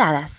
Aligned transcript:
Hola. 0.00 0.30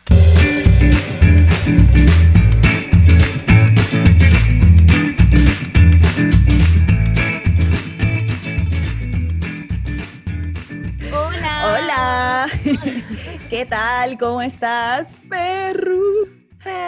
Hola. 11.14 12.50
¿Qué 13.52 13.68
tal? 13.68 14.18
¿Cómo 14.18 14.42
estás, 14.42 15.12
perro? 15.30 16.26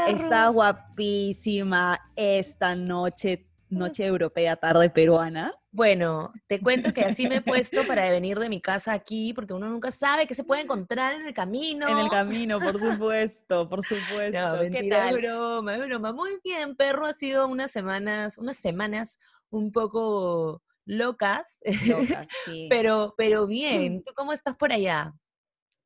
Está 0.08 0.48
guapísima 0.48 2.02
esta 2.16 2.74
noche, 2.74 3.46
noche 3.74 4.06
europea, 4.06 4.56
tarde 4.56 4.90
peruana. 4.90 5.54
Bueno, 5.72 6.32
te 6.48 6.60
cuento 6.60 6.94
que 6.94 7.02
así 7.04 7.28
me 7.28 7.38
he 7.38 7.42
puesto 7.42 7.84
para 7.88 8.10
venir 8.10 8.38
de 8.38 8.48
mi 8.48 8.62
casa 8.62 8.94
aquí, 8.94 9.34
porque 9.34 9.54
uno 9.54 9.70
nunca 9.70 9.92
sabe 9.92 10.28
qué 10.28 10.36
se 10.36 10.44
puede 10.44 10.62
encontrar 10.62 11.16
en 11.16 11.26
el 11.26 11.34
camino. 11.34 11.90
En 11.90 11.98
el 11.98 12.10
camino, 12.10 12.60
por 12.60 12.80
supuesto, 12.80 13.68
por 13.68 13.84
supuesto. 13.88 14.38
No, 14.38 14.54
¿Qué 14.58 14.70
mentira, 14.70 14.98
es 14.98 15.12
tal? 15.12 15.22
broma, 15.22 15.78
broma. 15.78 16.14
Muy 16.14 16.40
bien, 16.44 16.76
perro, 16.76 17.08
ha 17.08 17.14
sido 17.14 17.48
unas 17.48 17.72
semanas, 17.72 18.38
unas 18.38 18.58
semanas 18.58 19.18
un 19.50 19.72
poco 19.72 20.62
locas, 20.86 21.60
Locas, 21.88 22.28
sí. 22.46 22.68
pero, 22.70 23.14
pero 23.18 23.48
bien. 23.48 24.02
¿Tú 24.06 24.12
cómo 24.16 24.34
estás 24.34 24.56
por 24.56 24.72
allá? 24.72 25.14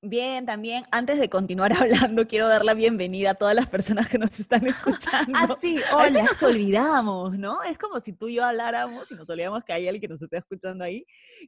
Bien, 0.03 0.45
también, 0.45 0.83
antes 0.91 1.19
de 1.19 1.27
continuar 1.27 1.73
hablando, 2.13 2.27
quiero 2.27 2.47
dar 2.47 2.63
la 2.63 2.75
bienvenida 2.75 3.31
a 3.31 3.33
todas 3.35 3.55
las 3.55 3.67
personas 3.67 4.07
que 4.07 4.19
nos 4.19 4.39
están 4.39 4.65
escuchando. 4.67 5.33
Ah, 5.35 5.55
sí, 5.59 5.79
A 5.91 6.03
veces 6.03 6.17
hola. 6.17 6.23
nos 6.23 6.43
olvidamos, 6.43 7.37
¿no? 7.37 7.63
Es 7.63 7.79
como 7.79 7.99
si 7.99 8.13
tú 8.13 8.27
y 8.27 8.35
yo 8.35 8.45
habláramos 8.45 9.11
y 9.11 9.15
nos 9.15 9.27
olvidamos 9.27 9.63
que 9.63 9.73
hay 9.73 9.87
alguien 9.87 10.01
que 10.01 10.07
nos 10.07 10.21
está 10.21 10.37
escuchando 10.37 10.83
ahí. 10.83 11.03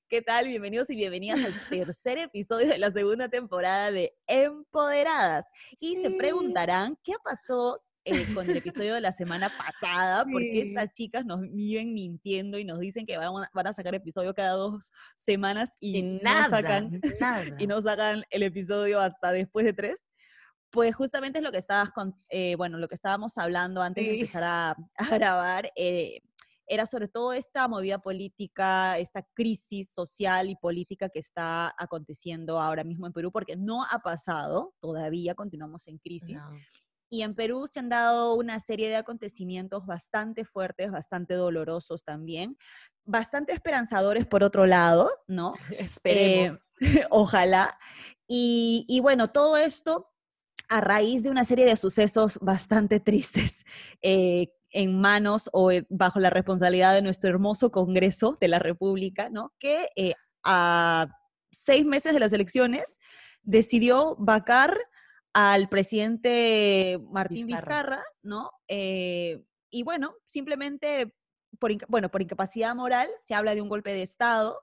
¿Qué 0.07 0.23
tal? 0.23 0.47
Bienvenidos 0.47 0.89
y 0.89 0.95
bienvenidas 0.95 1.45
al 1.45 1.53
tercer 1.69 2.17
episodio 2.17 2.69
de 2.69 2.79
la 2.79 2.89
segunda 2.89 3.29
temporada 3.29 3.91
de 3.91 4.15
Empoderadas. 4.25 5.45
Y 5.79 5.97
se 5.97 6.09
preguntarán, 6.09 6.97
¿qué 7.03 7.13
pasó 7.23 7.83
eh, 8.09 8.25
con 8.33 8.49
el 8.49 8.57
episodio 8.57 8.93
de 8.95 9.01
la 9.01 9.11
semana 9.11 9.51
pasada? 9.57 10.23
Porque 10.25 10.49
Sí. 10.51 10.59
estas 10.69 10.93
chicas 10.93 11.25
nos 11.25 11.41
viven 11.41 11.93
mintiendo 11.93 12.57
y 12.57 12.65
nos 12.65 12.79
dicen 12.79 13.05
que 13.05 13.17
van 13.17 13.35
a, 13.43 13.49
van 13.53 13.67
a 13.67 13.73
sacar 13.73 13.93
episodio 13.95 14.33
cada 14.33 14.51
dos 14.53 14.91
semanas 15.17 15.71
y, 15.79 15.97
Y 15.99 16.03
no 16.03 16.19
nada, 16.23 16.49
sacan 16.49 16.89
nada. 17.21 17.45
y 17.59 17.67
no 17.67 17.81
sacan 17.81 18.23
el 18.29 18.43
episodio 18.43 18.99
hasta 18.99 19.31
después 19.31 19.65
de 19.65 19.73
tres. 19.73 20.01
Pues 20.71 20.95
justamente 20.95 21.39
es 21.39 21.43
lo 21.43 21.51
que 21.51 21.57
estabas 21.57 21.89
con, 21.91 22.15
eh, 22.29 22.55
bueno, 22.55 22.77
lo 22.77 22.87
que 22.87 22.95
estábamos 22.95 23.37
hablando 23.37 23.81
antes 23.81 24.03
de 24.05 24.11
Sí. 24.13 24.19
empezar 24.19 24.43
a, 24.43 24.69
a 24.97 25.09
grabar, 25.15 25.71
eh, 25.75 26.21
era 26.71 26.85
sobre 26.85 27.07
todo 27.07 27.33
esta 27.33 27.67
movida 27.67 27.97
política, 27.97 28.99
esta 28.99 29.23
crisis 29.33 29.91
social 29.91 30.51
y 30.51 30.55
política 30.55 31.09
que 31.09 31.17
está 31.17 31.73
aconteciendo 31.75 32.59
ahora 32.59 32.83
mismo 32.83 33.07
en 33.07 33.13
Perú, 33.13 33.31
porque 33.31 33.55
no 33.55 33.83
ha 33.85 33.97
pasado, 34.03 34.75
todavía 34.79 35.33
continuamos 35.33 35.87
en 35.87 35.97
crisis. 35.97 36.43
No. 36.45 36.51
Y 37.09 37.23
en 37.23 37.35
Perú 37.35 37.67
se 37.67 37.79
han 37.79 37.89
dado 37.89 38.35
una 38.35 38.59
serie 38.59 38.89
de 38.89 38.97
acontecimientos 38.97 39.85
bastante 39.85 40.45
fuertes, 40.45 40.91
bastante 40.91 41.33
dolorosos 41.33 42.03
también, 42.03 42.57
bastante 43.05 43.53
esperanzadores 43.53 44.27
por 44.27 44.43
otro 44.43 44.65
lado, 44.65 45.11
¿no? 45.27 45.53
Esperemos. 45.77 46.59
Eh, 46.79 47.05
ojalá. 47.09 47.77
Y, 48.27 48.85
y 48.87 48.99
bueno, 48.99 49.31
todo 49.31 49.57
esto 49.57 50.09
a 50.69 50.81
raíz 50.81 51.23
de 51.23 51.31
una 51.31 51.43
serie 51.45 51.65
de 51.65 51.75
sucesos 51.75 52.37
bastante 52.41 52.99
tristes 52.99 53.65
eh, 54.01 54.53
en 54.69 54.99
manos 55.01 55.49
o 55.51 55.71
eh, 55.71 55.85
bajo 55.89 56.19
la 56.19 56.29
responsabilidad 56.29 56.93
de 56.93 57.01
nuestro 57.01 57.29
hermoso 57.29 57.71
Congreso 57.71 58.37
de 58.39 58.47
la 58.47 58.59
República, 58.59 59.29
¿no? 59.29 59.51
Que 59.59 59.89
eh, 59.95 60.13
a 60.43 61.07
seis 61.51 61.85
meses 61.85 62.13
de 62.13 62.19
las 62.19 62.33
elecciones 62.33 62.99
decidió 63.41 64.15
vacar 64.19 64.77
al 65.33 65.69
presidente 65.69 66.99
Martín 67.11 67.47
Vizcarra. 67.47 67.67
Vizcarra, 67.97 68.03
¿no? 68.23 68.51
Eh, 68.67 69.43
y 69.69 69.83
bueno, 69.83 70.15
simplemente 70.25 71.13
por, 71.59 71.71
bueno, 71.87 72.09
por 72.09 72.21
incapacidad 72.21 72.75
moral 72.75 73.09
se 73.21 73.33
habla 73.35 73.55
de 73.55 73.61
un 73.61 73.69
golpe 73.69 73.93
de 73.93 74.01
Estado. 74.03 74.61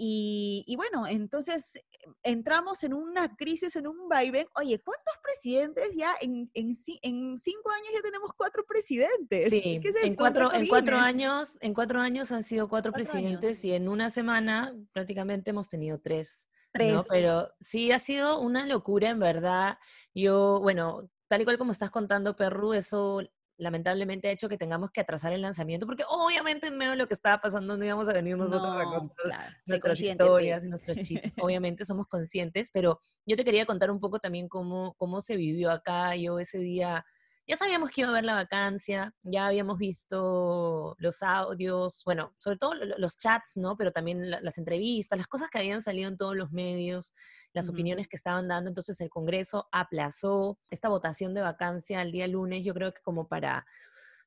Y, 0.00 0.62
y 0.68 0.76
bueno, 0.76 1.08
entonces 1.08 1.74
eh, 1.76 1.82
entramos 2.22 2.84
en 2.84 2.94
una 2.94 3.34
crisis, 3.34 3.74
en 3.74 3.88
un 3.88 4.08
vaivén. 4.08 4.46
Oye, 4.54 4.78
¿cuántos 4.80 5.12
presidentes 5.22 5.90
ya 5.96 6.14
en, 6.20 6.48
en, 6.54 6.74
ci- 6.76 7.00
en 7.02 7.36
cinco 7.40 7.70
años 7.70 7.88
ya 7.92 8.00
tenemos 8.02 8.30
cuatro 8.36 8.64
presidentes? 8.64 9.50
Sí, 9.50 9.80
¿Qué 9.82 9.88
es 9.88 9.96
en 10.04 10.14
cuatro, 10.14 10.52
en 10.54 10.68
cuatro 10.68 10.98
años, 10.98 11.56
en 11.60 11.74
cuatro 11.74 12.00
años 12.00 12.30
han 12.30 12.44
sido 12.44 12.68
cuatro, 12.68 12.92
Cuatro 12.92 13.10
años. 13.10 13.22
presidentes 13.40 13.64
y 13.64 13.72
en 13.72 13.88
una 13.88 14.10
semana 14.10 14.72
prácticamente 14.92 15.50
hemos 15.50 15.68
tenido 15.68 15.98
tres. 16.00 16.46
¿No? 16.74 17.04
Pero 17.08 17.50
sí 17.60 17.92
ha 17.92 17.98
sido 17.98 18.40
una 18.40 18.66
locura, 18.66 19.10
en 19.10 19.18
verdad. 19.20 19.78
Yo, 20.14 20.60
bueno, 20.60 21.10
tal 21.28 21.42
y 21.42 21.44
cual 21.44 21.58
como 21.58 21.72
estás 21.72 21.90
contando, 21.90 22.36
Perru, 22.36 22.72
eso 22.74 23.22
lamentablemente 23.58 24.28
ha 24.28 24.30
hecho 24.30 24.48
que 24.48 24.56
tengamos 24.56 24.90
que 24.92 25.00
atrasar 25.00 25.32
el 25.32 25.42
lanzamiento, 25.42 25.84
porque 25.86 26.04
obviamente 26.08 26.68
en 26.68 26.76
medio 26.78 26.92
de 26.92 26.96
lo 26.98 27.08
que 27.08 27.14
estaba 27.14 27.40
pasando 27.40 27.76
no 27.76 27.84
íbamos 27.84 28.08
a 28.08 28.12
venir 28.12 28.36
nosotros 28.36 28.72
a 28.78 28.84
No, 28.84 28.90
contar 28.90 29.16
claro, 29.16 29.56
soy 29.66 29.80
nuestras 29.80 29.80
consciente, 29.80 30.24
historias 30.24 30.58
pues. 30.58 30.66
y 30.66 30.68
nuestros 30.68 31.00
chistes. 31.00 31.34
Obviamente 31.44 31.84
somos 31.84 32.06
conscientes, 32.06 32.70
pero 32.72 33.00
yo 33.26 33.36
te 33.36 33.44
quería 33.44 33.66
contar 33.66 33.90
un 33.90 33.98
poco 34.00 34.20
también 34.20 34.48
cómo, 34.48 34.94
cómo 34.96 35.20
se 35.20 35.36
vivió 35.36 35.70
acá. 35.72 36.14
Yo 36.14 36.38
ese 36.38 36.58
día, 36.58 37.04
ya 37.48 37.56
sabíamos 37.56 37.90
que 37.90 38.02
iba 38.02 38.08
a 38.08 38.12
haber 38.12 38.24
la 38.24 38.34
vacancia, 38.34 39.14
ya 39.22 39.46
habíamos 39.46 39.78
visto 39.78 40.94
los 40.98 41.22
audios, 41.22 42.02
bueno, 42.04 42.34
sobre 42.38 42.58
todo 42.58 42.74
lo- 42.74 42.84
lo- 42.84 42.98
los 42.98 43.16
chats, 43.16 43.56
¿no? 43.56 43.76
Pero 43.76 43.90
también 43.90 44.30
la- 44.30 44.40
las 44.42 44.58
entrevistas, 44.58 45.16
las 45.18 45.26
cosas 45.28 45.48
que 45.50 45.58
habían 45.58 45.82
salido 45.82 46.08
en 46.08 46.16
todos 46.18 46.36
los 46.36 46.52
medios, 46.52 47.14
las 47.54 47.68
opiniones 47.70 48.06
que 48.06 48.16
estaban 48.16 48.46
dando. 48.48 48.68
Entonces 48.68 49.00
el 49.00 49.08
Congreso 49.08 49.66
aplazó 49.72 50.58
esta 50.70 50.88
votación 50.90 51.34
de 51.34 51.40
vacancia 51.40 52.00
al 52.00 52.12
día 52.12 52.28
lunes, 52.28 52.64
yo 52.64 52.74
creo 52.74 52.92
que 52.92 53.00
como 53.02 53.26
para 53.28 53.64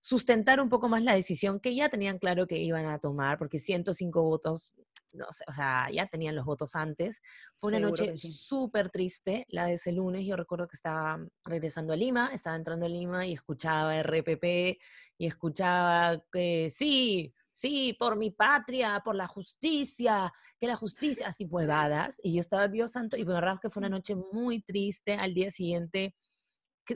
sustentar 0.01 0.59
un 0.59 0.69
poco 0.69 0.89
más 0.89 1.03
la 1.03 1.13
decisión 1.13 1.59
que 1.59 1.75
ya 1.75 1.87
tenían 1.89 2.17
claro 2.17 2.47
que 2.47 2.57
iban 2.57 2.87
a 2.87 2.97
tomar, 2.97 3.37
porque 3.37 3.59
105 3.59 4.23
votos, 4.23 4.73
no 5.13 5.31
sé, 5.31 5.43
o 5.47 5.51
sea, 5.53 5.87
ya 5.91 6.07
tenían 6.07 6.35
los 6.35 6.45
votos 6.45 6.75
antes. 6.75 7.21
Fue 7.55 7.69
una 7.69 7.79
Seguro 7.79 8.03
noche 8.03 8.15
sí. 8.15 8.31
súper 8.31 8.89
triste 8.89 9.45
la 9.49 9.65
de 9.65 9.73
ese 9.73 9.91
lunes. 9.91 10.25
Yo 10.25 10.35
recuerdo 10.35 10.67
que 10.67 10.75
estaba 10.75 11.19
regresando 11.43 11.93
a 11.93 11.95
Lima, 11.95 12.31
estaba 12.33 12.55
entrando 12.55 12.85
a 12.85 12.89
Lima 12.89 13.25
y 13.25 13.33
escuchaba 13.33 13.97
RPP 14.01 14.79
y 15.17 15.25
escuchaba 15.27 16.23
que 16.31 16.69
sí, 16.69 17.33
sí, 17.51 17.95
por 17.99 18.17
mi 18.17 18.31
patria, 18.31 19.01
por 19.03 19.15
la 19.15 19.27
justicia, 19.27 20.33
que 20.59 20.67
la 20.67 20.75
justicia, 20.75 21.27
así 21.27 21.45
huevadas. 21.45 22.19
Y 22.23 22.35
yo 22.35 22.41
estaba, 22.41 22.67
Dios 22.67 22.91
santo, 22.91 23.17
y 23.17 23.23
fue 23.23 23.33
verdad 23.33 23.59
que 23.61 23.69
fue 23.69 23.81
una 23.81 23.89
noche 23.89 24.15
muy 24.15 24.61
triste. 24.61 25.13
Al 25.13 25.33
día 25.33 25.51
siguiente 25.51 26.15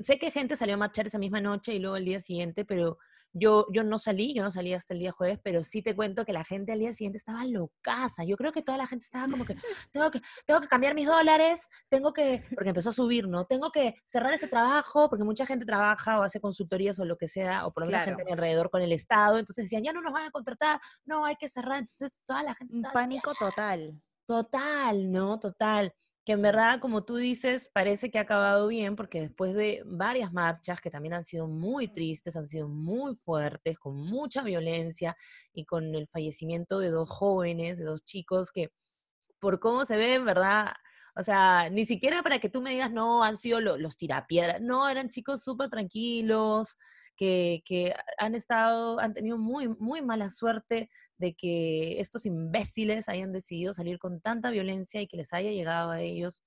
sé 0.02 0.18
que 0.18 0.32
gente 0.32 0.56
salió 0.56 0.76
a 0.76 0.78
marchar 0.78 1.08
esa 1.08 1.18
misma 1.18 1.42
noche 1.42 1.74
y 1.74 1.80
luego 1.80 1.98
el 1.98 2.06
día 2.06 2.20
siguiente, 2.20 2.66
pero 2.66 2.98
yo, 3.38 3.68
yo 3.72 3.84
no 3.84 4.00
salí, 4.00 4.34
yo 4.34 4.44
no 4.44 4.50
salí 4.50 4.74
hasta 4.74 4.94
el 4.94 5.02
día 5.02 5.12
jueves, 5.12 5.40
pero 5.44 5.62
sí 5.62 5.82
te 5.82 5.94
cuento 5.94 6.24
que 6.24 6.32
la 6.32 6.46
gente 6.46 6.72
al 6.72 6.80
día 6.80 6.94
siguiente 6.94 7.18
estaba 7.18 7.44
locaza. 7.44 8.24
Yo 8.24 8.38
creo 8.38 8.54
que 8.54 8.62
toda 8.62 8.78
la 8.78 8.88
gente 8.88 9.04
estaba 9.04 9.28
como 9.30 9.46
que, 9.46 9.56
tengo 9.92 10.10
que, 10.10 10.22
tengo 10.46 10.62
que 10.62 10.68
cambiar 10.68 10.96
mis 10.96 11.06
dólares, 11.06 11.68
tengo 11.90 12.14
que, 12.14 12.44
porque 12.54 12.70
empezó 12.70 12.90
a 12.90 12.94
subir, 12.94 13.28
¿no? 13.28 13.46
Tengo 13.46 13.72
que 13.72 13.96
cerrar 14.06 14.34
ese 14.34 14.48
trabajo, 14.48 15.10
porque 15.10 15.26
mucha 15.26 15.46
gente 15.46 15.66
trabaja 15.66 16.20
o 16.20 16.24
hace 16.24 16.40
consultorías 16.40 16.98
o 17.00 17.06
lo 17.06 17.18
que 17.18 17.28
sea, 17.28 17.66
o 17.68 17.74
por 17.74 17.84
lo 17.84 17.88
menos 17.88 18.06
gente 18.06 18.24
Claro. 18.24 18.34
alrededor 18.34 18.70
con 18.70 18.82
el 18.82 18.94
Estado, 18.94 19.38
entonces 19.38 19.66
decían, 19.66 19.84
ya 19.84 19.92
no 19.92 20.02
nos 20.02 20.14
van 20.14 20.28
a 20.28 20.32
contratar, 20.32 20.80
no, 21.04 21.26
hay 21.26 21.36
que 21.36 21.50
cerrar, 21.50 21.80
entonces 21.80 22.20
toda 22.26 22.42
la 22.44 22.56
gente 22.56 22.76
Un 22.76 22.84
pánico 22.84 23.34
total. 23.38 24.02
Total, 24.26 25.12
¿no? 25.12 25.40
Total. 25.40 25.94
Que 26.26 26.32
en 26.34 26.42
verdad, 26.42 26.80
como 26.80 27.06
tú 27.06 27.18
dices, 27.18 27.70
parece 27.72 28.10
que 28.10 28.18
ha 28.18 28.22
acabado 28.22 28.68
bien, 28.68 28.96
porque 28.96 29.22
después 29.22 29.54
de 29.54 29.84
varias 29.86 30.34
marchas 30.34 30.82
que 30.82 30.90
también 30.90 31.14
han 31.14 31.24
sido 31.24 31.48
muy 31.48 31.88
tristes, 31.88 32.36
han 32.36 32.48
sido 32.48 32.68
muy 32.68 33.14
fuertes, 33.16 33.78
con 33.78 33.96
mucha 33.96 34.42
violencia 34.42 35.16
y 35.54 35.66
con 35.66 35.94
el 35.94 36.08
fallecimiento 36.08 36.80
de 36.80 36.90
dos 36.90 37.10
jóvenes, 37.10 37.78
de 37.78 37.84
dos 37.86 38.04
chicos 38.04 38.52
que, 38.52 38.70
por 39.40 39.60
cómo 39.60 39.86
se 39.86 39.98
ve, 39.98 40.16
en 40.16 40.26
verdad, 40.26 40.74
o 41.16 41.24
sea, 41.24 41.70
ni 41.70 41.86
siquiera 41.86 42.24
para 42.24 42.40
que 42.40 42.50
tú 42.50 42.62
me 42.62 42.72
digas, 42.72 42.92
no, 42.92 43.24
han 43.24 43.38
sido 43.38 43.62
lo- 43.62 43.78
los 43.78 43.98
tirapiedras, 43.98 44.62
no, 44.62 44.90
eran 44.90 45.10
chicos 45.10 45.44
súper 45.44 45.70
tranquilos, 45.70 46.78
que, 47.16 47.94
han 48.18 48.36
estado, 48.36 49.00
han 49.00 49.14
tenido 49.14 49.38
muy, 49.38 49.68
muy 49.68 50.02
mala 50.02 50.30
suerte 50.30 50.90
de 51.18 51.34
que 51.36 52.00
estos 52.00 52.26
imbéciles 52.26 53.10
hayan 53.10 53.32
decidido 53.32 53.74
salir 53.74 54.00
con 54.00 54.22
tanta 54.22 54.52
violencia 54.52 55.02
y 55.02 55.08
que 55.08 55.18
les 55.18 55.34
haya 55.34 55.52
llegado 55.52 55.92
a 55.92 56.02
ellos 56.02 56.42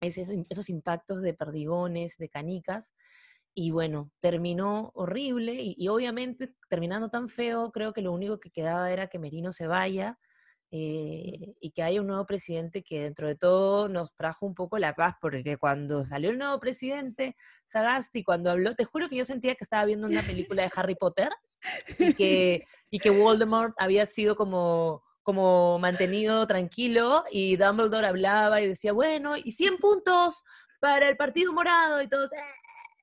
esos, 0.00 0.28
esos 0.48 0.68
impactos 0.68 1.22
de 1.22 1.34
perdigones, 1.34 2.16
de 2.18 2.28
canicas. 2.28 2.94
Y 3.54 3.70
bueno, 3.70 4.10
terminó 4.20 4.90
horrible 4.94 5.54
y, 5.54 5.74
y 5.78 5.88
obviamente 5.88 6.54
terminando 6.68 7.10
tan 7.10 7.28
feo, 7.28 7.70
creo 7.70 7.92
que 7.92 8.02
lo 8.02 8.12
único 8.12 8.40
que 8.40 8.50
quedaba 8.50 8.90
era 8.90 9.08
que 9.08 9.18
Merino 9.18 9.52
se 9.52 9.66
vaya 9.66 10.18
eh, 10.74 11.54
y 11.60 11.70
que 11.72 11.82
haya 11.82 12.00
un 12.00 12.06
nuevo 12.06 12.24
presidente 12.24 12.82
que 12.82 13.02
dentro 13.02 13.28
de 13.28 13.36
todo 13.36 13.88
nos 13.90 14.16
trajo 14.16 14.46
un 14.46 14.54
poco 14.54 14.78
la 14.78 14.94
paz, 14.94 15.16
porque 15.20 15.58
cuando 15.58 16.02
salió 16.02 16.30
el 16.30 16.38
nuevo 16.38 16.58
presidente, 16.58 17.36
Sagasti, 17.66 18.24
cuando 18.24 18.50
habló, 18.50 18.74
te 18.74 18.84
juro 18.86 19.08
que 19.10 19.16
yo 19.16 19.24
sentía 19.26 19.54
que 19.54 19.64
estaba 19.64 19.84
viendo 19.84 20.06
una 20.08 20.22
película 20.22 20.62
de 20.62 20.70
Harry 20.74 20.94
Potter 20.94 21.28
y 21.98 22.14
que, 22.14 22.64
y 22.90 22.98
que 23.00 23.10
Voldemort 23.10 23.74
había 23.78 24.06
sido 24.06 24.34
como, 24.34 25.02
como 25.22 25.78
mantenido 25.78 26.46
tranquilo 26.46 27.22
y 27.30 27.56
Dumbledore 27.56 28.06
hablaba 28.06 28.62
y 28.62 28.68
decía, 28.68 28.92
bueno, 28.94 29.36
y 29.36 29.52
100 29.52 29.76
puntos 29.76 30.42
para 30.80 31.06
el 31.08 31.16
Partido 31.18 31.52
Morado 31.52 32.00
y 32.02 32.08
todos, 32.08 32.32
"Eh". 32.32 32.36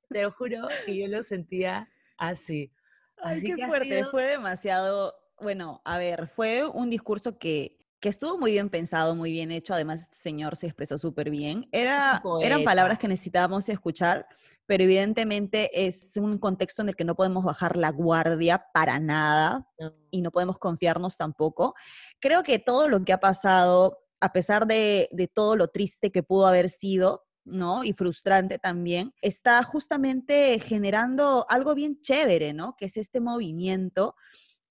te 0.09 0.23
lo 0.23 0.31
juro 0.31 0.67
que 0.87 0.97
yo 0.97 1.07
lo 1.07 1.21
sentía 1.21 1.87
así. 2.17 2.73
Ay, 3.21 3.37
Así 3.37 3.45
qué 3.47 3.55
que 3.57 3.67
fuerte, 3.67 3.85
sido- 3.99 4.09
fue 4.09 4.23
demasiado, 4.23 5.13
bueno, 5.41 5.81
a 5.85 5.97
ver, 5.97 6.27
fue 6.27 6.65
un 6.67 6.89
discurso 6.89 7.37
que, 7.37 7.77
que 7.99 8.09
estuvo 8.09 8.37
muy 8.37 8.51
bien 8.51 8.69
pensado, 8.69 9.15
muy 9.15 9.31
bien 9.31 9.51
hecho, 9.51 9.73
además 9.73 10.03
este 10.03 10.17
señor 10.17 10.55
se 10.55 10.67
expresó 10.67 10.97
súper 10.97 11.29
bien. 11.29 11.67
Era, 11.71 12.21
eran 12.41 12.63
palabras 12.63 12.97
que 12.97 13.07
necesitábamos 13.07 13.67
escuchar, 13.69 14.27
pero 14.65 14.83
evidentemente 14.83 15.85
es 15.85 16.15
un 16.17 16.37
contexto 16.37 16.81
en 16.81 16.89
el 16.89 16.95
que 16.95 17.03
no 17.03 17.15
podemos 17.15 17.43
bajar 17.43 17.75
la 17.75 17.91
guardia 17.91 18.65
para 18.73 18.99
nada 18.99 19.67
No. 19.79 19.93
y 20.11 20.21
no 20.21 20.31
podemos 20.31 20.57
confiarnos 20.57 21.17
tampoco. 21.17 21.75
Creo 22.19 22.43
que 22.43 22.59
todo 22.59 22.87
lo 22.87 23.03
que 23.03 23.13
ha 23.13 23.19
pasado, 23.19 23.99
a 24.21 24.31
pesar 24.31 24.67
de, 24.67 25.09
de 25.11 25.27
todo 25.27 25.55
lo 25.55 25.69
triste 25.69 26.11
que 26.11 26.23
pudo 26.23 26.47
haber 26.47 26.69
sido, 26.69 27.25
¿no? 27.45 27.83
Y 27.83 27.93
frustrante 27.93 28.59
también, 28.59 29.13
está 29.21 29.63
justamente 29.63 30.59
generando 30.59 31.45
algo 31.49 31.73
bien 31.73 31.99
chévere, 32.01 32.53
¿no? 32.53 32.75
Que 32.77 32.85
es 32.85 32.97
este 32.97 33.19
movimiento 33.19 34.15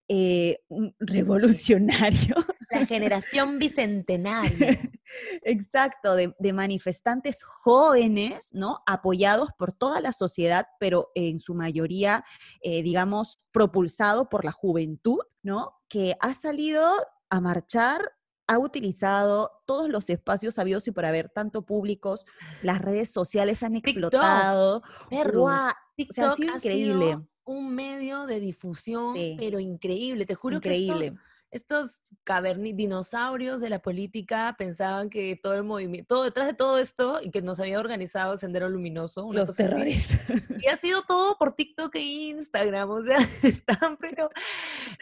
eh, 0.08 0.60
revolucionario. 0.98 2.34
La 2.70 2.84
generación 2.86 3.58
bicentenaria. 3.58 4.78
Exacto, 5.42 6.14
de, 6.14 6.34
de 6.38 6.52
manifestantes 6.52 7.42
jóvenes, 7.42 8.50
¿no? 8.52 8.82
Apoyados 8.86 9.50
por 9.58 9.72
toda 9.72 10.02
la 10.02 10.12
sociedad, 10.12 10.66
pero 10.78 11.10
en 11.14 11.40
su 11.40 11.54
mayoría, 11.54 12.24
eh, 12.60 12.82
digamos, 12.82 13.40
propulsado 13.52 14.28
por 14.28 14.44
la 14.44 14.52
juventud, 14.52 15.20
¿no? 15.42 15.78
Que 15.88 16.14
ha 16.20 16.34
salido 16.34 16.86
a 17.30 17.40
marchar, 17.40 18.12
ha 18.46 18.58
utilizado 18.58 19.50
todos 19.66 19.88
los 19.88 20.10
espacios 20.10 20.58
habidos 20.58 20.86
y 20.88 20.90
por 20.90 21.06
haber, 21.06 21.30
tanto 21.30 21.64
públicos, 21.64 22.26
las 22.62 22.82
redes 22.82 23.10
sociales 23.10 23.62
han 23.62 23.74
TikTok, 23.74 23.92
explotado. 23.92 24.82
Perro. 25.08 25.40
¡Guau! 25.40 25.72
sea, 26.10 26.32
ha 26.32 26.34
TikTok 26.34 26.36
sido 26.36 26.52
ha 26.52 26.56
increíble. 26.56 27.06
sido 27.06 27.28
un 27.48 27.74
medio 27.74 28.26
de 28.26 28.40
difusión, 28.40 29.14
Sí. 29.16 29.36
pero 29.38 29.58
increíble. 29.58 30.26
Te 30.26 30.34
juro 30.34 30.60
que 30.60 30.76
Increíble. 30.76 31.18
estos, 31.50 31.88
estos 31.94 32.00
caverni- 32.26 32.74
dinosaurios 32.74 33.60
de 33.62 33.70
la 33.70 33.78
política 33.80 34.54
pensaban 34.58 35.08
que 35.08 35.34
todo 35.42 35.54
el 35.54 35.64
movimiento, 35.64 36.06
todo 36.16 36.24
detrás 36.24 36.46
de 36.46 36.52
todo 36.52 36.78
esto 36.78 37.20
y 37.22 37.30
que 37.30 37.40
nos 37.40 37.58
había 37.58 37.80
organizado 37.80 38.36
Sendero 38.36 38.68
Luminoso, 38.68 39.32
Los 39.32 39.56
terroristas. 39.56 40.20
Y 40.62 40.66
ha 40.66 40.76
sido 40.76 41.00
todo 41.02 41.38
por 41.38 41.54
TikTok 41.54 41.94
e 41.96 42.00
Instagram, 42.02 42.90
o 42.90 43.02
sea, 43.02 43.16
están 43.42 43.96
pero 43.96 44.28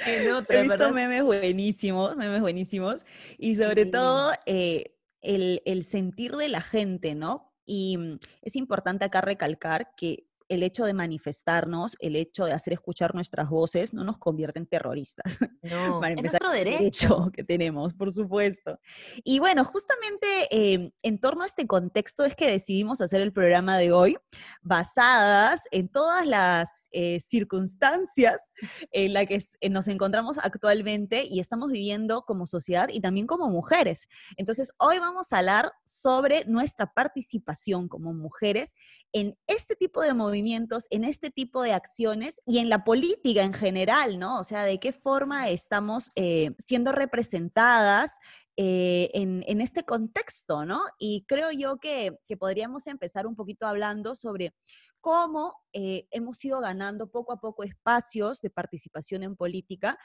en 0.06 0.30
otra, 0.32 0.58
He 0.60 0.62
visto 0.62 0.78
verdad. 0.78 0.92
memes 0.92 1.24
buenísimos, 1.24 2.14
memes 2.16 2.40
buenísimos. 2.40 3.04
Y 3.38 3.56
sobre 3.56 3.84
Sí. 3.84 3.90
todo 3.90 4.32
eh, 4.46 4.94
el, 5.22 5.62
el 5.64 5.82
sentir 5.84 6.36
de 6.36 6.48
la 6.48 6.60
gente, 6.60 7.16
¿no? 7.16 7.52
Y 7.64 7.96
mm, 7.98 8.18
es 8.42 8.54
importante 8.54 9.04
acá 9.04 9.20
recalcar 9.20 9.96
que 9.96 10.28
el 10.48 10.62
hecho 10.62 10.84
de 10.84 10.94
manifestarnos, 10.94 11.96
el 11.98 12.16
hecho 12.16 12.44
de 12.44 12.52
hacer 12.52 12.72
escuchar 12.72 13.14
nuestras 13.14 13.48
voces, 13.48 13.92
no 13.92 14.04
nos 14.04 14.18
convierte 14.18 14.58
en 14.58 14.66
terroristas. 14.66 15.24
No, 15.66 16.00
para 16.00 16.12
es 16.12 16.18
empezar, 16.18 16.42
nuestro 16.42 16.58
es 16.58 16.64
derecho. 16.64 17.30
que 17.32 17.42
tenemos, 17.42 17.92
por 17.92 18.12
supuesto. 18.12 18.78
Y 19.24 19.40
bueno, 19.40 19.64
justamente 19.64 20.26
eh, 20.52 20.92
en 21.02 21.18
torno 21.18 21.42
a 21.42 21.46
este 21.46 21.66
contexto 21.66 22.24
es 22.24 22.36
que 22.36 22.48
decidimos 22.48 23.00
hacer 23.00 23.20
el 23.20 23.32
programa 23.32 23.76
de 23.76 23.90
hoy, 23.90 24.16
basadas 24.62 25.62
en 25.72 25.88
todas 25.88 26.24
las 26.24 26.88
eh, 26.92 27.18
circunstancias 27.18 28.48
en 28.92 29.12
las 29.12 29.26
que 29.26 29.42
eh, 29.60 29.68
nos 29.68 29.88
encontramos 29.88 30.38
actualmente 30.38 31.26
y 31.28 31.40
estamos 31.40 31.70
viviendo 31.70 32.22
como 32.22 32.46
sociedad 32.46 32.88
y 32.92 33.00
también 33.00 33.26
como 33.26 33.48
mujeres. 33.48 34.08
Entonces, 34.36 34.72
hoy 34.78 35.00
vamos 35.00 35.32
a 35.32 35.38
hablar 35.38 35.72
sobre 35.84 36.44
nuestra 36.44 36.92
participación 36.92 37.88
como 37.88 38.14
mujeres 38.14 38.74
en 39.12 39.38
este 39.46 39.76
tipo 39.76 40.02
de 40.02 40.14
movimientos, 40.14 40.86
en 40.90 41.04
este 41.04 41.30
tipo 41.30 41.62
de 41.62 41.72
acciones 41.72 42.40
y 42.44 42.58
en 42.58 42.68
la 42.68 42.84
política 42.84 43.42
en 43.42 43.54
general, 43.54 44.18
¿no? 44.18 44.38
O 44.40 44.44
sea, 44.44 44.64
de 44.64 44.78
qué 44.78 44.92
forma 44.92 45.48
estamos 45.48 46.12
eh, 46.16 46.50
siendo 46.58 46.92
representadas 46.92 48.18
eh, 48.58 49.10
en, 49.12 49.60
este 49.60 49.84
contexto, 49.84 50.64
¿no? 50.64 50.80
Y 50.98 51.24
creo 51.26 51.50
yo 51.50 51.76
que, 51.78 52.18
que 52.26 52.36
podríamos 52.36 52.86
empezar 52.86 53.26
un 53.26 53.36
poquito 53.36 53.66
hablando 53.66 54.14
sobre 54.14 54.54
cómo 55.00 55.54
eh, 55.72 56.08
hemos 56.10 56.44
ido 56.44 56.60
ganando 56.60 57.08
poco 57.08 57.32
a 57.32 57.40
poco 57.40 57.62
espacios 57.62 58.40
de 58.40 58.50
participación 58.50 59.22
en 59.22 59.36
política, 59.36 59.98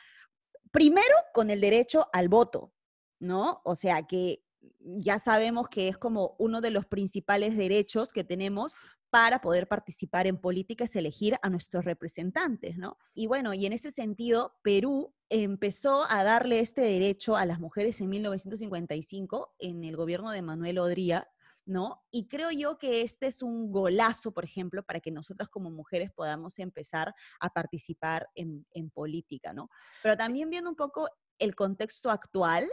primero 0.72 1.16
con 1.34 1.50
el 1.50 1.60
derecho 1.60 2.08
al 2.14 2.30
voto, 2.30 2.74
¿no? 3.20 3.62
O 3.64 3.76
sea, 3.76 4.04
que 4.04 4.44
ya 4.80 5.20
sabemos 5.20 5.70
que 5.70 5.88
es 5.88 5.98
como 5.98 6.36
uno 6.38 6.62
de 6.62 6.72
los 6.72 6.86
principales 6.86 7.56
derechos 7.58 8.14
que 8.14 8.24
tenemos 8.24 8.76
para 9.10 9.42
poder 9.42 9.68
participar 9.68 10.26
en 10.28 10.38
política 10.38 10.86
es 10.86 10.96
elegir 10.96 11.36
a 11.42 11.50
nuestros 11.50 11.84
representantes, 11.84 12.78
¿no? 12.78 12.98
Y 13.14 13.28
bueno, 13.28 13.54
y 13.54 13.66
en 13.66 13.74
ese 13.74 13.92
sentido, 13.92 14.56
Perú 14.64 15.14
empezó 15.30 16.06
a 16.10 16.24
darle 16.24 16.60
este 16.60 16.82
derecho 16.82 17.36
a 17.36 17.46
las 17.46 17.60
mujeres 17.60 18.00
en 18.00 18.10
1955 18.10 19.56
en 19.60 19.84
el 19.84 19.98
gobierno 19.98 20.32
de 20.32 20.42
Manuel 20.42 20.80
Odría, 20.80 21.28
¿no? 21.66 22.04
Y 22.10 22.28
creo 22.28 22.52
yo 22.52 22.78
que 22.78 23.02
este 23.02 23.28
es 23.28 23.42
un 23.42 23.72
golazo, 23.72 24.34
por 24.34 24.46
ejemplo, 24.46 24.84
para 24.84 25.02
que 25.02 25.12
nosotras 25.12 25.50
como 25.50 25.70
mujeres 25.70 26.12
podamos 26.12 26.58
empezar 26.60 27.14
a 27.40 27.50
participar 27.50 28.30
en, 28.34 28.66
en 28.72 28.90
política, 28.90 29.52
¿no? 29.52 29.70
Pero 30.02 30.16
también 30.16 30.50
viendo 30.50 30.70
un 30.70 30.76
poco 30.76 31.10
el 31.38 31.54
contexto 31.54 32.10
actual, 32.10 32.66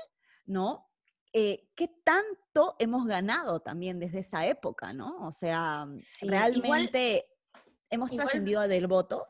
¿no? 0.46 0.88
Eh, 1.32 1.68
¿Qué 1.74 1.88
tanto 2.04 2.74
hemos 2.78 3.06
ganado 3.06 3.60
también 3.60 3.98
desde 3.98 4.20
esa 4.20 4.46
época, 4.46 4.92
¿no? 4.92 5.26
O 5.26 5.32
sea, 5.32 5.86
Sí, 6.04 6.26
igual- 6.26 6.54
realmente 6.54 7.26
hemos 7.90 8.12
igual- 8.12 8.26
trascendido 8.26 8.66
del 8.68 8.86
voto. 8.86 9.26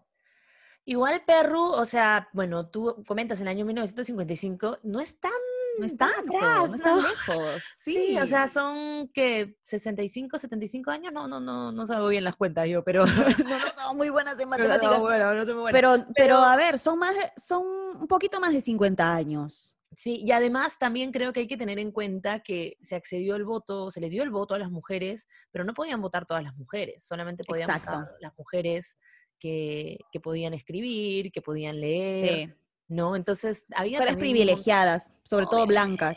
Igual 0.84 1.22
Perru, 1.26 1.60
o 1.72 1.84
sea, 1.84 2.28
bueno, 2.32 2.68
tú 2.70 3.04
comentas 3.06 3.40
el 3.42 3.48
año 3.48 3.66
1955, 3.66 4.78
no 4.84 5.00
es 5.00 5.20
tan 5.20 5.32
No 5.78 5.84
es 5.86 5.96
tan 5.96 6.08
atrás, 6.10 6.70
no 6.70 6.74
es 6.76 6.82
tan 6.82 6.96
lejos. 7.02 7.62
Sí, 7.78 8.18
o 8.18 8.26
sea, 8.26 8.48
son 8.48 9.08
que 9.12 9.58
65, 9.64 10.38
75 10.38 10.90
años, 10.90 11.12
no, 11.12 11.28
no, 11.28 11.40
no, 11.40 11.70
no 11.72 11.86
sabe 11.86 12.08
bien 12.08 12.24
las 12.24 12.36
cuentas 12.36 12.66
yo, 12.68 12.82
pero 12.84 13.04
no, 13.06 13.12
no 13.14 13.68
somos 13.74 13.94
muy 13.96 14.08
buenas 14.10 14.34
en 14.40 14.48
pero 14.50 14.64
matemáticas. 14.68 14.96
no, 14.96 15.00
bueno, 15.02 15.34
no 15.34 15.44
soy 15.44 15.54
muy 15.54 15.62
buena. 15.62 15.76
Pero, 15.78 15.92
pero, 15.96 16.12
Pero- 16.14 16.36
a 16.38 16.56
ver, 16.56 16.78
son 16.78 16.98
más 16.98 17.14
son 17.36 17.64
un 18.00 18.06
poquito 18.08 18.40
más 18.40 18.52
de 18.52 18.60
50 18.60 19.12
años. 19.14 19.74
Sí, 20.00 20.22
y 20.24 20.30
además 20.30 20.78
también 20.78 21.10
creo 21.10 21.32
que 21.32 21.40
hay 21.40 21.48
que 21.48 21.56
tener 21.56 21.80
en 21.80 21.90
cuenta 21.90 22.38
que 22.38 22.76
se 22.80 22.94
accedió 22.94 23.34
el 23.34 23.44
voto, 23.44 23.90
se 23.90 24.00
le 24.00 24.08
dio 24.08 24.22
el 24.22 24.30
voto 24.30 24.54
a 24.54 24.58
las 24.60 24.70
mujeres, 24.70 25.26
pero 25.50 25.64
no 25.64 25.74
podían 25.74 26.00
votar 26.00 26.24
todas 26.24 26.44
las 26.44 26.54
mujeres, 26.56 27.04
solamente 27.04 27.42
podían 27.42 27.68
Exacto. 27.68 27.98
votar 27.98 28.14
las 28.20 28.32
mujeres 28.38 28.96
que, 29.40 29.98
que 30.12 30.20
podían 30.20 30.54
escribir, 30.54 31.32
que 31.32 31.42
podían 31.42 31.80
leer, 31.80 32.48
Sí. 32.48 32.54
¿no? 32.86 33.16
Entonces 33.16 33.66
había 33.74 33.98
un 33.98 34.06
mon- 34.06 34.16
privilegiadas, 34.18 35.16
sobre 35.24 35.46
todo 35.46 35.66
blancas. 35.66 36.16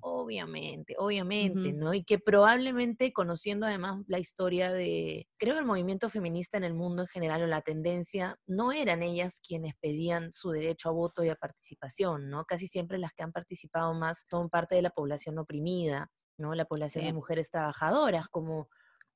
Obviamente, 0.00 0.94
obviamente. 0.96 1.72
¿no? 1.72 1.92
Y 1.92 2.04
que 2.04 2.18
probablemente 2.20 3.12
conociendo 3.12 3.66
además 3.66 4.04
la 4.06 4.18
historia 4.20 4.72
de, 4.72 5.26
creo 5.38 5.54
que 5.54 5.60
el 5.60 5.66
movimiento 5.66 6.08
feminista 6.08 6.56
en 6.56 6.62
el 6.64 6.74
mundo 6.74 7.02
en 7.02 7.08
general 7.08 7.42
o 7.42 7.46
la 7.48 7.62
tendencia, 7.62 8.38
no 8.46 8.70
eran 8.70 9.02
ellas 9.02 9.40
quienes 9.40 9.74
pedían 9.80 10.32
su 10.32 10.50
derecho 10.50 10.88
a 10.90 10.92
voto 10.92 11.24
y 11.24 11.30
a 11.30 11.34
participación, 11.34 12.30
¿no? 12.30 12.44
Casi 12.44 12.68
siempre 12.68 12.98
las 12.98 13.12
que 13.12 13.24
han 13.24 13.32
participado 13.32 13.92
más 13.94 14.24
son 14.30 14.48
parte 14.50 14.76
de 14.76 14.82
la 14.82 14.90
población 14.90 15.36
oprimida, 15.38 16.10
¿no? 16.38 16.54
La 16.54 16.64
población 16.64 17.02
Sí. 17.02 17.06
de 17.06 17.12
mujeres 17.12 17.50
trabajadoras, 17.50 18.28
como 18.28 18.68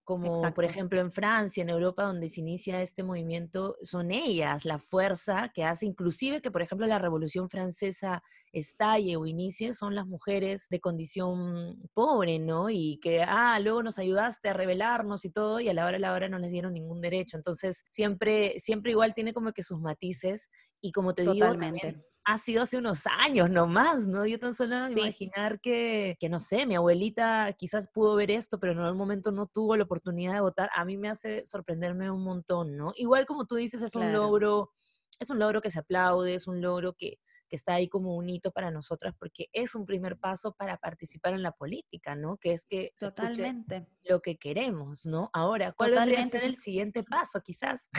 como 0.05 0.43
por 0.53 0.65
ejemplo 0.65 1.01
en 1.01 1.13
Francia, 1.13 1.63
en 1.63 1.71
Europa, 1.71 2.05
donde 2.05 2.29
se 2.29 2.41
inicia 2.41 2.83
este 2.83 3.03
movimiento, 3.03 3.77
son 3.83 4.11
ellas 4.11 4.65
la 4.65 4.79
fuerza 4.79 5.51
que 5.55 5.65
hace, 5.65 5.87
inclusive 5.87 6.41
que 6.41 6.51
por 6.51 6.63
ejemplo 6.63 6.87
la 6.87 6.99
Revolución 6.99 7.49
Francesa 7.49 8.23
estalle 8.53 9.17
o 9.17 9.27
inicie, 9.27 9.75
son 9.75 9.95
las 9.95 10.07
mujeres 10.07 10.67
de 10.69 10.81
condición 10.81 11.89
pobre, 11.95 12.39
¿no? 12.39 12.69
Y 12.69 12.99
que, 13.01 13.23
ah, 13.23 13.59
luego 13.61 13.83
nos 13.83 13.99
ayudaste 13.99 14.49
a 14.49 14.53
rebelarnos 14.53 15.25
y 15.25 15.31
todo, 15.31 15.61
y 15.61 15.69
a 15.69 15.75
la 15.75 15.87
hora 15.87 15.97
a 15.97 16.01
la 16.01 16.13
hora 16.13 16.29
no 16.29 16.39
les 16.39 16.51
dieron 16.51 16.75
ningún 16.75 17.01
derecho. 17.01 17.37
Entonces, 17.37 17.85
siempre, 17.89 18.59
siempre 18.61 18.93
igual 18.93 19.15
tiene 19.15 19.33
como 19.33 19.53
que 19.53 19.63
sus 19.63 19.81
matices, 19.81 20.51
y 20.81 20.93
como 20.93 21.15
te 21.15 21.23
digo, 21.23 21.57
también 21.57 22.05
ha 22.25 22.39
sido 22.39 22.63
hace 22.63 22.79
unos 22.79 23.03
años 23.07 23.51
nomás, 23.51 24.07
¿no? 24.07 24.27
Yo 24.27 24.39
tan 24.39 24.55
solo 24.55 24.89
Sí. 24.89 24.93
imaginar 24.93 25.61
que, 25.61 26.17
que, 26.21 26.29
no 26.29 26.39
sé, 26.39 26.67
mi 26.67 26.77
abuelita 26.77 27.53
quizás 27.59 27.89
pudo 27.93 28.15
ver 28.17 28.31
esto, 28.31 28.59
pero 28.61 28.73
en 28.73 28.79
algún 28.81 28.99
momento 28.99 29.33
no 29.33 29.47
tuvo 29.47 29.77
la 29.77 29.85
oportunidad 29.85 30.35
de 30.35 30.41
votar, 30.41 30.71
a 30.75 30.85
mí 30.85 30.97
me 30.99 31.09
hace 31.11 31.45
sorprenderme 31.47 32.11
un 32.11 32.23
montón, 32.25 32.77
¿no? 32.77 32.93
Igual 32.97 33.27
como 33.27 33.47
tú 33.47 33.57
dices, 33.57 33.83
es 33.83 33.97
un 33.97 34.13
logro, 34.13 34.71
es 35.21 35.31
un 35.31 35.39
logro 35.39 35.61
que 35.61 35.71
se 35.71 35.81
aplaude, 35.81 36.35
es 36.35 36.47
un 36.47 36.61
logro 36.63 36.95
que, 36.95 37.19
que 37.53 37.57
está 37.57 37.75
ahí 37.75 37.87
como 37.87 38.17
un 38.17 38.31
hito 38.31 38.51
para 38.51 38.71
nosotras 38.71 39.15
porque 39.19 39.51
es 39.53 39.75
un 39.75 39.85
primer 39.85 40.17
paso 40.17 40.55
para 40.55 40.79
participar 40.79 41.35
en 41.35 41.43
la 41.43 41.53
política, 41.53 42.17
¿no? 42.17 42.39
Que 42.39 42.55
es 42.55 42.65
que 42.65 42.95
Totalmente. 42.99 43.87
lo 44.05 44.23
que 44.23 44.39
queremos, 44.39 45.05
¿no? 45.05 45.29
Ahora, 45.35 45.73
¿cuál 45.73 45.91
debería 45.91 46.27
ser 46.31 46.45
el 46.45 46.57
siguiente 46.57 47.05
paso, 47.05 47.43
quizás? 47.43 47.91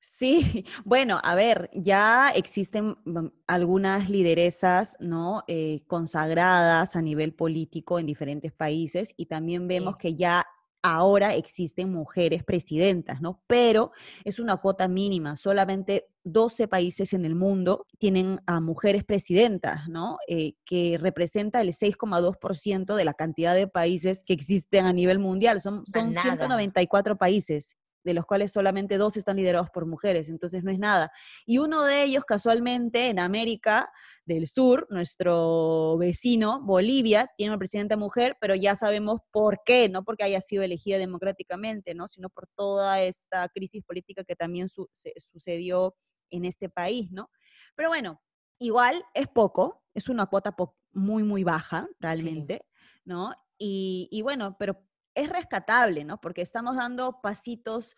Sí, 0.00 0.66
bueno, 0.84 1.18
a 1.22 1.34
ver, 1.34 1.70
ya 1.72 2.28
existen 2.34 2.98
mm, 3.06 3.28
algunas 3.46 4.10
lideresas, 4.10 4.98
¿no? 5.00 5.44
Eh, 5.46 5.82
consagradas 5.86 6.94
a 6.94 7.00
nivel 7.00 7.32
político 7.32 7.98
en 7.98 8.04
diferentes 8.04 8.52
países 8.52 9.14
y 9.16 9.26
también 9.26 9.66
vemos 9.66 9.96
que 9.96 10.14
ya 10.14 10.44
ahora 10.82 11.34
existen 11.34 11.92
mujeres 11.92 12.44
presidentas, 12.44 13.20
¿no? 13.20 13.42
Pero 13.46 13.92
es 14.24 14.38
una 14.38 14.56
cuota 14.56 14.88
mínima, 14.88 15.36
solamente 15.36 16.06
12 16.24 16.68
países 16.68 17.12
en 17.12 17.24
el 17.24 17.34
mundo 17.34 17.86
tienen 17.98 18.40
a 18.46 18.60
mujeres 18.60 19.04
presidentas, 19.04 19.88
¿no? 19.88 20.18
Eh, 20.28 20.54
que 20.64 20.98
representa 20.98 21.60
el 21.60 21.72
6,2% 21.72 22.94
de 22.94 23.04
la 23.04 23.14
cantidad 23.14 23.54
de 23.54 23.68
países 23.68 24.22
que 24.24 24.32
existen 24.32 24.86
a 24.86 24.92
nivel 24.92 25.18
mundial. 25.18 25.60
Son, 25.60 25.84
son 25.86 26.12
194 26.12 27.16
países 27.16 27.76
de 28.02 28.14
los 28.14 28.24
cuales 28.26 28.52
solamente 28.52 28.98
dos 28.98 29.16
están 29.16 29.36
liderados 29.36 29.70
por 29.70 29.86
mujeres, 29.86 30.28
entonces 30.28 30.64
no 30.64 30.70
es 30.70 30.78
nada. 30.78 31.12
Y 31.46 31.58
uno 31.58 31.84
de 31.84 32.02
ellos, 32.02 32.24
casualmente, 32.24 33.08
en 33.08 33.18
América 33.18 33.90
del 34.24 34.46
Sur, 34.46 34.86
nuestro 34.90 35.96
vecino, 35.98 36.60
Bolivia, 36.62 37.30
tiene 37.36 37.52
una 37.52 37.58
presidenta 37.58 37.96
mujer, 37.96 38.36
pero 38.40 38.54
ya 38.54 38.76
sabemos 38.76 39.20
por 39.30 39.60
qué, 39.64 39.88
no 39.88 40.04
porque 40.04 40.24
haya 40.24 40.40
sido 40.40 40.62
elegida 40.62 40.98
democráticamente, 40.98 41.94
¿no? 41.94 42.08
sino 42.08 42.30
por 42.30 42.46
toda 42.56 43.02
esta 43.02 43.48
crisis 43.48 43.82
política 43.82 44.24
que 44.24 44.36
también 44.36 44.68
sucedió 44.68 45.94
en 46.30 46.44
este 46.44 46.68
país, 46.68 47.10
¿no? 47.10 47.30
Pero 47.74 47.88
bueno, 47.88 48.20
igual 48.58 49.02
es 49.14 49.28
poco, 49.28 49.82
es 49.94 50.08
una 50.08 50.26
cuota 50.26 50.54
muy, 50.92 51.22
muy 51.22 51.44
baja, 51.44 51.88
realmente, 51.98 52.64
¿no? 53.04 53.32
Y, 53.58 54.08
y 54.10 54.22
bueno, 54.22 54.56
pero 54.58 54.86
es 55.14 55.28
rescatable, 55.28 56.04
¿no? 56.04 56.20
Porque 56.20 56.42
estamos 56.42 56.76
dando 56.76 57.20
pasitos 57.22 57.96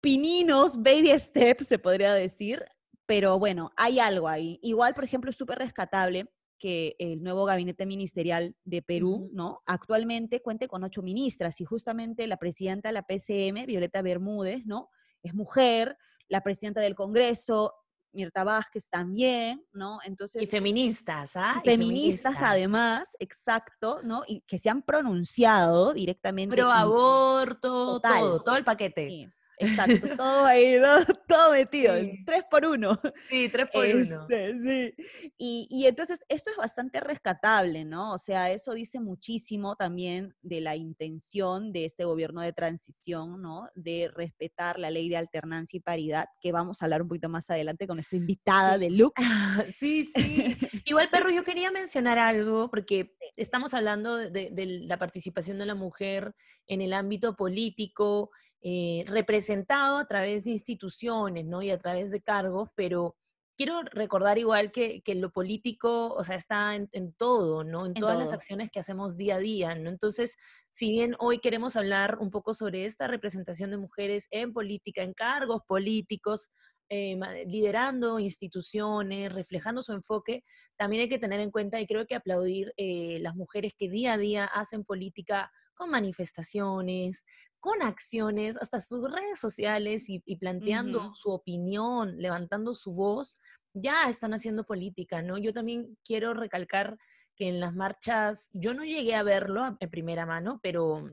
pininos, 0.00 0.82
baby 0.82 1.18
steps, 1.18 1.68
se 1.68 1.78
podría 1.78 2.14
decir, 2.14 2.64
pero 3.06 3.38
bueno, 3.38 3.70
hay 3.76 3.98
algo 3.98 4.28
ahí. 4.28 4.58
Igual, 4.62 4.94
por 4.94 5.04
ejemplo, 5.04 5.30
es 5.30 5.36
súper 5.36 5.58
rescatable 5.58 6.30
que 6.58 6.96
el 6.98 7.22
nuevo 7.22 7.44
gabinete 7.44 7.86
ministerial 7.86 8.56
de 8.64 8.82
Perú, 8.82 9.30
¿no? 9.32 9.62
Actualmente 9.66 10.42
cuente 10.42 10.68
con 10.68 10.84
ocho 10.84 11.02
ministras 11.02 11.60
y 11.60 11.64
justamente 11.64 12.26
la 12.26 12.36
presidenta 12.36 12.88
de 12.88 12.92
la 12.94 13.02
PCM, 13.02 13.66
Violeta 13.66 14.02
Bermúdez, 14.02 14.66
¿no? 14.66 14.90
Es 15.22 15.34
mujer, 15.34 15.96
la 16.28 16.42
presidenta 16.42 16.80
del 16.80 16.94
Congreso, 16.94 17.74
Mirta 18.12 18.44
Vázquez 18.44 18.88
también, 18.88 19.64
¿no? 19.72 19.98
Entonces... 20.04 20.42
Y 20.42 20.46
feministas, 20.46 21.36
¿ah? 21.36 21.60
feministas, 21.64 22.42
además, 22.42 23.16
exacto, 23.18 24.00
¿no? 24.02 24.22
Y 24.26 24.40
que 24.42 24.58
se 24.58 24.70
han 24.70 24.82
pronunciado 24.82 25.92
directamente. 25.94 26.56
Pro 26.56 26.70
aborto, 26.70 28.00
todo, 28.00 28.42
todo 28.42 28.56
el 28.56 28.64
paquete. 28.64 29.30
Exacto, 29.58 30.16
todo 30.16 30.44
ahí, 30.44 30.76
todo 31.28 31.52
metido, 31.52 31.94
tres 32.24 32.44
por 32.50 32.64
uno. 32.64 33.00
Sí, 33.28 33.48
tres 33.48 33.68
por 33.72 33.84
uno. 33.84 34.26
Este, 34.28 34.58
sí. 34.58 34.94
Y, 35.36 35.66
y, 35.70 35.86
entonces 35.86 36.20
esto 36.28 36.50
es 36.50 36.56
bastante 36.56 37.00
rescatable, 37.00 37.84
¿no? 37.84 38.12
O 38.12 38.18
sea, 38.18 38.50
eso 38.50 38.72
dice 38.72 39.00
muchísimo 39.00 39.76
también 39.76 40.34
de 40.42 40.60
la 40.60 40.76
intención 40.76 41.72
de 41.72 41.84
este 41.84 42.04
gobierno 42.04 42.40
de 42.40 42.52
transición, 42.52 43.42
¿no? 43.42 43.68
De 43.74 44.10
respetar 44.14 44.78
la 44.78 44.90
ley 44.90 45.08
de 45.08 45.16
alternancia 45.16 45.76
y 45.76 45.80
paridad, 45.80 46.26
que 46.40 46.52
vamos 46.52 46.80
a 46.80 46.84
hablar 46.84 47.02
un 47.02 47.08
poquito 47.08 47.28
más 47.28 47.50
adelante 47.50 47.86
con 47.86 47.98
esta 47.98 48.16
invitada 48.16 48.78
de 48.78 48.90
Lux. 48.90 49.14
sí, 49.78 50.10
sí. 50.14 50.56
Igual, 50.84 51.10
perro, 51.10 51.30
yo 51.30 51.44
quería 51.44 51.70
mencionar 51.70 52.18
algo, 52.18 52.70
porque 52.70 53.16
estamos 53.36 53.74
hablando 53.74 54.16
de, 54.16 54.50
de 54.50 54.66
la 54.66 54.98
participación 54.98 55.58
de 55.58 55.66
la 55.66 55.74
mujer 55.74 56.34
en 56.68 56.82
el 56.82 56.92
ámbito 56.92 57.34
político 57.34 58.30
eh, 58.62 59.04
representado 59.06 59.98
a 59.98 60.06
través 60.06 60.44
de 60.44 60.50
instituciones, 60.50 61.46
¿no? 61.46 61.62
Y 61.62 61.70
a 61.70 61.78
través 61.78 62.10
de 62.10 62.20
cargos, 62.20 62.70
pero 62.74 63.16
quiero 63.58 63.82
recordar 63.82 64.38
igual 64.38 64.70
que, 64.70 65.02
lo 65.16 65.32
político, 65.32 66.14
o 66.14 66.22
sea, 66.22 66.36
está 66.36 66.76
en, 66.76 67.12
todo, 67.14 67.64
¿no? 67.64 67.86
En, 67.86 67.94
todas 67.94 68.16
las 68.16 68.32
acciones 68.32 68.70
que 68.70 68.78
hacemos 68.78 69.16
día 69.16 69.34
a 69.34 69.38
día, 69.40 69.74
¿no? 69.74 69.90
Entonces, 69.90 70.36
si 70.70 70.90
bien 70.90 71.16
hoy 71.18 71.40
queremos 71.40 71.74
hablar 71.74 72.18
un 72.20 72.30
poco 72.30 72.54
sobre 72.54 72.84
esta 72.84 73.08
representación 73.08 73.72
de 73.72 73.78
mujeres 73.78 74.28
en 74.30 74.52
política, 74.52 75.02
en 75.02 75.12
cargos 75.12 75.62
políticos, 75.66 76.50
eh, 76.88 77.18
liderando 77.48 78.18
instituciones, 78.18 79.32
reflejando 79.32 79.82
su 79.82 79.92
enfoque, 79.92 80.44
también 80.76 81.02
hay 81.02 81.08
que 81.08 81.18
tener 81.18 81.40
en 81.40 81.50
cuenta 81.50 81.80
y 81.80 81.86
creo 81.86 82.06
que 82.06 82.14
aplaudir 82.14 82.72
eh, 82.76 83.18
las 83.20 83.34
mujeres 83.34 83.74
que 83.76 83.90
día 83.90 84.14
a 84.14 84.18
día 84.18 84.44
hacen 84.46 84.84
política 84.84 85.50
con 85.74 85.90
manifestaciones, 85.90 87.24
con 87.60 87.82
acciones, 87.82 88.56
hasta 88.56 88.80
sus 88.80 89.10
redes 89.10 89.38
sociales 89.38 90.04
y, 90.08 90.36
planteando 90.36 91.12
su 91.14 91.30
opinión, 91.30 92.16
levantando 92.18 92.74
su 92.74 92.92
voz, 92.92 93.40
ya 93.74 94.08
están 94.08 94.34
haciendo 94.34 94.64
política, 94.64 95.22
¿no? 95.22 95.38
Yo 95.38 95.52
también 95.52 95.96
quiero 96.04 96.34
recalcar 96.34 96.96
que 97.36 97.48
en 97.48 97.60
las 97.60 97.74
marchas, 97.74 98.48
yo 98.52 98.74
no 98.74 98.84
llegué 98.84 99.14
a 99.14 99.22
verlo 99.22 99.76
en 99.78 99.90
primera 99.90 100.26
mano, 100.26 100.60
pero, 100.62 101.12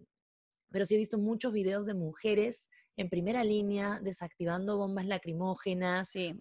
pero 0.71 0.85
sí 0.85 0.95
he 0.95 0.97
visto 0.97 1.17
muchos 1.17 1.53
videos 1.53 1.85
de 1.85 1.93
mujeres 1.93 2.69
en 2.97 3.09
primera 3.09 3.43
línea 3.43 3.99
desactivando 4.01 4.77
bombas 4.77 5.05
lacrimógenas, 5.05 6.09
sí, 6.09 6.33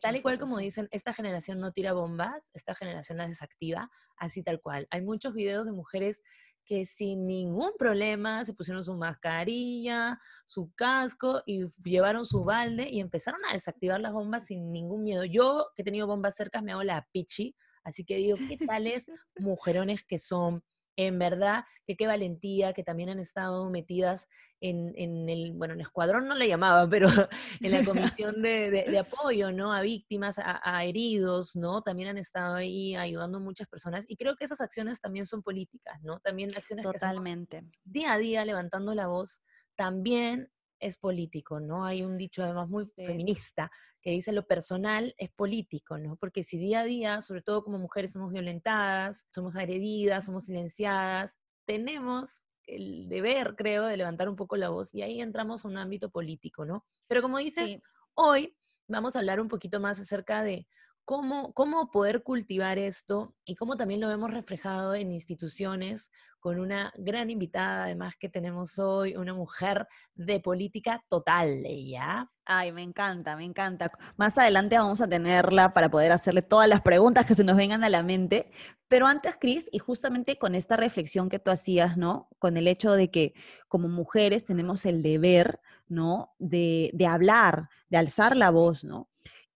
tal 0.00 0.16
y 0.16 0.22
cual 0.22 0.38
como 0.38 0.58
dicen, 0.58 0.88
esta 0.90 1.12
generación 1.12 1.60
no 1.60 1.72
tira 1.72 1.92
bombas, 1.92 2.48
esta 2.54 2.74
generación 2.74 3.18
las 3.18 3.28
desactiva, 3.28 3.90
así 4.16 4.42
tal 4.42 4.60
cual. 4.60 4.86
Hay 4.90 5.02
muchos 5.02 5.34
videos 5.34 5.66
de 5.66 5.72
mujeres 5.72 6.22
que 6.68 6.84
sin 6.84 7.26
ningún 7.26 7.72
problema 7.78 8.44
se 8.44 8.52
pusieron 8.52 8.84
su 8.84 8.94
mascarilla, 8.94 10.20
su 10.44 10.70
casco 10.74 11.42
y 11.46 11.64
llevaron 11.82 12.26
su 12.26 12.44
balde 12.44 12.90
y 12.90 13.00
empezaron 13.00 13.40
a 13.48 13.54
desactivar 13.54 13.98
las 14.00 14.12
bombas 14.12 14.44
sin 14.44 14.70
ningún 14.70 15.02
miedo. 15.02 15.24
Yo, 15.24 15.68
que 15.74 15.80
he 15.80 15.84
tenido 15.84 16.06
bombas 16.06 16.36
cercas, 16.36 16.62
me 16.62 16.72
hago 16.72 16.82
la 16.82 17.08
pichi, 17.10 17.56
así 17.84 18.04
que 18.04 18.16
digo, 18.16 18.36
¿qué 18.36 18.58
tales 18.58 19.10
mujerones 19.38 20.04
que 20.04 20.18
son? 20.18 20.62
En 20.98 21.16
verdad, 21.16 21.64
que 21.86 21.96
qué 21.96 22.08
valentía, 22.08 22.72
que 22.72 22.82
también 22.82 23.08
han 23.08 23.20
estado 23.20 23.70
metidas 23.70 24.26
en, 24.60 25.28
el, 25.28 25.52
bueno, 25.52 25.74
en 25.74 25.80
el 25.80 25.86
escuadrón 25.86 26.26
no 26.26 26.34
le 26.34 26.48
llamaba, 26.48 26.88
pero 26.88 27.06
en 27.60 27.70
la 27.70 27.84
comisión 27.84 28.42
de, 28.42 28.98
apoyo, 28.98 29.52
¿no? 29.52 29.72
A 29.72 29.80
víctimas, 29.80 30.40
a, 30.42 30.84
heridos, 30.84 31.54
¿no? 31.54 31.82
También 31.82 32.08
han 32.08 32.18
estado 32.18 32.56
ahí 32.56 32.96
ayudando 32.96 33.38
a 33.38 33.40
muchas 33.40 33.68
personas 33.68 34.06
y 34.08 34.16
creo 34.16 34.34
que 34.34 34.44
esas 34.44 34.60
acciones 34.60 35.00
también 35.00 35.24
son 35.24 35.44
políticas, 35.44 36.02
¿no? 36.02 36.18
También 36.18 36.50
acciones 36.56 36.84
Totalmente. 36.84 37.62
día 37.84 38.14
a 38.14 38.18
día 38.18 38.44
levantando 38.44 38.92
la 38.92 39.06
voz, 39.06 39.40
también 39.76 40.50
es 40.80 40.98
político, 40.98 41.60
¿no? 41.60 41.84
Hay 41.84 42.02
un 42.02 42.16
dicho 42.16 42.42
además 42.42 42.68
muy 42.68 42.86
feminista 42.86 43.70
que 44.00 44.10
dice 44.10 44.32
lo 44.32 44.46
personal 44.46 45.14
es 45.18 45.30
político, 45.30 45.98
¿no? 45.98 46.16
Porque 46.16 46.44
si 46.44 46.58
día 46.58 46.80
a 46.80 46.84
día, 46.84 47.20
sobre 47.20 47.42
todo 47.42 47.64
como 47.64 47.78
mujeres, 47.78 48.12
somos 48.12 48.32
violentadas, 48.32 49.26
somos 49.34 49.56
agredidas, 49.56 50.26
somos 50.26 50.44
silenciadas, 50.44 51.38
tenemos 51.66 52.46
el 52.64 53.08
deber, 53.08 53.56
creo, 53.56 53.86
de 53.86 53.96
levantar 53.96 54.28
un 54.28 54.36
poco 54.36 54.56
la 54.56 54.68
voz 54.68 54.94
y 54.94 55.02
ahí 55.02 55.20
entramos 55.20 55.64
a 55.64 55.68
un 55.68 55.78
ámbito 55.78 56.10
político, 56.10 56.64
¿no? 56.64 56.84
Pero 57.06 57.22
como 57.22 57.38
dices, 57.38 57.80
hoy 58.14 58.56
vamos 58.86 59.16
a 59.16 59.20
hablar 59.20 59.40
un 59.40 59.48
poquito 59.48 59.80
más 59.80 59.98
acerca 59.98 60.42
de 60.42 60.66
cómo, 61.08 61.54
cómo 61.54 61.90
poder 61.90 62.22
cultivar 62.22 62.76
esto 62.76 63.34
y 63.46 63.54
cómo 63.54 63.78
también 63.78 63.98
lo 63.98 64.08
vemos 64.08 64.30
reflejado 64.30 64.94
en 64.94 65.10
instituciones 65.10 66.10
con 66.38 66.60
una 66.60 66.92
gran 66.98 67.30
invitada, 67.30 67.84
además 67.84 68.16
que 68.18 68.28
tenemos 68.28 68.78
hoy, 68.78 69.16
una 69.16 69.32
mujer 69.32 69.86
de 70.14 70.38
política 70.38 71.02
total, 71.08 71.62
¿ya? 71.64 72.30
Ay, 72.44 72.72
me 72.72 72.82
encanta, 72.82 73.36
me 73.36 73.44
encanta. 73.44 73.90
Más 74.18 74.36
adelante 74.36 74.76
vamos 74.76 75.00
a 75.00 75.08
tenerla 75.08 75.72
para 75.72 75.90
poder 75.90 76.12
hacerle 76.12 76.42
todas 76.42 76.68
las 76.68 76.82
preguntas 76.82 77.24
que 77.24 77.34
se 77.34 77.42
nos 77.42 77.56
vengan 77.56 77.84
a 77.84 77.88
la 77.88 78.02
mente. 78.02 78.50
Pero 78.86 79.06
antes, 79.06 79.38
Cris, 79.40 79.66
y 79.72 79.78
justamente 79.78 80.36
con 80.36 80.54
esta 80.54 80.76
reflexión 80.76 81.30
que 81.30 81.38
tú 81.38 81.50
hacías, 81.50 81.96
¿no? 81.96 82.28
Con 82.38 82.58
el 82.58 82.68
hecho 82.68 82.92
de 82.92 83.10
que 83.10 83.32
como 83.66 83.88
mujeres 83.88 84.44
tenemos 84.44 84.84
el 84.84 85.02
deber, 85.02 85.58
¿no? 85.88 86.34
De, 86.38 86.90
de 86.92 87.06
hablar, 87.06 87.70
de 87.88 87.96
alzar 87.96 88.36
la 88.36 88.50
voz, 88.50 88.84
¿no? 88.84 89.08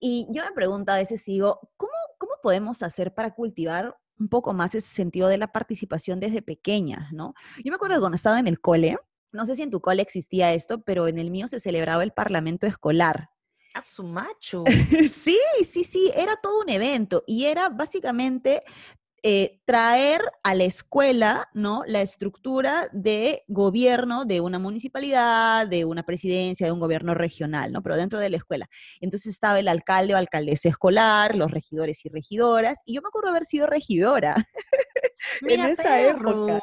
Y 0.04 0.26
yo 0.30 0.44
me 0.44 0.50
pregunto 0.50 0.90
a 0.90 0.96
veces, 0.96 1.24
digo, 1.24 1.60
¿cómo, 1.76 1.92
¿cómo 2.18 2.32
podemos 2.42 2.82
hacer 2.82 3.14
para 3.14 3.36
cultivar 3.36 3.96
un 4.18 4.28
poco 4.28 4.52
más 4.52 4.74
ese 4.74 4.88
sentido 4.88 5.28
de 5.28 5.38
la 5.38 5.52
participación 5.52 6.18
desde 6.18 6.42
pequeñas, 6.42 7.12
¿no? 7.12 7.34
Yo 7.64 7.70
me 7.70 7.76
acuerdo 7.76 8.00
cuando 8.00 8.16
estaba 8.16 8.40
en 8.40 8.48
el 8.48 8.60
cole, 8.60 8.98
no 9.30 9.46
sé 9.46 9.54
si 9.54 9.62
en 9.62 9.70
tu 9.70 9.80
cole 9.80 10.02
existía 10.02 10.52
esto, 10.52 10.82
pero 10.82 11.06
en 11.06 11.18
el 11.18 11.30
mío 11.30 11.46
se 11.46 11.60
celebraba 11.60 12.02
el 12.02 12.10
parlamento 12.10 12.66
escolar. 12.66 13.30
A 13.74 13.80
su 13.80 14.02
macho. 14.02 14.64
sí, 15.08 15.38
sí, 15.64 15.84
sí, 15.84 16.10
era 16.16 16.34
todo 16.42 16.60
un 16.62 16.68
evento 16.68 17.22
y 17.24 17.44
era 17.44 17.68
básicamente 17.68 18.64
eh, 19.24 19.60
traer 19.64 20.20
a 20.42 20.54
la 20.54 20.64
escuela, 20.64 21.48
¿no? 21.54 21.84
La 21.86 22.00
estructura 22.00 22.88
de 22.92 23.44
gobierno 23.46 24.24
de 24.24 24.40
una 24.40 24.58
municipalidad, 24.58 25.66
de 25.66 25.84
una 25.84 26.02
presidencia, 26.02 26.66
de 26.66 26.72
un 26.72 26.80
gobierno 26.80 27.14
regional, 27.14 27.72
¿no? 27.72 27.82
Pero 27.82 27.96
dentro 27.96 28.18
de 28.18 28.30
la 28.30 28.38
escuela. 28.38 28.68
Entonces 29.00 29.32
estaba 29.32 29.60
el 29.60 29.68
alcalde 29.68 30.14
o 30.14 30.16
alcaldesa 30.16 30.68
escolar, 30.68 31.36
los 31.36 31.50
regidores 31.50 32.04
y 32.04 32.08
regidoras, 32.08 32.82
y 32.84 32.94
yo 32.94 33.02
me 33.02 33.08
acuerdo 33.08 33.30
haber 33.30 33.44
sido 33.44 33.66
regidora. 33.66 34.34
en 35.42 35.60
esa 35.60 36.00
época. 36.00 36.60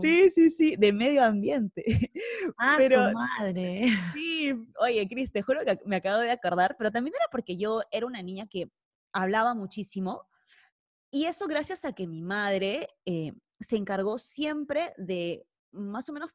Sí, 0.00 0.30
sí, 0.30 0.50
sí, 0.50 0.76
de 0.76 0.92
medio 0.92 1.24
ambiente. 1.24 1.84
Ah, 2.58 2.74
pero, 2.76 3.08
su 3.08 3.14
madre. 3.14 3.88
Sí, 4.12 4.54
oye, 4.78 5.08
Cris, 5.08 5.32
te 5.32 5.42
juro 5.42 5.64
que 5.64 5.78
me 5.84 5.96
acabo 5.96 6.18
de 6.18 6.30
acordar, 6.30 6.76
pero 6.76 6.90
también 6.90 7.14
era 7.14 7.26
porque 7.30 7.56
yo 7.56 7.82
era 7.90 8.06
una 8.06 8.22
niña 8.22 8.46
que 8.48 8.70
hablaba 9.12 9.54
muchísimo, 9.54 10.28
y 11.12 11.26
eso 11.26 11.46
gracias 11.46 11.84
a 11.84 11.92
que 11.92 12.06
mi 12.06 12.22
madre 12.22 12.88
eh, 13.04 13.34
se 13.60 13.76
encargó 13.76 14.18
siempre 14.18 14.94
de 14.96 15.46
más 15.70 16.08
o 16.08 16.12
menos 16.12 16.32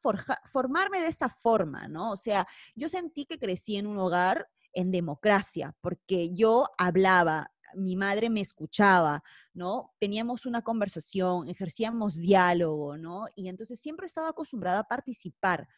formarme 0.52 1.00
de 1.00 1.08
esa 1.08 1.28
forma, 1.28 1.88
¿no? 1.88 2.12
O 2.12 2.16
sea, 2.16 2.46
yo 2.74 2.88
sentí 2.88 3.26
que 3.26 3.38
crecí 3.38 3.76
en 3.76 3.88
un 3.88 3.98
hogar 3.98 4.48
en 4.72 4.90
democracia, 4.92 5.74
porque 5.80 6.32
yo 6.32 6.68
hablaba, 6.78 7.50
mi 7.74 7.96
madre 7.96 8.30
me 8.30 8.40
escuchaba, 8.40 9.22
¿no? 9.52 9.94
Teníamos 9.98 10.46
una 10.46 10.62
conversación, 10.62 11.48
ejercíamos 11.48 12.16
diálogo, 12.16 12.96
¿no? 12.96 13.26
Y 13.34 13.48
entonces 13.48 13.80
siempre 13.80 14.06
estaba 14.06 14.28
acostumbrada 14.28 14.80
a 14.80 14.88
participar. 14.88 15.68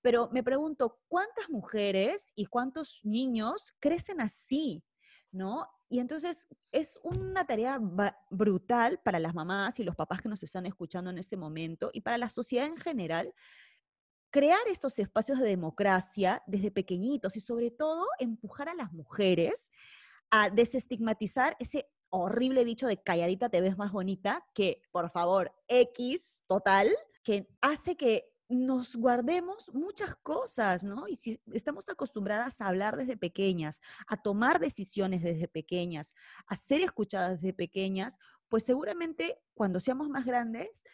Pero 0.00 0.30
me 0.32 0.42
pregunto, 0.42 0.98
¿cuántas 1.06 1.50
mujeres 1.50 2.32
y 2.34 2.46
cuántos 2.46 3.00
niños 3.04 3.74
crecen 3.78 4.22
así? 4.22 4.82
¿no? 5.32 5.66
Y 5.88 6.00
entonces 6.00 6.48
es 6.70 7.00
una 7.02 7.46
tarea 7.46 7.80
brutal 8.30 9.00
para 9.02 9.18
las 9.18 9.34
mamás 9.34 9.80
y 9.80 9.84
los 9.84 9.96
papás 9.96 10.20
que 10.20 10.28
nos 10.28 10.42
están 10.42 10.66
escuchando 10.66 11.10
en 11.10 11.18
este 11.18 11.36
momento 11.36 11.90
y 11.92 12.02
para 12.02 12.18
la 12.18 12.28
sociedad 12.28 12.66
en 12.66 12.76
general, 12.76 13.32
crear 14.30 14.60
estos 14.70 14.98
espacios 14.98 15.38
de 15.38 15.46
democracia 15.46 16.42
desde 16.46 16.70
pequeñitos 16.70 17.36
y 17.36 17.40
sobre 17.40 17.70
todo 17.70 18.06
empujar 18.18 18.68
a 18.68 18.74
las 18.74 18.92
mujeres 18.92 19.70
a 20.30 20.50
desestigmatizar 20.50 21.56
ese 21.58 21.88
horrible 22.10 22.64
dicho 22.64 22.86
de 22.86 23.02
calladita 23.02 23.48
te 23.48 23.60
ves 23.60 23.78
más 23.78 23.92
bonita, 23.92 24.46
que 24.54 24.82
por 24.90 25.10
favor, 25.10 25.54
X 25.68 26.44
total, 26.46 26.90
que 27.22 27.48
hace 27.60 27.96
que 27.96 28.30
nos 28.48 28.96
guardemos 28.96 29.72
muchas 29.74 30.16
cosas, 30.16 30.82
¿no? 30.82 31.06
Y 31.06 31.16
si 31.16 31.40
estamos 31.52 31.88
acostumbradas 31.88 32.60
a 32.60 32.68
hablar 32.68 32.96
desde 32.96 33.16
pequeñas, 33.16 33.80
a 34.06 34.16
tomar 34.16 34.58
decisiones 34.58 35.22
desde 35.22 35.48
pequeñas, 35.48 36.14
a 36.46 36.56
ser 36.56 36.80
escuchadas 36.80 37.40
desde 37.40 37.52
pequeñas, 37.52 38.18
pues 38.48 38.64
seguramente 38.64 39.38
cuando 39.54 39.80
seamos 39.80 40.08
más 40.08 40.24
grandes 40.24 40.84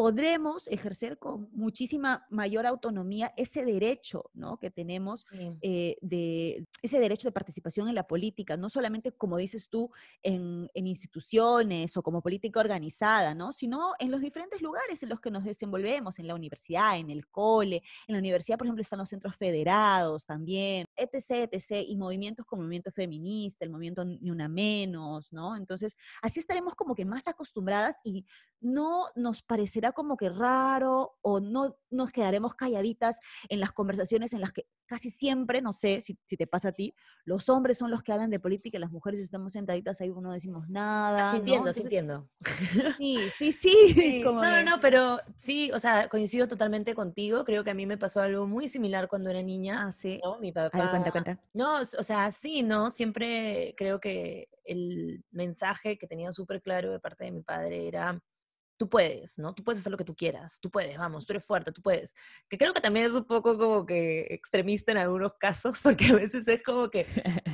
podremos 0.00 0.66
ejercer 0.68 1.18
con 1.18 1.50
muchísima 1.52 2.26
mayor 2.30 2.66
autonomía 2.66 3.34
ese 3.36 3.66
derecho 3.66 4.30
¿no? 4.32 4.56
que 4.58 4.70
tenemos 4.70 5.26
eh, 5.60 5.98
de 6.00 6.66
ese 6.80 6.98
derecho 6.98 7.28
de 7.28 7.32
participación 7.32 7.86
en 7.86 7.94
la 7.94 8.06
política, 8.06 8.56
no 8.56 8.70
solamente 8.70 9.12
como 9.12 9.36
dices 9.36 9.68
tú 9.68 9.90
en, 10.22 10.70
instituciones 10.74 11.98
o 11.98 12.02
como 12.02 12.22
política 12.22 12.60
organizada, 12.60 13.34
¿no? 13.34 13.52
sino 13.52 13.92
en 13.98 14.10
los 14.10 14.22
diferentes 14.22 14.62
lugares 14.62 15.02
en 15.02 15.10
los 15.10 15.20
que 15.20 15.30
nos 15.30 15.44
desenvolvemos, 15.44 16.18
en 16.18 16.28
la 16.28 16.34
universidad, 16.34 16.96
en 16.96 17.10
el 17.10 17.28
cole, 17.28 17.82
en 18.08 18.14
la 18.14 18.20
universidad 18.20 18.56
por 18.56 18.68
ejemplo 18.68 18.80
están 18.80 19.00
los 19.00 19.10
centros 19.10 19.36
federados 19.36 20.24
también, 20.24 20.86
etc., 20.96 21.46
etc., 21.52 21.84
y 21.86 21.94
movimientos 21.98 22.46
como 22.46 22.62
el 22.62 22.68
movimiento 22.68 22.90
feminista, 22.90 23.66
el 23.66 23.70
movimiento 23.70 24.02
Ni 24.02 24.30
Una 24.30 24.48
Menos, 24.48 25.30
¿no? 25.30 25.56
Entonces, 25.56 25.94
así 26.22 26.40
estaremos 26.40 26.74
como 26.74 26.94
que 26.94 27.04
más 27.04 27.28
acostumbradas 27.28 27.96
y 28.02 28.24
no 28.62 29.04
nos 29.14 29.42
parecerá 29.42 29.89
como 29.92 30.16
que 30.16 30.28
raro 30.28 31.12
o 31.22 31.40
no 31.40 31.76
nos 31.90 32.12
quedaremos 32.12 32.54
calladitas 32.54 33.20
en 33.48 33.60
las 33.60 33.72
conversaciones 33.72 34.32
en 34.32 34.40
las 34.40 34.52
que 34.52 34.66
casi 34.86 35.08
siempre, 35.08 35.62
no 35.62 35.72
sé 35.72 36.00
si, 36.00 36.16
te 36.36 36.46
pasa 36.48 36.70
a 36.70 36.72
ti, 36.72 36.94
los 37.24 37.48
hombres 37.48 37.78
son 37.78 37.92
los 37.92 38.02
que 38.02 38.12
hablan 38.12 38.28
de 38.28 38.40
política 38.40 38.76
y 38.76 38.80
las 38.80 38.90
mujeres 38.90 39.20
estamos 39.20 39.52
sentaditas 39.52 40.00
ahí 40.00 40.10
no 40.10 40.32
decimos 40.32 40.68
nada. 40.68 41.30
Sí, 41.30 41.38
entiendo, 41.38 41.72
sí 41.72 41.82
entiendo. 41.82 42.28
Sí, 42.98 43.18
sí, 43.38 43.52
sí. 43.52 44.20
no, 44.24 44.32
no, 44.32 44.62
no, 44.62 44.80
pero 44.80 45.20
sí, 45.36 45.70
o 45.72 45.78
sea, 45.78 46.08
coincido 46.08 46.48
totalmente 46.48 46.94
contigo. 46.94 47.44
Creo 47.44 47.62
que 47.62 47.70
a 47.70 47.74
mí 47.74 47.86
me 47.86 47.98
pasó 47.98 48.20
algo 48.20 48.48
muy 48.48 48.68
similar 48.68 49.08
cuando 49.08 49.30
era 49.30 49.42
niña. 49.42 49.86
Ah, 49.86 49.92
sí. 49.92 50.20
¿no? 50.24 50.40
Mi 50.40 50.50
papá. 50.50 50.90
cuenta, 50.90 51.12
cuenta. 51.12 51.40
No, 51.54 51.80
o 51.80 52.02
sea, 52.02 52.30
sí, 52.32 52.64
¿no? 52.64 52.90
Siempre 52.90 53.74
creo 53.76 54.00
que 54.00 54.48
el 54.64 55.24
mensaje 55.30 55.98
que 55.98 56.08
tenía 56.08 56.32
súper 56.32 56.60
claro 56.62 56.90
de 56.90 56.98
parte 56.98 57.24
de 57.24 57.30
mi 57.30 57.42
padre 57.42 57.86
era 57.86 58.20
tú 58.80 58.88
puedes, 58.88 59.38
¿no? 59.38 59.54
Tú 59.54 59.62
puedes 59.62 59.80
hacer 59.80 59.92
lo 59.92 59.98
que 59.98 60.06
tú 60.06 60.16
quieras, 60.16 60.58
tú 60.58 60.70
puedes, 60.70 60.96
vamos, 60.96 61.26
tú 61.26 61.34
eres 61.34 61.44
fuerte, 61.44 61.70
tú 61.70 61.82
puedes. 61.82 62.14
Que 62.48 62.56
creo 62.56 62.72
que 62.72 62.80
también 62.80 63.10
es 63.10 63.12
un 63.12 63.26
poco 63.26 63.58
como 63.58 63.84
que 63.84 64.26
extremista 64.30 64.90
en 64.90 64.96
algunos 64.96 65.34
casos, 65.34 65.80
porque 65.82 66.06
a 66.06 66.14
veces 66.14 66.48
es 66.48 66.62
como 66.62 66.88
que, 66.88 67.06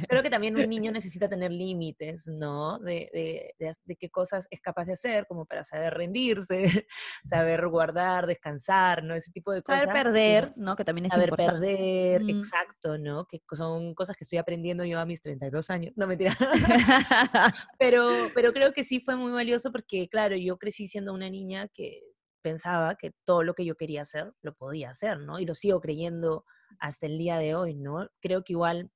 creo 0.09 0.23
que 0.23 0.31
también 0.31 0.57
un 0.57 0.71
niño 0.71 0.93
necesita 0.93 1.29
tener 1.29 1.51
límites, 1.51 2.29
¿no? 2.29 2.79
De, 2.79 3.11
de, 3.13 3.75
de, 3.85 3.97
qué 3.97 4.09
cosas 4.09 4.47
es 4.53 4.61
capaz 4.61 4.85
de 4.85 4.93
hacer, 4.93 5.27
como 5.27 5.47
para 5.47 5.65
saber 5.65 5.95
rendirse, 5.95 6.87
saber 7.29 7.67
guardar, 7.67 8.29
descansar, 8.29 9.03
¿no? 9.03 9.17
Ese 9.17 9.33
tipo 9.33 9.51
de 9.51 9.63
cosas. 9.63 9.81
Saber 9.81 10.05
perder, 10.05 10.53
¿no? 10.55 10.77
Que 10.77 10.85
también 10.85 11.07
es 11.07 11.13
saber 11.13 11.31
importante. 11.31 11.77
perder, 11.77 12.23
exacto, 12.31 12.99
¿no? 12.99 13.27
Que 13.27 13.43
son 13.51 13.97
cosas 13.97 14.17
que 14.17 14.23
estoy 14.23 14.39
aprendiendo 14.39 14.85
yo 14.85 15.01
a 15.01 15.05
mis 15.05 15.21
32 15.23 15.71
años, 15.71 15.93
no 15.97 16.07
mentira. 16.07 16.37
pero, 17.81 18.31
pero 18.33 18.53
creo 18.53 18.73
que 18.73 18.85
sí 18.85 19.01
fue 19.01 19.17
muy 19.17 19.33
valioso 19.33 19.73
porque, 19.73 20.09
claro, 20.09 20.37
yo 20.37 20.57
crecí 20.57 20.87
siendo 20.87 21.16
una 21.17 21.31
niña 21.31 21.69
que 21.69 22.03
pensaba 22.43 22.95
que 22.95 23.13
todo 23.25 23.43
lo 23.43 23.55
que 23.55 23.65
yo 23.65 23.77
quería 23.77 24.03
hacer 24.03 24.33
lo 24.41 24.55
podía 24.55 24.91
hacer, 24.91 25.19
¿no? 25.19 25.41
Y 25.41 25.47
lo 25.47 25.55
sigo 25.55 25.81
creyendo 25.81 26.45
hasta 26.79 27.07
el 27.07 27.19
día 27.19 27.39
de 27.39 27.57
hoy, 27.57 27.75
¿no? 27.75 28.09
Creo 28.21 28.45
que 28.45 28.53
igual, 28.53 28.93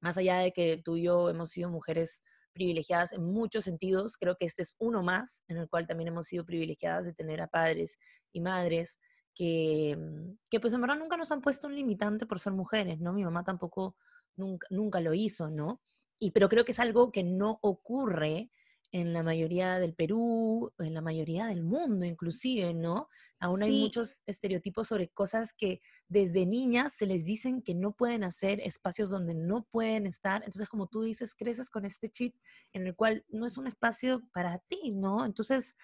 más 0.00 0.16
allá 0.18 0.38
de 0.38 0.52
que 0.52 0.80
tú 0.84 0.96
y 0.96 1.02
yo 1.02 1.28
hemos 1.28 1.50
sido 1.50 1.68
mujeres 1.68 2.22
privilegiadas 2.52 3.12
en 3.12 3.24
muchos 3.24 3.64
sentidos, 3.64 4.16
creo 4.16 4.36
que 4.36 4.46
este 4.46 4.62
es 4.62 4.76
uno 4.78 5.02
más 5.02 5.42
en 5.48 5.56
el 5.56 5.68
cual 5.68 5.86
también 5.86 6.08
hemos 6.08 6.26
sido 6.26 6.46
privilegiadas 6.46 7.06
de 7.06 7.12
tener 7.12 7.40
a 7.40 7.48
padres 7.48 7.98
y 8.32 8.40
madres 8.40 8.98
que, 9.34 9.96
mm, 9.98 10.38
que 10.48 10.60
pues 10.60 10.72
en 10.72 10.80
verdad 10.80 10.96
nunca 10.96 11.16
nos 11.16 11.32
han 11.32 11.42
puesto 11.42 11.66
un 11.66 11.74
limitante 11.74 12.24
por 12.24 12.38
ser 12.38 12.52
mujeres, 12.52 13.00
¿no? 13.00 13.12
Mi 13.12 13.24
mamá 13.24 13.44
tampoco 13.44 13.96
nunca, 14.36 14.66
nunca 14.70 15.00
lo 15.00 15.12
hizo, 15.12 15.50
¿no? 15.50 15.82
Y 16.20 16.30
pero 16.30 16.48
creo 16.48 16.64
que 16.64 16.72
es 16.72 16.80
algo 16.80 17.10
que 17.12 17.24
no 17.24 17.58
ocurre 17.62 18.50
en 18.96 19.12
la 19.12 19.22
mayoría 19.22 19.78
del 19.78 19.94
Perú, 19.94 20.72
en 20.78 20.94
la 20.94 21.02
mayoría 21.02 21.46
del 21.48 21.62
mundo 21.62 22.06
inclusive, 22.06 22.72
¿no? 22.72 23.10
Aún 23.38 23.62
hay 23.62 23.70
muchos 23.70 24.22
estereotipos 24.24 24.88
sobre 24.88 25.10
cosas 25.10 25.52
que 25.52 25.82
desde 26.08 26.46
niñas 26.46 26.94
se 26.94 27.06
les 27.06 27.26
dicen 27.26 27.60
que 27.60 27.74
no 27.74 27.92
pueden 27.92 28.24
hacer, 28.24 28.58
espacios 28.60 29.10
donde 29.10 29.34
no 29.34 29.64
pueden 29.70 30.06
estar. 30.06 30.36
Entonces, 30.36 30.70
como 30.70 30.86
tú 30.86 31.02
dices, 31.02 31.34
creces 31.34 31.68
con 31.68 31.84
este 31.84 32.08
chip 32.08 32.36
en 32.72 32.86
el 32.86 32.96
cual 32.96 33.26
no 33.28 33.44
es 33.44 33.58
un 33.58 33.66
espacio 33.66 34.22
para 34.32 34.60
ti, 34.60 34.92
¿no? 34.92 35.26
Entonces, 35.26 35.76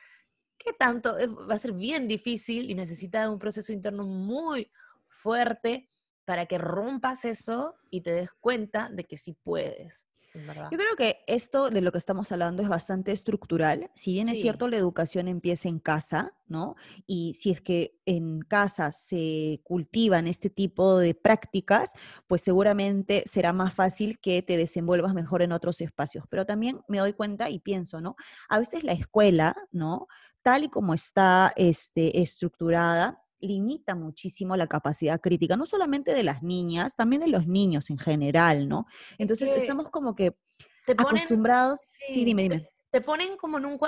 ¿qué 0.57 0.73
tanto? 0.73 1.15
Va 1.51 1.55
a 1.55 1.59
ser 1.59 1.75
bien 1.75 2.09
difícil 2.09 2.71
y 2.71 2.75
necesita 2.75 3.29
un 3.29 3.39
proceso 3.39 3.75
interno 3.75 4.07
muy 4.07 4.73
fuerte 5.07 5.91
para 6.25 6.47
que 6.47 6.57
rompas 6.57 7.27
eso 7.27 7.75
y 7.91 8.01
te 8.01 8.13
des 8.13 8.31
cuenta 8.33 8.89
de 8.91 9.05
que 9.05 9.19
sí 9.19 9.37
puedes. 9.43 10.07
Yo 10.35 10.79
creo 10.79 10.97
que 10.97 11.25
esto 11.27 11.69
de 11.69 11.81
lo 11.81 11.93
que 11.93 11.99
estamos 11.99 12.33
hablando 12.33 12.63
es 12.63 12.69
bastante 12.69 13.13
estructural. 13.13 13.91
Si 13.95 14.13
bien 14.13 14.29
es 14.29 14.41
cierto, 14.41 14.69
la 14.69 14.77
educación 14.77 15.29
empieza 15.29 15.69
en 15.69 15.79
casa, 15.79 16.33
¿no? 16.49 16.77
Y 17.07 17.35
si 17.35 17.51
es 17.51 17.61
que 17.61 17.99
en 18.07 18.41
casa 18.41 18.93
se 18.93 19.61
cultivan 19.65 20.27
este 20.27 20.49
tipo 20.49 20.99
de 20.99 21.15
prácticas, 21.15 21.93
pues 22.27 22.43
seguramente 22.43 23.23
será 23.27 23.53
más 23.53 23.75
fácil 23.75 24.19
que 24.21 24.43
te 24.43 24.57
desenvuelvas 24.57 25.15
mejor 25.15 25.43
en 25.43 25.53
otros 25.53 25.81
espacios. 25.81 26.25
Pero 26.29 26.47
también 26.47 26.81
me 26.89 26.99
doy 26.99 27.13
cuenta 27.13 27.51
y 27.51 27.59
pienso, 27.59 28.01
¿no? 28.01 28.17
A 28.49 28.59
veces 28.59 28.85
la 28.85 28.93
escuela, 28.93 29.57
¿no? 29.71 30.09
Tal 30.43 30.65
y 30.65 30.69
como 30.69 30.95
está 30.95 31.53
este, 31.57 32.21
estructurada, 32.23 33.22
limita 33.43 33.95
muchísimo 33.95 34.57
la 34.57 34.67
capacidad 34.67 35.21
crítica, 35.21 35.57
no 35.57 35.67
solamente 35.67 36.15
de 36.15 36.23
las 36.23 36.43
niñas, 36.43 36.97
también 36.97 37.21
de 37.21 37.29
los 37.29 37.47
niños 37.47 37.91
en 37.91 37.99
general, 37.99 38.69
¿no? 38.69 38.87
Entonces 39.19 39.51
estamos 39.51 39.91
como 39.91 40.15
que 40.15 40.37
acostumbrados. 40.87 41.93
Sí, 42.09 42.25
dime, 42.25 42.43
dime. 42.45 42.71
Te, 42.91 43.01
ponen 43.01 43.37
como 43.37 43.59
en 43.59 43.67
un. 43.67 43.79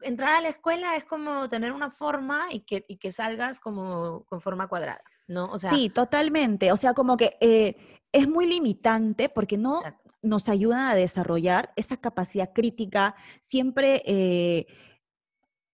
Entrar 0.00 0.36
a 0.36 0.40
la 0.40 0.48
escuela 0.48 0.96
es 0.96 1.04
como 1.04 1.48
tener 1.48 1.72
una 1.72 1.90
forma 1.90 2.46
y 2.50 2.60
que, 2.60 2.84
y 2.88 2.96
que 2.96 3.12
salgas 3.12 3.60
como 3.60 4.24
con 4.24 4.40
forma 4.40 4.68
cuadrada, 4.68 5.02
¿no? 5.26 5.46
O 5.46 5.58
sea, 5.58 5.70
sí, 5.70 5.88
totalmente. 5.90 6.72
O 6.72 6.76
sea, 6.76 6.94
como 6.94 7.16
que 7.16 7.36
eh, 7.40 7.76
es 8.12 8.28
muy 8.28 8.46
limitante 8.46 9.28
porque 9.28 9.58
no 9.58 9.82
nos 10.22 10.48
ayuda 10.48 10.90
a 10.90 10.94
desarrollar 10.94 11.72
esa 11.76 11.96
capacidad 11.96 12.52
crítica. 12.52 13.14
Siempre. 13.40 14.02
Eh, 14.06 14.66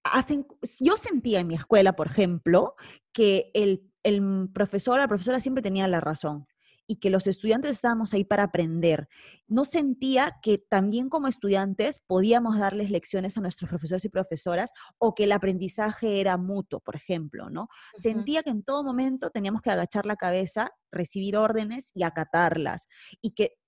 hacen, 0.04 0.46
yo 0.80 0.96
sentía 0.96 1.40
en 1.40 1.46
mi 1.48 1.54
escuela, 1.54 1.94
por 1.94 2.06
ejemplo, 2.08 2.74
que 3.12 3.50
el, 3.54 3.82
el 4.02 4.48
profesor, 4.52 4.98
la 4.98 5.08
profesora 5.08 5.40
siempre 5.40 5.62
tenía 5.62 5.88
la 5.88 6.00
razón. 6.00 6.46
y 6.90 6.96
que 7.00 7.10
los 7.10 7.26
estudiantes 7.26 7.72
estábamos 7.72 8.14
ahí 8.14 8.24
para 8.24 8.44
aprender. 8.44 9.08
No 9.46 9.66
sentía 9.66 10.38
que 10.42 10.56
también 10.56 11.10
como 11.10 11.28
estudiantes 11.28 12.00
podíamos 12.06 12.58
darles 12.58 12.90
lecciones 12.90 13.36
a 13.36 13.42
nuestros 13.42 13.68
profesores 13.68 14.06
y 14.06 14.08
profesoras 14.08 14.70
o 14.96 15.14
que 15.14 15.24
el 15.24 15.32
aprendizaje 15.32 16.18
era 16.18 16.38
mutuo, 16.38 16.80
por 16.80 16.96
ejemplo, 16.96 17.50
¿no? 17.50 17.68
Sentía 17.94 18.42
que 18.42 18.48
en 18.50 18.62
todo 18.62 18.82
momento 18.82 19.28
teníamos 19.28 19.60
que 19.60 19.70
agachar 19.70 20.06
la 20.06 20.16
cabeza, 20.16 20.70
recibir 20.90 21.36
órdenes 21.36 21.90
y 21.94 22.04
acatarlas 22.04 22.88
y 23.20 23.32
que 23.32 23.58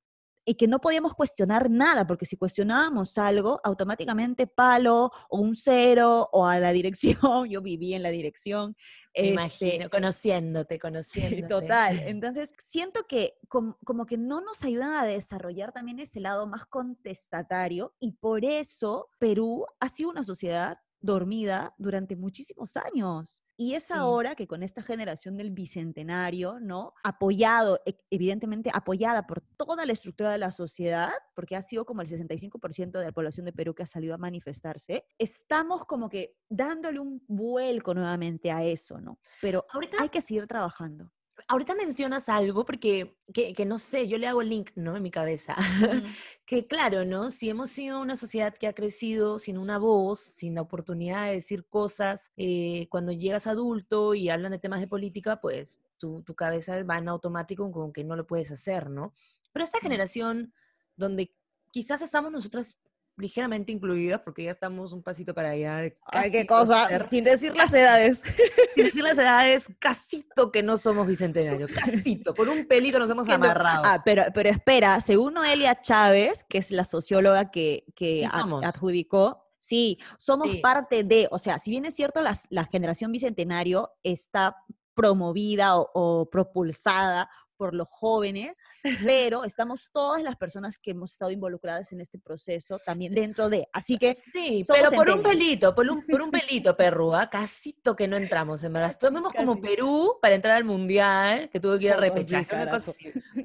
y 0.45 0.55
que 0.55 0.67
no 0.67 0.81
podíamos 0.81 1.15
cuestionar 1.15 1.71
nada, 1.71 2.07
porque 2.07 2.27
si 2.27 2.37
cuestionábamos 2.37 3.19
algo, 3.19 3.61
automáticamente 3.65 4.47
palo 4.47 5.11
o 5.29 5.39
un 5.39 5.55
cero 5.55 6.29
o 6.33 6.47
a 6.47 6.59
la 6.59 6.73
dirección, 6.73 7.19
yo 7.51 7.63
viví 7.63 7.95
en 7.95 8.03
la 8.03 8.11
dirección. 8.11 8.77
Me 9.15 9.29
imagino, 9.29 9.85
este, 9.85 9.91
conociéndote, 9.91 10.79
conociéndote. 10.81 11.49
total. 11.49 11.99
Entonces, 12.07 12.53
siento 12.59 13.05
que 13.09 13.35
como, 13.49 13.77
como, 13.85 14.07
que 14.07 14.17
no 14.17 14.41
nos 14.41 14.65
ayudan 14.65 14.93
a 14.93 15.05
desarrollar 15.05 15.73
también 15.73 15.99
ese 15.99 16.21
lado 16.21 16.47
más 16.47 16.65
contestatario 16.67 17.95
y 18.01 18.13
por 18.13 18.45
eso 18.45 19.09
Perú 19.19 19.67
ha 19.81 19.89
sido 19.89 20.11
una 20.11 20.25
sociedad 20.25 20.79
dormida 21.01 21.75
durante 21.79 22.17
muchísimos 22.17 22.77
años. 22.77 23.43
Y 23.61 23.75
es 23.75 23.91
ahora 23.91 24.35
que 24.37 24.47
con 24.47 24.63
esta 24.63 24.83
generación 24.83 25.37
del 25.37 25.51
bicentenario, 25.51 26.59
¿no? 26.61 26.95
Apoyado, 27.05 27.79
e, 27.85 27.95
evidentemente 28.09 28.71
apoyada 28.73 29.27
por 29.27 29.43
toda 29.43 29.85
la 29.85 29.93
estructura 29.93 30.33
de 30.33 30.39
la 30.39 30.51
sociedad, 30.51 31.11
porque 31.35 31.57
ha 31.57 31.61
sido 31.61 31.85
como 31.85 32.01
el 32.01 32.09
65% 32.09 32.99
de 32.99 33.05
la 33.05 33.13
población 33.13 33.45
de 33.45 33.53
Perú 33.53 33.75
que 33.75 33.83
ha 33.83 33.87
salido 33.87 34.15
a 34.15 34.17
manifestarse, 34.17 35.05
estamos 35.19 35.85
como 35.85 36.09
que 36.09 36.39
dándole 36.49 37.01
un 37.01 37.23
vuelco 37.29 37.93
nuevamente 37.93 38.51
a 38.51 38.65
eso, 38.65 38.99
¿no? 38.99 39.19
Pero 39.43 39.67
ahorita 39.75 39.99
hay 40.01 40.09
que 40.09 40.23
seguir 40.23 40.47
trabajando 40.47 41.13
ahorita 41.51 41.75
mencionas 41.75 42.29
algo 42.29 42.65
porque, 42.65 43.17
que, 43.35 43.67
no 43.67 43.79
sé, 43.81 44.07
yo 44.07 44.19
le 44.19 44.29
hago 44.29 44.41
el 44.41 44.51
link, 44.51 44.71
¿no? 44.77 44.97
En 44.97 45.03
mi 45.03 45.11
cabeza. 45.11 45.57
que 46.47 46.69
claro, 46.69 47.05
¿no? 47.05 47.31
Si 47.31 47.51
hemos 47.51 47.71
sido 47.71 48.01
una 48.01 48.15
sociedad 48.17 48.55
que 48.55 48.69
ha 48.69 48.73
crecido 48.73 49.37
sin 49.37 49.59
una 49.59 49.77
voz, 49.77 50.21
sin 50.21 50.55
la 50.55 50.63
oportunidad 50.63 51.27
de 51.27 51.35
decir 51.35 51.67
cosas, 51.67 52.31
eh, 52.37 52.87
cuando 52.89 53.11
llegas 53.11 53.49
adulto 53.49 54.15
y 54.15 54.29
hablan 54.29 54.53
de 54.53 54.61
temas 54.61 54.81
de 54.81 54.87
política, 54.87 55.41
pues 55.41 55.81
tu, 55.99 56.23
tu 56.23 56.37
cabeza 56.37 56.85
va 56.85 56.99
en 56.99 57.09
automático 57.09 57.69
con 57.73 57.93
que 57.93 58.05
no 58.05 58.15
lo 58.15 58.29
puedes 58.29 58.53
hacer, 58.53 58.89
¿no? 58.89 59.13
Pero 59.53 59.65
esta 59.65 59.81
generación 59.81 60.55
donde 60.95 61.35
quizás 61.73 62.01
estamos 62.01 62.31
nosotras 62.31 62.77
ligeramente 63.21 63.73
incluidas, 63.73 64.21
porque 64.21 64.45
ya 64.45 64.51
estamos 64.51 64.93
un 64.93 65.03
pasito 65.03 65.35
para 65.35 65.51
allá. 65.51 65.79
De 65.79 65.97
Ay, 66.07 66.31
qué 66.31 66.47
cosa, 66.47 67.09
sin 67.09 67.25
decir 67.25 67.55
las 67.55 67.73
edades. 67.73 68.23
Sin 68.75 68.85
decir 68.85 69.03
las 69.03 69.19
edades, 69.19 69.69
casito 69.79 70.51
que 70.51 70.63
no 70.63 70.79
somos 70.79 71.07
bicentenarios, 71.07 71.71
casito, 71.71 72.33
por 72.33 72.49
un 72.49 72.67
pelito 72.67 72.99
nos 72.99 73.11
hemos 73.11 73.29
amarrado. 73.29 73.83
Ah, 73.85 74.01
pero, 74.03 74.25
pero 74.33 74.49
espera, 74.49 75.01
según 75.01 75.35
Noelia 75.35 75.81
Chávez, 75.81 76.45
que 76.45 76.59
es 76.59 76.71
la 76.71 76.85
socióloga 76.85 77.51
que, 77.51 77.85
que 77.95 78.27
adjudicó, 78.63 79.47
Sí, 79.63 79.99
somos 80.17 80.57
parte 80.63 81.05
de, 81.05 81.29
o 81.31 81.39
sea, 81.39 81.59
si 81.59 81.71
bien 81.71 81.85
es 81.85 81.95
cierto, 81.95 82.23
la 82.23 82.65
generación 82.65 83.13
bicentenario 83.13 83.91
está 84.03 84.57
promovida 84.95 85.79
o, 85.79 86.29
propulsada 86.31 87.31
por 87.57 87.75
los 87.75 87.89
jóvenes, 87.89 88.63
pero 89.05 89.45
estamos 89.45 89.91
todas 89.93 90.23
las 90.23 90.37
personas 90.37 90.79
que 90.79 90.93
hemos 90.93 91.13
estado 91.13 91.31
involucradas 91.31 91.93
en 91.93 92.01
este 92.01 92.19
proceso 92.19 92.79
también 92.85 93.15
dentro 93.15 93.49
de. 93.49 93.69
Así 93.73 93.99
que 93.99 94.15
sí, 94.15 94.63
pero 94.67 94.91
por 94.91 95.11
un 95.11 95.23
pelito, 95.23 95.75
por 95.75 95.89
un, 95.89 96.07
por 96.07 96.23
un 96.23 96.31
pelito, 96.31 96.77
perrúa, 96.77 97.29
casito 97.29 97.95
que 97.97 98.09
no 98.09 98.17
entramos, 98.17 98.65
en 98.65 98.73
verdad. 98.73 98.97
Tomemos 98.99 99.33
como 99.33 99.61
Perú 99.61 100.19
para 100.21 100.35
entrar 100.35 100.57
al 100.57 100.65
mundial, 100.65 101.49
que 101.51 101.61
tuvo 101.61 101.79
que 101.79 101.87
ir 101.87 101.93
a 101.93 101.97
repechaje, 101.97 102.49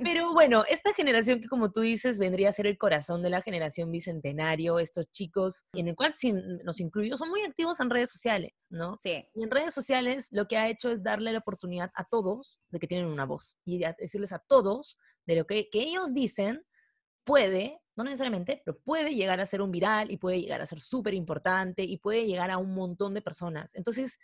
Pero 0.03 0.33
bueno, 0.33 0.63
esta 0.69 0.93
generación 0.93 1.41
que 1.41 1.47
como 1.47 1.71
tú 1.71 1.81
dices 1.81 2.19
vendría 2.19 2.49
a 2.49 2.53
ser 2.53 2.67
el 2.67 2.77
corazón 2.77 3.21
de 3.21 3.29
la 3.29 3.41
generación 3.41 3.91
bicentenario, 3.91 4.79
estos 4.79 5.09
chicos 5.11 5.65
en 5.73 5.87
el 5.87 5.95
cual 5.95 6.13
nos 6.63 6.79
incluimos, 6.79 7.19
son 7.19 7.29
muy 7.29 7.41
activos 7.41 7.79
en 7.79 7.89
redes 7.89 8.11
sociales, 8.11 8.67
¿no? 8.69 8.97
Sí. 9.03 9.27
Y 9.33 9.43
en 9.43 9.51
redes 9.51 9.73
sociales 9.73 10.27
lo 10.31 10.47
que 10.47 10.57
ha 10.57 10.69
hecho 10.69 10.89
es 10.89 11.03
darle 11.03 11.31
la 11.31 11.39
oportunidad 11.39 11.91
a 11.95 12.05
todos 12.05 12.59
de 12.69 12.79
que 12.79 12.87
tienen 12.87 13.07
una 13.07 13.25
voz 13.25 13.57
y 13.65 13.79
decirles 13.99 14.31
a 14.31 14.39
todos 14.39 14.97
de 15.25 15.35
lo 15.35 15.47
que, 15.47 15.69
ellos 15.73 16.13
dicen 16.13 16.65
puede, 17.23 17.79
no 17.95 18.03
necesariamente, 18.03 18.61
pero 18.63 18.77
puede 18.79 19.15
llegar 19.15 19.41
a 19.41 19.45
ser 19.45 19.61
un 19.61 19.71
viral 19.71 20.11
y 20.11 20.17
puede 20.17 20.41
llegar 20.41 20.61
a 20.61 20.65
ser 20.65 20.79
súper 20.79 21.13
importante 21.13 21.83
y 21.83 21.97
puede 21.97 22.25
llegar 22.25 22.51
a 22.51 22.57
un 22.57 22.75
montón 22.75 23.13
de 23.13 23.21
personas. 23.21 23.73
Entonces, 23.75 24.19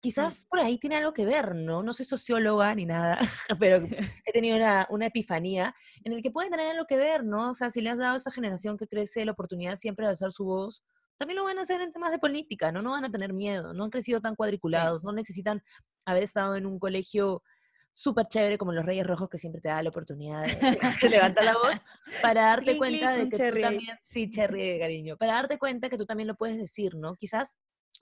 quizás 0.00 0.46
por 0.50 0.58
ahí 0.60 0.78
tiene 0.78 0.96
algo 0.96 1.14
que 1.14 1.24
ver, 1.24 1.54
¿no? 1.54 1.82
No 1.82 1.92
soy 1.92 2.04
socióloga 2.04 2.74
ni 2.74 2.84
nada, 2.84 3.18
pero 3.60 3.76
he 4.26 4.32
tenido 4.32 4.56
una, 4.56 4.86
una, 4.90 5.06
epifanía 5.06 5.74
en 6.04 6.12
el 6.12 6.22
que 6.22 6.30
puede 6.30 6.50
tener 6.50 6.70
algo 6.70 6.86
que 6.86 6.96
ver, 6.96 7.24
¿no? 7.24 7.50
O 7.50 7.54
sea, 7.54 7.70
si 7.70 7.80
le 7.80 7.90
has 7.90 7.98
dado 7.98 8.14
a 8.14 8.18
esta 8.18 8.30
generación 8.30 8.76
que 8.76 8.88
crece 8.88 9.24
la 9.24 9.32
oportunidad 9.32 9.76
siempre 9.76 10.04
de 10.04 10.10
alzar 10.10 10.32
su 10.32 10.44
voz, 10.44 10.84
también 11.16 11.36
lo 11.36 11.44
van 11.44 11.58
a 11.60 11.62
hacer 11.62 11.80
en 11.80 11.92
temas 11.92 12.10
de 12.10 12.18
política, 12.18 12.72
¿no? 12.72 12.82
No 12.82 12.90
van 12.90 13.04
a 13.04 13.10
tener 13.10 13.32
miedo, 13.32 13.72
no 13.74 13.84
han 13.84 13.90
crecido 13.90 14.20
tan 14.20 14.34
cuadriculados, 14.34 15.04
no 15.04 15.12
necesitan 15.12 15.62
haber 16.04 16.24
estado 16.24 16.56
en 16.56 16.66
un 16.66 16.80
colegio 16.80 17.44
súper 17.92 18.26
chévere 18.26 18.58
como 18.58 18.72
los 18.72 18.84
Reyes 18.84 19.06
Rojos 19.06 19.28
que 19.28 19.38
siempre 19.38 19.60
te 19.60 19.68
da 19.68 19.82
la 19.82 19.90
oportunidad 19.90 20.44
de, 20.44 20.50
levantar 21.10 21.44
la 21.44 21.54
voz 21.54 21.74
para 22.20 22.42
darte 22.42 22.76
cuenta 22.76 23.12
de 23.12 23.28
que 23.28 23.50
tú 23.50 23.60
también, 23.60 23.98
sí, 24.02 24.30
cherry 24.30 24.72
de 24.72 24.78
cariño, 24.78 25.16
para 25.16 25.34
darte 25.34 25.58
cuenta 25.58 25.88
que 25.88 25.98
tú 25.98 26.06
también 26.06 26.26
lo 26.26 26.34
puedes 26.34 26.56
decir, 26.56 26.96
¿no? 26.96 27.14
Quizás 27.14 27.56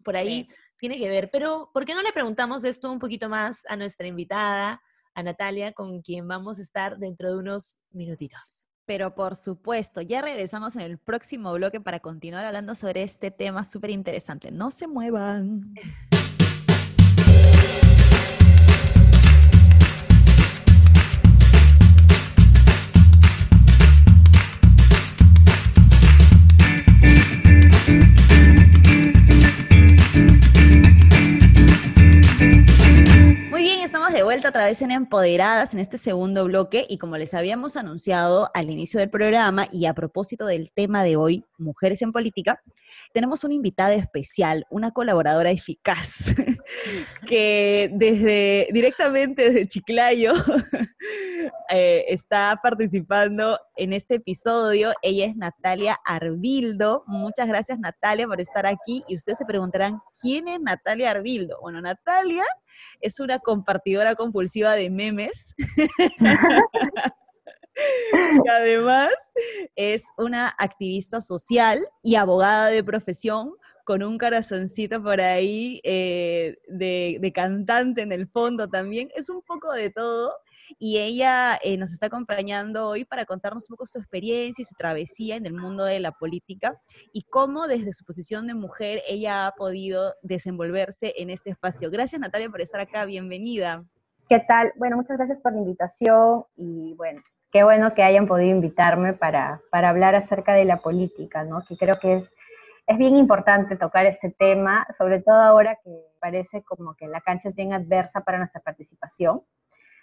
por 0.05 0.16
ahí 0.16 0.48
tiene 0.79 0.98
que 0.98 1.09
ver, 1.09 1.31
pero 1.31 1.70
¿por 1.74 1.85
qué 1.85 1.94
no 1.94 2.03
le 2.03 2.12
preguntamos 2.12 2.64
esto 2.64 2.90
un 2.90 2.98
poquito 2.98 3.29
más 3.29 3.61
a 3.68 3.76
nuestra 3.76 4.07
invitada, 4.07 4.81
a 5.14 5.22
Natalia, 5.22 5.72
con 5.72 6.00
quien 6.00 6.26
vamos 6.26 6.59
a 6.59 6.62
estar 6.62 6.98
dentro 6.98 7.31
de 7.31 7.37
unos 7.37 7.81
minutitos? 7.90 8.66
Pero 8.87 9.14
por 9.14 9.37
supuesto, 9.37 10.00
ya 10.00 10.22
regresamos 10.22 10.74
en 10.74 10.83
el 10.83 10.98
próximo 10.98 11.53
bloque 11.53 11.81
para 11.81 12.00
continuar 12.00 12.44
hablando 12.44 12.74
sobre 12.74 13.03
este 13.03 13.31
tema 13.31 13.64
súper 13.64 13.90
interesante. 13.90 14.50
No 14.50 14.70
se 14.70 14.87
muevan. 14.87 15.74
Empoderadas 34.80 35.74
en 35.74 35.80
este 35.80 35.98
segundo 35.98 36.44
bloque 36.46 36.86
y 36.88 36.96
como 36.96 37.18
les 37.18 37.34
habíamos 37.34 37.76
anunciado 37.76 38.48
al 38.54 38.70
inicio 38.70 38.98
del 38.98 39.10
programa 39.10 39.68
y 39.70 39.84
a 39.84 39.92
propósito 39.92 40.46
del 40.46 40.72
tema 40.72 41.04
de 41.04 41.16
hoy, 41.16 41.44
Mujeres 41.58 42.00
en 42.00 42.12
Política, 42.12 42.62
tenemos 43.12 43.44
una 43.44 43.52
invitada 43.52 43.92
especial, 43.92 44.66
una 44.70 44.90
colaboradora 44.92 45.50
eficaz 45.50 46.34
que 47.28 47.90
desde 47.92 48.68
directamente 48.72 49.50
desde 49.50 49.68
Chiclayo 49.68 50.32
eh, 51.70 52.06
está 52.08 52.58
participando 52.62 53.58
en 53.76 53.92
este 53.92 54.14
episodio. 54.14 54.92
Ella 55.02 55.26
es 55.26 55.36
Natalia 55.36 55.98
Arbildo. 56.06 57.04
Muchas 57.06 57.48
gracias 57.48 57.78
Natalia 57.78 58.26
por 58.26 58.40
estar 58.40 58.66
aquí 58.66 59.04
y 59.08 59.14
ustedes 59.14 59.36
se 59.36 59.44
preguntarán, 59.44 60.00
¿quién 60.22 60.48
es 60.48 60.58
Natalia 60.58 61.10
Arbildo? 61.10 61.58
Bueno, 61.60 61.82
Natalia 61.82 62.44
es 63.00 63.20
una 63.20 63.38
compartidora 63.38 64.14
compulsiva 64.14 64.74
de 64.74 64.90
memes. 64.90 65.54
y 68.44 68.48
además 68.48 69.12
es 69.76 70.04
una 70.18 70.48
activista 70.58 71.20
social 71.20 71.86
y 72.02 72.16
abogada 72.16 72.68
de 72.68 72.84
profesión 72.84 73.54
con 73.84 74.02
un 74.02 74.18
corazoncito 74.18 75.02
por 75.02 75.20
ahí 75.20 75.80
eh, 75.84 76.58
de, 76.68 77.32
cantante 77.34 78.02
en 78.02 78.12
el 78.12 78.28
fondo 78.28 78.68
también. 78.68 79.08
Es 79.14 79.30
un 79.30 79.42
poco 79.42 79.72
de 79.72 79.90
todo 79.90 80.32
y 80.78 80.98
ella 80.98 81.58
eh, 81.62 81.76
nos 81.76 81.92
está 81.92 82.06
acompañando 82.06 82.88
hoy 82.88 83.04
para 83.04 83.24
contarnos 83.24 83.68
un 83.68 83.76
poco 83.76 83.86
su 83.86 83.98
experiencia 83.98 84.62
y 84.62 84.66
su 84.66 84.74
travesía 84.74 85.36
en 85.36 85.46
el 85.46 85.54
mundo 85.54 85.84
de 85.84 86.00
la 86.00 86.12
política 86.12 86.80
y 87.12 87.22
cómo 87.22 87.66
desde 87.66 87.92
su 87.92 88.04
posición 88.04 88.46
de 88.46 88.54
mujer 88.54 89.02
ella 89.08 89.46
ha 89.46 89.52
podido 89.52 90.14
desenvolverse 90.22 91.14
en 91.16 91.30
este 91.30 91.50
espacio. 91.50 91.90
Gracias 91.90 92.20
Natalia 92.20 92.50
por 92.50 92.60
estar 92.60 92.80
acá, 92.80 93.04
bienvenida. 93.04 93.84
¿Qué 94.28 94.38
tal? 94.46 94.72
Bueno, 94.76 94.96
muchas 94.96 95.16
gracias 95.16 95.40
por 95.40 95.52
la 95.52 95.58
invitación 95.58 96.44
y 96.56 96.94
bueno, 96.94 97.20
qué 97.50 97.64
bueno 97.64 97.94
que 97.94 98.02
hayan 98.02 98.26
podido 98.28 98.50
invitarme 98.50 99.12
para, 99.12 99.60
para 99.70 99.88
hablar 99.88 100.14
acerca 100.14 100.54
de 100.54 100.64
la 100.64 100.76
política, 100.76 101.44
¿no? 101.44 101.64
Que 101.68 101.76
creo 101.76 101.98
que 101.98 102.16
es 102.16 102.32
es 102.90 102.98
bien 102.98 103.16
importante 103.16 103.76
tocar 103.76 104.05
este 104.07 104.35
tema, 104.37 104.85
sobre 104.96 105.20
todo 105.20 105.37
ahora 105.37 105.76
que 105.76 105.90
parece 106.18 106.64
como 106.64 106.96
que 106.96 107.07
la 107.07 107.20
cancha 107.20 107.50
es 107.50 107.55
bien 107.55 107.72
adversa 107.72 108.22
para 108.22 108.38
nuestra 108.38 108.61
participación. 108.61 109.44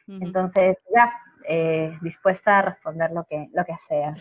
Entonces, 0.08 0.78
ya, 0.96 1.12
eh, 1.50 1.92
dispuesta 2.02 2.60
a 2.60 2.62
responder 2.62 3.12
lo 3.12 3.26
que, 3.26 3.50
lo 3.52 3.66
que 3.66 3.76
sea. 3.90 4.16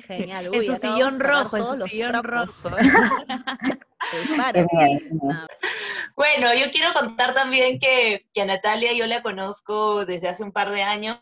Genial. 0.00 0.48
Uy, 0.48 0.66
en 0.66 0.74
su 0.74 0.80
sillón 0.80 1.20
rojo, 1.20 1.58
en 1.58 1.64
su 1.64 1.76
sillón 1.86 2.24
rojo. 2.24 2.70
bueno, 6.16 6.54
yo 6.54 6.72
quiero 6.72 6.92
contar 6.92 7.34
también 7.34 7.78
que, 7.78 8.26
que 8.34 8.42
a 8.42 8.46
Natalia 8.46 8.94
yo 8.94 9.06
la 9.06 9.22
conozco 9.22 10.04
desde 10.04 10.28
hace 10.28 10.42
un 10.42 10.50
par 10.50 10.72
de 10.72 10.82
años 10.82 11.20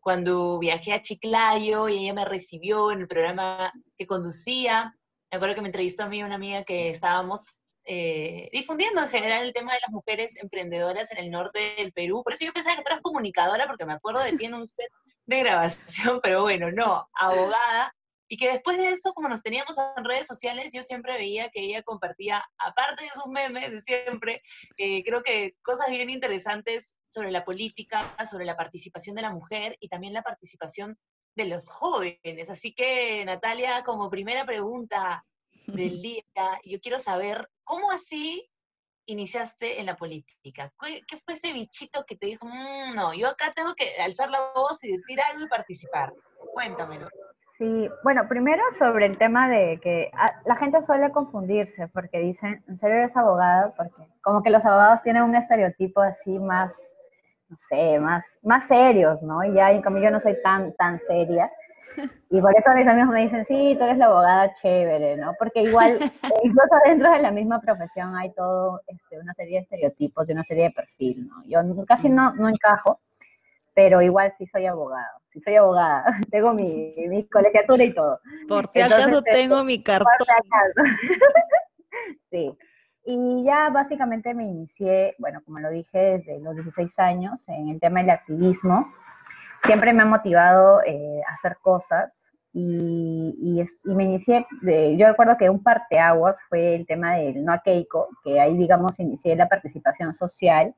cuando 0.00 0.58
viajé 0.58 0.94
a 0.94 1.02
Chiclayo 1.02 1.90
y 1.90 2.04
ella 2.04 2.14
me 2.14 2.24
recibió 2.24 2.92
en 2.92 3.02
el 3.02 3.08
programa 3.08 3.74
que 3.98 4.06
conducía. 4.06 4.94
Me 5.30 5.36
acuerdo 5.36 5.54
que 5.54 5.62
me 5.62 5.68
entrevistó 5.68 6.04
a 6.04 6.08
mí 6.08 6.22
una 6.22 6.36
amiga 6.36 6.64
que 6.64 6.88
estábamos 6.88 7.60
eh, 7.84 8.48
difundiendo 8.52 9.02
en 9.02 9.08
general 9.08 9.44
el 9.44 9.52
tema 9.52 9.72
de 9.72 9.80
las 9.80 9.90
mujeres 9.90 10.36
emprendedoras 10.42 11.10
en 11.12 11.18
el 11.18 11.30
norte 11.30 11.74
del 11.76 11.92
Perú. 11.92 12.22
Por 12.22 12.34
eso 12.34 12.44
yo 12.44 12.52
pensaba 12.52 12.76
que 12.76 12.82
tú 12.82 12.88
eras 12.88 13.00
comunicadora, 13.00 13.66
porque 13.66 13.86
me 13.86 13.94
acuerdo 13.94 14.22
de 14.22 14.32
ti 14.32 14.46
en 14.46 14.54
un 14.54 14.66
set 14.66 14.90
de 15.26 15.38
grabación, 15.40 16.20
pero 16.22 16.42
bueno, 16.42 16.70
no, 16.70 17.08
abogada. 17.12 17.94
Y 18.30 18.36
que 18.36 18.52
después 18.52 18.76
de 18.76 18.90
eso, 18.90 19.14
como 19.14 19.30
nos 19.30 19.42
teníamos 19.42 19.76
en 19.96 20.04
redes 20.04 20.26
sociales, 20.26 20.70
yo 20.70 20.82
siempre 20.82 21.14
veía 21.14 21.48
que 21.48 21.62
ella 21.62 21.82
compartía, 21.82 22.44
aparte 22.58 23.04
de 23.04 23.10
sus 23.10 23.26
memes 23.26 23.70
de 23.70 23.80
siempre, 23.80 24.38
eh, 24.76 25.02
creo 25.02 25.22
que 25.22 25.54
cosas 25.62 25.88
bien 25.88 26.10
interesantes 26.10 26.98
sobre 27.08 27.30
la 27.30 27.46
política, 27.46 28.14
sobre 28.30 28.44
la 28.44 28.56
participación 28.56 29.16
de 29.16 29.22
la 29.22 29.32
mujer 29.32 29.78
y 29.80 29.88
también 29.88 30.12
la 30.12 30.22
participación 30.22 30.98
de 31.38 31.46
los 31.46 31.70
jóvenes. 31.70 32.50
Así 32.50 32.74
que, 32.74 33.24
Natalia, 33.24 33.84
como 33.84 34.10
primera 34.10 34.44
pregunta 34.44 35.24
del 35.66 36.02
día, 36.02 36.22
yo 36.64 36.80
quiero 36.80 36.98
saber, 36.98 37.48
¿cómo 37.64 37.90
así 37.92 38.50
iniciaste 39.06 39.80
en 39.80 39.86
la 39.86 39.96
política? 39.96 40.72
¿Qué, 40.80 41.16
fue 41.24 41.34
ese 41.34 41.52
bichito 41.52 42.04
que 42.06 42.16
te 42.16 42.26
dijo, 42.26 42.46
mm, 42.46 42.94
no, 42.94 43.14
yo 43.14 43.28
acá 43.28 43.52
tengo 43.54 43.72
que 43.74 44.02
alzar 44.02 44.30
la 44.30 44.50
voz 44.54 44.82
y 44.82 44.92
decir 44.92 45.20
algo 45.20 45.44
y 45.44 45.48
participar? 45.48 46.12
Cuéntamelo. 46.52 47.08
Sí, 47.56 47.88
bueno, 48.04 48.28
primero 48.28 48.62
sobre 48.78 49.06
el 49.06 49.16
tema 49.16 49.48
de 49.48 49.80
que 49.80 50.10
ah, 50.14 50.40
la 50.44 50.56
gente 50.56 50.82
suele 50.82 51.10
confundirse 51.10 51.88
porque 51.88 52.18
dicen, 52.18 52.64
¿en 52.68 52.78
serio 52.78 52.96
eres 52.96 53.16
abogado? 53.16 53.74
Porque 53.76 54.08
como 54.22 54.42
que 54.42 54.50
los 54.50 54.64
abogados 54.64 55.02
tienen 55.02 55.22
un 55.22 55.34
estereotipo 55.34 56.00
así 56.00 56.38
más, 56.38 56.72
no 57.48 57.56
sé, 57.56 57.98
más, 57.98 58.38
más 58.42 58.66
serios, 58.68 59.22
¿no? 59.22 59.44
Y 59.44 59.54
ya, 59.54 59.72
en 59.72 59.82
cambio, 59.82 60.02
yo 60.02 60.10
no 60.10 60.20
soy 60.20 60.36
tan, 60.42 60.72
tan 60.74 61.00
seria. 61.06 61.50
Y 62.30 62.42
por 62.42 62.54
eso 62.54 62.70
mis 62.74 62.86
amigos 62.86 63.08
me 63.08 63.22
dicen, 63.22 63.46
sí, 63.46 63.74
tú 63.78 63.84
eres 63.84 63.96
la 63.96 64.04
abogada 64.04 64.52
chévere, 64.52 65.16
¿no? 65.16 65.32
Porque 65.38 65.62
igual, 65.62 65.98
incluso 66.44 66.74
dentro 66.84 67.10
de 67.10 67.20
la 67.20 67.30
misma 67.30 67.62
profesión 67.62 68.14
hay 68.14 68.30
todo, 68.34 68.82
este, 68.86 69.18
una 69.18 69.32
serie 69.32 69.56
de 69.56 69.62
estereotipos 69.62 70.28
y 70.28 70.32
una 70.32 70.44
serie 70.44 70.64
de 70.64 70.70
perfil, 70.72 71.26
¿no? 71.26 71.42
Yo 71.46 71.60
casi 71.86 72.10
no, 72.10 72.34
no 72.34 72.50
encajo, 72.50 73.00
pero 73.74 74.02
igual 74.02 74.30
sí 74.36 74.46
soy 74.46 74.66
abogado, 74.66 75.20
sí 75.28 75.40
soy 75.40 75.56
abogada, 75.56 76.04
tengo 76.30 76.52
mi, 76.52 76.94
mi 77.08 77.26
colegiatura 77.26 77.82
y 77.82 77.94
todo. 77.94 78.20
Por 78.46 78.68
si 78.72 78.82
acaso 78.82 79.22
tengo 79.22 79.64
mi 79.64 79.82
cartón. 79.82 80.10
sí. 82.30 82.54
Y 83.10 83.42
ya 83.42 83.70
básicamente 83.70 84.34
me 84.34 84.44
inicié, 84.44 85.14
bueno, 85.18 85.40
como 85.42 85.60
lo 85.60 85.70
dije, 85.70 86.18
desde 86.18 86.40
los 86.40 86.54
16 86.54 86.98
años 86.98 87.48
en 87.48 87.70
el 87.70 87.80
tema 87.80 88.00
del 88.00 88.10
activismo. 88.10 88.82
Siempre 89.64 89.94
me 89.94 90.02
ha 90.02 90.04
motivado 90.04 90.82
eh, 90.84 91.22
a 91.26 91.32
hacer 91.32 91.56
cosas 91.62 92.30
y, 92.52 93.64
y, 93.82 93.94
me 93.94 94.04
inicié, 94.04 94.46
de, 94.60 94.98
yo 94.98 95.08
recuerdo 95.08 95.38
que 95.38 95.48
un 95.48 95.62
parteaguas 95.62 96.38
fue 96.50 96.74
el 96.74 96.86
tema 96.86 97.14
del 97.14 97.42
No 97.46 97.54
a 97.54 97.62
Keiko, 97.62 98.08
que 98.22 98.38
ahí, 98.40 98.58
digamos, 98.58 99.00
inicié 99.00 99.34
la 99.36 99.48
participación 99.48 100.12
social 100.12 100.74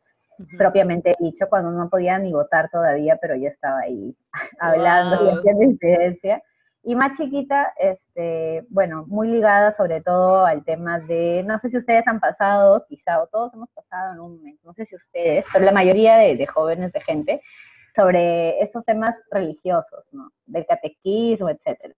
propiamente 0.57 1.17
dicho, 1.19 1.49
cuando 1.49 1.73
no 1.73 1.89
podía 1.91 2.17
ni 2.21 2.33
votar 2.33 2.71
todavía, 2.71 3.19
pero 3.21 3.35
ya 3.35 3.49
estaba 3.49 3.81
ahí 3.81 4.15
hablando 4.61 5.25
y 5.25 5.37
haciendo 5.37 5.65
incidencia. 5.65 6.41
Y 6.83 6.95
más 6.95 7.17
chiquita, 7.17 7.75
este, 7.79 8.65
bueno, 8.71 9.05
muy 9.07 9.29
ligada 9.29 9.71
sobre 9.71 10.01
todo 10.01 10.47
al 10.47 10.65
tema 10.65 10.99
de, 10.99 11.45
no 11.47 11.59
sé 11.59 11.69
si 11.69 11.77
ustedes 11.77 12.07
han 12.07 12.21
pasado, 12.21 12.87
quizá, 12.89 13.23
o 13.23 13.27
todos 13.27 13.53
hemos 13.53 13.69
pasado 13.71 14.15
en 14.15 14.21
un 14.21 14.37
momento, 14.39 14.63
no 14.65 14.73
sé 14.73 14.87
si 14.87 14.97
ustedes, 14.97 15.45
pero 15.53 15.65
la 15.67 15.73
mayoría 15.73 16.17
de, 16.17 16.47
jóvenes, 16.47 16.93
de 16.93 17.01
gente, 17.03 17.43
sobre 17.95 18.63
esos 18.63 18.85
temas 18.85 19.23
religiosos, 19.31 20.09
¿no? 20.13 20.33
Del 20.47 20.65
catequismo, 20.65 21.51
etcétera. 21.51 21.95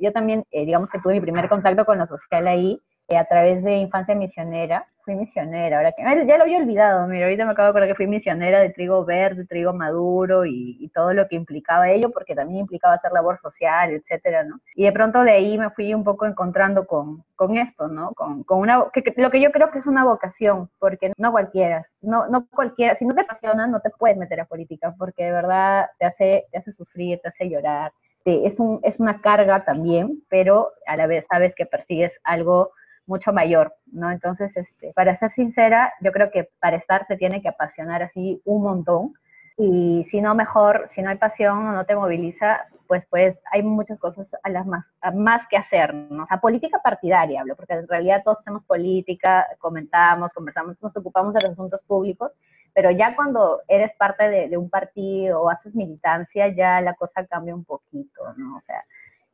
Yo 0.00 0.12
también, 0.12 0.44
eh, 0.52 0.64
digamos 0.64 0.90
que 0.90 1.00
tuve 1.00 1.14
mi 1.14 1.20
primer 1.20 1.48
contacto 1.48 1.84
con 1.84 1.98
lo 1.98 2.06
social 2.06 2.46
ahí, 2.46 2.80
a 3.08 3.24
través 3.24 3.62
de 3.62 3.76
Infancia 3.76 4.14
Misionera, 4.14 4.86
fui 5.04 5.14
misionera, 5.14 5.76
ahora 5.76 5.92
que 5.92 6.02
ya 6.26 6.38
lo 6.38 6.44
había 6.44 6.58
olvidado, 6.58 7.06
mira, 7.06 7.26
ahorita 7.26 7.44
me 7.44 7.52
acabo 7.52 7.66
de 7.66 7.70
acordar 7.70 7.88
que 7.88 7.94
fui 7.94 8.06
misionera 8.06 8.60
de 8.60 8.70
trigo 8.70 9.04
verde, 9.04 9.44
trigo 9.44 9.74
maduro 9.74 10.46
y, 10.46 10.90
todo 10.94 11.12
lo 11.12 11.26
que 11.26 11.34
implicaba 11.34 11.90
ello, 11.90 12.10
porque 12.10 12.34
también 12.36 12.60
implicaba 12.60 12.94
hacer 12.94 13.10
labor 13.12 13.38
social, 13.40 13.90
etcétera, 13.90 14.44
¿no? 14.44 14.60
Y 14.76 14.84
de 14.84 14.92
pronto 14.92 15.22
de 15.24 15.32
ahí 15.32 15.58
me 15.58 15.70
fui 15.70 15.92
un 15.92 16.04
poco 16.04 16.24
encontrando 16.24 16.86
con, 16.86 17.24
con 17.34 17.58
esto, 17.58 17.88
¿no? 17.88 18.12
Con, 18.12 18.44
con 18.44 18.60
una, 18.60 18.84
que, 18.92 19.02
lo 19.16 19.30
que 19.30 19.40
yo 19.40 19.50
creo 19.50 19.70
que 19.70 19.80
es 19.80 19.86
una 19.86 20.04
vocación, 20.04 20.70
porque 20.78 21.12
no 21.18 21.32
cualquiera, 21.32 21.82
no, 22.00 22.28
no 22.28 22.46
cualquiera, 22.48 22.94
si 22.94 23.04
no 23.04 23.14
te 23.14 23.22
apasiona, 23.22 23.66
no 23.66 23.80
te 23.80 23.90
puedes 23.90 24.16
meter 24.16 24.40
a 24.40 24.46
política, 24.46 24.94
porque 24.96 25.24
de 25.24 25.32
verdad 25.32 25.86
te 25.98 26.06
hace, 26.06 26.46
te 26.52 26.58
hace 26.58 26.72
sufrir, 26.72 27.20
te 27.20 27.28
hace 27.28 27.50
llorar, 27.50 27.92
es, 28.24 28.58
un, 28.58 28.80
es 28.82 29.00
una 29.00 29.20
carga 29.20 29.64
también, 29.64 30.22
pero 30.28 30.70
a 30.86 30.96
la 30.96 31.06
vez 31.06 31.26
sabes 31.28 31.54
que 31.54 31.66
persigues 31.66 32.12
algo 32.22 32.70
mucho 33.06 33.32
mayor, 33.32 33.74
¿no? 33.86 34.10
Entonces, 34.10 34.56
este, 34.56 34.92
para 34.94 35.16
ser 35.16 35.30
sincera, 35.30 35.92
yo 36.00 36.12
creo 36.12 36.30
que 36.30 36.50
para 36.60 36.76
estar 36.76 37.06
te 37.06 37.16
tiene 37.16 37.42
que 37.42 37.48
apasionar 37.48 38.02
así 38.02 38.40
un 38.44 38.62
montón 38.62 39.14
y 39.56 40.04
si 40.08 40.20
no, 40.20 40.34
mejor, 40.34 40.84
si 40.88 41.00
no 41.02 41.10
hay 41.10 41.16
pasión 41.16 41.66
o 41.66 41.72
no 41.72 41.86
te 41.86 41.94
moviliza, 41.94 42.66
pues, 42.88 43.04
pues 43.08 43.38
hay 43.52 43.62
muchas 43.62 43.98
cosas 43.98 44.34
a 44.42 44.50
las 44.50 44.66
más, 44.66 44.92
más 45.14 45.46
que 45.48 45.56
hacer, 45.56 45.94
¿no? 45.94 46.24
O 46.24 46.26
sea, 46.26 46.40
política 46.40 46.80
partidaria, 46.82 47.40
hablo, 47.40 47.54
porque 47.56 47.74
en 47.74 47.88
realidad 47.88 48.22
todos 48.24 48.40
hacemos 48.40 48.64
política, 48.64 49.46
comentamos, 49.58 50.32
conversamos, 50.32 50.76
nos 50.82 50.96
ocupamos 50.96 51.34
de 51.34 51.40
los 51.42 51.52
asuntos 51.52 51.82
públicos, 51.84 52.36
pero 52.74 52.90
ya 52.90 53.14
cuando 53.14 53.62
eres 53.68 53.94
parte 53.94 54.28
de, 54.28 54.48
de 54.48 54.56
un 54.56 54.68
partido 54.68 55.42
o 55.42 55.50
haces 55.50 55.74
militancia, 55.76 56.48
ya 56.48 56.80
la 56.80 56.94
cosa 56.94 57.24
cambia 57.26 57.54
un 57.54 57.64
poquito, 57.64 58.34
¿no? 58.36 58.56
O 58.56 58.60
sea, 58.60 58.84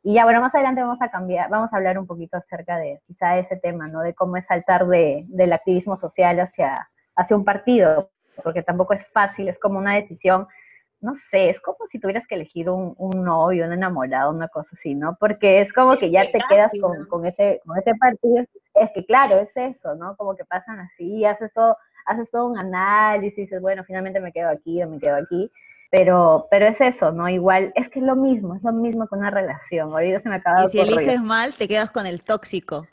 y 0.02 0.14
ya, 0.14 0.24
bueno, 0.24 0.40
más 0.40 0.54
adelante 0.54 0.80
vamos 0.80 1.02
a 1.02 1.10
cambiar, 1.10 1.50
vamos 1.50 1.72
a 1.72 1.76
hablar 1.76 1.98
un 1.98 2.06
poquito 2.06 2.38
acerca 2.38 2.78
de 2.78 3.00
quizá 3.06 3.36
ese 3.36 3.56
tema, 3.56 3.86
¿no? 3.86 4.00
De 4.00 4.14
cómo 4.14 4.36
es 4.36 4.46
saltar 4.46 4.86
de, 4.86 5.24
del 5.28 5.52
activismo 5.52 5.96
social 5.96 6.40
hacia, 6.40 6.88
hacia 7.16 7.36
un 7.36 7.44
partido, 7.44 8.10
porque 8.42 8.62
tampoco 8.62 8.94
es 8.94 9.06
fácil, 9.08 9.48
es 9.48 9.58
como 9.58 9.78
una 9.78 9.96
decisión, 9.96 10.48
no 11.02 11.14
sé, 11.30 11.50
es 11.50 11.60
como 11.60 11.78
si 11.90 11.98
tuvieras 11.98 12.26
que 12.26 12.34
elegir 12.34 12.70
un, 12.70 12.94
un 12.96 13.24
novio, 13.24 13.66
un 13.66 13.72
enamorado, 13.72 14.30
una 14.30 14.48
cosa 14.48 14.70
así, 14.72 14.94
¿no? 14.94 15.16
Porque 15.20 15.60
es 15.60 15.72
como 15.72 15.96
que 15.96 16.10
ya 16.10 16.30
te 16.30 16.40
quedas 16.48 16.72
con, 16.80 17.06
con, 17.06 17.26
ese, 17.26 17.60
con 17.66 17.78
ese 17.78 17.94
partido. 17.94 18.44
Es 18.74 18.90
que 18.94 19.04
claro, 19.04 19.38
es 19.38 19.54
eso, 19.56 19.94
¿no? 19.96 20.16
Como 20.16 20.34
que 20.34 20.44
pasan 20.46 20.80
así, 20.80 21.24
haces 21.26 21.52
todo, 21.52 21.76
haces 22.06 22.30
todo 22.30 22.46
un 22.46 22.58
análisis, 22.58 23.36
dices, 23.36 23.60
bueno, 23.60 23.84
finalmente 23.84 24.20
me 24.20 24.32
quedo 24.32 24.48
aquí 24.48 24.82
o 24.82 24.88
me 24.88 24.98
quedo 24.98 25.16
aquí 25.16 25.50
pero, 25.90 26.46
pero 26.50 26.66
es 26.66 26.80
eso, 26.80 27.10
¿no? 27.10 27.28
Igual, 27.28 27.72
es 27.74 27.88
que 27.90 27.98
es 27.98 28.04
lo 28.04 28.14
mismo, 28.14 28.54
es 28.54 28.62
lo 28.62 28.72
mismo 28.72 29.08
con 29.08 29.18
una 29.18 29.30
relación. 29.30 29.90
Ahorita 29.90 30.20
se 30.20 30.28
me 30.28 30.36
acaba 30.36 30.64
Y 30.64 30.68
si 30.68 30.78
eliges 30.78 31.20
mal, 31.20 31.52
te 31.54 31.66
quedas 31.66 31.90
con 31.90 32.06
el 32.06 32.22
tóxico. 32.22 32.86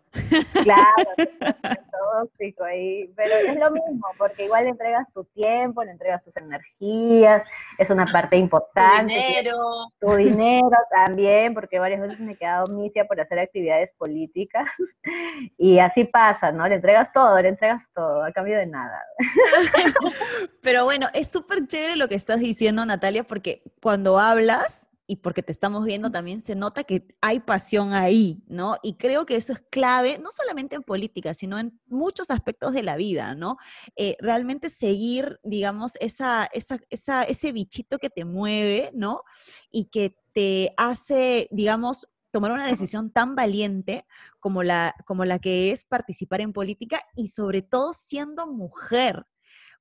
Claro, 0.63 1.77
tóxico 2.21 2.63
ahí, 2.63 3.11
pero 3.15 3.33
es 3.35 3.57
lo 3.57 3.71
mismo, 3.71 4.07
porque 4.17 4.45
igual 4.45 4.65
le 4.65 4.71
entregas 4.71 5.07
tu 5.13 5.23
tiempo, 5.25 5.83
le 5.83 5.91
entregas 5.91 6.23
tus 6.23 6.35
energías, 6.37 7.43
es 7.77 7.89
una 7.89 8.05
parte 8.05 8.37
importante. 8.37 9.13
Tu 9.13 9.19
dinero. 9.19 9.91
Tu 9.99 10.15
dinero 10.15 10.77
también, 10.91 11.53
porque 11.53 11.79
varias 11.79 12.01
veces 12.01 12.19
me 12.19 12.33
he 12.33 12.35
quedado 12.35 12.67
misia 12.67 13.05
por 13.05 13.19
hacer 13.19 13.39
actividades 13.39 13.91
políticas, 13.97 14.65
y 15.57 15.79
así 15.79 16.05
pasa, 16.05 16.51
¿no? 16.51 16.67
Le 16.67 16.75
entregas 16.75 17.11
todo, 17.13 17.39
le 17.41 17.49
entregas 17.49 17.83
todo, 17.93 18.23
a 18.23 18.31
cambio 18.31 18.57
de 18.57 18.65
nada. 18.65 19.01
Pero 20.61 20.85
bueno, 20.85 21.07
es 21.13 21.29
súper 21.29 21.67
chévere 21.67 21.95
lo 21.95 22.07
que 22.07 22.15
estás 22.15 22.39
diciendo, 22.39 22.85
Natalia, 22.85 23.23
porque 23.23 23.61
cuando 23.81 24.19
hablas, 24.19 24.86
y 25.07 25.17
porque 25.17 25.41
te 25.41 25.53
estamos 25.53 25.85
viendo 25.85 26.11
también 26.11 26.41
se 26.41 26.53
nota 26.53 26.83
que 26.83 27.07
hay 27.21 27.39
pasión 27.39 27.93
ahí, 27.93 28.43
¿no? 28.47 28.75
Y 28.83 28.95
creo 28.97 29.25
que 29.25 29.37
eso 29.37 29.53
es 29.53 29.63
clave, 29.71 30.19
no 30.19 30.31
solamente 30.31 30.75
en 30.75 30.83
política, 30.83 31.33
sino 31.33 31.57
en 31.57 31.79
muchos 31.87 32.29
aspectos 32.29 32.73
de 32.73 32.83
la 32.83 32.97
vida, 32.97 33.33
¿no? 33.33 33.57
Eh, 33.95 34.17
realmente 34.19 34.69
seguir, 34.69 35.39
digamos, 35.43 35.95
esa, 36.01 36.49
esa, 36.51 36.79
esa, 36.89 37.23
ese 37.23 37.53
bichito 37.53 37.99
que 37.99 38.09
te 38.09 38.25
mueve, 38.25 38.91
¿no? 38.93 39.23
Y 39.71 39.85
que 39.85 40.17
te 40.33 40.73
hace, 40.75 41.47
digamos, 41.51 42.09
tomar 42.31 42.51
una 42.51 42.67
decisión 42.67 43.09
tan 43.09 43.33
valiente 43.33 44.05
como 44.41 44.61
la, 44.61 44.93
como 45.05 45.23
la 45.23 45.39
que 45.39 45.71
es 45.71 45.85
participar 45.85 46.41
en 46.41 46.51
política 46.51 46.99
y 47.15 47.29
sobre 47.29 47.61
todo 47.61 47.93
siendo 47.93 48.45
mujer. 48.45 49.25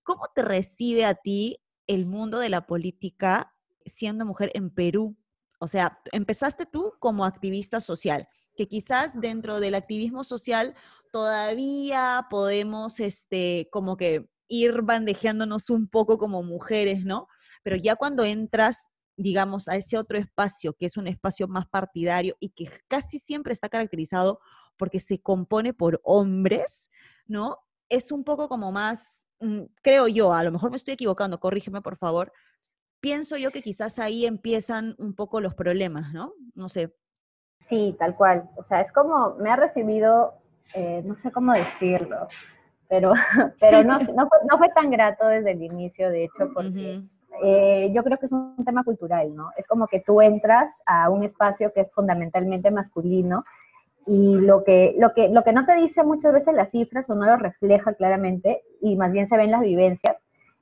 ¿Cómo 0.05 0.29
te 0.33 0.43
recibe 0.43 1.05
a 1.05 1.17
ti 1.17 1.59
el 1.89 2.07
mundo 2.07 2.39
de 2.39 2.49
la 2.49 2.67
política 2.67 3.56
siendo 3.87 4.25
mujer 4.27 4.51
en 4.55 4.71
Perú? 4.71 5.17
O 5.59 5.69
sea, 5.69 6.01
empezaste 6.13 6.67
tú 6.67 6.93
como 6.99 7.25
activista 7.25 7.81
social, 7.81 8.29
que 8.57 8.69
quizás 8.69 9.21
dentro 9.21 9.61
del 9.61 9.75
activismo 9.75 10.25
social 10.25 10.75
todavía 11.13 12.27
podemos, 12.31 13.01
este, 13.01 13.69
como 13.71 13.97
que 13.97 14.29
ir 14.49 14.83
bandejeándonos 14.83 15.71
un 15.71 15.89
poco 15.89 16.19
como 16.19 16.43
mujeres, 16.43 17.05
¿no? 17.05 17.29
Pero 17.63 17.77
ya 17.77 17.97
cuando 17.97 18.25
entras, 18.25 18.91
digamos, 19.17 19.69
a 19.69 19.77
ese 19.77 19.99
otro 19.99 20.19
espacio, 20.19 20.75
que 20.75 20.87
es 20.87 20.97
un 20.97 21.07
espacio 21.07 21.49
más 21.49 21.67
partidario 21.67 22.37
y 22.41 22.51
que 22.51 22.71
casi 22.89 23.19
siempre 23.19 23.53
está 23.53 23.69
caracterizado 23.69 24.41
porque 24.77 25.01
se 25.01 25.21
compone 25.21 25.73
por 25.73 26.01
hombres, 26.05 26.91
¿no? 27.27 27.59
Es 27.89 28.13
un 28.13 28.25
poco 28.25 28.49
como 28.49 28.73
más, 28.73 29.27
mm, 29.41 29.63
creo 29.83 30.09
yo, 30.09 30.33
a 30.33 30.43
lo 30.45 30.53
mejor 30.53 30.71
me 30.71 30.77
estoy 30.77 30.95
equivocando, 30.95 31.41
corrígeme 31.41 31.81
por 31.83 31.97
favor, 31.97 32.33
pienso 33.07 33.37
yo 33.37 33.53
que 33.53 33.63
quizás 33.63 34.01
ahí 34.01 34.27
empiezan 34.27 34.97
un 34.99 35.15
poco 35.15 35.41
los 35.41 35.55
problemas, 35.55 36.13
¿no? 36.13 36.33
No 36.57 36.69
sé. 36.69 36.93
Sí, 37.61 37.95
tal 38.01 38.17
cual. 38.17 38.51
O 38.57 38.65
sea, 38.65 38.81
es 38.81 38.91
como, 38.91 39.37
me 39.37 39.49
ha 39.49 39.55
recibido, 39.55 40.35
eh, 40.75 41.03
no 41.05 41.15
sé 41.15 41.31
cómo 41.31 41.53
decirlo, 41.53 42.27
pero, 42.89 43.13
pero 43.61 43.85
no, 43.85 44.01
no, 44.01 44.29
fue, 44.29 44.39
no 44.51 44.59
fue 44.59 44.71
tan 44.71 44.91
grato 44.91 45.29
desde 45.29 45.53
el 45.53 45.63
inicio, 45.63 46.11
de 46.11 46.25
hecho, 46.25 46.51
porque 46.53 47.01
eh, 47.45 47.93
yo 47.95 48.03
creo 48.03 48.19
que 48.19 48.27
es 48.27 48.33
un 48.33 48.65
tema 48.65 48.83
cultural, 48.83 49.33
¿no? 49.37 49.51
Es 49.57 49.69
como 49.69 49.87
que 49.87 50.01
tú 50.01 50.21
entras 50.21 50.75
a 50.85 51.09
un 51.09 51.23
espacio 51.23 51.73
que 51.73 51.83
es 51.83 51.93
fundamentalmente 51.93 52.73
masculino 52.73 53.45
y 54.05 54.35
lo 54.35 54.65
que, 54.65 54.97
lo 54.99 55.15
que, 55.15 55.29
lo 55.29 55.45
que 55.45 55.53
no 55.53 55.65
te 55.65 55.77
dice 55.77 56.03
muchas 56.03 56.33
veces 56.33 56.55
las 56.55 56.73
cifras 56.73 57.09
o 57.09 57.15
no 57.15 57.27
lo 57.27 57.37
refleja 57.37 57.95
claramente 57.95 58.65
y 58.81 58.97
más 58.97 59.13
bien 59.13 59.29
se 59.29 59.37
ven 59.37 59.53
las 59.53 59.61
vivencias, 59.61 60.17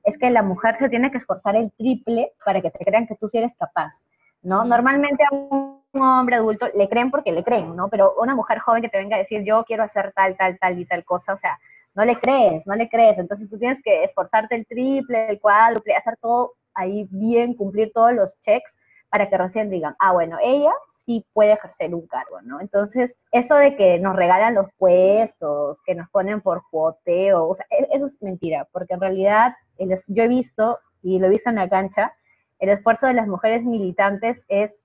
es 0.05 0.19
que 0.19 0.31
la 0.31 0.43
mujer 0.43 0.77
se 0.79 0.89
tiene 0.89 1.11
que 1.11 1.19
esforzar 1.19 1.57
el 1.57 1.73
triple 1.73 2.33
para 2.45 2.61
que 2.61 2.71
te 2.71 2.85
crean 2.85 3.07
que 3.07 3.17
tú 3.17 3.29
sí 3.29 3.39
eres 3.39 3.55
capaz, 3.59 4.05
¿no? 4.43 4.65
Normalmente 4.65 5.25
a 5.25 5.35
un 5.35 5.81
hombre 5.95 6.37
adulto 6.37 6.69
le 6.75 6.89
creen 6.89 7.11
porque 7.11 7.33
le 7.33 7.43
creen, 7.43 7.75
¿no? 7.75 7.89
Pero 7.89 8.15
una 8.21 8.35
mujer 8.35 8.59
joven 8.59 8.83
que 8.83 8.89
te 8.89 8.99
venga 8.99 9.17
a 9.17 9.21
decir 9.21 9.43
yo 9.45 9.65
quiero 9.65 9.83
hacer 9.83 10.13
tal, 10.15 10.37
tal, 10.37 10.59
tal 10.59 10.79
y 10.79 10.85
tal 10.85 11.05
cosa, 11.05 11.33
o 11.33 11.39
sea, 11.39 11.59
no 11.95 12.05
le 12.05 12.17
crees, 12.17 12.67
no 12.67 12.75
le 12.75 12.89
crees. 12.89 13.19
Entonces 13.19 13.49
tú 13.49 13.59
tienes 13.59 13.83
que 13.83 14.05
esforzarte 14.05 14.55
el 14.55 14.67
triple, 14.67 15.31
el 15.31 15.41
cuádruple, 15.41 15.95
hacer 15.95 16.17
todo 16.21 16.53
ahí 16.75 17.07
bien, 17.11 17.55
cumplir 17.55 17.93
todos 17.93 18.13
los 18.13 18.39
checks 18.41 18.77
para 19.09 19.31
que 19.31 19.39
recién 19.39 19.71
digan, 19.71 19.95
ah, 20.01 20.13
bueno, 20.13 20.39
ella 20.43 20.73
sí 20.89 21.25
puede 21.33 21.53
ejercer 21.53 21.95
un 21.95 22.07
cargo, 22.07 22.41
¿no? 22.43 22.61
Entonces, 22.61 23.21
eso 23.31 23.55
de 23.55 23.77
que 23.77 23.99
nos 24.01 24.17
regalan 24.17 24.55
los 24.55 24.67
puestos, 24.77 25.81
que 25.83 25.95
nos 25.95 26.09
ponen 26.11 26.41
por 26.41 26.65
cuoteo, 26.71 27.47
o 27.47 27.55
sea, 27.55 27.65
e, 27.71 27.89
eso 27.93 28.07
es 28.07 28.21
mentira, 28.21 28.67
porque 28.73 28.95
en 28.95 29.01
realidad 29.01 29.55
yo 29.79 30.23
he 30.23 30.29
visto, 30.29 30.79
y 31.03 31.19
lo 31.19 31.27
he 31.27 31.31
visto 31.31 31.51
en 31.51 31.57
la 31.57 31.69
cancha, 31.69 32.15
el 32.59 32.71
esfuerzo 32.71 33.07
de 33.07 33.15
las 33.15 33.27
mujeres 33.27 33.63
militantes 33.63 34.45
es, 34.49 34.85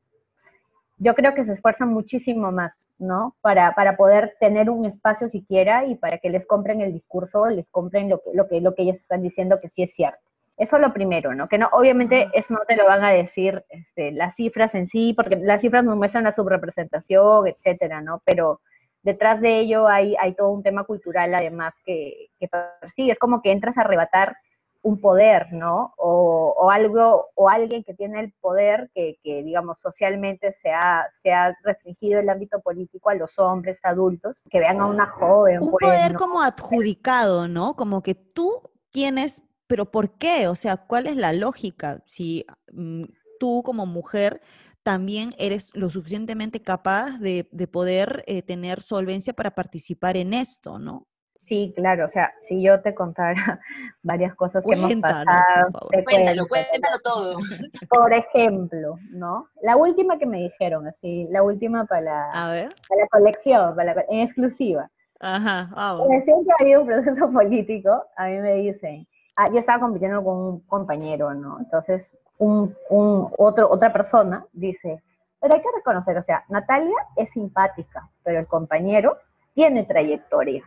yo 0.97 1.15
creo 1.15 1.33
que 1.33 1.43
se 1.43 1.53
esfuerzan 1.53 1.89
muchísimo 1.89 2.51
más, 2.51 2.87
¿no? 2.97 3.35
Para, 3.41 3.73
para 3.73 3.95
poder 3.95 4.35
tener 4.39 4.69
un 4.69 4.85
espacio 4.85 5.29
siquiera 5.29 5.85
y 5.85 5.95
para 5.95 6.17
que 6.17 6.29
les 6.29 6.45
compren 6.45 6.81
el 6.81 6.91
discurso, 6.91 7.47
les 7.47 7.69
compren 7.69 8.09
lo 8.09 8.19
que, 8.19 8.31
lo 8.33 8.47
que, 8.47 8.61
lo 8.61 8.75
que 8.75 8.83
ellas 8.83 8.97
están 8.97 9.21
diciendo 9.21 9.59
que 9.61 9.69
sí 9.69 9.83
es 9.83 9.93
cierto. 9.93 10.19
Eso 10.57 10.75
es 10.75 10.81
lo 10.81 10.91
primero, 10.91 11.33
¿no? 11.33 11.47
Que 11.47 11.57
no, 11.57 11.69
obviamente 11.71 12.27
eso 12.33 12.53
no 12.53 12.65
te 12.67 12.75
lo 12.75 12.85
van 12.85 13.05
a 13.05 13.11
decir 13.11 13.63
este, 13.69 14.11
las 14.11 14.35
cifras 14.35 14.75
en 14.75 14.87
sí, 14.87 15.13
porque 15.13 15.37
las 15.37 15.61
cifras 15.61 15.85
nos 15.85 15.95
muestran 15.95 16.25
la 16.25 16.33
subrepresentación, 16.33 17.47
etcétera, 17.47 18.01
¿no? 18.01 18.21
Pero 18.25 18.59
detrás 19.01 19.39
de 19.39 19.59
ello 19.59 19.87
hay, 19.87 20.17
hay 20.19 20.33
todo 20.33 20.49
un 20.49 20.61
tema 20.61 20.83
cultural 20.83 21.33
además 21.33 21.75
que, 21.85 22.27
que 22.37 22.49
persigue. 22.49 23.13
Es 23.13 23.19
como 23.19 23.41
que 23.41 23.53
entras 23.53 23.77
a 23.77 23.81
arrebatar 23.81 24.35
un 24.81 25.01
poder, 25.01 25.51
¿no? 25.51 25.93
O, 25.97 26.55
o, 26.57 26.71
algo, 26.71 27.27
o 27.35 27.49
alguien 27.49 27.83
que 27.83 27.93
tiene 27.93 28.21
el 28.21 28.33
poder 28.39 28.89
que, 28.93 29.19
que 29.23 29.43
digamos, 29.43 29.79
socialmente 29.79 30.51
se 30.51 30.71
ha, 30.71 31.07
se 31.13 31.33
ha, 31.33 31.57
restringido 31.63 32.19
el 32.19 32.29
ámbito 32.29 32.61
político 32.61 33.09
a 33.09 33.15
los 33.15 33.37
hombres 33.39 33.79
adultos, 33.83 34.41
que 34.49 34.59
vean 34.59 34.79
a 34.79 34.85
una 34.85 35.07
joven. 35.07 35.61
Un 35.61 35.71
pues, 35.71 35.89
poder 35.89 36.13
¿no? 36.13 36.19
como 36.19 36.41
adjudicado, 36.41 37.47
¿no? 37.47 37.75
Como 37.75 38.01
que 38.01 38.15
tú 38.15 38.61
tienes 38.89 39.43
pero 39.69 39.91
¿por 39.91 40.17
qué? 40.17 40.47
O 40.47 40.55
sea, 40.55 40.77
¿cuál 40.77 41.05
es 41.05 41.15
la 41.15 41.31
lógica? 41.31 42.01
Si 42.07 42.43
mm, 42.73 43.03
tú 43.39 43.61
como 43.63 43.85
mujer 43.85 44.41
también 44.81 45.29
eres 45.37 45.69
lo 45.75 45.91
suficientemente 45.91 46.63
capaz 46.63 47.19
de, 47.19 47.47
de 47.51 47.67
poder 47.67 48.23
eh, 48.25 48.41
tener 48.41 48.81
solvencia 48.81 49.33
para 49.33 49.53
participar 49.53 50.17
en 50.17 50.33
esto, 50.33 50.79
¿no? 50.79 51.07
Sí, 51.49 51.73
claro, 51.75 52.05
o 52.05 52.09
sea, 52.09 52.31
si 52.47 52.61
yo 52.61 52.79
te 52.81 52.93
contara 52.93 53.33
varias 54.03 54.35
cosas 54.35 54.63
que 54.63 54.75
hemos 54.75 54.93
pasado. 55.01 55.89
Te 55.89 56.03
cuéntalo, 56.03 56.47
cuéntalo 56.47 56.99
todo. 57.03 57.37
Por 57.89 58.13
ejemplo, 58.13 58.99
¿no? 59.09 59.47
La 59.63 59.75
última 59.75 60.19
que 60.19 60.27
me 60.27 60.43
dijeron, 60.43 60.85
así, 60.85 61.27
la 61.31 61.41
última 61.41 61.85
para 61.85 62.01
la, 62.01 62.31
A 62.33 62.51
ver. 62.51 62.75
Para 62.87 63.01
la 63.01 63.07
colección, 63.07 63.75
para 63.75 63.95
la, 63.95 64.05
en 64.09 64.19
exclusiva. 64.19 64.91
Ajá, 65.19 65.71
vamos. 65.75 66.07
Recién 66.11 66.45
que 66.45 66.51
ha 66.51 66.55
habido 66.59 66.81
un 66.81 66.87
proceso 66.87 67.31
político, 67.33 68.05
a 68.15 68.27
mí 68.27 68.37
me 68.37 68.53
dicen, 68.53 69.07
ah, 69.35 69.49
yo 69.51 69.57
estaba 69.57 69.79
compitiendo 69.79 70.23
con 70.23 70.37
un 70.37 70.59
compañero, 70.67 71.33
¿no? 71.33 71.57
Entonces, 71.59 72.15
un, 72.37 72.75
un, 72.91 73.27
otro, 73.39 73.71
otra 73.71 73.91
persona 73.91 74.45
dice, 74.53 75.01
pero 75.41 75.55
hay 75.55 75.61
que 75.61 75.69
reconocer, 75.75 76.15
o 76.15 76.21
sea, 76.21 76.45
Natalia 76.47 76.95
es 77.15 77.31
simpática, 77.31 78.07
pero 78.23 78.39
el 78.39 78.45
compañero 78.45 79.17
tiene 79.55 79.83
trayectoria. 79.83 80.63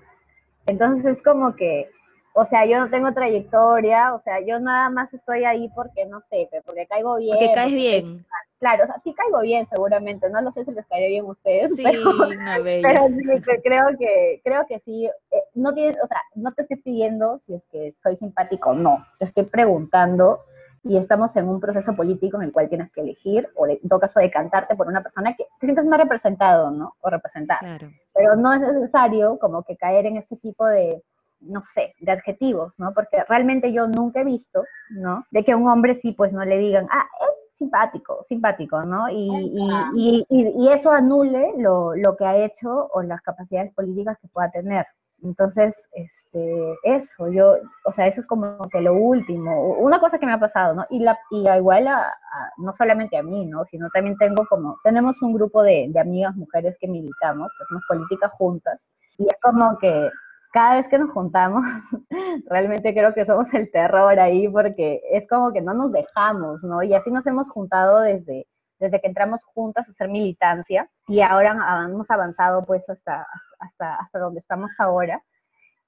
Entonces 0.66 1.04
es 1.04 1.22
como 1.22 1.54
que, 1.56 1.88
o 2.34 2.44
sea, 2.44 2.64
yo 2.66 2.78
no 2.78 2.90
tengo 2.90 3.12
trayectoria, 3.12 4.14
o 4.14 4.20
sea, 4.20 4.40
yo 4.40 4.58
nada 4.60 4.90
más 4.90 5.12
estoy 5.12 5.44
ahí 5.44 5.68
porque, 5.74 6.06
no 6.06 6.20
sé, 6.20 6.48
porque 6.64 6.86
caigo 6.86 7.16
bien. 7.16 7.36
Porque 7.36 7.54
caes 7.54 7.72
bien. 7.72 8.24
Claro, 8.58 8.84
o 8.84 8.86
sea, 8.86 8.98
sí 9.00 9.12
caigo 9.12 9.40
bien 9.40 9.66
seguramente, 9.68 10.30
no 10.30 10.40
lo 10.40 10.52
sé 10.52 10.64
si 10.64 10.70
les 10.70 10.86
caeré 10.86 11.08
bien 11.08 11.24
a 11.24 11.30
ustedes, 11.30 11.74
Sí, 11.74 11.82
pero, 11.82 12.28
una 12.28 12.58
bella. 12.60 12.88
pero 12.88 13.08
sí, 13.08 13.60
creo 13.64 13.86
que, 13.98 14.40
creo 14.44 14.66
que 14.68 14.78
sí, 14.78 15.06
eh, 15.32 15.42
no 15.54 15.74
tienes, 15.74 15.98
o 16.02 16.06
sea, 16.06 16.18
no 16.36 16.52
te 16.52 16.62
estoy 16.62 16.76
pidiendo 16.76 17.38
si 17.38 17.54
es 17.54 17.64
que 17.72 17.92
soy 18.00 18.16
simpático 18.16 18.70
o 18.70 18.74
no, 18.74 19.04
te 19.18 19.24
estoy 19.24 19.46
preguntando 19.46 20.44
y 20.84 20.96
estamos 20.96 21.34
en 21.36 21.48
un 21.48 21.60
proceso 21.60 21.94
político 21.94 22.36
en 22.38 22.44
el 22.44 22.52
cual 22.52 22.68
tienes 22.68 22.90
que 22.90 23.00
elegir, 23.02 23.48
o 23.54 23.66
en 23.66 23.78
todo 23.88 24.00
caso 24.00 24.18
decantarte 24.20 24.74
por 24.76 24.88
una 24.88 25.02
persona 25.02 25.34
que 25.36 25.44
te 25.60 25.66
sientas 25.66 25.84
más 25.86 25.98
representado, 26.00 26.70
¿no? 26.70 26.94
O 27.00 27.10
representada. 27.10 27.60
Claro. 27.60 27.88
Pero 28.14 28.36
no 28.36 28.52
es 28.52 28.60
necesario 28.60 29.38
como 29.38 29.62
que 29.62 29.76
caer 29.76 30.06
en 30.06 30.16
este 30.16 30.36
tipo 30.36 30.66
de, 30.66 31.02
no 31.40 31.62
sé, 31.62 31.94
de 32.00 32.12
adjetivos, 32.12 32.78
¿no? 32.80 32.92
Porque 32.94 33.22
realmente 33.28 33.72
yo 33.72 33.86
nunca 33.86 34.20
he 34.20 34.24
visto, 34.24 34.64
¿no? 34.90 35.24
De 35.30 35.44
que 35.44 35.52
a 35.52 35.56
un 35.56 35.68
hombre 35.68 35.94
sí, 35.94 36.12
pues 36.12 36.32
no 36.32 36.44
le 36.44 36.58
digan, 36.58 36.88
ah, 36.90 37.04
es 37.20 37.56
simpático, 37.58 38.24
simpático, 38.24 38.82
¿no? 38.84 39.08
Y, 39.08 39.28
y, 39.54 39.70
y, 39.94 40.26
y- 40.28 40.64
y 40.64 40.68
eso 40.72 40.90
anule 40.90 41.52
lo, 41.58 41.94
lo 41.94 42.16
que 42.16 42.24
ha 42.24 42.36
hecho 42.36 42.88
o 42.92 43.02
las 43.02 43.20
capacidades 43.22 43.72
políticas 43.72 44.18
que 44.20 44.26
pueda 44.28 44.50
tener. 44.50 44.84
Entonces, 45.22 45.88
este, 45.92 46.76
eso, 46.82 47.28
yo, 47.30 47.54
o 47.84 47.92
sea, 47.92 48.08
eso 48.08 48.20
es 48.20 48.26
como 48.26 48.58
que 48.70 48.80
lo 48.80 48.94
último, 48.94 49.74
una 49.78 50.00
cosa 50.00 50.18
que 50.18 50.26
me 50.26 50.32
ha 50.32 50.40
pasado, 50.40 50.74
¿no? 50.74 50.84
Y, 50.90 50.98
la, 51.00 51.16
y 51.30 51.48
igual 51.48 51.86
a- 51.88 52.12
no 52.58 52.72
solamente 52.74 53.16
a 53.16 53.22
mí, 53.22 53.46
¿no? 53.46 53.64
Sino 53.66 53.88
también 53.90 54.16
tengo 54.18 54.44
como, 54.48 54.78
tenemos 54.84 55.22
un 55.22 55.32
grupo 55.34 55.62
de, 55.62 55.86
de 55.90 56.00
amigas 56.00 56.34
mujeres 56.36 56.76
que 56.80 56.88
militamos, 56.88 57.50
que 57.56 57.64
hacemos 57.64 57.84
política 57.88 58.28
juntas, 58.30 58.80
y 59.18 59.24
es 59.26 59.36
como 59.40 59.78
que 59.78 60.10
cada 60.52 60.74
vez 60.76 60.88
que 60.88 60.98
nos 60.98 61.10
juntamos, 61.12 61.64
realmente 62.50 62.92
creo 62.94 63.14
que 63.14 63.24
somos 63.26 63.52
el 63.54 63.70
terror 63.70 64.18
ahí, 64.18 64.48
porque 64.48 65.00
es 65.10 65.26
como 65.28 65.52
que 65.52 65.60
no 65.62 65.74
nos 65.74 65.92
dejamos, 65.92 66.62
¿no? 66.64 66.82
Y 66.82 66.94
así 66.94 67.10
nos 67.10 67.26
hemos 67.26 67.48
juntado 67.50 68.00
desde, 68.00 68.46
desde 68.82 69.00
que 69.00 69.06
entramos 69.06 69.44
juntas 69.44 69.86
a 69.88 69.90
hacer 69.92 70.08
militancia 70.08 70.90
y 71.08 71.20
ahora 71.20 71.56
hemos 71.88 72.10
avanzado 72.10 72.64
pues 72.64 72.88
hasta, 72.90 73.26
hasta, 73.60 73.94
hasta 73.94 74.18
donde 74.18 74.40
estamos 74.40 74.72
ahora. 74.78 75.22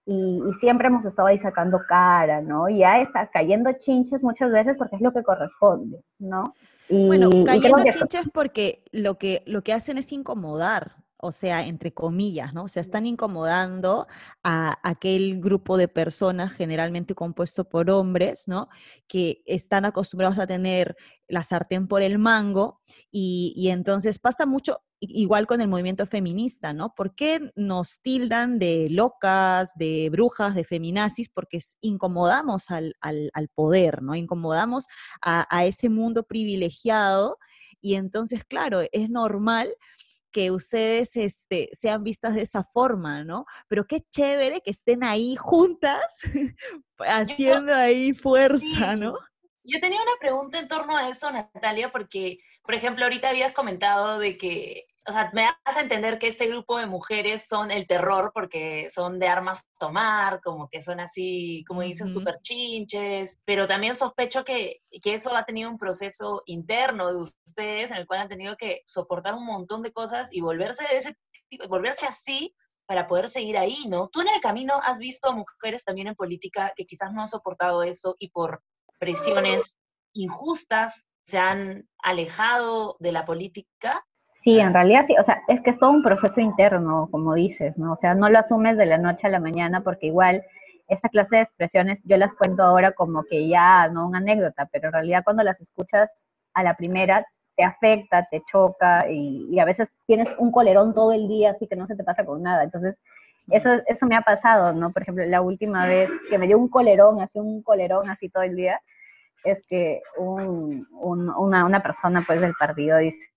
Y, 0.07 0.43
y 0.49 0.53
siempre 0.61 0.89
hemos 0.89 1.05
estado 1.05 1.29
ahí 1.29 1.39
sacando 1.39 1.81
cara, 1.89 2.41
¿no? 2.43 2.69
Y 2.69 2.79
ya 2.79 3.01
está 3.01 3.27
cayendo 3.29 3.73
chinches 3.73 4.23
muchas 4.23 4.51
veces 4.53 4.77
porque 4.77 4.97
es 4.97 5.03
lo 5.03 5.13
que 5.13 5.23
corresponde, 5.23 6.03
¿no? 6.19 6.55
Y, 6.89 7.07
Bueno, 7.07 7.31
y 7.33 7.45
cayendo 7.45 7.79
eso- 7.79 7.99
chinches 8.01 8.29
porque 8.33 8.85
lo 8.93 9.17
que, 9.19 9.43
lo 9.47 9.63
que 9.63 9.73
hacen 9.73 9.97
es 9.99 10.13
incomodar, 10.13 10.93
o 11.25 11.33
sea, 11.33 11.67
entre 11.67 11.93
comillas, 11.95 12.55
¿no? 12.55 12.65
O 12.65 12.69
sea, 12.69 12.83
están 12.83 13.07
incomodando 13.07 14.07
a 14.43 14.79
aquel 14.89 15.41
grupo 15.41 15.77
de 15.77 15.89
personas 15.89 16.53
generalmente 16.53 17.15
compuesto 17.15 17.69
por 17.69 17.91
hombres, 17.91 18.49
¿no? 18.49 18.69
Que 19.09 19.43
están 19.47 19.85
acostumbrados 19.85 20.39
a 20.39 20.47
tener 20.47 20.97
la 21.29 21.43
sartén 21.43 21.89
por 21.89 22.03
el 22.03 22.19
mango 22.19 22.81
y, 23.11 23.53
y 23.57 23.69
entonces 23.71 24.19
pasa 24.19 24.47
mucho 24.47 24.79
igual 25.01 25.47
con 25.47 25.61
el 25.61 25.69
movimiento 25.69 26.07
feminista, 26.07 26.73
¿no? 26.73 26.95
¿Por 26.95 27.15
qué 27.15 27.51
nos 27.57 28.01
tildan 28.01 28.59
de 28.59 28.89
locas, 28.91 29.73
de 29.77 30.09
brujas, 30.11 30.55
de 30.55 30.65
feminazis? 30.65 31.29
Porque 31.29 31.59
incomodamos 31.81 32.71
al, 32.71 32.95
al- 33.01 33.31
al 33.35 33.49
poder, 33.49 34.03
¿no? 34.03 34.15
Incomodamos 34.15 34.87
a, 35.21 35.47
a 35.55 35.65
ese 35.67 35.89
mundo 35.91 36.23
privilegiado 36.25 37.39
y 37.81 37.97
entonces, 37.97 38.45
claro, 38.45 38.81
es 38.93 39.11
normal 39.11 39.75
que 40.35 40.51
ustedes 40.51 41.15
este, 41.15 41.71
sean 41.73 42.03
vistas 42.03 42.35
de 42.35 42.43
esa 42.43 42.65
forma, 42.65 43.23
¿no? 43.23 43.47
Pero 43.69 43.87
qué 43.87 44.01
chévere 44.11 44.61
que 44.63 44.73
estén 44.73 45.05
ahí 45.05 45.37
juntas, 45.37 46.19
haciendo 46.99 47.73
ahí 47.73 48.13
fuerza. 48.15 48.97
¿no? 48.97 49.17
Yo 49.63 49.79
tenía 49.79 50.03
una 50.03 50.19
pregunta 50.21 50.59
en 50.59 50.67
torno 50.67 50.97
a 50.97 51.09
eso, 51.09 51.31
Natalia, 51.31 51.93
porque, 51.93 52.41
por 52.65 52.75
ejemplo, 52.75 53.05
ahorita 53.05 53.29
habías 53.29 53.53
comentado 53.53 54.19
de 54.19 54.37
que, 54.37 54.87
o 55.07 55.13
sea, 55.13 55.31
me 55.35 55.45
a 55.45 55.81
entender 55.81 56.19
que 56.19 56.29
este 56.29 56.49
grupo 56.49 56.79
de 56.79 56.87
mujeres 56.87 57.47
son 57.47 57.71
el 57.71 57.87
terror 57.87 58.31
porque 58.33 58.89
son 58.91 59.19
de 59.19 59.29
armas 59.29 59.65
tomar, 59.79 60.41
como 60.41 60.69
que 60.69 60.81
son 60.81 61.01
así, 61.01 61.65
como 61.67 61.83
dicen, 61.83 62.07
Ujú. 62.07 62.21
súper 62.21 62.39
chinches, 62.41 63.39
pero 63.45 63.67
también 63.67 63.97
sospecho 63.97 64.45
que, 64.45 64.81
que 65.03 65.15
eso 65.15 65.37
ha 65.37 65.45
tenido 65.45 65.71
un 65.71 65.79
proceso 65.79 66.43
interno 66.47 67.09
de 67.09 67.17
ustedes 67.17 67.91
en 67.91 67.99
el 67.99 68.07
cual 68.07 68.21
han 68.21 68.29
tenido 68.29 68.57
que 68.57 68.83
soportar 68.87 69.35
un 69.35 69.47
montón 69.47 69.83
de 69.83 69.93
cosas 69.93 70.33
y 70.33 70.41
volverse 70.41 70.85
de 70.89 70.99
ese 70.99 71.17
volverse 71.69 72.07
así 72.07 72.55
para 72.87 73.07
poder 73.07 73.29
seguir 73.29 73.57
ahí, 73.59 73.85
¿no? 73.89 74.09
Tú 74.09 74.21
en 74.21 74.29
el 74.29 74.41
camino 74.41 74.75
has 74.83 74.99
visto 74.99 75.29
a 75.29 75.33
mujeres 75.33 75.85
también 75.85 76.09
en 76.09 76.15
política 76.15 76.73
que 76.75 76.85
quizás 76.85 77.13
no 77.13 77.21
han 77.21 77.29
soportado 77.29 77.83
eso 77.83 78.17
y 78.19 78.31
por 78.31 78.63
presiones 78.99 79.79
injustas 80.13 81.07
se 81.23 81.39
han 81.39 81.89
alejado 81.99 82.97
de 83.01 83.13
la 83.13 83.25
política? 83.25 84.05
Sí, 84.45 84.61
en 84.61 84.75
realidad 84.75 85.07
sí, 85.07 85.17
o 85.19 85.25
sea, 85.25 85.43
es 85.49 85.63
que 85.63 85.71
es 85.71 85.79
todo 85.79 85.91
un 85.91 86.03
proceso 86.03 86.39
interno, 86.39 87.09
como 87.11 87.33
dices, 87.33 87.79
¿no? 87.79 87.95
O 87.95 87.97
sea, 87.97 88.15
no 88.15 88.29
lo 88.29 88.39
asumes 88.39 88.77
de 88.77 88.85
la 88.85 88.99
noche 88.99 89.27
a 89.27 89.31
la 89.31 89.41
mañana 89.41 89.81
porque 89.83 90.09
igual 90.09 90.45
esta 90.87 91.09
clase 91.09 91.37
de 91.37 91.43
expresiones 91.43 92.03
yo 92.05 92.19
las 92.19 92.35
cuento 92.35 92.63
ahora 92.63 92.93
como 92.93 93.25
que 93.25 93.49
ya, 93.49 93.89
no 93.89 94.07
una 94.07 94.19
anécdota, 94.19 94.69
pero 94.71 94.89
en 94.89 94.93
realidad 94.93 95.25
cuando 95.25 95.43
las 95.45 95.63
escuchas 95.63 96.27
a 96.53 96.63
la 96.63 96.75
primera 96.77 97.27
te 97.57 97.65
afecta, 97.65 98.29
te 98.31 98.43
choca 98.51 99.11
y, 99.11 99.59
a 99.59 99.65
veces 99.65 99.89
tienes 100.07 100.29
un 100.39 100.53
colerón 100.53 100.93
todo 100.93 101.13
el 101.13 101.27
día, 101.27 101.53
así 101.53 101.67
que 101.67 101.77
no 101.77 101.87
se 101.87 101.97
te 101.97 102.05
pasa 102.05 102.27
con 102.27 102.43
nada. 102.43 102.65
Entonces, 102.65 103.01
eso, 103.51 103.71
eso 103.87 104.07
me 104.07 104.17
ha 104.17 104.23
pasado, 104.23 104.75
¿no? 104.75 104.93
Por 104.93 105.03
ejemplo, 105.03 105.25
la 105.25 105.41
última 105.41 105.87
vez 105.87 106.11
que 106.29 106.37
me 106.39 106.47
dio 106.47 106.59
un 106.59 106.69
colerón, 106.69 107.21
así 107.23 107.39
un 107.39 107.63
colerón 107.63 108.11
así 108.11 108.29
todo 108.29 108.43
el 108.43 108.57
día, 108.57 108.81
es 109.45 109.65
que 109.69 110.03
un, 110.19 110.87
una, 110.93 111.65
una 111.65 111.83
persona 111.83 112.23
pues 112.27 112.43
del 112.43 112.55
partido 112.59 112.99
dice, 112.99 113.34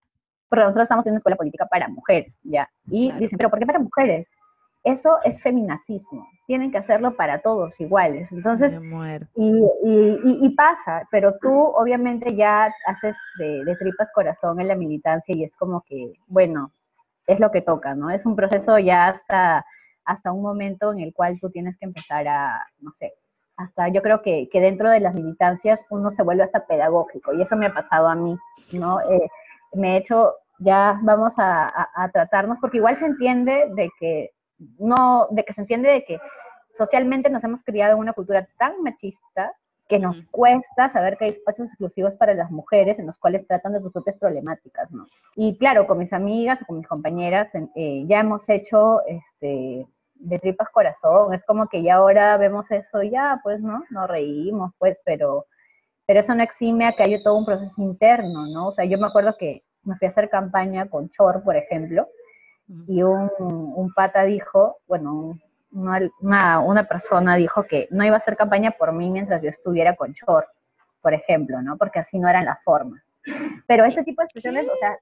porque 0.50 0.64
nosotros 0.64 0.84
estamos 0.84 1.06
en 1.06 1.12
una 1.12 1.18
escuela 1.20 1.38
política 1.38 1.66
para 1.66 1.88
mujeres, 1.88 2.40
¿ya? 2.44 2.70
Y 2.90 3.12
dicen, 3.14 3.38
pero 3.38 3.50
¿por 3.50 3.60
qué 3.60 3.66
para 3.66 3.80
mujeres? 3.80 4.28
Eso 4.84 5.18
es 5.24 5.42
feminacismo. 5.42 6.28
Tienen 6.46 6.72
que 6.72 6.78
hacerlo 6.78 7.18
para 7.18 7.42
todos 7.42 7.80
iguales. 7.82 8.32
Entonces, 8.32 8.74
y, 9.36 9.50
y, 9.84 10.40
y, 10.42 10.50
pasa, 10.56 11.06
pero 11.12 11.36
tú 11.42 11.52
obviamente 11.52 12.36
ya 12.36 12.72
haces 12.86 13.18
de, 13.38 13.66
de, 13.66 13.76
tripas 13.76 14.12
corazón 14.14 14.62
en 14.62 14.70
la 14.70 14.76
militancia 14.76 15.36
y 15.36 15.44
es 15.44 15.56
como 15.58 15.82
que, 15.82 16.14
bueno, 16.28 16.72
es 17.26 17.42
lo 17.42 17.52
que 17.52 17.62
toca, 17.62 17.96
¿no? 17.96 18.10
Es 18.10 18.26
un 18.26 18.38
proceso 18.38 18.80
ya 18.80 19.08
hasta, 19.08 19.66
hasta 20.06 20.32
un 20.32 20.42
momento 20.42 20.94
en 20.94 21.02
el 21.02 21.14
cual 21.14 21.38
tú 21.40 21.50
tienes 21.50 21.78
que 21.78 21.86
empezar 21.86 22.26
a, 22.30 22.66
no 22.80 22.92
sé, 22.94 23.14
hasta 23.58 23.90
yo 23.90 24.02
creo 24.02 24.22
que, 24.22 24.48
que 24.50 24.62
dentro 24.62 24.90
de 24.90 25.00
las 25.02 25.14
militancias 25.14 25.82
uno 25.90 26.12
se 26.12 26.24
vuelve 26.24 26.44
hasta 26.44 26.66
pedagógico 26.66 27.34
y 27.34 27.42
eso 27.42 27.58
me 27.58 27.66
ha 27.66 27.74
pasado 27.74 28.08
a 28.08 28.16
mí, 28.16 28.38
¿no? 28.72 29.02
Eh, 29.02 29.30
me 29.74 29.94
he 29.94 29.98
hecho, 29.98 30.36
ya 30.60 31.00
vamos 31.04 31.36
a, 31.38 31.90
a, 31.96 32.10
tratarnos, 32.12 32.58
porque 32.60 32.78
igual 32.78 32.98
se 32.98 33.06
entiende 33.06 33.70
de 33.76 33.90
que 34.00 34.32
no, 34.80 35.28
de 35.32 35.44
que 35.44 35.54
se 35.54 35.62
entiende 35.62 35.90
de 35.90 36.04
que 36.04 36.20
socialmente 36.78 37.30
nos 37.30 37.44
hemos 37.44 37.64
criado 37.64 37.94
en 37.94 38.00
una 38.00 38.14
cultura 38.14 38.48
tan 38.58 38.82
machista 38.82 39.54
que 39.88 40.00
nos 40.00 40.18
cuesta 40.32 40.90
saber 40.90 41.18
que 41.18 41.26
hay 41.26 41.32
espacios 41.32 41.70
exclusivos 41.70 42.14
para 42.16 42.34
las 42.34 42.52
mujeres 42.52 43.00
en 43.00 43.08
los 43.08 43.18
cuales 43.18 43.48
tratan 43.48 43.74
de 43.74 43.82
sus 43.82 43.92
propias 43.92 44.18
problemáticas, 44.18 44.92
¿no? 44.92 45.08
Y 45.36 45.58
claro, 45.58 45.88
con 45.88 45.98
mis 45.98 46.12
amigas 46.14 46.62
o 46.62 46.66
con 46.66 46.78
mis 46.78 46.88
compañeras 46.88 47.50
eh, 47.76 48.04
ya 48.06 48.20
hemos 48.20 48.48
hecho 48.50 49.02
este, 49.06 49.88
de 50.16 50.40
tripas 50.40 50.70
corazón, 50.70 51.34
es 51.34 51.46
como 51.46 51.68
que 51.68 51.84
ya 51.84 51.96
ahora 51.96 52.38
vemos 52.38 52.70
eso, 52.72 53.02
ya, 53.02 53.40
pues, 53.44 53.62
¿no? 53.62 53.84
Nos 53.90 54.10
reímos, 54.10 54.74
pues, 54.78 55.00
pero, 55.06 55.46
pero 56.08 56.22
eso 56.22 56.34
no 56.34 56.42
exime 56.42 56.88
a 56.88 56.94
que 56.94 57.04
haya 57.04 57.22
todo 57.22 57.36
un 57.36 57.46
proceso 57.46 57.82
interno, 57.82 58.48
¿no? 58.48 58.70
O 58.70 58.72
sea, 58.72 58.86
yo 58.86 58.98
me 58.98 59.08
acuerdo 59.08 59.36
que 59.38 59.64
me 59.84 59.96
fui 59.98 60.06
a 60.06 60.10
hacer 60.10 60.30
campaña 60.30 60.90
con 60.90 61.10
Chor, 61.10 61.44
por 61.44 61.58
ejemplo, 61.58 62.08
y 62.88 63.04
un, 63.04 63.30
un 63.40 63.94
pata 63.94 64.24
dijo, 64.24 64.78
bueno, 64.88 65.38
una, 65.72 66.60
una, 66.62 66.84
persona 66.86 67.36
dijo 67.36 67.64
que 67.64 67.88
no 67.92 68.06
iba 68.06 68.16
a 68.16 68.20
hacer 68.20 68.38
campaña 68.38 68.72
por 68.72 68.94
mí 68.94 69.10
mientras 69.10 69.42
yo 69.42 69.50
estuviera 69.50 69.96
con 69.96 70.14
Chor, 70.14 70.48
por 71.02 71.14
ejemplo, 71.14 71.62
¿no? 71.62 71.78
Porque 71.78 72.00
así 72.00 72.18
no 72.18 72.30
eran 72.30 72.46
las 72.46 72.64
formas. 72.64 73.04
Pero 73.68 73.84
ese 73.84 74.04
tipo 74.04 74.22
de 74.22 74.26
expresiones, 74.26 74.66
o 74.68 74.76
sea, 74.78 74.98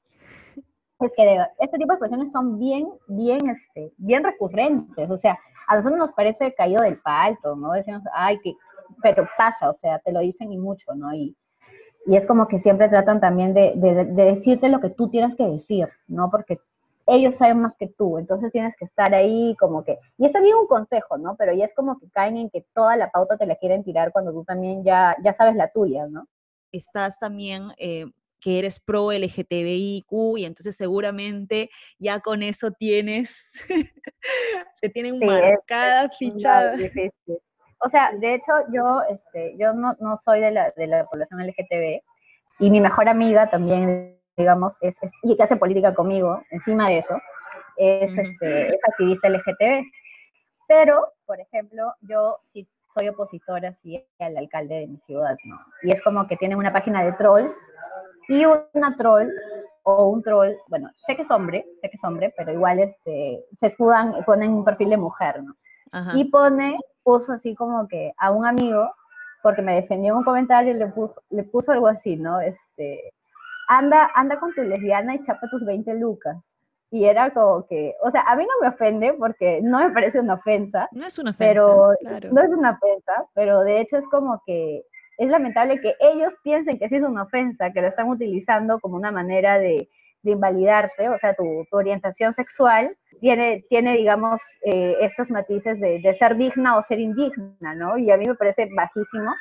es 1.01 1.11
que 1.15 1.45
este 1.59 1.77
tipo 1.77 1.91
de 1.91 1.97
expresiones 1.97 2.31
son 2.31 2.57
bien, 2.57 2.87
bien, 3.07 3.47
este, 3.47 3.93
bien 3.97 4.23
recurrentes, 4.23 5.09
o 5.09 5.17
sea, 5.17 5.37
a 5.67 5.75
nosotros 5.75 5.99
nos 5.99 6.11
parece 6.13 6.53
caído 6.53 6.81
del 6.81 6.99
palto, 6.99 7.55
¿no? 7.55 7.73
Decimos, 7.73 8.01
ay, 8.13 8.39
que, 8.39 8.55
pero 9.01 9.27
pasa, 9.37 9.69
o 9.69 9.73
sea, 9.73 9.99
te 9.99 10.11
lo 10.11 10.19
dicen 10.19 10.51
y 10.51 10.57
mucho, 10.57 10.93
¿no? 10.95 11.13
Y, 11.13 11.35
y 12.05 12.15
es 12.15 12.27
como 12.27 12.47
que 12.47 12.59
siempre 12.59 12.89
tratan 12.89 13.19
también 13.19 13.53
de, 13.53 13.73
de, 13.75 14.05
de, 14.05 14.23
decirte 14.35 14.69
lo 14.69 14.79
que 14.79 14.89
tú 14.89 15.09
tienes 15.09 15.35
que 15.35 15.47
decir, 15.47 15.89
¿no? 16.07 16.29
Porque 16.29 16.59
ellos 17.07 17.35
saben 17.35 17.61
más 17.61 17.75
que 17.77 17.87
tú, 17.87 18.17
entonces 18.17 18.51
tienes 18.51 18.75
que 18.75 18.85
estar 18.85 19.13
ahí 19.13 19.55
como 19.59 19.83
que, 19.83 19.99
y 20.17 20.25
está 20.25 20.41
bien 20.41 20.55
un 20.55 20.67
consejo, 20.67 21.17
¿no? 21.17 21.35
Pero 21.35 21.53
ya 21.53 21.65
es 21.65 21.73
como 21.73 21.99
que 21.99 22.09
caen 22.09 22.37
en 22.37 22.49
que 22.49 22.65
toda 22.73 22.95
la 22.95 23.11
pauta 23.11 23.37
te 23.37 23.45
la 23.45 23.55
quieren 23.55 23.83
tirar 23.83 24.11
cuando 24.11 24.31
tú 24.31 24.43
también 24.43 24.83
ya, 24.83 25.15
ya 25.23 25.33
sabes 25.33 25.55
la 25.55 25.71
tuya, 25.71 26.07
¿no? 26.07 26.27
Estás 26.71 27.19
también 27.19 27.67
eh, 27.77 28.05
que 28.45 28.59
eres 28.59 28.79
pro 28.79 29.11
LGTBIQ 29.11 30.37
y 30.37 30.45
entonces 30.45 30.75
seguramente 30.75 31.69
ya 31.97 32.19
con 32.19 32.43
eso 32.43 32.71
tienes, 32.71 33.53
te 34.81 34.89
tienen 34.89 35.19
marcada, 35.19 36.09
fichada. 36.09 36.75
O 37.79 37.89
sea, 37.89 38.11
de 38.13 38.35
hecho 38.35 38.51
yo, 38.71 39.01
este, 39.09 39.55
yo 39.57 39.73
no, 39.73 39.95
no 39.99 40.17
soy 40.17 40.39
de 40.39 40.51
la, 40.51 40.71
de 40.71 40.87
la 40.87 41.05
población 41.05 41.45
LGTB 41.45 42.01
y 42.59 42.69
mi 42.69 42.79
mejor 42.79 43.09
amiga 43.09 43.49
también 43.49 44.15
digamos, 44.37 44.77
es, 44.81 44.97
y 45.23 45.35
que 45.35 45.43
hace 45.43 45.55
política 45.55 45.93
conmigo, 45.93 46.41
encima 46.51 46.89
de 46.89 46.99
eso, 46.99 47.15
es, 47.77 48.17
este, 48.17 48.75
es 48.75 48.79
activista 48.89 49.29
LGTB. 49.29 49.85
Pero, 50.67 51.13
por 51.25 51.39
ejemplo, 51.39 51.93
yo 52.01 52.39
sí 52.51 52.67
soy 52.93 53.09
opositora 53.09 53.71
sí, 53.71 54.03
al 54.19 54.37
alcalde 54.37 54.75
de 54.75 54.87
mi 54.87 54.97
ciudad, 55.05 55.35
¿no? 55.45 55.59
Y 55.83 55.91
es 55.91 56.01
como 56.01 56.27
que 56.27 56.37
tiene 56.37 56.55
una 56.55 56.73
página 56.73 57.03
de 57.03 57.13
trolls 57.13 57.55
y 58.27 58.45
una 58.45 58.95
troll 58.97 59.29
o 59.83 60.07
un 60.07 60.23
troll, 60.23 60.53
bueno, 60.67 60.89
sé 61.05 61.15
que 61.15 61.21
es 61.21 61.31
hombre, 61.31 61.65
sé 61.81 61.89
que 61.89 61.97
es 61.97 62.03
hombre, 62.03 62.33
pero 62.35 62.51
igual 62.51 62.79
este, 62.79 63.45
se 63.59 63.67
escudan, 63.67 64.23
ponen 64.25 64.53
un 64.53 64.65
perfil 64.65 64.89
de 64.89 64.97
mujer, 64.97 65.43
¿no? 65.43 65.55
Y 66.13 66.25
pone, 66.25 66.77
puso 67.05 67.33
así 67.33 67.55
como 67.55 67.87
que 67.87 68.13
a 68.17 68.31
un 68.31 68.45
amigo, 68.45 68.91
porque 69.43 69.61
me 69.61 69.75
defendió 69.75 70.11
en 70.11 70.17
un 70.17 70.23
comentario, 70.23 70.73
le 70.73 70.87
puso, 70.87 71.21
le 71.29 71.43
puso 71.43 71.71
algo 71.71 71.87
así, 71.87 72.17
¿no? 72.17 72.41
Este, 72.41 73.13
anda, 73.69 74.09
anda 74.15 74.39
con 74.39 74.53
tu 74.53 74.63
lesbiana 74.63 75.13
y 75.15 75.23
chapa 75.23 75.47
tus 75.49 75.63
20 75.63 75.93
lucas. 75.93 76.51
Y 76.89 77.05
era 77.05 77.31
como 77.31 77.67
que, 77.67 77.93
o 78.01 78.09
sea, 78.09 78.21
a 78.21 78.35
mí 78.35 78.43
no 78.43 78.53
me 78.61 78.73
ofende 78.73 79.13
porque 79.13 79.59
no 79.61 79.79
me 79.79 79.91
parece 79.91 80.19
una 80.19 80.33
ofensa. 80.33 80.89
No 80.91 81.05
es 81.05 81.17
una 81.19 81.31
ofensa. 81.31 81.53
Pero, 81.53 81.93
No 82.31 82.41
es 82.41 82.49
una 82.49 82.71
ofensa, 82.71 83.25
pero 83.33 83.61
de 83.61 83.81
hecho 83.81 83.97
es 83.97 84.07
como 84.07 84.41
que 84.45 84.83
es 85.17 85.29
lamentable 85.29 85.79
que 85.81 85.95
ellos 85.99 86.33
piensen 86.43 86.79
que 86.79 86.89
sí 86.89 86.95
es 86.95 87.03
una 87.03 87.23
ofensa, 87.23 87.71
que 87.71 87.81
lo 87.81 87.87
están 87.87 88.09
utilizando 88.09 88.79
como 88.79 88.95
una 88.95 89.11
manera 89.11 89.59
de, 89.59 89.89
de 90.23 90.31
invalidarse, 90.31 91.07
o 91.09 91.17
sea, 91.17 91.35
tu, 91.35 91.65
tu, 91.69 91.77
orientación 91.77 92.33
sexual 92.33 92.97
tiene, 93.19 93.65
tiene 93.69 93.97
digamos, 93.97 94.41
eh, 94.63 94.95
estos 95.01 95.31
matices 95.31 95.79
de, 95.79 95.99
de, 95.99 96.13
ser 96.13 96.37
digna 96.37 96.77
o 96.77 96.83
ser 96.83 96.99
indigna, 96.99 97.75
¿no? 97.75 97.97
Y 97.97 98.11
a 98.11 98.17
mí 98.17 98.25
me 98.25 98.35
parece 98.35 98.69
bajísimo 98.75 99.33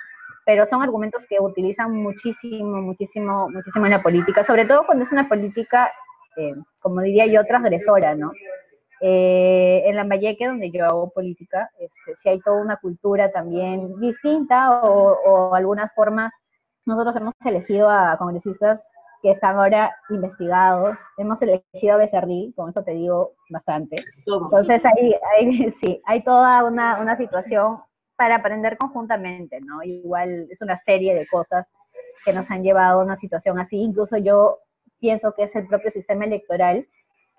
pero 0.44 0.66
son 0.66 0.82
argumentos 0.82 1.24
que 1.26 1.40
utilizan 1.40 1.90
muchísimo, 1.92 2.80
muchísimo, 2.82 3.48
muchísimo 3.48 3.86
en 3.86 3.92
la 3.92 4.02
política, 4.02 4.44
sobre 4.44 4.66
todo 4.66 4.84
cuando 4.86 5.04
es 5.04 5.12
una 5.12 5.28
política, 5.28 5.90
eh, 6.36 6.54
como 6.80 7.00
diría 7.00 7.26
yo, 7.26 7.44
transgresora, 7.44 8.14
¿no? 8.14 8.32
Eh, 9.00 9.82
en 9.86 9.96
Lambayeque, 9.96 10.46
donde 10.46 10.70
yo 10.70 10.84
hago 10.84 11.10
política, 11.10 11.70
este, 11.78 12.16
si 12.16 12.28
hay 12.28 12.40
toda 12.40 12.60
una 12.62 12.76
cultura 12.76 13.30
también 13.32 13.98
distinta 14.00 14.80
o, 14.80 15.18
o, 15.26 15.54
algunas 15.54 15.92
formas. 15.94 16.32
Nosotros 16.86 17.16
hemos 17.16 17.34
elegido 17.44 17.90
a 17.90 18.16
congresistas 18.18 18.86
que 19.24 19.30
están 19.30 19.56
ahora 19.56 19.96
investigados, 20.10 20.98
hemos 21.16 21.40
elegido 21.40 21.94
a 21.94 21.96
Becerril, 21.96 22.52
con 22.54 22.68
eso 22.68 22.84
te 22.84 22.90
digo 22.90 23.32
bastante. 23.48 23.96
Entonces, 24.26 24.82
ahí, 24.84 25.16
ahí 25.34 25.70
sí, 25.80 26.02
hay 26.04 26.22
toda 26.22 26.62
una, 26.64 27.00
una 27.00 27.16
situación 27.16 27.78
para 28.16 28.34
aprender 28.34 28.76
conjuntamente, 28.76 29.62
¿no? 29.62 29.82
Igual 29.82 30.46
es 30.50 30.60
una 30.60 30.76
serie 30.76 31.14
de 31.14 31.26
cosas 31.26 31.66
que 32.22 32.34
nos 32.34 32.50
han 32.50 32.62
llevado 32.62 33.00
a 33.00 33.02
una 33.02 33.16
situación 33.16 33.58
así. 33.58 33.78
Incluso 33.78 34.18
yo 34.18 34.58
pienso 35.00 35.32
que 35.32 35.44
es 35.44 35.56
el 35.56 35.68
propio 35.68 35.90
sistema 35.90 36.26
electoral 36.26 36.86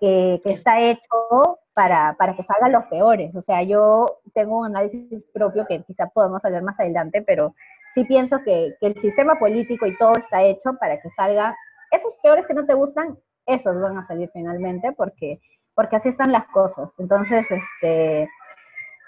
que, 0.00 0.40
que 0.44 0.54
está 0.54 0.80
hecho 0.80 1.60
para, 1.72 2.16
para, 2.18 2.34
que 2.34 2.42
salgan 2.42 2.72
los 2.72 2.86
peores. 2.86 3.32
O 3.36 3.42
sea, 3.42 3.62
yo 3.62 4.18
tengo 4.34 4.58
un 4.58 4.66
análisis 4.66 5.24
propio 5.32 5.64
que 5.68 5.84
quizá 5.84 6.08
podamos 6.08 6.44
hablar 6.44 6.64
más 6.64 6.80
adelante, 6.80 7.22
pero 7.22 7.54
sí 7.94 8.02
pienso 8.02 8.40
que, 8.44 8.74
que 8.80 8.88
el 8.88 8.98
sistema 8.98 9.38
político 9.38 9.86
y 9.86 9.96
todo 9.96 10.16
está 10.16 10.42
hecho 10.42 10.74
para 10.80 11.00
que 11.00 11.10
salga 11.10 11.56
esos 11.96 12.14
peores 12.22 12.46
que 12.46 12.54
no 12.54 12.66
te 12.66 12.74
gustan, 12.74 13.18
esos 13.46 13.80
van 13.80 13.98
a 13.98 14.04
salir 14.04 14.30
finalmente 14.32 14.92
porque, 14.92 15.40
porque 15.74 15.96
así 15.96 16.08
están 16.08 16.32
las 16.32 16.46
cosas. 16.48 16.90
Entonces, 16.98 17.46
este 17.50 18.28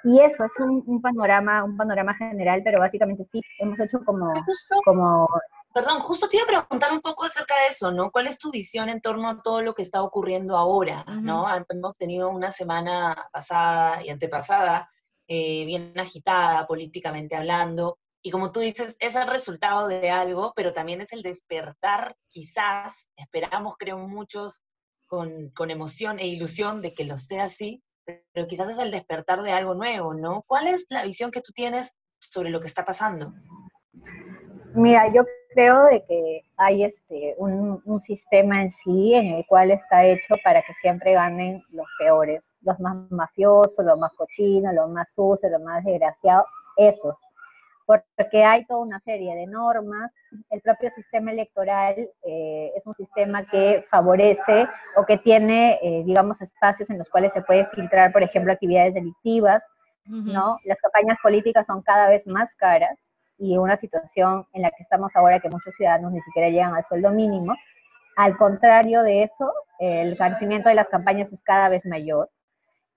y 0.05 0.21
eso 0.21 0.45
es 0.45 0.53
un, 0.59 1.03
panorama, 1.03 1.65
un 1.65 1.77
panorama 1.77 2.15
general, 2.15 2.63
pero 2.65 2.79
básicamente 2.79 3.27
sí, 3.33 3.43
hemos 3.59 3.79
hecho 3.81 4.05
como, 4.05 4.33
como... 4.85 5.27
Perdón, 5.75 6.01
justo 6.01 6.29
te 6.29 6.37
iba 6.37 6.45
a 6.45 6.65
preguntar 6.65 6.93
un 6.93 7.01
poco 7.01 7.25
acerca 7.25 7.55
de 7.55 7.67
eso, 7.71 7.91
¿no? 7.91 8.11
¿Cuál 8.11 8.27
es 8.27 8.39
tu 8.39 8.51
visión 8.51 8.89
en 8.89 9.01
torno 9.01 9.29
a 9.29 9.43
todo 9.43 9.61
lo 9.61 9.75
que 9.75 9.83
está 9.83 10.03
ocurriendo 10.03 10.57
ahora, 10.57 11.05
¿no? 11.05 11.47
Hemos 11.69 11.99
tenido 11.99 12.31
una 12.31 12.51
semana 12.51 13.29
pasada 13.33 14.03
y 14.05 14.09
antepasada 14.09 14.89
eh, 15.27 15.65
bien 15.67 15.93
agitada 15.99 16.67
políticamente 16.67 17.37
hablando, 17.37 17.99
y 18.23 18.31
como 18.31 18.53
tú 18.53 18.61
dices, 18.61 18.97
es 18.99 19.15
el 19.15 19.29
resultado 19.29 19.89
de 19.89 20.11
algo, 20.11 20.53
pero 20.57 20.73
también 20.73 21.01
es 21.01 21.13
el 21.13 21.23
despertar, 21.23 22.17
quizás, 22.29 23.11
esperamos, 23.17 23.77
creo 23.79 23.99
muchos, 23.99 24.63
con, 25.07 25.51
con 25.51 25.71
emoción 25.71 26.19
e 26.19 26.27
ilusión 26.27 26.83
de 26.83 26.95
que 26.95 27.05
lo 27.05 27.17
sea 27.17 27.45
así, 27.45 27.83
pero 28.33 28.47
quizás 28.47 28.69
es 28.69 28.79
el 28.79 28.91
despertar 28.91 29.43
de 29.43 29.53
algo 29.53 29.75
nuevo, 29.75 30.15
¿no? 30.15 30.43
¿Cuál 30.47 30.67
es 30.67 30.87
la 30.91 31.05
visión 31.05 31.31
que 31.31 31.41
tú 31.41 31.53
tienes 31.53 31.97
sobre 32.19 32.51
lo 32.51 32.61
que 32.61 32.67
está 32.67 32.85
pasando? 32.85 33.33
Mira, 34.75 35.13
yo 35.13 35.25
creo 35.55 35.85
de 35.85 36.05
que 36.05 36.43
hay 36.57 36.85
este, 36.85 37.35
un, 37.39 37.81
un, 37.85 38.01
sistema 38.01 38.63
en 38.63 38.71
sí 38.71 39.15
en 39.15 39.35
el 39.35 39.47
cual 39.47 39.71
está 39.71 40.05
hecho 40.05 40.35
para 40.45 40.63
que 40.63 40.75
siempre 40.75 41.15
ganen 41.15 41.63
los 41.71 41.87
peores, 41.99 42.57
los 42.61 42.79
más 42.81 43.11
mafiosos, 43.11 43.85
los 43.85 43.99
más 43.99 44.13
cochinos, 44.13 44.75
los 44.75 44.91
más 44.91 45.09
sucios, 45.15 45.51
los 45.51 45.63
más 45.63 45.85
desgraciados, 45.85 46.47
esos. 46.77 47.17
Porque 47.89 48.45
hay 48.45 48.67
toda 48.67 48.81
una 48.81 49.01
serie 49.01 49.35
de 49.35 49.47
normas. 49.47 50.13
El 50.51 50.61
propio 50.61 50.91
sistema 50.91 51.33
electoral 51.33 51.95
eh, 52.23 52.71
es 52.77 52.87
un 52.87 52.95
sistema 52.95 53.47
que 53.47 53.83
favorece 53.91 54.69
o 54.95 55.07
que 55.07 55.17
tiene, 55.17 55.79
eh, 55.83 56.03
digamos, 56.05 56.43
espacios 56.43 56.91
en 56.91 56.99
los 56.99 57.09
cuales 57.09 57.33
se 57.33 57.41
puede 57.41 57.65
filtrar, 57.71 58.13
por 58.13 58.23
ejemplo, 58.23 58.53
actividades 58.53 58.93
delictivas, 58.93 59.63
¿no? 60.05 60.59
Las 60.65 60.79
campañas 60.81 61.17
políticas 61.23 61.67
son 61.67 61.81
cada 61.81 62.09
vez 62.11 62.27
más 62.27 62.55
caras 62.57 62.99
y 63.39 63.57
una 63.57 63.79
situación 63.79 64.47
en 64.53 64.63
la 64.63 64.71
que 64.71 64.83
estamos 64.83 65.11
ahora 65.15 65.41
que 65.41 65.49
muchos 65.49 65.75
ciudadanos 65.75 66.13
ni 66.13 66.21
siquiera 66.21 66.51
llegan 66.51 66.75
al 66.75 66.85
sueldo 66.85 67.11
mínimo. 67.11 67.55
Al 68.17 68.37
contrario 68.37 69.03
de 69.03 69.23
eso, 69.23 69.51
el 69.79 70.17
crecimiento 70.19 70.69
de 70.69 70.75
las 70.75 70.91
campañas 70.91 71.33
es 71.33 71.43
cada 71.43 71.71
vez 71.71 71.87
mayor 71.87 72.29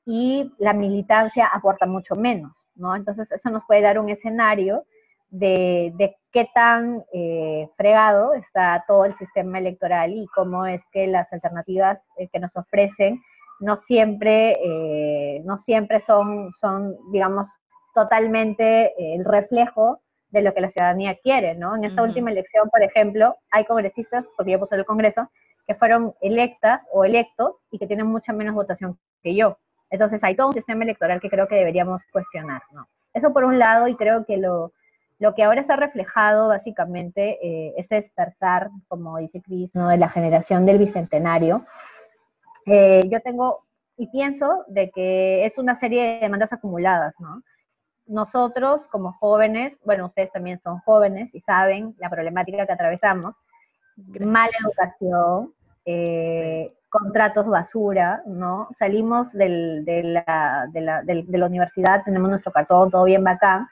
y 0.05 0.51
la 0.57 0.73
militancia 0.73 1.47
aporta 1.47 1.85
mucho 1.85 2.15
menos, 2.15 2.53
¿no? 2.75 2.95
Entonces 2.95 3.31
eso 3.31 3.49
nos 3.49 3.63
puede 3.65 3.81
dar 3.81 3.99
un 3.99 4.09
escenario 4.09 4.85
de, 5.29 5.93
de 5.95 6.17
qué 6.31 6.49
tan 6.53 7.03
eh, 7.13 7.69
fregado 7.77 8.33
está 8.33 8.83
todo 8.87 9.05
el 9.05 9.13
sistema 9.15 9.59
electoral 9.59 10.13
y 10.13 10.27
cómo 10.27 10.65
es 10.65 10.83
que 10.91 11.07
las 11.07 11.31
alternativas 11.31 11.99
eh, 12.17 12.27
que 12.31 12.39
nos 12.39 12.55
ofrecen 12.55 13.21
no 13.59 13.77
siempre, 13.77 14.57
eh, 14.63 15.41
no 15.45 15.59
siempre 15.59 16.01
son, 16.01 16.51
son, 16.51 16.97
digamos, 17.11 17.49
totalmente 17.93 18.93
el 19.15 19.23
reflejo 19.23 20.01
de 20.31 20.41
lo 20.41 20.53
que 20.53 20.61
la 20.61 20.71
ciudadanía 20.71 21.15
quiere, 21.21 21.55
¿no? 21.55 21.75
En 21.75 21.83
esta 21.83 22.01
última 22.01 22.31
elección, 22.31 22.69
por 22.69 22.81
ejemplo, 22.81 23.35
hay 23.51 23.65
congresistas, 23.65 24.27
porque 24.35 24.53
yo 24.53 24.59
puse 24.59 24.75
el 24.75 24.85
Congreso, 24.85 25.29
que 25.67 25.75
fueron 25.75 26.15
electas 26.21 26.81
o 26.91 27.03
electos 27.03 27.55
y 27.69 27.77
que 27.77 27.85
tienen 27.85 28.07
mucha 28.07 28.33
menos 28.33 28.55
votación 28.55 28.97
que 29.21 29.35
yo. 29.35 29.57
Entonces 29.91 30.23
hay 30.23 30.35
todo 30.35 30.47
un 30.47 30.53
sistema 30.53 30.83
electoral 30.83 31.21
que 31.21 31.29
creo 31.29 31.47
que 31.47 31.55
deberíamos 31.55 32.01
cuestionar, 32.11 32.63
¿no? 32.71 32.87
Eso 33.13 33.33
por 33.33 33.43
un 33.43 33.59
lado, 33.59 33.87
y 33.87 33.95
creo 33.95 34.25
que 34.25 34.37
lo, 34.37 34.71
lo 35.19 35.35
que 35.35 35.43
ahora 35.43 35.63
se 35.63 35.73
ha 35.73 35.75
reflejado 35.75 36.47
básicamente 36.47 37.37
eh, 37.45 37.73
es 37.77 37.89
despertar, 37.89 38.71
como 38.87 39.17
dice 39.17 39.41
Cris, 39.41 39.69
¿no? 39.75 39.89
de 39.89 39.97
la 39.97 40.09
generación 40.09 40.65
del 40.65 40.79
bicentenario. 40.79 41.63
Eh, 42.65 43.03
yo 43.09 43.19
tengo 43.19 43.65
y 43.97 44.07
pienso 44.07 44.63
de 44.67 44.89
que 44.89 45.45
es 45.45 45.59
una 45.59 45.75
serie 45.75 46.03
de 46.03 46.19
demandas 46.21 46.53
acumuladas, 46.53 47.13
¿no? 47.19 47.43
nosotros 48.11 48.87
como 48.89 49.13
jóvenes, 49.13 49.73
bueno, 49.83 50.07
ustedes 50.07 50.31
también 50.31 50.59
son 50.61 50.79
jóvenes 50.79 51.33
y 51.33 51.39
saben 51.41 51.95
la 51.97 52.09
problemática 52.09 52.65
que 52.65 52.73
atravesamos, 52.73 53.35
mala 54.19 54.51
educación, 54.59 55.53
eh, 55.85 56.73
contratos 56.91 57.47
basura, 57.47 58.21
¿no? 58.25 58.67
Salimos 58.77 59.31
del, 59.31 59.85
de, 59.85 60.03
la, 60.03 60.67
de, 60.71 60.81
la, 60.81 61.01
de, 61.03 61.25
la, 61.25 61.45
universidad, 61.45 62.03
tenemos 62.03 62.29
nuestro 62.29 62.51
cartón, 62.51 62.91
todo 62.91 63.05
bien 63.05 63.23
bacán, 63.23 63.67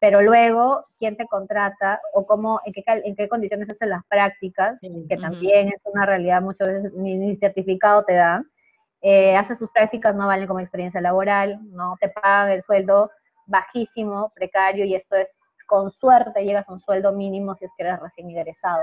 pero 0.00 0.22
luego, 0.22 0.86
¿quién 0.98 1.14
te 1.16 1.26
contrata 1.26 2.00
o 2.14 2.26
cómo, 2.26 2.62
en 2.64 2.72
qué, 2.72 2.82
en 2.86 3.14
qué 3.14 3.28
condiciones 3.28 3.68
hacen 3.68 3.90
las 3.90 4.02
prácticas? 4.06 4.78
que 4.80 5.16
también 5.18 5.68
es 5.68 5.80
una 5.84 6.06
realidad, 6.06 6.40
muchas 6.40 6.68
veces 6.68 6.92
ni, 6.94 7.36
certificado 7.36 8.02
te 8.04 8.14
dan. 8.14 8.50
Eh, 9.02 9.36
haces 9.36 9.58
tus 9.58 9.70
prácticas, 9.70 10.14
no 10.14 10.26
valen 10.26 10.48
como 10.48 10.60
experiencia 10.60 11.02
laboral, 11.02 11.60
no 11.70 11.96
te 12.00 12.08
pagan 12.08 12.50
el 12.50 12.62
sueldo 12.62 13.10
bajísimo, 13.44 14.30
precario, 14.34 14.86
y 14.86 14.94
esto 14.94 15.16
es 15.16 15.28
con 15.66 15.90
suerte 15.90 16.44
llegas 16.44 16.66
a 16.66 16.72
un 16.72 16.80
sueldo 16.80 17.12
mínimo 17.12 17.54
si 17.56 17.66
es 17.66 17.70
que 17.76 17.84
eres 17.84 18.00
recién 18.00 18.30
ingresado. 18.30 18.80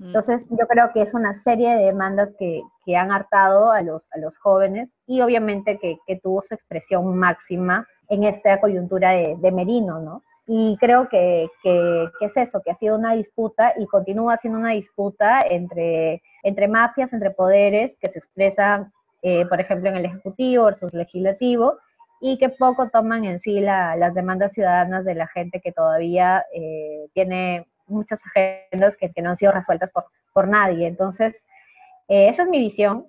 Entonces, 0.00 0.46
yo 0.50 0.66
creo 0.68 0.92
que 0.92 1.02
es 1.02 1.12
una 1.12 1.34
serie 1.34 1.74
de 1.74 1.86
demandas 1.86 2.34
que, 2.38 2.62
que 2.84 2.96
han 2.96 3.10
hartado 3.10 3.72
a 3.72 3.82
los, 3.82 4.04
a 4.12 4.18
los 4.18 4.38
jóvenes 4.38 4.90
y 5.06 5.20
obviamente 5.22 5.78
que, 5.78 5.98
que 6.06 6.16
tuvo 6.16 6.42
su 6.42 6.54
expresión 6.54 7.16
máxima 7.16 7.86
en 8.08 8.22
esta 8.22 8.60
coyuntura 8.60 9.10
de, 9.10 9.36
de 9.38 9.52
Merino, 9.52 10.00
¿no? 10.00 10.22
Y 10.46 10.78
creo 10.80 11.08
que, 11.08 11.50
que, 11.62 12.08
que, 12.18 12.26
es 12.26 12.36
eso, 12.36 12.62
que 12.62 12.70
ha 12.70 12.74
sido 12.74 12.96
una 12.96 13.12
disputa 13.12 13.74
y 13.76 13.86
continúa 13.86 14.38
siendo 14.38 14.58
una 14.58 14.70
disputa 14.70 15.42
entre, 15.42 16.22
entre 16.42 16.68
mafias, 16.68 17.12
entre 17.12 17.32
poderes 17.32 17.98
que 17.98 18.08
se 18.08 18.18
expresan, 18.18 18.90
eh, 19.20 19.44
por 19.46 19.60
ejemplo, 19.60 19.90
en 19.90 19.96
el 19.96 20.06
Ejecutivo 20.06 20.64
versus 20.64 20.94
Legislativo, 20.94 21.76
y 22.20 22.38
que 22.38 22.48
poco 22.48 22.88
toman 22.88 23.24
en 23.24 23.40
sí 23.40 23.60
las 23.60 24.14
demandas 24.14 24.52
ciudadanas 24.52 25.04
de 25.04 25.16
la 25.16 25.26
gente 25.26 25.60
que 25.60 25.72
todavía 25.72 26.44
eh, 26.54 27.08
tiene 27.12 27.66
muchas 27.88 28.20
agendas 28.26 28.96
que, 28.96 29.12
no 29.22 29.30
han 29.30 29.36
sido 29.36 29.52
resueltas 29.52 29.90
por, 29.90 30.06
por 30.32 30.48
nadie. 30.48 30.86
Entonces, 30.86 31.44
eh, 32.08 32.28
esa 32.28 32.44
es 32.44 32.48
mi 32.48 32.58
visión 32.58 33.06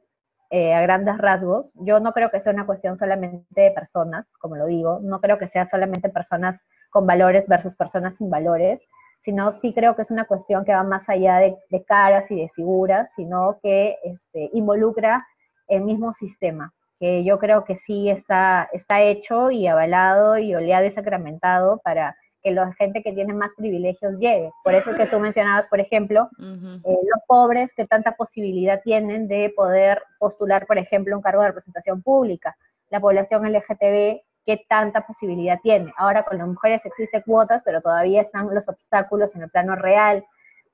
eh, 0.49 0.73
a 0.73 0.81
grandes 0.81 1.17
rasgos. 1.17 1.71
Yo 1.75 1.99
no 1.99 2.13
creo 2.13 2.31
que 2.31 2.41
sea 2.41 2.53
una 2.53 2.65
cuestión 2.65 2.97
solamente 2.97 3.61
de 3.61 3.71
personas, 3.71 4.25
como 4.39 4.55
lo 4.55 4.65
digo, 4.65 4.99
no 5.01 5.21
creo 5.21 5.37
que 5.37 5.47
sea 5.47 5.65
solamente 5.65 6.09
personas 6.09 6.65
con 6.89 7.05
valores 7.05 7.47
versus 7.47 7.75
personas 7.75 8.17
sin 8.17 8.29
valores, 8.29 8.81
sino 9.21 9.51
sí 9.51 9.73
creo 9.73 9.95
que 9.95 10.01
es 10.03 10.11
una 10.11 10.25
cuestión 10.25 10.65
que 10.65 10.73
va 10.73 10.83
más 10.83 11.09
allá 11.09 11.37
de, 11.37 11.57
de 11.69 11.83
caras 11.83 12.31
y 12.31 12.35
de 12.41 12.49
figuras, 12.49 13.11
sino 13.15 13.59
que 13.61 13.97
este, 14.03 14.49
involucra 14.53 15.27
el 15.67 15.81
mismo 15.81 16.13
sistema 16.13 16.73
que 16.99 17.23
yo 17.23 17.39
creo 17.39 17.63
que 17.63 17.77
sí 17.77 18.09
está, 18.09 18.69
está 18.73 19.01
hecho 19.01 19.51
y 19.51 19.67
avalado 19.67 20.37
y 20.37 20.53
oleado 20.53 20.85
y 20.85 20.91
sacramentado 20.91 21.79
para 21.83 22.15
que 22.41 22.51
la 22.51 22.71
gente 22.73 23.03
que 23.03 23.13
tiene 23.13 23.33
más 23.33 23.53
privilegios 23.55 24.17
llegue. 24.17 24.51
Por 24.63 24.73
eso 24.73 24.91
es 24.91 24.97
que 24.97 25.07
tú 25.07 25.19
mencionabas, 25.19 25.67
por 25.67 25.79
ejemplo, 25.79 26.29
eh, 26.39 26.79
los 26.83 27.23
pobres 27.27 27.73
que 27.73 27.85
tanta 27.85 28.15
posibilidad 28.15 28.81
tienen 28.81 29.27
de 29.27 29.51
poder 29.55 30.01
postular, 30.19 30.65
por 30.65 30.77
ejemplo, 30.77 31.15
un 31.15 31.21
cargo 31.21 31.41
de 31.41 31.49
representación 31.49 32.01
pública. 32.01 32.55
La 32.89 32.99
población 32.99 33.45
LGTB, 33.45 34.21
¿qué 34.45 34.65
tanta 34.67 35.05
posibilidad 35.05 35.59
tiene? 35.61 35.93
Ahora 35.97 36.23
con 36.23 36.37
las 36.37 36.47
mujeres 36.47 36.85
existen 36.85 37.21
cuotas, 37.25 37.61
pero 37.63 37.81
todavía 37.81 38.21
están 38.21 38.53
los 38.53 38.67
obstáculos 38.69 39.35
en 39.35 39.43
el 39.43 39.49
plano 39.49 39.75
real, 39.75 40.25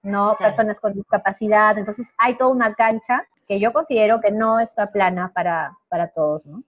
¿no? 0.03 0.35
Personas 0.37 0.79
con 0.79 0.93
discapacidad. 0.93 1.77
Entonces 1.77 2.07
hay 2.17 2.37
toda 2.37 2.51
una 2.51 2.75
cancha 2.75 3.27
que 3.47 3.59
yo 3.59 3.73
considero 3.73 4.21
que 4.21 4.31
no 4.31 4.59
está 4.59 4.91
plana 4.91 5.31
para, 5.33 5.75
para 5.89 6.09
todos, 6.09 6.45
¿no? 6.45 6.63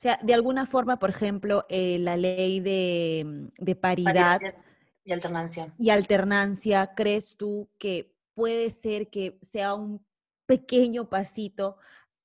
O 0.00 0.02
sea, 0.02 0.18
de 0.22 0.32
alguna 0.32 0.64
forma, 0.64 0.98
por 0.98 1.10
ejemplo, 1.10 1.66
eh, 1.68 1.98
la 1.98 2.16
ley 2.16 2.60
de, 2.60 3.50
de 3.58 3.76
paridad, 3.76 4.40
y 5.04 5.12
alternancia. 5.12 5.74
Y 5.76 5.90
alternancia, 5.90 6.94
¿crees 6.96 7.36
tú 7.36 7.68
que 7.78 8.14
puede 8.32 8.70
ser 8.70 9.10
que 9.10 9.38
sea 9.42 9.74
un 9.74 10.02
pequeño 10.46 11.10
pasito 11.10 11.76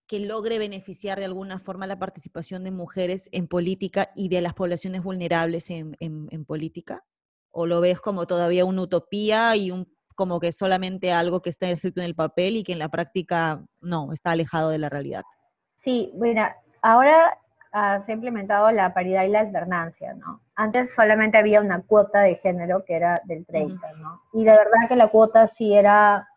que 0.07 0.21
logre 0.21 0.57
beneficiar 0.57 1.19
de 1.19 1.25
alguna 1.25 1.59
forma 1.59 1.85
la 1.85 1.99
participación 1.99 2.63
de 2.63 2.71
mujeres 2.71 3.27
en 3.33 3.45
política 3.49 4.09
y 4.15 4.29
de 4.29 4.39
las 4.39 4.53
poblaciones 4.53 5.03
vulnerables 5.03 5.69
en, 5.69 5.97
en, 5.99 6.29
en 6.31 6.45
política? 6.45 7.03
¿O 7.51 7.65
lo 7.65 7.81
ves 7.81 7.99
como 7.99 8.25
todavía 8.25 8.63
una 8.63 8.83
utopía 8.83 9.53
y 9.57 9.71
un 9.71 9.93
como 10.15 10.39
que 10.39 10.53
solamente 10.53 11.11
algo 11.11 11.41
que 11.41 11.49
está 11.49 11.69
escrito 11.69 11.99
en 11.99 12.05
el 12.05 12.15
papel 12.15 12.55
y 12.55 12.63
que 12.63 12.71
en 12.71 12.79
la 12.79 12.87
práctica 12.87 13.65
no, 13.81 14.13
está 14.13 14.31
alejado 14.31 14.69
de 14.69 14.77
la 14.77 14.87
realidad. 14.87 15.23
Sí, 15.83 16.13
mira, 16.15 16.55
ahora 16.81 17.37
uh, 17.75 18.03
se 18.03 18.11
ha 18.11 18.15
implementado 18.15 18.71
la 18.71 18.93
paridad 18.93 19.23
y 19.23 19.29
la 19.29 19.41
alternancia, 19.41 20.13
¿no? 20.13 20.41
Antes 20.55 20.93
solamente 20.95 21.37
había 21.37 21.61
una 21.61 21.81
cuota 21.81 22.21
de 22.21 22.35
género 22.35 22.85
que 22.85 22.95
era 22.95 23.21
del 23.25 23.45
30, 23.45 23.93
¿no? 23.93 24.21
Y 24.33 24.45
de 24.45 24.51
verdad 24.51 24.87
que 24.87 24.95
la 24.95 25.09
cuota 25.09 25.47
sí 25.47 25.75
era, 25.75 26.27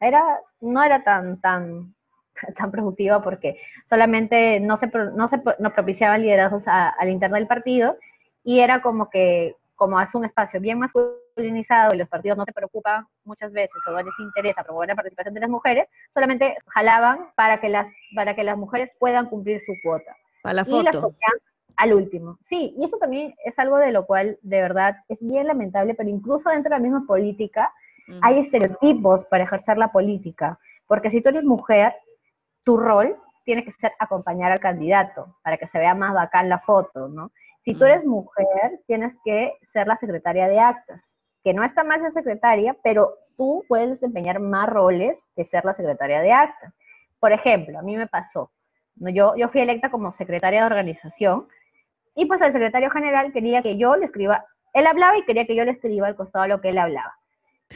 era 0.00 0.40
no 0.60 0.82
era 0.82 1.02
tan, 1.02 1.40
tan, 1.40 1.94
tan 2.56 2.70
productiva 2.70 3.22
porque 3.22 3.60
solamente 3.88 4.60
no 4.60 4.78
se, 4.78 4.86
no 4.86 5.28
se 5.28 5.42
no 5.58 5.72
propiciaban 5.72 6.22
liderazgos 6.22 6.62
al 6.66 7.08
interno 7.10 7.36
del 7.36 7.46
partido 7.46 7.96
y 8.44 8.60
era 8.60 8.80
como 8.80 9.10
que 9.10 9.56
como 9.74 9.98
hace 9.98 10.16
un 10.16 10.24
espacio 10.24 10.58
bien 10.58 10.78
masculinizado 10.78 11.94
y 11.94 11.98
los 11.98 12.08
partidos 12.08 12.38
no 12.38 12.44
se 12.44 12.52
preocupan 12.52 13.06
muchas 13.24 13.52
veces 13.52 13.76
o 13.86 13.90
no 13.90 13.98
les 13.98 14.18
interesa 14.18 14.64
promover 14.64 14.88
la 14.88 14.94
participación 14.94 15.34
de 15.34 15.40
las 15.40 15.50
mujeres, 15.50 15.86
solamente 16.14 16.56
jalaban 16.68 17.28
para 17.36 17.60
que 17.60 17.68
las, 17.68 17.90
para 18.14 18.34
que 18.34 18.42
las 18.42 18.56
mujeres 18.56 18.90
puedan 18.98 19.26
cumplir 19.26 19.60
su 19.60 19.74
cuota. 19.82 20.16
Para 20.46 20.54
la 20.54 20.64
foto. 20.64 20.80
Y 20.80 20.84
las 20.84 20.96
al 21.76 21.92
último. 21.92 22.38
Sí, 22.46 22.74
y 22.78 22.84
eso 22.84 22.96
también 22.98 23.34
es 23.44 23.58
algo 23.58 23.78
de 23.78 23.90
lo 23.90 24.06
cual 24.06 24.38
de 24.42 24.62
verdad 24.62 24.96
es 25.08 25.18
bien 25.20 25.46
lamentable, 25.46 25.94
pero 25.94 26.08
incluso 26.08 26.48
dentro 26.48 26.70
de 26.70 26.76
la 26.76 26.82
misma 26.82 27.04
política 27.06 27.72
hay 28.22 28.38
estereotipos 28.38 29.24
para 29.24 29.42
ejercer 29.42 29.76
la 29.76 29.90
política, 29.90 30.58
porque 30.86 31.10
si 31.10 31.20
tú 31.20 31.30
eres 31.30 31.42
mujer, 31.42 31.92
tu 32.62 32.76
rol 32.76 33.16
tiene 33.44 33.64
que 33.64 33.72
ser 33.72 33.92
acompañar 33.98 34.52
al 34.52 34.60
candidato 34.60 35.36
para 35.42 35.56
que 35.56 35.66
se 35.66 35.78
vea 35.78 35.94
más 35.94 36.14
bacán 36.14 36.48
la 36.48 36.60
foto, 36.60 37.08
¿no? 37.08 37.32
Si 37.64 37.74
tú 37.74 37.84
eres 37.84 38.04
mujer, 38.04 38.80
tienes 38.86 39.18
que 39.24 39.54
ser 39.62 39.88
la 39.88 39.96
secretaria 39.96 40.46
de 40.46 40.60
actas, 40.60 41.18
que 41.42 41.52
no 41.52 41.64
está 41.64 41.82
mal 41.82 42.00
ser 42.00 42.12
secretaria, 42.12 42.76
pero 42.84 43.16
tú 43.36 43.64
puedes 43.68 43.90
desempeñar 43.90 44.38
más 44.38 44.68
roles 44.68 45.18
que 45.34 45.44
ser 45.44 45.64
la 45.64 45.74
secretaria 45.74 46.20
de 46.20 46.32
actas. 46.32 46.72
Por 47.18 47.32
ejemplo, 47.32 47.78
a 47.78 47.82
mí 47.82 47.96
me 47.96 48.06
pasó, 48.06 48.52
yo, 48.96 49.34
yo 49.36 49.48
fui 49.48 49.60
electa 49.60 49.90
como 49.90 50.12
secretaria 50.12 50.60
de 50.60 50.66
organización 50.66 51.48
y 52.14 52.26
pues 52.26 52.40
el 52.40 52.52
secretario 52.52 52.90
general 52.90 53.32
quería 53.32 53.62
que 53.62 53.76
yo 53.76 53.96
le 53.96 54.06
escriba, 54.06 54.44
él 54.72 54.86
hablaba 54.86 55.16
y 55.18 55.24
quería 55.24 55.46
que 55.46 55.54
yo 55.54 55.64
le 55.64 55.72
escriba 55.72 56.06
al 56.06 56.16
costado 56.16 56.46
lo 56.46 56.60
que 56.60 56.70
él 56.70 56.78
hablaba. 56.78 57.14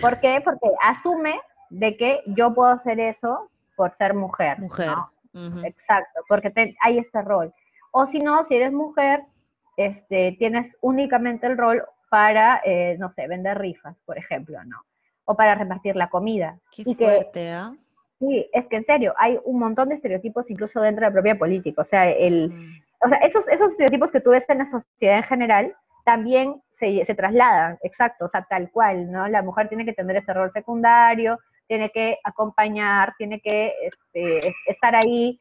¿Por 0.00 0.20
qué? 0.20 0.40
Porque 0.44 0.68
asume 0.82 1.40
de 1.68 1.96
que 1.96 2.20
yo 2.26 2.54
puedo 2.54 2.70
hacer 2.70 3.00
eso 3.00 3.50
por 3.76 3.92
ser 3.92 4.14
mujer. 4.14 4.58
Mujer. 4.58 4.88
¿no? 4.88 5.10
Exacto, 5.64 6.20
porque 6.28 6.50
te- 6.50 6.76
hay 6.80 6.98
este 6.98 7.22
rol. 7.22 7.52
O 7.92 8.06
si 8.06 8.18
no, 8.20 8.46
si 8.46 8.56
eres 8.56 8.72
mujer, 8.72 9.22
este, 9.76 10.32
tienes 10.38 10.76
únicamente 10.80 11.46
el 11.46 11.56
rol 11.56 11.84
para, 12.08 12.60
eh, 12.64 12.96
no 12.98 13.12
sé, 13.12 13.26
vender 13.28 13.58
rifas, 13.58 13.96
por 14.04 14.18
ejemplo, 14.18 14.62
¿no? 14.64 14.82
O 15.24 15.36
para 15.36 15.54
repartir 15.54 15.96
la 15.96 16.08
comida. 16.08 16.58
Qué 16.72 16.82
y 16.82 16.94
que 16.96 17.04
fuerte, 17.04 17.52
¿ah? 17.52 17.72
Sí, 18.20 18.48
es 18.52 18.66
que 18.66 18.76
en 18.76 18.84
serio, 18.84 19.14
hay 19.16 19.38
un 19.44 19.58
montón 19.58 19.88
de 19.88 19.94
estereotipos 19.94 20.48
incluso 20.50 20.80
dentro 20.80 21.00
de 21.00 21.08
la 21.08 21.12
propia 21.12 21.38
política. 21.38 21.80
O 21.80 21.86
sea, 21.86 22.10
el, 22.10 22.50
Mm. 22.50 22.82
o 23.06 23.08
sea 23.08 23.18
esos, 23.18 23.48
esos 23.48 23.72
estereotipos 23.72 24.12
que 24.12 24.20
tú 24.20 24.30
ves 24.30 24.48
en 24.50 24.58
la 24.58 24.66
sociedad 24.66 25.16
en 25.16 25.22
general 25.24 25.76
también 26.04 26.62
se, 26.70 27.04
se 27.04 27.14
trasladan, 27.14 27.78
exacto, 27.82 28.26
o 28.26 28.28
sea, 28.28 28.46
tal 28.48 28.70
cual, 28.70 29.10
¿no? 29.10 29.26
La 29.28 29.42
mujer 29.42 29.68
tiene 29.68 29.84
que 29.84 29.92
tener 29.94 30.16
ese 30.16 30.34
rol 30.34 30.50
secundario, 30.52 31.38
tiene 31.66 31.90
que 31.90 32.18
acompañar, 32.24 33.14
tiene 33.16 33.40
que 33.40 33.72
este, 33.82 34.54
estar 34.66 34.94
ahí. 34.94 35.38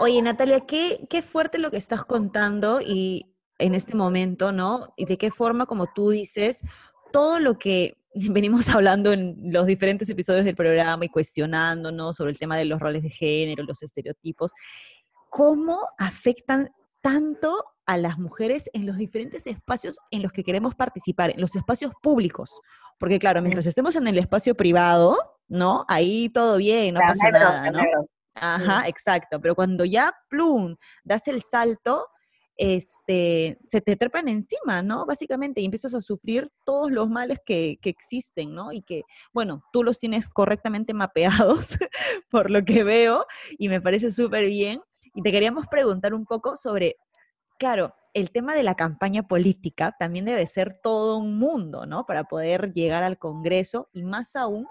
Oye, 0.00 0.22
Natalia, 0.22 0.60
qué, 0.60 1.00
qué 1.10 1.20
fuerte 1.20 1.58
lo 1.58 1.70
que 1.70 1.76
estás 1.76 2.04
contando 2.04 2.80
y 2.80 3.34
en 3.58 3.74
este 3.74 3.96
momento, 3.96 4.52
¿no? 4.52 4.92
Y 4.96 5.04
de 5.04 5.18
qué 5.18 5.30
forma, 5.30 5.66
como 5.66 5.86
tú 5.94 6.10
dices, 6.10 6.62
todo 7.12 7.38
lo 7.38 7.58
que 7.58 7.96
venimos 8.30 8.68
hablando 8.68 9.12
en 9.12 9.36
los 9.52 9.66
diferentes 9.66 10.08
episodios 10.08 10.44
del 10.44 10.56
programa 10.56 11.04
y 11.04 11.08
cuestionándonos 11.08 12.16
sobre 12.16 12.30
el 12.30 12.38
tema 12.38 12.56
de 12.56 12.64
los 12.64 12.80
roles 12.80 13.02
de 13.02 13.10
género, 13.10 13.64
los 13.64 13.82
estereotipos, 13.82 14.52
cómo 15.28 15.88
afectan 15.98 16.70
tanto 17.00 17.64
a 17.86 17.98
las 17.98 18.18
mujeres 18.18 18.70
en 18.72 18.86
los 18.86 18.96
diferentes 18.96 19.46
espacios 19.46 19.98
en 20.10 20.22
los 20.22 20.32
que 20.32 20.42
queremos 20.42 20.74
participar, 20.74 21.30
en 21.30 21.40
los 21.40 21.54
espacios 21.54 21.92
públicos. 22.00 22.60
Porque 22.98 23.18
claro, 23.18 23.42
mientras 23.42 23.66
estemos 23.66 23.96
en 23.96 24.06
el 24.06 24.18
espacio 24.18 24.54
privado, 24.54 25.18
¿no? 25.48 25.84
Ahí 25.88 26.30
todo 26.30 26.56
bien, 26.56 26.94
no 26.94 27.00
pasa 27.00 27.30
nada, 27.30 27.70
no. 27.70 27.82
Ajá, 28.34 28.88
exacto. 28.88 29.40
Pero 29.40 29.54
cuando 29.54 29.84
ya, 29.84 30.14
plum, 30.28 30.76
das 31.02 31.28
el 31.28 31.42
salto, 31.42 32.08
este, 32.56 33.58
se 33.62 33.80
te 33.80 33.96
trepan 33.96 34.28
encima, 34.28 34.82
¿no? 34.82 35.06
Básicamente, 35.06 35.60
y 35.60 35.64
empiezas 35.64 35.94
a 35.94 36.00
sufrir 36.00 36.50
todos 36.64 36.90
los 36.90 37.08
males 37.08 37.38
que, 37.44 37.78
que 37.82 37.90
existen, 37.90 38.54
¿no? 38.54 38.72
Y 38.72 38.82
que, 38.82 39.02
bueno, 39.32 39.64
tú 39.72 39.82
los 39.82 39.98
tienes 39.98 40.28
correctamente 40.28 40.94
mapeados, 40.94 41.78
por 42.30 42.50
lo 42.50 42.64
que 42.64 42.84
veo, 42.84 43.26
y 43.58 43.68
me 43.68 43.80
parece 43.80 44.10
súper 44.10 44.46
bien. 44.46 44.80
Y 45.14 45.22
te 45.22 45.32
queríamos 45.32 45.66
preguntar 45.68 46.14
un 46.14 46.26
poco 46.26 46.56
sobre, 46.56 46.96
claro, 47.58 47.94
el 48.14 48.30
tema 48.30 48.54
de 48.54 48.62
la 48.62 48.76
campaña 48.76 49.24
política 49.24 49.94
también 49.98 50.24
debe 50.24 50.46
ser 50.46 50.78
todo 50.82 51.18
un 51.18 51.36
mundo, 51.36 51.84
¿no? 51.84 52.06
Para 52.06 52.24
poder 52.24 52.72
llegar 52.72 53.02
al 53.02 53.18
Congreso 53.18 53.88
y 53.92 54.04
más 54.04 54.36
aún 54.36 54.68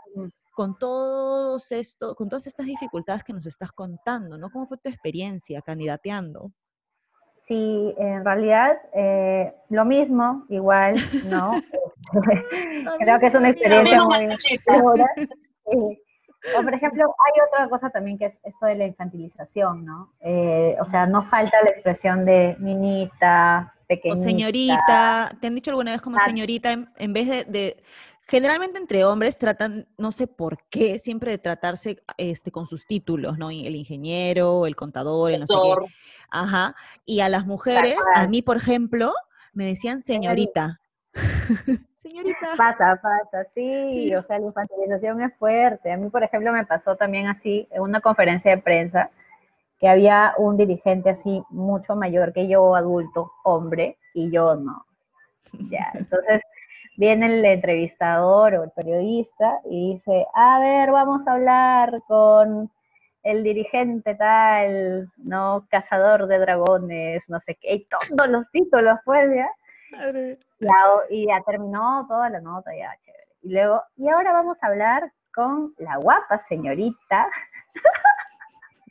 con 0.53 0.77
todos 0.77 1.71
esto, 1.71 2.15
con 2.15 2.29
todas 2.29 2.47
estas 2.47 2.65
dificultades 2.65 3.23
que 3.23 3.33
nos 3.33 3.45
estás 3.45 3.71
contando, 3.71 4.37
¿no? 4.37 4.49
¿Cómo 4.49 4.65
fue 4.67 4.77
tu 4.77 4.89
experiencia 4.89 5.61
candidateando? 5.61 6.53
Sí, 7.47 7.93
en 7.97 8.23
realidad 8.23 8.77
eh, 8.93 9.53
lo 9.69 9.83
mismo, 9.85 10.45
igual, 10.49 10.95
¿no? 11.25 11.51
Creo 12.99 13.19
que 13.19 13.25
es 13.27 13.35
una 13.35 13.49
experiencia 13.49 14.03
muy. 14.03 14.29
Sí. 14.37 14.57
O 16.57 16.61
por 16.61 16.73
ejemplo, 16.73 17.05
hay 17.05 17.41
otra 17.47 17.69
cosa 17.69 17.89
también 17.89 18.17
que 18.17 18.25
es 18.25 18.37
esto 18.43 18.65
de 18.65 18.75
la 18.75 18.85
infantilización, 18.85 19.85
¿no? 19.85 20.11
Eh, 20.19 20.75
o 20.81 20.83
sea, 20.83 21.05
no 21.05 21.23
falta 21.23 21.55
la 21.63 21.69
expresión 21.69 22.25
de 22.25 22.57
niñita, 22.59 23.73
O 23.83 23.87
pequeñita. 23.87 24.21
señorita, 24.29 25.31
¿te 25.39 25.47
han 25.47 25.55
dicho 25.55 25.71
alguna 25.71 25.91
vez 25.93 26.01
como 26.01 26.17
Ah. 26.17 26.25
señorita 26.25 26.73
en, 26.73 26.89
en 26.97 27.13
vez 27.13 27.29
de, 27.29 27.45
de- 27.45 27.77
Generalmente 28.27 28.77
entre 28.77 29.03
hombres 29.03 29.37
tratan, 29.37 29.85
no 29.97 30.11
sé 30.11 30.27
por 30.27 30.57
qué, 30.69 30.97
siempre 30.97 31.31
de 31.31 31.37
tratarse 31.37 32.03
este, 32.17 32.51
con 32.51 32.67
sus 32.67 32.87
títulos, 32.87 33.37
¿no? 33.37 33.49
El 33.49 33.75
ingeniero, 33.75 34.65
el 34.65 34.75
contador, 34.75 35.31
el 35.31 35.41
no 35.41 35.47
sé 35.47 35.55
qué. 35.61 35.93
Ajá. 36.31 36.75
Y 37.05 37.19
a 37.19 37.29
las 37.29 37.45
mujeres, 37.45 37.97
a 38.15 38.27
mí, 38.27 38.41
por 38.41 38.57
ejemplo, 38.57 39.13
me 39.51 39.65
decían 39.65 40.01
señorita. 40.01 40.79
señorita. 41.97 42.55
Pasa, 42.57 42.99
pasa, 43.01 43.45
sí, 43.53 44.13
o 44.15 44.23
sea, 44.23 44.39
la 44.39 44.47
infantilización 44.47 45.21
es 45.21 45.33
fuerte. 45.37 45.91
A 45.91 45.97
mí, 45.97 46.09
por 46.09 46.23
ejemplo, 46.23 46.51
me 46.53 46.65
pasó 46.65 46.95
también 46.95 47.27
así 47.27 47.67
en 47.71 47.81
una 47.81 47.99
conferencia 47.99 48.51
de 48.55 48.61
prensa 48.61 49.11
que 49.79 49.89
había 49.89 50.33
un 50.37 50.55
dirigente 50.55 51.09
así 51.09 51.43
mucho 51.49 51.97
mayor 51.97 52.31
que 52.31 52.47
yo, 52.47 52.73
adulto, 52.73 53.33
hombre, 53.43 53.97
y 54.13 54.31
yo 54.31 54.55
no. 54.55 54.85
Ya, 55.69 55.91
entonces 55.93 56.41
viene 56.97 57.25
el 57.27 57.45
entrevistador 57.45 58.55
o 58.55 58.63
el 58.63 58.71
periodista 58.71 59.59
y 59.65 59.93
dice, 59.93 60.25
a 60.33 60.59
ver, 60.59 60.91
vamos 60.91 61.27
a 61.27 61.33
hablar 61.33 62.01
con 62.07 62.71
el 63.23 63.43
dirigente 63.43 64.15
tal, 64.15 65.09
¿no? 65.17 65.65
Cazador 65.69 66.27
de 66.27 66.39
dragones, 66.39 67.23
no 67.29 67.39
sé 67.39 67.55
qué, 67.55 67.75
y 67.75 67.85
todos 67.85 68.29
los 68.29 68.49
títulos, 68.51 68.99
pues, 69.05 69.29
¿ya? 69.33 69.49
Y 71.09 71.27
ya 71.27 71.41
terminó 71.45 72.05
toda 72.07 72.29
la 72.29 72.41
nota, 72.41 72.71
ya, 72.75 72.95
chévere. 73.03 73.23
Y 73.41 73.53
luego, 73.53 73.83
y 73.97 74.09
ahora 74.09 74.33
vamos 74.33 74.61
a 74.61 74.67
hablar 74.67 75.11
con 75.33 75.73
la 75.77 75.97
guapa 75.97 76.37
señorita. 76.37 77.27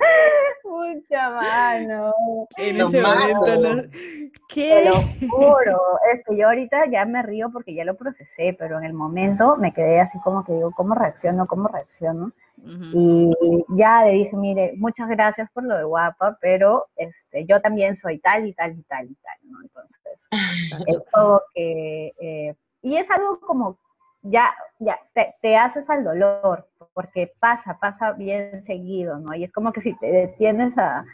Mucha 0.64 1.30
mano. 1.30 2.14
En 2.57 2.76
ese 2.80 3.03
momento, 3.03 3.61
¿no? 3.61 3.82
Te 3.82 4.30
¿Qué? 4.48 4.84
lo 4.84 5.28
juro. 5.28 5.80
Es 6.12 6.22
que 6.24 6.36
yo 6.36 6.46
ahorita 6.48 6.86
ya 6.90 7.05
me 7.05 7.22
río 7.22 7.50
porque 7.53 7.74
ya 7.74 7.84
lo 7.84 7.96
procesé, 7.96 8.55
pero 8.59 8.78
en 8.78 8.84
el 8.84 8.92
momento 8.92 9.57
me 9.57 9.72
quedé 9.72 10.00
así 10.00 10.18
como 10.20 10.44
que 10.44 10.53
digo, 10.53 10.72
¿cómo 10.72 10.94
reacciono? 10.94 11.46
¿Cómo 11.46 11.68
reacciono? 11.68 12.32
Y 12.64 13.30
ya 13.70 14.05
le 14.05 14.12
dije, 14.12 14.36
mire, 14.36 14.74
muchas 14.76 15.09
gracias 15.09 15.50
por 15.53 15.64
lo 15.64 15.76
de 15.76 15.84
guapa, 15.84 16.38
pero 16.40 16.86
este, 16.94 17.44
yo 17.44 17.61
también 17.61 17.96
soy 17.96 18.18
tal 18.18 18.46
y 18.46 18.53
tal 18.53 18.78
y 18.78 18.82
tal 18.82 19.07
y 19.07 19.14
tal, 19.14 19.38
¿no? 19.44 19.62
Entonces, 19.62 20.28
es 20.86 20.98
como 21.12 21.40
que, 21.55 22.12
eh, 22.20 22.55
y 22.82 22.96
es 22.96 23.11
algo 23.11 23.40
como, 23.40 23.78
ya, 24.22 24.54
ya, 24.78 24.98
te, 25.14 25.34
te 25.42 25.56
haces 25.56 25.88
al 25.90 26.04
dolor, 26.04 26.68
porque 26.94 27.32
pasa, 27.38 27.78
pasa 27.80 28.12
bien 28.12 28.64
seguido, 28.64 29.18
¿no? 29.18 29.34
Y 29.34 29.44
es 29.44 29.52
como 29.52 29.72
que 29.72 29.82
si 29.82 29.94
te 29.98 30.06
detienes 30.06 30.76
a, 30.78 31.04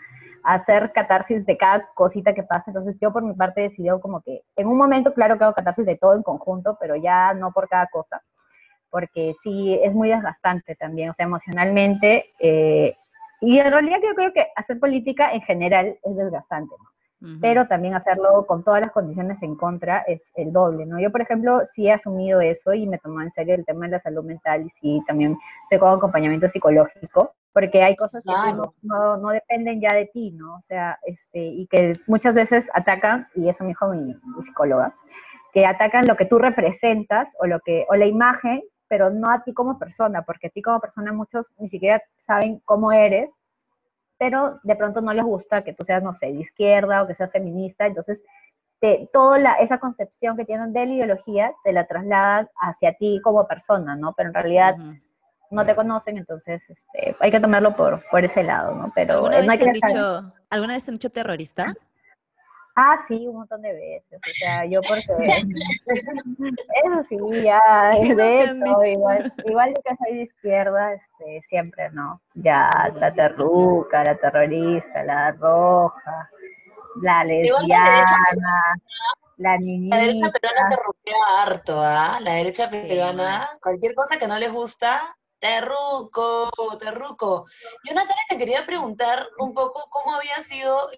hacer 0.45 0.93
catarsis 0.93 1.45
de 1.45 1.57
cada 1.57 1.87
cosita 1.95 2.33
que 2.33 2.43
pasa, 2.43 2.71
entonces 2.71 2.97
yo 3.01 3.13
por 3.13 3.23
mi 3.23 3.35
parte 3.35 3.61
he 3.61 3.69
decidido 3.69 4.01
como 4.01 4.23
que, 4.23 4.43
en 4.57 4.67
un 4.67 4.79
momento 4.79 5.13
claro 5.13 5.37
que 5.37 5.45
hago 5.45 5.53
catarsis 5.53 5.85
de 5.85 5.97
todo 5.97 6.15
en 6.15 6.23
conjunto, 6.23 6.77
pero 6.81 6.97
ya 6.97 7.35
no 7.35 7.53
por 7.53 7.69
cada 7.69 7.87
cosa, 7.89 8.23
porque 8.91 9.35
sí, 9.43 9.79
es 9.83 9.95
muy 9.95 10.09
desgastante 10.09 10.75
también, 10.77 11.11
o 11.11 11.15
sea, 11.15 11.27
emocionalmente, 11.27 12.33
eh, 12.39 12.97
y 13.41 13.59
en 13.59 13.71
realidad 13.71 13.99
yo 14.03 14.15
creo 14.15 14.33
que 14.33 14.47
hacer 14.57 14.79
política 14.81 15.33
en 15.33 15.43
general 15.43 15.99
es 16.03 16.17
desgastante, 16.17 16.75
¿no? 16.79 16.98
Pero 17.41 17.67
también 17.67 17.95
hacerlo 17.95 18.47
con 18.47 18.63
todas 18.63 18.81
las 18.81 18.93
condiciones 18.93 19.43
en 19.43 19.57
contra 19.57 19.99
es 20.03 20.31
el 20.37 20.53
doble, 20.53 20.87
¿no? 20.87 21.01
Yo, 21.01 21.11
por 21.11 21.21
ejemplo, 21.21 21.63
sí 21.67 21.89
he 21.89 21.93
asumido 21.93 22.41
eso 22.41 22.73
y 22.75 22.87
me 22.87 22.99
tomó 22.99 23.21
en 23.23 23.33
serio 23.33 23.57
el 23.57 23.65
tema 23.65 23.87
de 23.87 23.93
la 23.93 24.01
salud 24.01 24.23
mental 24.25 24.65
y 24.65 24.71
sí 24.71 25.03
también 25.05 25.37
estoy 25.65 25.81
con 25.81 25.97
acompañamiento 25.97 26.49
psicológico, 26.49 27.35
porque 27.53 27.83
hay 27.83 27.97
cosas 27.97 28.23
que 28.23 28.33
Claro. 28.33 28.73
no, 28.83 28.95
no, 28.99 29.17
no 29.17 29.29
dependen 29.31 29.81
ya 29.81 29.95
de 29.95 30.07
ti, 30.07 30.31
¿no? 30.31 30.55
O 30.55 30.63
sea, 30.69 30.97
este, 31.07 31.41
y 31.41 31.67
que 31.67 31.93
muchas 32.07 32.35
veces 32.35 32.69
atacan, 32.73 33.27
y 33.35 33.49
eso 33.49 33.65
me 33.65 33.71
dijo 33.71 33.89
mi, 33.89 34.15
mi 34.15 34.43
psicóloga, 34.43 34.95
que 35.53 35.67
atacan 35.67 36.07
lo 36.07 36.17
que 36.17 36.27
tú 36.27 36.39
representas 36.39 37.35
o, 37.41 37.47
lo 37.47 37.59
que, 37.61 37.85
o 37.89 37.97
la 37.97 38.07
imagen, 38.07 38.63
pero 38.87 39.11
no 39.11 39.29
a 39.29 39.43
ti 39.43 39.53
como 39.53 39.77
persona, 39.77 40.23
porque 40.23 40.47
a 40.47 40.51
ti 40.51 40.63
como 40.63 40.79
persona 40.79 41.13
muchos 41.13 41.51
ni 41.59 41.69
siquiera 41.69 42.01
saben 42.17 42.61
cómo 42.65 42.93
eres, 42.93 43.41
pero 44.19 44.61
de 44.63 44.77
pronto 44.77 45.01
no 45.01 45.13
les 45.13 45.25
gusta 45.25 45.63
que 45.63 45.73
tú 45.73 45.85
seas, 45.85 46.03
no 46.03 46.15
sé, 46.15 46.27
de 46.27 46.41
izquierda 46.41 47.03
o 47.03 47.07
que 47.07 47.15
seas 47.15 47.31
feminista, 47.31 47.87
entonces 47.87 48.25
te, 48.81 49.09
toda 49.13 49.39
la, 49.39 49.55
esa 49.55 49.79
concepción 49.79 50.37
que 50.37 50.45
tienen 50.45 50.73
de 50.73 50.87
la 50.87 50.93
ideología 50.93 51.53
te 51.65 51.73
la 51.73 51.87
trasladan 51.87 52.49
hacia 52.61 52.93
ti 52.95 53.21
como 53.23 53.47
persona, 53.47 53.97
¿no? 53.97 54.13
Pero 54.17 54.29
en 54.29 54.35
realidad 54.35 54.77
no 55.51 55.65
te 55.65 55.75
conocen, 55.75 56.19
entonces 56.19 56.63
este, 56.69 57.17
hay 57.21 57.31
que 57.31 57.41
tomarlo 57.41 57.75
por, 57.75 58.03
por 58.11 58.25
ese 58.25 58.43
lado, 58.43 58.75
¿no? 58.75 58.93
Pero 58.95 59.15
¿Alguna 59.15 59.39
vez, 59.39 59.47
no 59.47 59.57
te 59.57 59.65
han 59.65 59.73
dicho, 59.73 60.33
¿Alguna 60.51 60.75
vez 60.75 60.85
te 60.85 60.91
han 60.91 60.95
dicho 60.97 61.11
terrorista? 61.11 61.75
Ah, 62.81 62.97
sí, 63.09 63.27
un 63.27 63.39
montón 63.39 63.61
de 63.63 63.73
veces. 63.73 64.21
O 64.21 64.31
sea, 64.31 64.65
yo 64.65 64.81
porque... 64.83 65.13
Eso 66.85 67.03
sí, 67.09 67.17
ya, 67.43 67.61
¿Qué 67.93 68.09
no 68.11 68.17
te 68.17 68.23
de 68.23 68.43
hecho, 68.45 68.85
igual, 68.85 69.33
igual 69.45 69.75
yo 69.75 69.83
que 69.83 69.97
soy 69.97 70.17
de 70.19 70.23
izquierda, 70.23 70.93
este, 70.95 71.43
siempre, 71.49 71.91
¿no? 71.91 72.21
Ya, 72.35 72.71
la 72.95 73.13
terruca, 73.13 74.05
la 74.05 74.15
terrorista, 74.17 75.03
la 75.03 75.33
roja, 75.33 76.31
la 77.03 77.15
la 77.19 77.25
lesbiana, 77.25 78.07
la 79.39 79.53
La 79.53 79.59
niñita. 79.59 79.97
derecha 79.97 80.31
peruana 80.31 80.69
te 80.69 80.77
rupea 80.77 81.43
harto, 81.43 81.81
¿ah? 81.83 82.19
La 82.21 82.33
derecha 82.35 82.69
Sí. 82.71 82.77
peruana, 82.89 83.49
cualquier 83.61 83.95
cosa 83.95 84.19
que 84.19 84.29
no 84.29 84.39
les 84.39 84.53
gusta, 84.53 85.17
terruco, 85.39 86.51
terruco. 86.79 87.47
Yo, 87.85 87.95
Natalia, 87.95 88.23
te 88.29 88.39
quería 88.39 88.67
preguntar 88.67 89.29
un 89.39 89.55
poco 89.55 89.89
cómo 89.91 90.15
había 90.15 90.37
sido, 90.37 90.91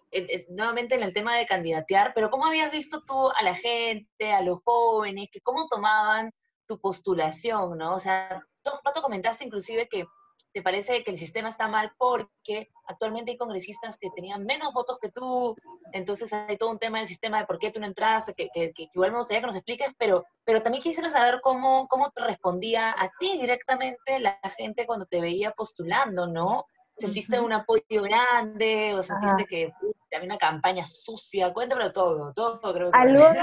nuevamente 0.49 0.95
en 0.95 1.03
el 1.03 1.13
tema 1.13 1.37
de 1.37 1.47
candidatear, 1.47 2.13
pero 2.15 2.31
cómo 2.31 2.47
habías 2.47 2.71
visto 2.71 3.03
tú 3.05 3.31
a 3.31 3.43
la 3.43 3.55
gente, 3.55 4.33
a 4.33 4.43
los 4.43 4.61
jóvenes, 4.65 5.29
que 5.31 5.41
cómo 5.41 5.69
tomaban 5.69 6.33
tu 6.67 6.79
postulación, 6.81 7.77
¿no? 7.79 7.95
O 7.95 7.99
sea, 7.99 8.45
tú, 8.63 8.71
tú 8.95 9.01
comentaste 9.03 9.45
inclusive 9.45 9.89
que 9.89 10.07
te 10.53 10.63
parece 10.63 11.03
que 11.03 11.11
el 11.11 11.19
sistema 11.19 11.49
está 11.49 11.69
mal 11.69 11.93
porque 11.97 12.71
actualmente 12.87 13.33
hay 13.33 13.37
congresistas 13.37 13.97
que 13.99 14.11
tenían 14.15 14.45
menos 14.45 14.73
votos 14.73 14.99
que 15.01 15.11
tú, 15.11 15.57
entonces 15.93 16.33
hay 16.33 16.57
todo 16.57 16.71
un 16.71 16.79
tema 16.79 16.99
del 16.99 17.09
sistema 17.09 17.39
de 17.39 17.47
por 17.47 17.59
qué 17.59 17.71
tú 17.71 17.81
no 17.81 17.87
entraste, 17.87 18.35
que, 18.35 18.49
que, 18.53 18.73
que 18.73 18.89
igual 18.93 19.13
me 19.13 19.19
gustaría 19.19 19.41
que 19.41 19.47
nos 19.47 19.57
expliques, 19.57 19.95
pero, 19.99 20.25
pero 20.45 20.61
también 20.63 20.83
quisiera 20.83 21.11
saber 21.11 21.41
cómo, 21.41 21.87
cómo 21.89 22.11
te 22.11 22.25
respondía 22.25 22.91
a 22.91 23.11
ti 23.19 23.39
directamente 23.41 24.21
la 24.21 24.39
gente 24.57 24.87
cuando 24.87 25.07
te 25.07 25.21
veía 25.21 25.53
postulando, 25.53 26.27
¿no? 26.27 26.67
¿Sentiste 26.97 27.41
un 27.41 27.53
apoyo 27.53 28.03
grande 28.03 28.95
o 28.95 29.03
sentiste 29.03 29.47
que 29.47 29.73
había 30.15 30.27
una 30.27 30.39
campaña 30.39 30.85
sucia? 30.85 31.53
Cuéntamelo 31.53 31.93
todo, 31.93 32.33
todo 32.35 32.75
creo 32.75 32.91
que 32.91 32.99
Algunos, 32.99 33.37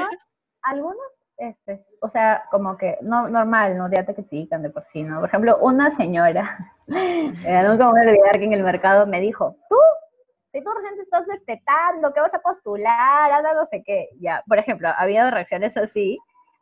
algunos 0.61 1.26
este, 1.37 1.77
o 2.01 2.09
sea, 2.09 2.45
como 2.49 2.77
que, 2.77 2.97
no, 3.01 3.27
normal, 3.29 3.77
no, 3.77 3.89
ya 3.91 4.03
te 4.03 4.15
critican 4.15 4.63
de 4.63 4.69
por 4.69 4.83
sí, 4.85 5.03
¿no? 5.03 5.19
Por 5.19 5.29
ejemplo, 5.29 5.57
una 5.61 5.91
señora, 5.91 6.57
eh, 6.87 7.63
nunca 7.63 7.89
voy 7.89 7.99
a 7.99 8.09
olvidar 8.09 8.39
que 8.39 8.45
en 8.45 8.53
el 8.53 8.63
mercado 8.63 9.05
me 9.05 9.19
dijo, 9.19 9.55
tú, 9.69 9.77
si 10.51 10.63
tú 10.63 10.71
recién 10.73 10.95
te 10.95 11.03
estás 11.03 11.27
despetando, 11.27 12.11
¿qué 12.13 12.21
vas 12.21 12.33
a 12.33 12.39
postular? 12.39 13.31
Anda 13.31 13.53
no 13.53 13.65
sé 13.67 13.83
qué. 13.85 14.09
Ya, 14.19 14.43
por 14.47 14.57
ejemplo, 14.57 14.87
ha 14.87 14.93
habido 14.93 15.29
reacciones 15.29 15.77
así, 15.77 16.17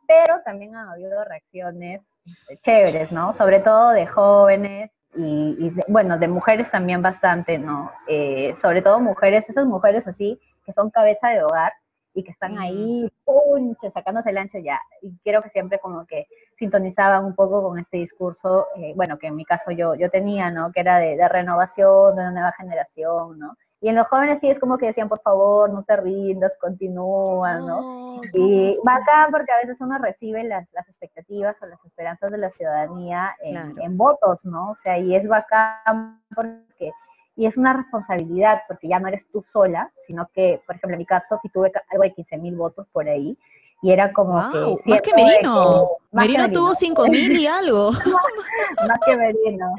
pero 0.06 0.42
también 0.44 0.76
ha 0.76 0.92
habido 0.92 1.24
reacciones 1.24 2.02
este, 2.26 2.58
chéveres, 2.58 3.12
¿no? 3.12 3.32
Sobre 3.32 3.60
todo 3.60 3.90
de 3.90 4.06
jóvenes 4.06 4.90
y, 5.14 5.72
bueno, 5.88 6.18
de 6.18 6.28
mujeres 6.28 6.70
también 6.70 7.00
bastante, 7.00 7.58
¿no? 7.58 7.90
Eh, 8.06 8.54
sobre 8.60 8.82
todo 8.82 9.00
mujeres, 9.00 9.48
esas 9.48 9.64
mujeres 9.64 10.06
así, 10.06 10.38
que 10.64 10.72
son 10.72 10.90
cabeza 10.90 11.28
de 11.30 11.42
hogar, 11.42 11.72
y 12.16 12.24
que 12.24 12.32
están 12.32 12.58
ahí, 12.58 13.06
punche, 13.24 13.90
sacándose 13.90 14.30
el 14.30 14.38
ancho 14.38 14.58
ya. 14.58 14.80
Y 15.02 15.14
creo 15.22 15.42
que 15.42 15.50
siempre 15.50 15.78
como 15.78 16.06
que 16.06 16.26
sintonizaban 16.58 17.26
un 17.26 17.34
poco 17.34 17.62
con 17.62 17.78
este 17.78 17.98
discurso, 17.98 18.68
eh, 18.76 18.94
bueno, 18.96 19.18
que 19.18 19.26
en 19.26 19.36
mi 19.36 19.44
caso 19.44 19.70
yo, 19.70 19.94
yo 19.94 20.08
tenía, 20.08 20.50
¿no? 20.50 20.72
Que 20.72 20.80
era 20.80 20.98
de, 20.98 21.28
renovación, 21.28 22.16
de 22.16 22.22
una 22.22 22.30
nueva 22.30 22.52
generación, 22.52 23.38
¿no? 23.38 23.54
Y 23.82 23.90
en 23.90 23.96
los 23.96 24.08
jóvenes 24.08 24.40
sí 24.40 24.48
es 24.48 24.58
como 24.58 24.78
que 24.78 24.86
decían, 24.86 25.10
por 25.10 25.20
favor, 25.20 25.70
no 25.70 25.82
te 25.82 25.94
rindas, 25.98 26.56
continúa, 26.58 27.56
¿no? 27.56 28.22
y 28.32 28.74
bacán 28.82 29.30
porque 29.30 29.52
a 29.52 29.58
veces 29.58 29.78
uno 29.82 29.98
recibe 29.98 30.42
las, 30.42 30.66
las 30.72 30.88
expectativas 30.88 31.60
o 31.62 31.66
las 31.66 31.84
esperanzas 31.84 32.32
de 32.32 32.38
la 32.38 32.50
ciudadanía 32.50 33.36
en, 33.42 33.74
en, 33.78 33.98
votos, 33.98 34.46
¿no? 34.46 34.70
O 34.70 34.74
sea, 34.74 34.96
y 34.96 35.14
es 35.14 35.28
bacán 35.28 36.22
porque 36.34 36.92
y 37.36 37.46
es 37.46 37.56
una 37.58 37.74
responsabilidad 37.74 38.62
porque 38.66 38.88
ya 38.88 38.98
no 38.98 39.08
eres 39.08 39.26
tú 39.30 39.42
sola, 39.42 39.92
sino 39.94 40.28
que, 40.34 40.60
por 40.66 40.76
ejemplo, 40.76 40.94
en 40.94 40.98
mi 40.98 41.06
caso, 41.06 41.38
si 41.40 41.48
tuve 41.50 41.70
algo 41.90 42.02
de 42.02 42.14
15 42.14 42.38
mil 42.38 42.56
votos 42.56 42.86
por 42.92 43.08
ahí, 43.08 43.36
y 43.82 43.92
era 43.92 44.12
como 44.12 44.50
que... 44.50 44.90
Más 44.90 45.02
que 45.02 45.12
Merino. 45.14 45.88
Merino, 46.12 46.48
tuvo 46.48 46.74
5 46.74 47.08
mil 47.08 47.38
y 47.38 47.46
algo. 47.46 47.90
más 48.88 48.98
que 49.04 49.16
Merino. 49.16 49.74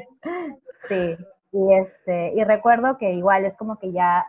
Sí. 0.88 1.16
Y, 1.50 1.74
este, 1.74 2.32
y 2.34 2.44
recuerdo 2.44 2.96
que 2.96 3.12
igual 3.12 3.44
es 3.44 3.56
como 3.56 3.76
que 3.78 3.90
ya 3.90 4.24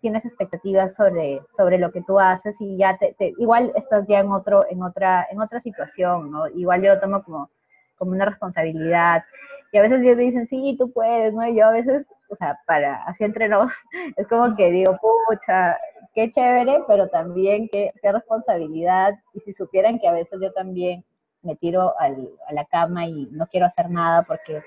tienes 0.00 0.24
expectativas 0.26 0.94
sobre, 0.94 1.40
sobre 1.56 1.78
lo 1.78 1.90
que 1.90 2.02
tú 2.02 2.20
haces 2.20 2.60
y 2.60 2.76
ya 2.76 2.98
te, 2.98 3.16
igual 3.38 3.72
estás 3.74 4.06
ya 4.06 4.20
en 4.20 4.30
otro, 4.30 4.66
en 4.68 4.82
otra, 4.82 5.26
en 5.30 5.40
otra 5.40 5.60
situación, 5.60 6.30
¿no? 6.30 6.46
Igual 6.48 6.82
yo 6.82 6.94
lo 6.94 7.00
tomo 7.00 7.22
como, 7.22 7.50
como 7.96 8.12
una 8.12 8.26
responsabilidad. 8.26 9.24
Y 9.72 9.78
a 9.78 9.82
veces 9.82 10.02
ellos 10.02 10.18
dicen, 10.18 10.46
sí, 10.46 10.76
tú 10.78 10.92
puedes, 10.92 11.32
¿no? 11.32 11.48
Y 11.48 11.56
yo 11.56 11.66
a 11.66 11.72
veces 11.72 12.06
o 12.34 12.36
sea, 12.36 12.58
para, 12.66 13.04
así 13.04 13.24
entre 13.24 13.48
nos, 13.48 13.72
es 14.16 14.26
como 14.28 14.54
que 14.56 14.70
digo, 14.70 14.98
pucha, 15.28 15.78
qué 16.14 16.30
chévere, 16.30 16.82
pero 16.88 17.08
también 17.08 17.68
qué, 17.70 17.92
qué 18.02 18.12
responsabilidad. 18.12 19.14
Y 19.34 19.40
si 19.40 19.54
supieran 19.54 19.98
que 19.98 20.08
a 20.08 20.12
veces 20.12 20.38
yo 20.42 20.52
también 20.52 21.04
me 21.42 21.56
tiro 21.56 21.98
al, 22.00 22.28
a 22.48 22.52
la 22.52 22.64
cama 22.64 23.06
y 23.06 23.28
no 23.30 23.46
quiero 23.46 23.66
hacer 23.66 23.88
nada 23.90 24.22
porque, 24.22 24.62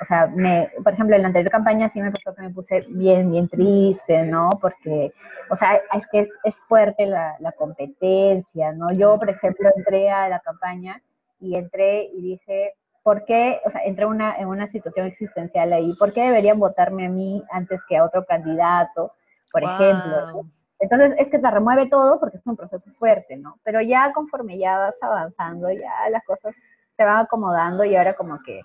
o 0.00 0.04
sea, 0.06 0.28
me, 0.28 0.70
por 0.82 0.94
ejemplo, 0.94 1.14
en 1.14 1.22
la 1.22 1.28
anterior 1.28 1.50
campaña 1.50 1.90
sí 1.90 2.00
me 2.00 2.10
pasó 2.10 2.34
que 2.34 2.42
me 2.42 2.50
puse 2.50 2.86
bien, 2.88 3.30
bien 3.30 3.48
triste, 3.48 4.22
¿no? 4.22 4.48
Porque, 4.60 5.12
o 5.50 5.56
sea, 5.56 5.80
es 5.92 6.06
que 6.06 6.20
es, 6.20 6.30
es 6.44 6.58
fuerte 6.60 7.06
la, 7.06 7.36
la 7.40 7.52
competencia, 7.52 8.72
¿no? 8.72 8.92
Yo, 8.92 9.18
por 9.18 9.28
ejemplo, 9.28 9.68
entré 9.76 10.10
a 10.10 10.28
la 10.28 10.40
campaña 10.40 11.02
y 11.40 11.56
entré 11.56 12.04
y 12.04 12.22
dije, 12.22 12.74
¿por 13.02 13.24
qué, 13.24 13.60
o 13.64 13.70
sea, 13.70 13.82
entré 13.84 14.06
una, 14.06 14.36
en 14.36 14.48
una 14.48 14.68
situación 14.68 15.06
existencial 15.06 15.72
ahí, 15.72 15.92
¿por 15.98 16.12
qué 16.12 16.22
deberían 16.22 16.58
votarme 16.58 17.06
a 17.06 17.08
mí 17.08 17.42
antes 17.50 17.80
que 17.88 17.96
a 17.96 18.04
otro 18.04 18.24
candidato, 18.24 19.12
por 19.52 19.64
ejemplo? 19.64 20.44
Entonces, 20.78 21.14
es 21.18 21.30
que 21.30 21.38
te 21.38 21.50
remueve 21.50 21.88
todo 21.88 22.18
porque 22.18 22.38
es 22.38 22.46
un 22.46 22.56
proceso 22.56 22.90
fuerte, 22.92 23.36
¿no? 23.36 23.58
Pero 23.64 23.80
ya 23.82 24.12
conforme 24.12 24.58
ya 24.58 24.78
vas 24.78 24.96
avanzando, 25.02 25.70
ya 25.70 26.08
las 26.10 26.24
cosas 26.24 26.56
se 26.92 27.04
van 27.04 27.18
acomodando 27.18 27.84
y 27.84 27.96
ahora 27.96 28.14
como 28.14 28.38
que 28.42 28.62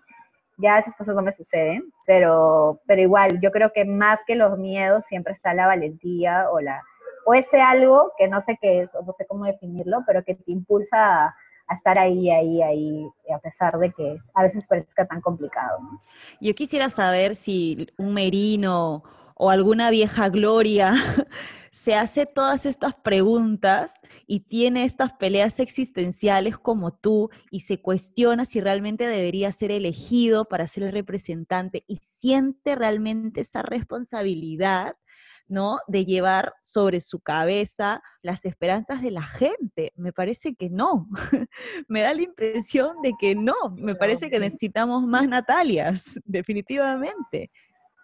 ya 0.57 0.79
esas 0.79 0.95
cosas 0.95 1.15
no 1.15 1.21
me 1.21 1.33
suceden, 1.33 1.91
pero, 2.05 2.79
pero 2.88 3.01
igual, 3.01 3.39
yo 3.41 3.51
creo 3.51 3.71
que 3.73 3.83
más 3.83 4.19
que 4.25 4.36
los 4.36 4.57
miedos 4.57 5.03
siempre 5.07 5.33
está 5.33 5.53
la 5.53 5.67
valentía 5.67 6.49
o 6.51 6.61
la 6.61 6.81
o 7.25 7.33
ese 7.33 7.59
algo 7.59 8.13
que 8.17 8.27
no 8.27 8.39
sé 8.41 8.57
qué 8.61 8.81
es, 8.81 8.93
o 8.93 9.01
no 9.01 9.11
sé 9.11 9.25
cómo 9.25 9.45
definirlo, 9.45 10.03
pero 10.05 10.23
que 10.23 10.36
te 10.36 10.51
impulsa 10.51 11.25
a, 11.25 11.36
a 11.68 11.74
estar 11.74 11.97
ahí, 11.97 12.30
ahí, 12.30 12.61
ahí, 12.61 13.07
a 13.34 13.39
pesar 13.39 13.78
de 13.80 13.91
que 13.91 14.18
a 14.34 14.43
veces 14.43 14.68
parezca 14.68 15.05
tan 15.05 15.22
complicado. 15.22 15.80
Yo 16.39 16.53
quisiera 16.53 16.89
saber 16.89 17.36
si 17.36 17.88
un 17.97 18.13
merino 18.13 19.03
o 19.36 19.49
alguna 19.49 19.89
vieja 19.89 20.30
gloria 20.30 20.93
se 21.72 21.93
hace 21.93 22.26
todas 22.26 22.66
estas 22.66 22.95
preguntas 22.95 23.95
y 24.28 24.41
tiene 24.41 24.86
estas 24.86 25.11
peleas 25.13 25.59
existenciales 25.59 26.57
como 26.57 26.93
tú 26.93 27.30
y 27.51 27.61
se 27.61 27.82
cuestiona 27.82 28.45
si 28.45 28.61
realmente 28.61 29.05
debería 29.07 29.51
ser 29.51 29.72
elegido 29.72 30.45
para 30.45 30.68
ser 30.68 30.84
el 30.84 30.93
representante 30.93 31.84
y 31.88 31.97
siente 31.97 32.76
realmente 32.76 33.41
esa 33.41 33.61
responsabilidad 33.61 34.95
¿no? 35.47 35.79
De 35.87 36.05
llevar 36.05 36.53
sobre 36.61 37.01
su 37.01 37.19
cabeza 37.19 38.01
las 38.21 38.45
esperanzas 38.45 39.01
de 39.01 39.11
la 39.11 39.21
gente. 39.21 39.91
Me 39.95 40.11
parece 40.11 40.55
que 40.55 40.69
no. 40.69 41.07
me 41.87 42.01
da 42.01 42.13
la 42.13 42.21
impresión 42.21 43.01
de 43.01 43.13
que 43.19 43.35
no. 43.35 43.55
Me 43.75 43.95
parece 43.95 44.29
que 44.29 44.39
necesitamos 44.39 45.03
más 45.03 45.27
Natalias, 45.27 46.19
definitivamente. 46.25 47.51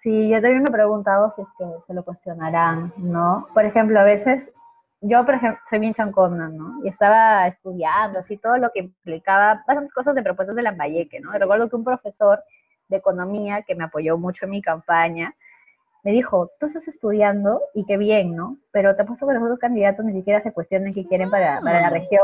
Sí, 0.03 0.29
yo 0.29 0.41
también 0.41 0.63
me 0.63 0.69
he 0.69 0.71
preguntado 0.71 1.31
si 1.31 1.41
es 1.41 1.47
que 1.57 1.65
se 1.85 1.93
lo 1.93 2.03
cuestionarán, 2.03 2.91
¿no? 2.97 3.47
Por 3.53 3.65
ejemplo, 3.65 3.99
a 3.99 4.03
veces, 4.03 4.51
yo, 4.99 5.23
por 5.25 5.35
ejemplo, 5.35 5.59
soy 5.69 5.77
bien 5.77 5.93
chancona, 5.93 6.49
¿no? 6.49 6.83
Y 6.83 6.87
estaba 6.87 7.45
estudiando, 7.45 8.19
así, 8.19 8.37
todo 8.37 8.57
lo 8.57 8.71
que 8.71 8.79
implicaba 8.79 9.63
bastantes 9.67 9.93
cosas 9.93 10.15
de 10.15 10.23
propuestas 10.23 10.55
de 10.55 10.63
Lambayeque, 10.63 11.19
¿no? 11.19 11.35
Y 11.35 11.37
recuerdo 11.37 11.69
que 11.69 11.75
un 11.75 11.83
profesor 11.83 12.43
de 12.87 12.97
economía 12.97 13.61
que 13.61 13.75
me 13.75 13.83
apoyó 13.83 14.17
mucho 14.17 14.45
en 14.45 14.51
mi 14.51 14.61
campaña, 14.61 15.35
me 16.03 16.11
dijo, 16.11 16.51
tú 16.59 16.65
estás 16.65 16.87
estudiando 16.87 17.61
y 17.73 17.85
qué 17.85 17.97
bien, 17.97 18.35
¿no? 18.35 18.57
Pero 18.71 18.95
te 18.95 19.03
apuesto 19.03 19.27
que 19.27 19.33
los 19.33 19.43
otros 19.43 19.59
candidatos 19.59 20.05
ni 20.05 20.13
siquiera 20.13 20.41
se 20.41 20.51
cuestionan 20.51 20.93
qué 20.93 21.05
quieren 21.05 21.29
para, 21.29 21.61
para 21.61 21.81
la 21.81 21.89
región. 21.89 22.23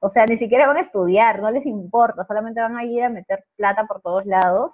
O 0.00 0.08
sea, 0.08 0.26
ni 0.26 0.36
siquiera 0.36 0.66
van 0.66 0.76
a 0.76 0.80
estudiar, 0.80 1.40
no 1.40 1.50
les 1.50 1.66
importa, 1.66 2.24
solamente 2.24 2.60
van 2.60 2.76
a 2.76 2.84
ir 2.84 3.02
a 3.02 3.08
meter 3.08 3.44
plata 3.56 3.86
por 3.86 4.00
todos 4.00 4.26
lados 4.26 4.72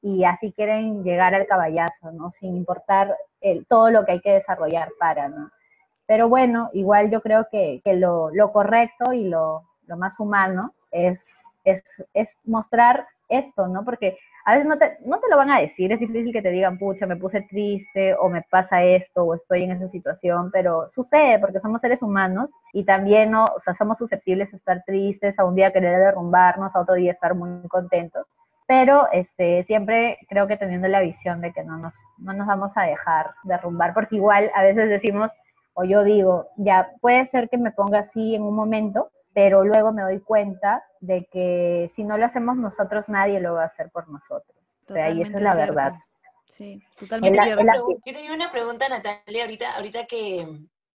y 0.00 0.24
así 0.24 0.52
quieren 0.52 1.04
llegar 1.04 1.34
al 1.34 1.46
caballazo, 1.46 2.10
¿no? 2.10 2.30
Sin 2.32 2.56
importar 2.56 3.16
el, 3.40 3.66
todo 3.66 3.90
lo 3.90 4.04
que 4.04 4.12
hay 4.12 4.20
que 4.20 4.32
desarrollar 4.32 4.90
para, 4.98 5.28
¿no? 5.28 5.50
Pero 6.06 6.28
bueno, 6.28 6.70
igual 6.72 7.10
yo 7.10 7.20
creo 7.20 7.46
que, 7.50 7.80
que 7.84 7.94
lo, 7.94 8.30
lo, 8.30 8.52
correcto 8.52 9.12
y 9.12 9.28
lo, 9.28 9.62
lo 9.86 9.96
más 9.96 10.18
humano 10.18 10.74
es, 10.90 11.38
es, 11.64 11.84
es 12.12 12.36
mostrar 12.44 13.06
esto, 13.32 13.66
¿no? 13.68 13.84
Porque 13.84 14.18
a 14.44 14.52
veces 14.52 14.66
no 14.66 14.76
te, 14.78 14.98
no 15.04 15.20
te 15.20 15.28
lo 15.30 15.36
van 15.36 15.50
a 15.50 15.60
decir, 15.60 15.92
es 15.92 16.00
difícil 16.00 16.32
que 16.32 16.42
te 16.42 16.50
digan, 16.50 16.78
pucha, 16.78 17.06
me 17.06 17.16
puse 17.16 17.42
triste 17.42 18.14
o 18.14 18.28
me 18.28 18.42
pasa 18.42 18.82
esto 18.82 19.24
o 19.24 19.34
estoy 19.34 19.64
en 19.64 19.72
esa 19.72 19.88
situación, 19.88 20.50
pero 20.52 20.90
sucede 20.90 21.38
porque 21.38 21.60
somos 21.60 21.80
seres 21.80 22.02
humanos 22.02 22.50
y 22.72 22.84
también 22.84 23.30
¿no? 23.30 23.44
o 23.44 23.60
sea, 23.60 23.74
somos 23.74 23.98
susceptibles 23.98 24.52
a 24.52 24.56
estar 24.56 24.82
tristes, 24.84 25.38
a 25.38 25.44
un 25.44 25.54
día 25.54 25.72
querer 25.72 25.98
derrumbarnos, 26.00 26.74
a 26.74 26.80
otro 26.80 26.94
día 26.94 27.12
estar 27.12 27.34
muy 27.34 27.66
contentos, 27.68 28.26
pero 28.66 29.08
este, 29.12 29.62
siempre 29.64 30.18
creo 30.28 30.46
que 30.46 30.56
teniendo 30.56 30.88
la 30.88 31.00
visión 31.00 31.40
de 31.40 31.52
que 31.52 31.62
no 31.62 31.76
nos, 31.76 31.94
no 32.18 32.32
nos 32.32 32.46
vamos 32.46 32.72
a 32.74 32.82
dejar 32.82 33.30
derrumbar, 33.44 33.94
porque 33.94 34.16
igual 34.16 34.50
a 34.54 34.62
veces 34.62 34.88
decimos, 34.88 35.30
o 35.74 35.84
yo 35.84 36.04
digo, 36.04 36.48
ya 36.56 36.90
puede 37.00 37.24
ser 37.26 37.48
que 37.48 37.58
me 37.58 37.70
ponga 37.70 38.00
así 38.00 38.34
en 38.34 38.42
un 38.42 38.54
momento, 38.54 39.10
pero 39.34 39.64
luego 39.64 39.92
me 39.92 40.02
doy 40.02 40.20
cuenta 40.20 40.84
de 41.00 41.26
que 41.26 41.90
si 41.94 42.04
no 42.04 42.18
lo 42.18 42.26
hacemos 42.26 42.56
nosotros, 42.56 43.04
nadie 43.08 43.40
lo 43.40 43.54
va 43.54 43.62
a 43.62 43.66
hacer 43.66 43.90
por 43.90 44.08
nosotros. 44.08 44.56
o 44.88 44.92
sea, 44.92 45.10
y 45.10 45.22
esa 45.22 45.36
es 45.36 45.42
la 45.42 45.54
verdad. 45.54 45.94
Sí, 46.48 46.82
totalmente 46.98 47.42
cierto. 47.42 47.62
Yo 48.04 48.12
tenía 48.12 48.34
una 48.34 48.50
pregunta, 48.50 48.88
Natalia, 48.88 49.44
ahorita, 49.44 49.76
ahorita 49.76 50.06
que, 50.06 50.46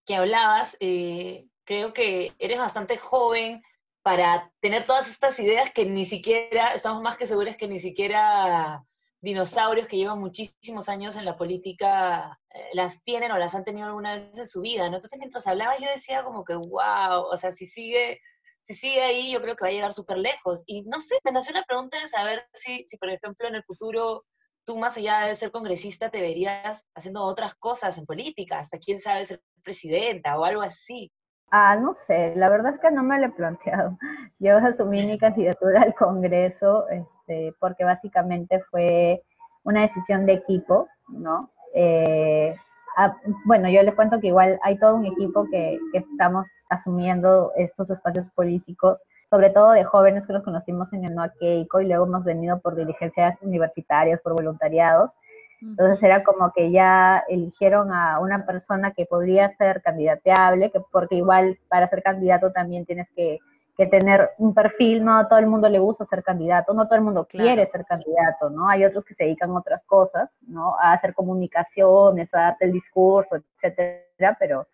que 0.06 0.16
hablabas, 0.16 0.78
eh, 0.80 1.48
creo 1.64 1.94
que 1.94 2.34
eres 2.38 2.60
bastante 2.60 2.98
joven 2.98 3.64
para 4.04 4.52
tener 4.62 4.84
todas 4.84 5.10
estas 5.10 5.40
ideas 5.40 5.72
que 5.72 5.86
ni 5.86 6.06
siquiera, 6.06 6.74
estamos 6.74 7.02
más 7.02 7.18
que 7.18 7.28
seguros 7.28 7.58
que 7.58 7.68
ni 7.68 7.80
siquiera 7.80 8.84
dinosaurios 9.22 9.88
que 9.88 9.98
llevan 9.98 10.20
muchísimos 10.20 10.90
años 10.90 11.16
en 11.16 11.26
la 11.26 11.36
política 11.36 12.40
eh, 12.54 12.70
las 12.74 13.04
tienen 13.04 13.32
o 13.32 13.38
las 13.38 13.56
han 13.56 13.64
tenido 13.64 13.88
alguna 13.88 14.14
vez 14.14 14.38
en 14.38 14.48
su 14.48 14.62
vida, 14.62 14.90
¿no? 14.90 14.98
Entonces 14.98 15.20
mientras 15.20 15.48
hablabas 15.48 15.80
yo 15.80 15.90
decía 15.90 16.24
como 16.24 16.46
que, 16.46 16.54
wow, 16.56 17.26
o 17.32 17.38
sea, 17.38 17.52
si 17.52 17.66
sigue, 17.66 18.20
si 18.64 18.76
sigue 18.76 19.02
ahí, 19.02 19.32
yo 19.32 19.42
creo 19.42 19.56
que 19.56 19.64
va 19.64 19.70
a 19.70 19.74
llegar 19.74 19.94
súper 19.94 20.18
lejos. 20.20 20.64
Y 20.68 20.84
no 20.84 21.00
sé, 21.00 21.16
me 21.24 21.32
nació 21.32 21.54
la 21.54 21.64
pregunta 21.64 22.00
de 22.00 22.08
saber 22.08 22.48
si, 22.54 22.86
si, 22.88 22.98
por 22.98 23.10
ejemplo, 23.10 23.48
en 23.48 23.56
el 23.56 23.64
futuro 23.64 24.26
tú 24.66 24.78
más 24.78 24.98
allá 24.98 25.22
de 25.22 25.36
ser 25.36 25.50
congresista 25.50 26.12
te 26.12 26.20
verías 26.20 26.86
haciendo 26.94 27.24
otras 27.24 27.56
cosas 27.56 27.98
en 27.98 28.06
política, 28.06 28.60
hasta 28.60 28.78
quién 28.78 29.00
sabe 29.00 29.24
ser 29.24 29.42
presidenta 29.64 30.38
o 30.38 30.44
algo 30.44 30.62
así. 30.62 31.12
Ah, 31.50 31.78
no 31.78 31.94
sé, 31.94 32.34
la 32.36 32.50
verdad 32.50 32.74
es 32.74 32.80
que 32.80 32.92
no 32.92 33.04
me 33.04 33.20
lo 33.20 33.28
he 33.28 33.32
planteado. 33.32 33.98
Yo 34.40 34.58
asumí 34.58 35.06
mi 35.06 35.18
candidatura 35.18 35.82
al 35.82 35.96
Congreso 35.96 36.88
este, 36.90 37.54
porque 37.60 37.84
básicamente 37.84 38.62
fue 38.70 39.24
una 39.64 39.82
decisión 39.82 40.26
de 40.26 40.34
equipo, 40.34 40.88
¿no? 41.08 41.50
Eh, 41.74 42.56
ah, 42.98 43.16
bueno, 43.46 43.70
yo 43.70 43.84
les 43.84 43.96
cuento 43.96 44.20
que 44.20 44.28
igual 44.28 44.60
hay 44.64 44.78
todo 44.80 44.96
un 44.96 45.06
equipo 45.06 45.46
que, 45.52 45.78
que 45.92 46.00
estamos 46.00 46.48
asumiendo 46.70 47.52
estos 47.56 47.90
espacios 47.90 48.30
políticos 48.30 49.02
sobre 49.30 49.50
todo 49.50 49.72
de 49.72 49.84
jóvenes 49.84 50.26
que 50.26 50.34
nos 50.34 50.44
conocimos 50.44 50.92
en 50.94 51.04
el 51.04 51.14
NOA 51.14 51.34
Keiko 51.40 51.82
y 51.82 51.88
luego 51.88 52.06
hemos 52.06 52.24
venido 52.24 52.60
por 52.60 52.76
diligencias 52.76 53.38
universitarias, 53.42 54.22
por 54.22 54.34
voluntariados. 54.34 55.18
Entonces 55.62 56.04
era 56.04 56.24
como 56.24 56.52
que 56.54 56.72
ya 56.72 57.24
eligieron 57.28 57.92
a 57.92 58.20
una 58.20 58.46
persona 58.46 58.92
que 58.92 59.06
podría 59.06 59.56
ser 59.58 59.82
candidateable, 59.82 60.72
que 60.72 60.80
porque 60.92 61.16
igual 61.16 61.58
para 61.68 61.88
ser 61.88 62.04
candidato 62.04 62.52
también 62.52 62.86
tienes 62.86 63.12
que, 63.12 63.40
que 63.78 63.86
tener 63.86 64.32
un 64.40 64.56
perfil, 64.56 65.06
no 65.06 65.16
a 65.18 65.28
todo 65.28 65.38
el 65.38 65.46
mundo 65.46 65.70
le 65.70 65.78
gusta 65.78 66.04
ser 66.04 66.24
candidato, 66.24 66.74
no 66.74 66.88
todo 66.88 66.96
el 66.96 67.04
mundo 67.04 67.28
quiere 67.30 67.66
ser 67.68 67.86
candidato, 67.86 68.50
¿no? 68.50 68.68
Hay 68.68 68.84
otros 68.84 69.06
que 69.06 69.14
se 69.14 69.24
dedican 69.24 69.52
a 69.52 69.60
otras 69.60 69.84
cosas, 69.84 70.36
¿no? 70.48 70.76
A 70.80 70.94
hacer 70.94 71.14
comunicaciones, 71.14 72.34
a 72.34 72.40
darte 72.40 72.66
el 72.66 72.72
discurso, 72.72 73.36
etcétera, 73.36 74.36
pero, 74.40 74.68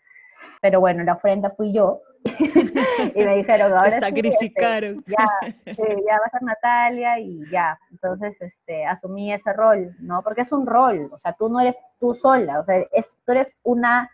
pero 0.62 0.80
bueno, 0.80 1.04
la 1.04 1.14
ofrenda 1.14 1.50
fui 1.50 1.74
yo, 1.74 2.02
y 3.16 3.24
me 3.24 3.36
dijeron, 3.38 3.72
ahora 3.72 3.90
Te 3.90 3.96
este, 3.96 4.00
sacrificaron. 4.02 5.04
ya, 5.08 5.28
ya 5.66 6.20
va 6.20 6.26
a 6.26 6.30
ser 6.30 6.44
Natalia 6.44 7.20
y 7.20 7.40
ya. 7.52 7.80
Entonces, 7.92 8.36
este, 8.40 8.86
asumí 8.86 9.34
ese 9.34 9.54
rol, 9.54 9.96
¿no? 10.00 10.22
Porque 10.24 10.42
es 10.42 10.52
un 10.52 10.66
rol, 10.66 11.10
o 11.12 11.18
sea, 11.18 11.34
tú 11.34 11.50
no 11.50 11.60
eres 11.60 11.78
tú 12.00 12.14
sola, 12.14 12.60
o 12.60 12.64
sea, 12.64 12.84
es, 12.92 13.18
tú 13.26 13.32
eres 13.32 13.58
una, 13.64 14.10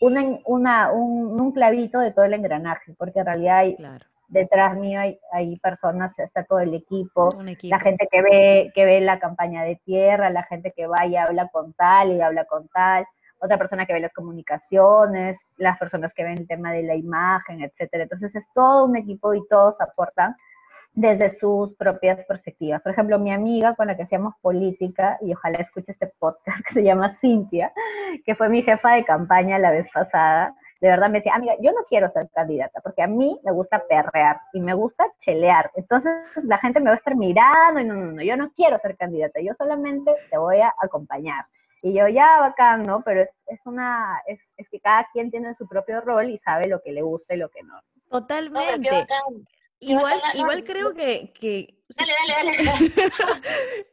una, 0.00 0.22
una 0.46 0.92
un, 0.92 1.40
un, 1.40 1.52
clavito 1.52 2.00
de 2.00 2.12
todo 2.12 2.24
el 2.24 2.34
engranaje, 2.34 2.94
porque 2.98 3.20
en 3.20 3.26
realidad 3.26 3.58
hay, 3.58 3.76
detrás 4.28 4.76
mío 4.76 5.00
hay, 5.00 5.18
hay, 5.32 5.56
personas, 5.58 6.18
está 6.18 6.44
todo 6.44 6.58
el 6.58 6.74
equipo, 6.74 7.28
equipo, 7.46 7.74
la 7.74 7.80
gente 7.80 8.08
que 8.10 8.22
ve, 8.22 8.72
que 8.74 8.84
ve 8.84 9.00
la 9.00 9.18
campaña 9.18 9.62
de 9.62 9.76
tierra, 9.84 10.30
la 10.30 10.42
gente 10.42 10.72
que 10.76 10.86
va 10.86 11.06
y 11.06 11.16
habla 11.16 11.48
con 11.48 11.72
tal 11.74 12.12
y 12.12 12.20
habla 12.20 12.44
con 12.44 12.68
tal, 12.68 13.06
otra 13.40 13.58
persona 13.58 13.86
que 13.86 13.92
ve 13.92 14.00
las 14.00 14.12
comunicaciones, 14.12 15.40
las 15.56 15.78
personas 15.78 16.12
que 16.14 16.24
ven 16.24 16.38
el 16.38 16.46
tema 16.46 16.72
de 16.72 16.82
la 16.82 16.94
imagen, 16.94 17.62
etcétera. 17.62 18.04
Entonces 18.04 18.34
es 18.34 18.46
todo 18.54 18.86
un 18.86 18.96
equipo 18.96 19.34
y 19.34 19.46
todos 19.48 19.80
aportan 19.80 20.34
desde 20.94 21.28
sus 21.28 21.74
propias 21.74 22.24
perspectivas. 22.24 22.80
Por 22.80 22.92
ejemplo, 22.92 23.18
mi 23.18 23.32
amiga 23.32 23.74
con 23.74 23.88
la 23.88 23.96
que 23.96 24.04
hacíamos 24.04 24.34
política, 24.40 25.18
y 25.20 25.34
ojalá 25.34 25.58
escuche 25.58 25.92
este 25.92 26.06
podcast 26.18 26.64
que 26.66 26.72
se 26.72 26.82
llama 26.82 27.10
Cintia, 27.10 27.72
que 28.24 28.34
fue 28.34 28.48
mi 28.48 28.62
jefa 28.62 28.92
de 28.92 29.04
campaña 29.04 29.58
la 29.58 29.72
vez 29.72 29.88
pasada, 29.92 30.54
de 30.80 30.90
verdad 30.90 31.08
me 31.08 31.18
decía, 31.18 31.34
amiga, 31.34 31.54
yo 31.62 31.72
no 31.72 31.84
quiero 31.88 32.08
ser 32.10 32.28
candidata, 32.34 32.80
porque 32.82 33.02
a 33.02 33.06
mí 33.06 33.40
me 33.42 33.52
gusta 33.52 33.82
perrear 33.88 34.38
y 34.52 34.60
me 34.60 34.74
gusta 34.74 35.06
chelear. 35.18 35.70
Entonces 35.76 36.12
la 36.44 36.58
gente 36.58 36.78
me 36.78 36.86
va 36.86 36.92
a 36.92 36.96
estar 36.96 37.16
mirando 37.16 37.80
y 37.80 37.84
no, 37.84 37.94
no, 37.94 38.12
no, 38.12 38.22
yo 38.22 38.36
no 38.36 38.52
quiero 38.54 38.78
ser 38.78 38.96
candidata, 38.96 39.40
yo 39.40 39.54
solamente 39.56 40.14
te 40.30 40.36
voy 40.36 40.60
a 40.60 40.74
acompañar. 40.78 41.46
Y 41.86 41.92
yo, 41.92 42.08
ya, 42.08 42.40
bacán, 42.40 42.82
¿no? 42.82 43.02
Pero 43.04 43.20
es, 43.20 43.28
es 43.46 43.60
una, 43.66 44.18
es, 44.26 44.40
es, 44.56 44.70
que 44.70 44.80
cada 44.80 45.06
quien 45.12 45.30
tiene 45.30 45.54
su 45.54 45.68
propio 45.68 46.00
rol 46.00 46.30
y 46.30 46.38
sabe 46.38 46.66
lo 46.66 46.80
que 46.80 46.92
le 46.92 47.02
gusta 47.02 47.34
y 47.34 47.36
lo 47.36 47.50
que 47.50 47.62
no. 47.62 47.78
Totalmente. 48.08 49.06
igual, 49.80 50.18
igual 50.32 50.64
creo 50.64 50.94
que, 50.94 51.30
que... 51.38 51.78
Dale, 51.90 52.12
dale, 52.26 52.52
dale. 52.64 53.12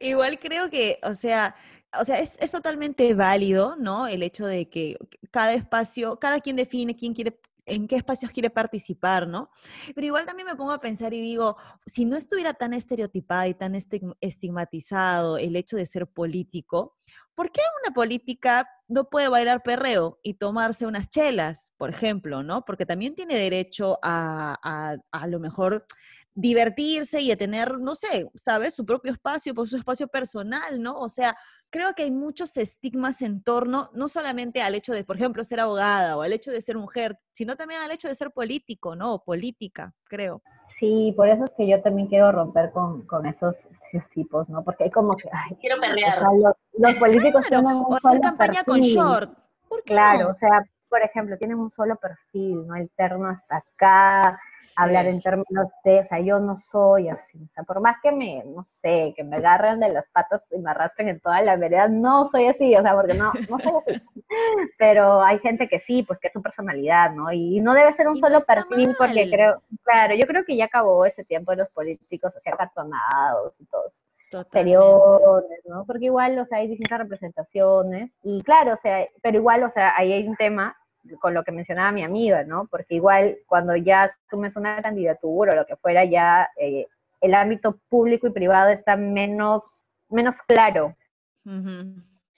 igual 0.00 0.38
creo 0.38 0.70
que, 0.70 1.00
o 1.02 1.14
sea, 1.14 1.54
o 2.00 2.06
sea, 2.06 2.18
es, 2.18 2.38
es, 2.40 2.50
totalmente 2.50 3.12
válido, 3.12 3.76
¿no? 3.76 4.06
El 4.06 4.22
hecho 4.22 4.46
de 4.46 4.70
que 4.70 4.96
cada 5.30 5.52
espacio, 5.52 6.18
cada 6.18 6.40
quien 6.40 6.56
define 6.56 6.96
quién 6.96 7.12
quiere 7.12 7.38
en 7.66 7.86
qué 7.88 7.96
espacios 7.96 8.32
quiere 8.32 8.50
participar, 8.50 9.28
¿no? 9.28 9.50
Pero 9.94 10.06
igual 10.06 10.26
también 10.26 10.46
me 10.46 10.56
pongo 10.56 10.72
a 10.72 10.80
pensar 10.80 11.14
y 11.14 11.20
digo, 11.20 11.56
si 11.86 12.04
no 12.04 12.16
estuviera 12.16 12.54
tan 12.54 12.74
estereotipado 12.74 13.48
y 13.48 13.54
tan 13.54 13.74
estigmatizado 14.20 15.38
el 15.38 15.56
hecho 15.56 15.76
de 15.76 15.86
ser 15.86 16.06
político, 16.06 16.96
¿por 17.34 17.50
qué 17.52 17.60
una 17.84 17.94
política 17.94 18.68
no 18.88 19.08
puede 19.08 19.28
bailar 19.28 19.62
perreo 19.62 20.18
y 20.22 20.34
tomarse 20.34 20.86
unas 20.86 21.08
chelas, 21.08 21.72
por 21.76 21.90
ejemplo, 21.90 22.42
¿no? 22.42 22.64
Porque 22.64 22.86
también 22.86 23.14
tiene 23.14 23.34
derecho 23.36 23.98
a, 24.02 24.56
a, 24.62 24.96
a 25.10 25.26
lo 25.26 25.40
mejor 25.40 25.86
divertirse 26.34 27.20
y 27.20 27.30
a 27.30 27.36
tener, 27.36 27.78
no 27.78 27.94
sé, 27.94 28.30
¿sabes? 28.34 28.74
Su 28.74 28.86
propio 28.86 29.12
espacio, 29.12 29.54
por 29.54 29.68
su 29.68 29.76
espacio 29.76 30.08
personal, 30.08 30.80
¿no? 30.80 30.98
O 30.98 31.08
sea, 31.08 31.36
creo 31.70 31.94
que 31.94 32.04
hay 32.04 32.10
muchos 32.10 32.56
estigmas 32.56 33.22
en 33.22 33.42
torno, 33.42 33.90
no 33.94 34.08
solamente 34.08 34.62
al 34.62 34.74
hecho 34.74 34.92
de, 34.92 35.04
por 35.04 35.16
ejemplo, 35.16 35.44
ser 35.44 35.60
abogada 35.60 36.16
o 36.16 36.22
al 36.22 36.32
hecho 36.32 36.50
de 36.50 36.60
ser 36.60 36.76
mujer, 36.76 37.18
sino 37.32 37.56
también 37.56 37.80
al 37.80 37.90
hecho 37.90 38.08
de 38.08 38.14
ser 38.14 38.30
político, 38.30 38.94
¿no? 38.94 39.14
O 39.14 39.24
política, 39.24 39.94
creo. 40.04 40.42
Sí, 40.78 41.12
por 41.16 41.28
eso 41.28 41.44
es 41.44 41.52
que 41.52 41.66
yo 41.66 41.82
también 41.82 42.08
quiero 42.08 42.32
romper 42.32 42.70
con, 42.72 43.02
con 43.02 43.26
esos, 43.26 43.56
esos, 43.92 44.08
tipos, 44.10 44.48
¿no? 44.48 44.64
Porque 44.64 44.84
hay 44.84 44.90
como 44.90 45.14
que... 45.16 45.28
Ay, 45.32 45.56
quiero 45.60 45.80
perrear. 45.80 46.16
O 46.16 46.20
sea, 46.20 46.28
los, 46.32 46.54
los, 46.78 46.94
políticos 46.94 47.44
claro, 47.46 47.62
tienen 47.62 47.76
un 47.76 47.92
o 47.92 47.96
hacer 47.96 48.20
campaña 48.20 48.64
perfil. 48.64 48.64
con 48.64 48.80
short. 48.80 49.38
¿Por 49.68 49.82
qué 49.82 49.92
Claro, 49.92 50.24
no? 50.24 50.30
o 50.30 50.34
sea, 50.34 50.64
por 50.92 51.00
ejemplo, 51.00 51.38
tienen 51.38 51.58
un 51.58 51.70
solo 51.70 51.96
perfil, 51.96 52.66
¿no? 52.66 52.76
El 52.76 52.90
terno 52.90 53.30
hasta 53.30 53.56
acá, 53.56 54.38
Sí. 54.58 54.74
hablar 54.76 55.06
en 55.06 55.18
términos 55.20 55.68
de, 55.82 56.00
o 56.00 56.04
sea, 56.04 56.20
yo 56.20 56.38
no 56.38 56.56
soy 56.56 57.08
así, 57.08 57.38
o 57.42 57.48
sea, 57.54 57.64
por 57.64 57.80
más 57.80 57.96
que 58.02 58.12
me, 58.12 58.44
no 58.44 58.62
sé, 58.64 59.14
que 59.16 59.24
me 59.24 59.36
agarren 59.36 59.80
de 59.80 59.88
las 59.88 60.06
patas 60.10 60.42
y 60.52 60.58
me 60.58 60.70
arrastren 60.70 61.08
en 61.08 61.18
toda 61.20 61.40
la 61.40 61.56
vereda, 61.56 61.88
no 61.88 62.26
soy 62.26 62.46
así, 62.46 62.76
o 62.76 62.82
sea, 62.82 62.94
porque 62.94 63.14
no, 63.14 63.32
no 63.48 63.58
soy 63.58 63.72
así. 63.86 64.02
Pero 64.78 65.22
hay 65.22 65.38
gente 65.38 65.66
que 65.66 65.80
sí, 65.80 66.02
pues 66.02 66.18
que 66.20 66.26
es 66.28 66.32
su 66.34 66.42
personalidad, 66.42 67.10
¿no? 67.12 67.32
Y 67.32 67.60
no 67.60 67.72
debe 67.72 67.92
ser 67.94 68.06
un 68.06 68.18
Y 68.18 68.20
solo 68.20 68.38
perfil, 68.44 68.94
porque 68.98 69.30
creo, 69.30 69.62
claro, 69.82 70.14
yo 70.14 70.26
creo 70.26 70.44
que 70.44 70.56
ya 70.56 70.66
acabó 70.66 71.06
ese 71.06 71.24
tiempo 71.24 71.52
de 71.52 71.56
los 71.58 71.70
políticos 71.70 72.36
así 72.36 72.50
acartonados 72.50 73.58
y 73.60 73.64
todos 73.64 74.04
Totalmente. 74.30 75.60
¿no? 75.66 75.84
Porque 75.84 76.06
igual, 76.06 76.38
o 76.38 76.46
sea, 76.46 76.58
hay 76.58 76.68
distintas 76.68 77.00
representaciones 77.00 78.10
y 78.22 78.42
claro, 78.42 78.72
o 78.74 78.76
sea, 78.78 79.06
pero 79.20 79.36
igual, 79.36 79.62
o 79.62 79.68
sea, 79.70 79.92
ahí 79.96 80.10
hay 80.12 80.26
un 80.26 80.36
tema 80.36 80.74
con 81.20 81.34
lo 81.34 81.44
que 81.44 81.52
mencionaba 81.52 81.92
mi 81.92 82.02
amiga, 82.02 82.44
¿no? 82.44 82.66
Porque 82.66 82.94
igual 82.94 83.38
cuando 83.46 83.76
ya 83.76 84.02
asumes 84.02 84.56
una 84.56 84.80
candidatura 84.82 85.52
o 85.52 85.56
lo 85.56 85.66
que 85.66 85.76
fuera, 85.76 86.04
ya 86.04 86.48
eh, 86.56 86.86
el 87.20 87.34
ámbito 87.34 87.78
público 87.88 88.26
y 88.26 88.30
privado 88.30 88.70
está 88.70 88.96
menos, 88.96 89.64
menos 90.08 90.34
claro. 90.46 90.96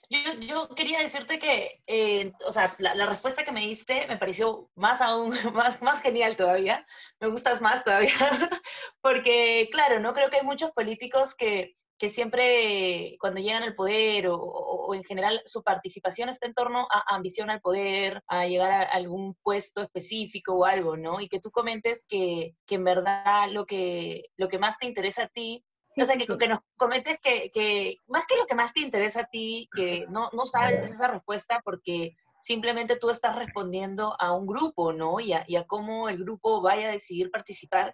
Yo, 0.09 0.19
yo 0.39 0.69
quería 0.75 0.99
decirte 0.99 1.39
que, 1.39 1.71
eh, 1.87 2.31
o 2.45 2.51
sea, 2.51 2.75
la, 2.77 2.93
la, 2.93 3.07
respuesta 3.07 3.43
que 3.43 3.51
me 3.51 3.61
diste 3.61 4.05
me 4.07 4.17
pareció 4.17 4.69
más 4.75 5.01
aún, 5.01 5.29
más, 5.53 5.81
más 5.81 6.01
genial 6.01 6.35
todavía. 6.35 6.85
Me 7.19 7.27
gustas 7.27 7.61
más 7.61 7.83
todavía. 7.83 8.13
Porque, 9.01 9.69
claro, 9.71 9.99
no 9.99 10.13
creo 10.13 10.29
que 10.29 10.37
hay 10.37 10.45
muchos 10.45 10.71
políticos 10.71 11.35
que, 11.35 11.75
que 11.97 12.09
siempre 12.09 13.17
cuando 13.19 13.41
llegan 13.41 13.63
al 13.63 13.75
poder 13.75 14.27
o, 14.27 14.35
o, 14.35 14.87
o, 14.87 14.95
en 14.95 15.03
general 15.03 15.41
su 15.45 15.63
participación 15.63 16.29
está 16.29 16.45
en 16.45 16.53
torno 16.53 16.87
a, 16.91 17.15
ambición 17.15 17.49
al 17.49 17.61
poder, 17.61 18.21
a 18.27 18.45
llegar 18.47 18.71
a 18.71 18.83
algún 18.83 19.35
puesto 19.41 19.81
específico 19.81 20.55
o 20.55 20.65
algo, 20.65 20.97
¿no? 20.97 21.21
Y 21.21 21.29
que 21.29 21.39
tú 21.39 21.51
comentes 21.51 22.05
que, 22.07 22.55
que 22.65 22.75
en 22.75 22.83
verdad 22.83 23.49
lo 23.51 23.65
que, 23.65 24.25
lo 24.37 24.47
que 24.47 24.59
más 24.59 24.77
te 24.77 24.87
interesa 24.87 25.23
a 25.23 25.27
ti 25.27 25.63
o 25.97 26.05
sea, 26.05 26.17
que, 26.17 26.25
que 26.25 26.47
nos 26.47 26.59
comentes 26.75 27.19
que, 27.21 27.51
que, 27.51 27.99
más 28.07 28.25
que 28.27 28.35
lo 28.35 28.45
que 28.45 28.55
más 28.55 28.73
te 28.73 28.81
interesa 28.81 29.21
a 29.21 29.25
ti, 29.27 29.69
que 29.73 30.05
no, 30.09 30.29
no 30.33 30.45
sabes 30.45 30.89
esa 30.89 31.07
respuesta 31.07 31.61
porque 31.63 32.17
simplemente 32.41 32.97
tú 32.97 33.09
estás 33.09 33.35
respondiendo 33.35 34.15
a 34.19 34.33
un 34.33 34.45
grupo, 34.45 34.91
¿no? 34.91 35.19
Y 35.19 35.33
a, 35.33 35.45
y 35.47 35.55
a 35.55 35.65
cómo 35.65 36.09
el 36.09 36.17
grupo 36.17 36.61
vaya 36.61 36.89
a 36.89 36.91
decidir 36.91 37.31
participar, 37.31 37.93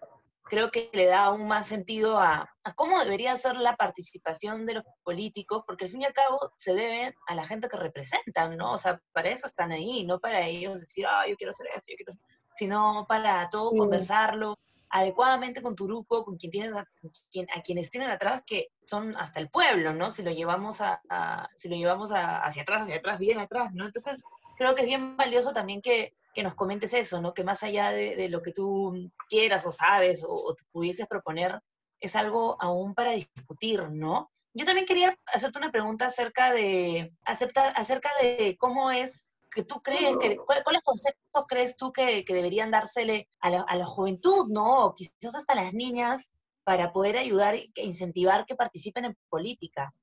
creo 0.52 0.70
que 0.70 0.90
le 0.92 1.06
da 1.06 1.24
aún 1.28 1.48
más 1.48 1.66
sentido 1.68 2.20
a, 2.20 2.50
a, 2.66 2.74
cómo 2.74 3.00
debería 3.00 3.38
ser 3.38 3.56
la 3.56 3.78
participación 3.78 4.66
de 4.66 4.74
los 4.74 4.84
políticos, 5.02 5.64
porque 5.66 5.86
al 5.86 5.92
fin 5.92 6.02
y 6.02 6.06
al 6.06 6.12
cabo 6.12 6.38
se 6.58 6.74
deben 6.74 7.16
a 7.28 7.36
la 7.36 7.46
gente 7.46 7.70
que 7.70 7.78
representan, 7.78 8.58
¿no? 8.58 8.74
O 8.74 8.78
sea, 8.78 9.00
para 9.14 9.30
eso 9.30 9.48
están 9.48 9.72
ahí, 9.72 10.04
no 10.04 10.20
para 10.20 10.46
ellos 10.46 10.82
decir, 10.82 11.06
ah, 11.08 11.24
yo 11.26 11.38
quiero 11.38 11.52
hacer 11.54 11.68
esto, 11.68 11.86
yo 11.88 11.96
quiero 11.96 12.12
hacer 12.12 12.22
sino 12.54 13.06
para 13.08 13.50
todo 13.50 13.72
Sí. 13.72 13.78
conversarlo 13.78 14.60
adecuadamente 14.90 15.62
con 15.62 15.74
tu 15.74 15.86
grupo, 15.86 16.26
con 16.26 16.36
quien 16.36 16.52
tienes 16.52 16.76
a, 16.76 16.86
quien, 17.32 17.48
a 17.56 17.62
quienes 17.62 17.90
tienen 17.90 18.10
atrás, 18.10 18.44
que 18.46 18.68
son 18.86 19.16
hasta 19.16 19.40
el 19.40 19.50
pueblo, 19.50 19.94
¿no? 19.94 20.10
Si 20.12 20.22
lo 20.22 20.32
llevamos 20.32 20.82
a, 20.82 21.02
a 21.10 21.48
si 21.56 21.70
lo 21.70 21.78
llevamos 21.78 22.12
hacia 22.12 22.64
atrás, 22.64 22.82
hacia 22.82 22.98
atrás, 22.98 23.18
bien 23.18 23.40
atrás, 23.40 23.70
¿no? 23.74 23.86
Entonces, 23.86 24.22
creo 24.58 24.76
que 24.76 24.82
es 24.82 24.88
bien 24.88 25.16
valioso 25.16 25.54
también 25.54 25.82
que, 25.82 26.14
que 26.34 26.44
nos 26.44 26.56
comentes 26.56 26.94
eso, 26.94 27.22
¿no? 27.22 27.34
Que 27.34 27.44
más 27.44 27.64
allá 27.64 27.92
de, 27.92 28.16
de 28.16 28.30
lo 28.30 28.42
que 28.42 28.52
tú 28.52 29.12
quieras 29.30 29.66
o 29.66 29.72
sabes 29.72 30.24
o, 30.24 30.34
o, 30.34 30.56
te 30.56 30.64
pudieses 30.72 31.08
proponer, 31.08 31.60
es 32.00 32.16
algo 32.16 32.58
aún 32.60 32.94
para 32.96 33.12
discutir, 33.12 33.90
¿no? 33.92 34.32
Yo 34.54 34.66
también 34.66 34.86
quería 34.86 35.16
hacerte 35.28 35.60
una 35.60 35.72
pregunta 35.72 36.08
acerca 36.08 36.52
de, 36.52 37.14
acepta, 37.26 37.70
acerca 37.70 38.10
de 38.22 38.58
cómo 38.60 38.92
es 38.92 39.36
que 39.54 39.64
tú 39.64 39.82
crees, 39.82 40.18
que, 40.18 40.38
¿cuáles 40.38 40.82
conceptos 40.82 41.46
crees 41.48 41.78
tú 41.78 41.92
que, 41.92 42.24
deberían 42.28 42.72
dársele 42.72 43.28
a 43.40 43.50
la, 43.50 43.86
juventud, 43.86 44.48
¿no? 44.50 44.86
O 44.86 44.94
quizás 44.94 45.36
hasta 45.36 45.54
a 45.54 45.58
las 45.58 45.74
niñas 45.74 46.32
para 46.64 46.92
poder 46.92 47.18
ayudar 47.18 47.56
e 47.56 47.70
incentivar 47.76 48.46
que 48.46 48.56
participen 48.56 49.06
en 49.06 49.18
política? 49.30 49.94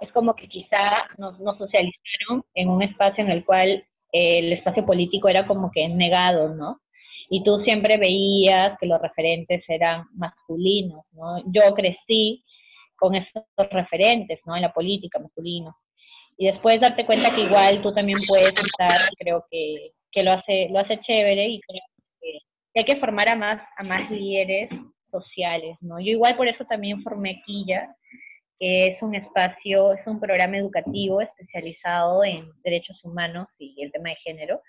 Es 0.00 0.12
como 0.12 0.34
que 0.34 0.48
quizá 0.48 1.08
nos, 1.18 1.38
nos 1.40 1.58
socializaron 1.58 2.44
en 2.54 2.68
un 2.68 2.82
espacio 2.82 3.24
en 3.24 3.30
el 3.30 3.44
cual 3.44 3.86
el 4.12 4.52
espacio 4.52 4.84
político 4.84 5.28
era 5.28 5.46
como 5.46 5.70
que 5.70 5.88
negado, 5.88 6.54
¿no? 6.54 6.80
Y 7.30 7.42
tú 7.42 7.60
siempre 7.64 7.96
veías 7.96 8.78
que 8.78 8.86
los 8.86 9.00
referentes 9.00 9.64
eran 9.68 10.04
masculinos, 10.14 11.04
¿no? 11.12 11.38
Yo 11.46 11.74
crecí 11.74 12.44
con 12.96 13.14
esos 13.14 13.42
referentes, 13.70 14.40
¿no? 14.44 14.54
En 14.54 14.62
la 14.62 14.72
política 14.72 15.18
masculino. 15.18 15.74
Y 16.36 16.46
después 16.46 16.80
darte 16.80 17.06
cuenta 17.06 17.34
que 17.34 17.42
igual 17.42 17.82
tú 17.82 17.92
también 17.94 18.18
puedes 18.28 18.52
estar, 18.52 18.98
creo 19.18 19.46
que, 19.50 19.92
que 20.10 20.22
lo 20.22 20.32
hace 20.32 20.68
lo 20.70 20.78
hace 20.78 21.00
chévere 21.00 21.48
y 21.48 21.60
creo 21.60 21.82
que, 22.20 22.38
hay 22.74 22.84
que 22.84 23.00
formar 23.00 23.28
a 23.28 23.34
más 23.34 23.62
a 23.76 23.82
más 23.82 24.10
líderes 24.10 24.70
sociales, 25.10 25.76
¿no? 25.80 26.00
Yo 26.00 26.12
igual 26.12 26.36
por 26.36 26.48
eso 26.48 26.64
también 26.64 27.02
formé 27.02 27.42
Quilla, 27.44 27.94
es 28.62 29.02
un 29.02 29.16
espacio, 29.16 29.92
es 29.92 30.06
un 30.06 30.20
programa 30.20 30.56
educativo 30.56 31.20
especializado 31.20 32.22
en 32.22 32.48
derechos 32.62 33.04
humanos 33.04 33.48
y 33.58 33.74
el 33.82 33.90
tema 33.90 34.10
de 34.10 34.16
género, 34.16 34.62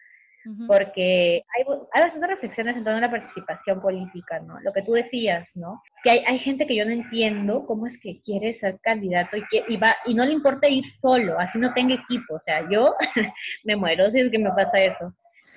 porque 0.68 1.44
hay, 1.56 1.64
hay 1.94 2.02
bastantes 2.02 2.30
reflexiones 2.30 2.76
en 2.76 2.84
torno 2.84 2.98
a 2.98 3.02
la 3.02 3.12
participación 3.12 3.80
política, 3.82 4.40
¿no? 4.40 4.60
Lo 4.62 4.74
que 4.74 4.82
tú 4.82 4.94
decías, 4.94 5.48
¿no? 5.54 5.82
Que 6.04 6.10
hay, 6.10 6.24
hay 6.28 6.40
gente 6.40 6.66
que 6.66 6.76
yo 6.76 6.86
no 6.86 6.92
entiendo 6.92 7.66
cómo 7.68 7.86
es 7.86 7.94
que 8.02 8.20
quiere 8.24 8.60
ser 8.60 8.80
candidato 8.82 9.38
y, 9.38 9.44
que, 9.50 9.64
y, 9.70 9.78
va, 9.78 9.96
y 10.06 10.16
no 10.16 10.26
le 10.26 10.34
importa 10.34 10.68
ir 10.70 10.84
solo, 11.00 11.40
así 11.40 11.60
no 11.60 11.72
tenga 11.74 11.94
equipo, 11.94 12.36
o 12.36 12.42
sea, 12.46 12.68
yo 12.70 12.96
me 13.64 13.76
muero 13.76 14.10
si 14.10 14.22
es 14.22 14.32
que 14.32 14.40
me 14.40 14.50
pasa 14.50 14.78
eso 14.78 15.14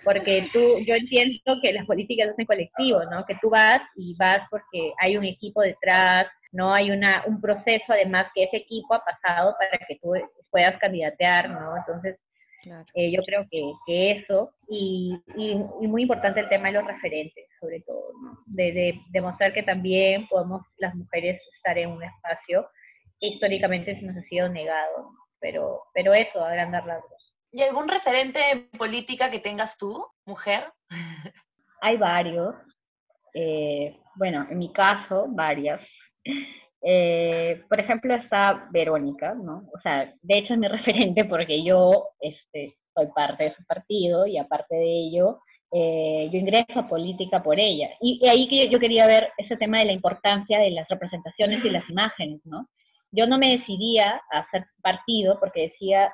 porque 0.06 0.48
tú, 0.52 0.78
yo 0.86 0.94
entiendo 0.94 1.58
que 1.60 1.72
las 1.72 1.84
políticas 1.84 2.30
son 2.36 2.44
colectivo, 2.44 3.00
¿no? 3.10 3.24
Que 3.26 3.34
tú 3.42 3.50
vas 3.50 3.80
y 3.96 4.14
vas 4.16 4.38
porque 4.50 4.92
hay 5.00 5.16
un 5.16 5.24
equipo 5.24 5.62
detrás, 5.62 6.26
no 6.56 6.72
hay 6.72 6.90
una, 6.90 7.22
un 7.26 7.40
proceso 7.40 7.84
además 7.88 8.26
que 8.34 8.44
ese 8.44 8.56
equipo 8.58 8.94
ha 8.94 9.04
pasado 9.04 9.54
para 9.58 9.86
que 9.86 9.96
tú 9.96 10.12
puedas 10.50 10.78
candidatear, 10.78 11.50
¿no? 11.50 11.76
Entonces, 11.76 12.18
eh, 12.94 13.12
yo 13.12 13.22
creo 13.22 13.46
que, 13.50 13.62
que 13.86 14.10
eso, 14.12 14.50
y, 14.68 15.14
y, 15.36 15.54
muy 15.86 16.02
importante 16.02 16.40
el 16.40 16.48
tema 16.48 16.68
de 16.68 16.74
los 16.74 16.86
referentes, 16.86 17.44
sobre 17.60 17.80
todo, 17.82 18.10
¿no? 18.22 18.42
de, 18.46 18.98
demostrar 19.10 19.52
que 19.52 19.62
también 19.62 20.26
podemos 20.28 20.62
las 20.78 20.94
mujeres 20.94 21.40
estar 21.56 21.78
en 21.78 21.90
un 21.90 22.02
espacio 22.02 22.68
que 23.20 23.28
históricamente 23.28 23.98
se 23.98 24.06
nos 24.06 24.16
ha 24.16 24.28
sido 24.28 24.48
negado, 24.48 25.10
pero, 25.38 25.82
pero 25.94 26.12
eso, 26.12 26.44
agrandar 26.44 26.84
las 26.86 27.02
dos. 27.02 27.34
¿Y 27.52 27.62
algún 27.62 27.88
referente 27.88 28.40
en 28.50 28.68
política 28.70 29.30
que 29.30 29.38
tengas 29.38 29.78
tú, 29.78 30.04
mujer? 30.24 30.64
Hay 31.82 31.96
varios. 31.98 32.54
Eh, 33.34 33.96
bueno, 34.16 34.46
en 34.50 34.58
mi 34.58 34.72
caso, 34.72 35.26
varias. 35.28 35.80
Eh, 36.82 37.62
por 37.68 37.80
ejemplo, 37.80 38.14
está 38.14 38.68
Verónica, 38.70 39.34
¿no? 39.34 39.68
O 39.74 39.80
sea, 39.82 40.12
de 40.22 40.38
hecho 40.38 40.54
es 40.54 40.58
mi 40.58 40.68
referente 40.68 41.24
porque 41.24 41.64
yo 41.64 42.10
este, 42.20 42.76
soy 42.94 43.06
parte 43.14 43.44
de 43.44 43.54
su 43.54 43.64
partido 43.64 44.26
y 44.26 44.38
aparte 44.38 44.76
de 44.76 45.06
ello, 45.06 45.40
eh, 45.72 46.28
yo 46.32 46.38
ingreso 46.38 46.78
a 46.78 46.88
política 46.88 47.42
por 47.42 47.58
ella. 47.58 47.90
Y, 48.00 48.26
ahí 48.28 48.48
que 48.48 48.68
yo 48.70 48.78
quería 48.78 49.06
ver 49.06 49.30
ese 49.36 49.56
tema 49.56 49.78
de 49.78 49.86
la 49.86 49.92
importancia 49.92 50.58
de 50.58 50.70
las 50.70 50.88
representaciones 50.88 51.64
y 51.64 51.70
las 51.70 51.88
imágenes, 51.90 52.40
¿no? 52.44 52.68
Yo 53.10 53.26
no 53.26 53.38
me 53.38 53.56
decidía 53.56 54.22
a 54.30 54.40
hacer 54.40 54.66
partido 54.82 55.38
porque 55.40 55.68
decía, 55.68 56.12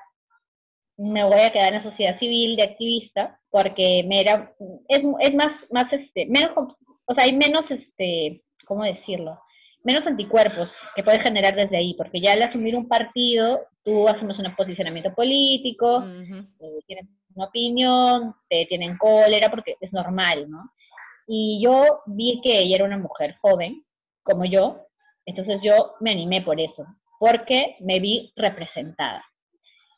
me 0.97 1.25
voy 1.25 1.41
a 1.41 1.51
quedar 1.51 1.75
en 1.75 1.83
sociedad 1.83 2.19
civil 2.19 2.57
de 2.57 2.65
activista 2.65 3.39
porque 3.51 4.05
me 4.07 4.21
era, 4.21 4.53
es, 4.89 5.01
es 5.21 5.35
más, 5.35 5.53
más 5.71 5.93
este, 5.93 6.27
menos, 6.27 6.53
o 6.57 7.15
sea, 7.15 7.25
hay 7.25 7.33
menos, 7.33 7.65
este, 7.71 8.43
¿cómo 8.67 8.85
decirlo? 8.85 9.39
Menos 9.85 10.07
anticuerpos 10.07 10.69
que 10.95 11.03
puedes 11.03 11.23
generar 11.23 11.55
desde 11.57 11.77
ahí, 11.77 11.95
porque 11.95 12.21
ya 12.21 12.33
al 12.33 12.43
asumir 12.43 12.77
un 12.77 12.89
partido, 12.89 13.67
tú 13.85 14.09
asumes 14.09 14.39
un 14.39 14.55
posicionamiento 14.55 15.13
político, 15.15 16.05
eh, 16.05 16.81
tienes 16.87 17.07
una 17.35 17.47
opinión, 17.47 18.35
te 18.49 18.67
tienen 18.67 18.97
cólera, 18.97 19.51
porque 19.51 19.77
es 19.81 19.93
normal, 19.93 20.49
¿no? 20.49 20.71
Y 21.27 21.61
yo 21.65 22.03
vi 22.07 22.41
que 22.43 22.61
ella 22.61 22.77
era 22.77 22.85
una 22.85 22.99
mujer 22.99 23.37
joven, 23.41 23.85
como 24.23 24.45
yo, 24.45 24.87
entonces 25.27 25.61
yo 25.63 25.95
me 26.01 26.13
animé 26.13 26.43
por 26.43 26.61
eso, 26.61 26.87
porque 27.19 27.77
me 27.81 27.99
vi 27.99 28.33
representada. 28.37 29.25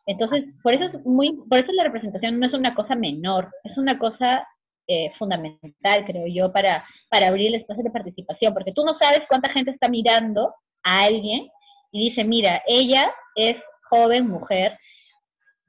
Entonces, 0.06 0.44
por 0.62 0.74
eso 0.74 0.84
es 0.84 1.06
muy, 1.06 1.32
por 1.48 1.58
eso 1.58 1.72
la 1.72 1.84
representación 1.84 2.38
no 2.38 2.46
es 2.46 2.52
una 2.52 2.74
cosa 2.74 2.94
menor, 2.94 3.50
es 3.64 3.76
una 3.78 3.98
cosa 3.98 4.46
eh, 4.86 5.12
fundamental, 5.18 6.04
creo 6.06 6.26
yo, 6.26 6.52
para, 6.52 6.84
para 7.08 7.28
abrir 7.28 7.48
el 7.48 7.60
espacio 7.60 7.82
de 7.82 7.90
participación, 7.90 8.52
porque 8.52 8.72
tú 8.72 8.84
no 8.84 8.96
sabes 9.00 9.20
cuánta 9.28 9.52
gente 9.52 9.70
está 9.70 9.88
mirando 9.88 10.54
a 10.82 11.04
alguien 11.04 11.48
y 11.90 12.10
dice, 12.10 12.24
mira, 12.24 12.62
ella 12.66 13.12
es 13.36 13.56
joven, 13.88 14.28
mujer, 14.28 14.78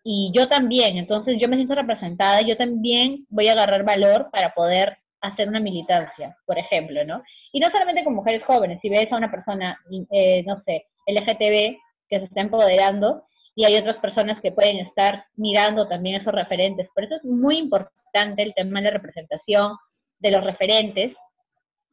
y 0.03 0.31
yo 0.35 0.47
también, 0.47 0.97
entonces 0.97 1.37
yo 1.41 1.49
me 1.49 1.55
siento 1.55 1.73
representada, 1.73 2.41
yo 2.41 2.55
también 2.57 3.25
voy 3.29 3.47
a 3.47 3.53
agarrar 3.53 3.83
valor 3.83 4.29
para 4.31 4.53
poder 4.53 4.97
hacer 5.19 5.47
una 5.47 5.59
militancia, 5.59 6.37
por 6.45 6.59
ejemplo, 6.59 7.03
¿no? 7.05 7.23
Y 7.51 7.59
no 7.59 7.67
solamente 7.71 8.03
con 8.03 8.13
mujeres 8.13 8.43
jóvenes, 8.45 8.79
si 8.81 8.89
ves 8.89 9.11
a 9.11 9.17
una 9.17 9.31
persona, 9.31 9.79
eh, 10.11 10.43
no 10.45 10.61
sé, 10.63 10.85
LGTB 11.07 11.77
que 12.07 12.19
se 12.19 12.25
está 12.25 12.41
empoderando, 12.41 13.25
y 13.55 13.65
hay 13.65 13.77
otras 13.77 13.97
personas 13.97 14.39
que 14.41 14.51
pueden 14.51 14.77
estar 14.77 15.25
mirando 15.35 15.87
también 15.87 16.21
esos 16.21 16.33
referentes. 16.33 16.89
Por 16.93 17.05
eso 17.05 17.15
es 17.15 17.23
muy 17.23 17.57
importante 17.57 18.43
el 18.43 18.53
tema 18.53 18.81
de 18.81 18.91
representación 18.91 19.77
de 20.19 20.31
los 20.31 20.43
referentes 20.43 21.15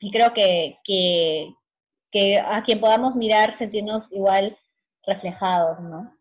y 0.00 0.10
creo 0.10 0.32
que, 0.34 0.78
que, 0.84 1.54
que 2.10 2.38
a 2.38 2.62
quien 2.64 2.80
podamos 2.80 3.14
mirar 3.14 3.56
sentirnos 3.58 4.04
igual 4.10 4.56
reflejados, 5.06 5.78
¿no? 5.80 6.12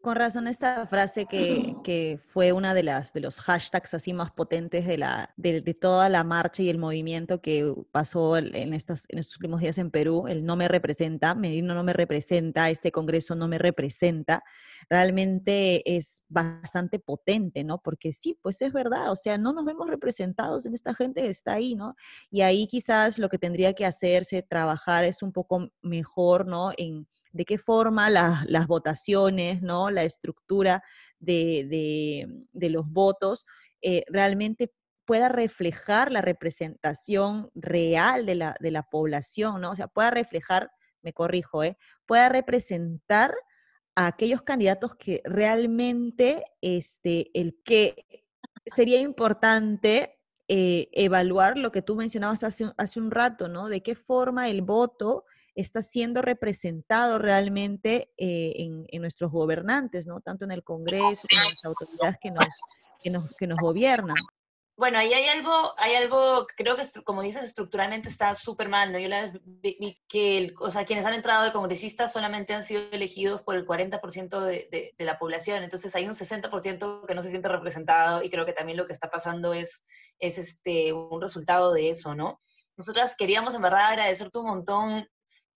Con 0.00 0.14
razón 0.14 0.46
esta 0.46 0.86
frase 0.86 1.26
que, 1.26 1.74
que, 1.82 2.20
fue 2.24 2.52
una 2.52 2.72
de 2.72 2.84
las 2.84 3.12
de 3.12 3.20
los 3.20 3.40
hashtags 3.40 3.94
así 3.94 4.12
más 4.12 4.30
potentes 4.30 4.86
de 4.86 4.96
la 4.96 5.34
de, 5.36 5.60
toda 5.74 6.08
la 6.08 6.22
marcha 6.22 6.62
y 6.62 6.68
el 6.68 6.78
movimiento 6.78 7.40
que 7.40 7.74
pasó 7.90 8.36
en 8.36 8.74
estas 8.74 9.06
en 9.08 9.18
estos 9.18 9.36
últimos 9.38 9.60
días 9.60 9.76
en 9.76 9.90
Perú, 9.90 10.26
el 10.28 10.44
no 10.44 10.54
me 10.54 10.68
representa, 10.68 11.34
Medino 11.34 11.74
no 11.74 11.82
me 11.82 11.92
representa, 11.92 12.70
este 12.70 12.92
congreso 12.92 13.34
no 13.34 13.48
me 13.48 13.58
representa, 13.58 14.44
realmente 14.88 15.96
es 15.96 16.22
bastante 16.28 17.00
potente, 17.00 17.64
¿no? 17.64 17.78
Porque 17.82 18.12
sí, 18.12 18.38
pues 18.40 18.62
es 18.62 18.72
verdad, 18.72 19.10
o 19.10 19.16
sea, 19.16 19.36
no 19.36 19.52
nos 19.52 19.64
vemos 19.64 19.88
representados 19.88 20.64
en 20.66 20.74
esta 20.74 20.94
gente 20.94 21.22
que 21.22 21.28
está 21.28 21.54
ahí, 21.54 21.74
¿no? 21.74 21.96
Y 22.30 22.42
ahí 22.42 22.68
quizás 22.68 23.18
lo 23.18 23.28
que 23.28 23.38
tendría 23.38 23.72
que 23.74 23.84
hacerse, 23.84 24.42
trabajar 24.42 25.02
es 25.02 25.22
un 25.22 25.32
poco 25.32 25.70
mejor, 25.82 26.46
¿no? 26.46 26.70
En 26.76 27.08
de 27.38 27.44
qué 27.44 27.56
forma 27.56 28.10
las 28.10 28.66
votaciones, 28.66 29.62
¿no? 29.62 29.90
la 29.90 30.02
estructura 30.02 30.82
de, 31.20 32.26
los 32.52 32.90
votos 32.90 33.46
eh, 33.80 34.02
realmente 34.08 34.72
pueda 35.04 35.28
reflejar 35.28 36.10
la 36.10 36.20
representación 36.20 37.48
real 37.54 38.26
de 38.26 38.34
la, 38.34 38.56
de 38.58 38.72
la, 38.72 38.82
población, 38.82 39.60
¿no? 39.60 39.70
O 39.70 39.76
sea, 39.76 39.86
pueda 39.86 40.10
reflejar, 40.10 40.72
me 41.00 41.12
corrijo, 41.12 41.62
¿eh? 41.62 41.78
pueda 42.06 42.28
representar 42.28 43.32
a 43.94 44.08
aquellos 44.08 44.42
candidatos 44.42 44.96
que 44.96 45.22
realmente, 45.24 46.44
este, 46.60 47.30
el 47.38 47.56
que 47.64 48.04
sería 48.66 49.00
importante 49.00 50.18
eh, 50.48 50.88
evaluar 50.92 51.56
lo 51.56 51.70
que 51.70 51.82
tú 51.82 51.94
mencionabas 51.94 52.42
hace, 52.42 52.72
hace 52.76 52.98
un 52.98 53.12
rato, 53.12 53.48
¿no? 53.48 53.68
De 53.68 53.80
qué 53.80 53.94
forma 53.94 54.48
el 54.48 54.60
voto 54.62 55.24
está 55.60 55.82
siendo 55.82 56.22
representado 56.22 57.18
realmente 57.18 58.12
eh, 58.16 58.54
en, 58.56 59.00
nuestros 59.00 59.32
gobernantes, 59.32 60.06
¿no? 60.06 60.20
Tanto 60.20 60.44
en 60.44 60.52
el 60.52 60.62
Congreso 60.62 61.22
como 61.28 61.42
en 61.42 61.50
las 61.50 61.64
autoridades 61.64 62.16
que 62.20 62.30
nos, 62.30 62.46
que 63.02 63.10
nos, 63.10 63.34
que 63.36 63.46
nos 63.48 63.58
gobiernan. 63.58 64.14
Bueno, 64.76 65.00
ahí 65.00 65.12
hay 65.12 65.26
algo, 65.26 65.74
hay 65.76 65.96
algo, 65.96 66.46
creo 66.56 66.76
que 66.76 66.84
como 67.02 67.22
dices, 67.22 67.42
estructuralmente 67.42 68.08
está 68.08 68.36
súper 68.36 68.68
mal, 68.68 68.92
¿no? 68.92 69.00
Yo 69.00 69.08
la 69.08 69.22
vez 69.22 69.32
vi 69.42 70.00
que, 70.06 70.54
o 70.60 70.70
sea, 70.70 70.84
quienes 70.84 71.04
han 71.04 71.14
entrado 71.14 71.42
de 71.42 71.50
congresistas 71.50 72.12
solamente 72.12 72.54
han 72.54 72.62
sido 72.62 72.82
elegidos 72.92 73.42
por 73.42 73.56
el 73.56 73.66
40% 73.66 74.40
de, 74.40 74.68
de, 74.70 74.94
de, 74.96 75.04
la 75.04 75.18
población, 75.18 75.64
entonces 75.64 75.96
hay 75.96 76.06
un 76.06 76.14
60% 76.14 77.06
que 77.06 77.14
no 77.16 77.22
se 77.22 77.30
siente 77.30 77.48
representado 77.48 78.22
y 78.22 78.30
creo 78.30 78.46
que 78.46 78.52
también 78.52 78.78
lo 78.78 78.86
que 78.86 78.92
está 78.92 79.10
pasando 79.10 79.52
es, 79.52 79.82
es 80.20 80.38
este, 80.38 80.92
un 80.92 81.20
resultado 81.20 81.72
de 81.72 81.90
eso, 81.90 82.14
¿no? 82.14 82.38
Nosotras 82.76 83.16
queríamos 83.18 83.56
en 83.56 83.62
verdad 83.62 83.88
agradecerte 83.88 84.38
un 84.38 84.46
montón 84.46 85.08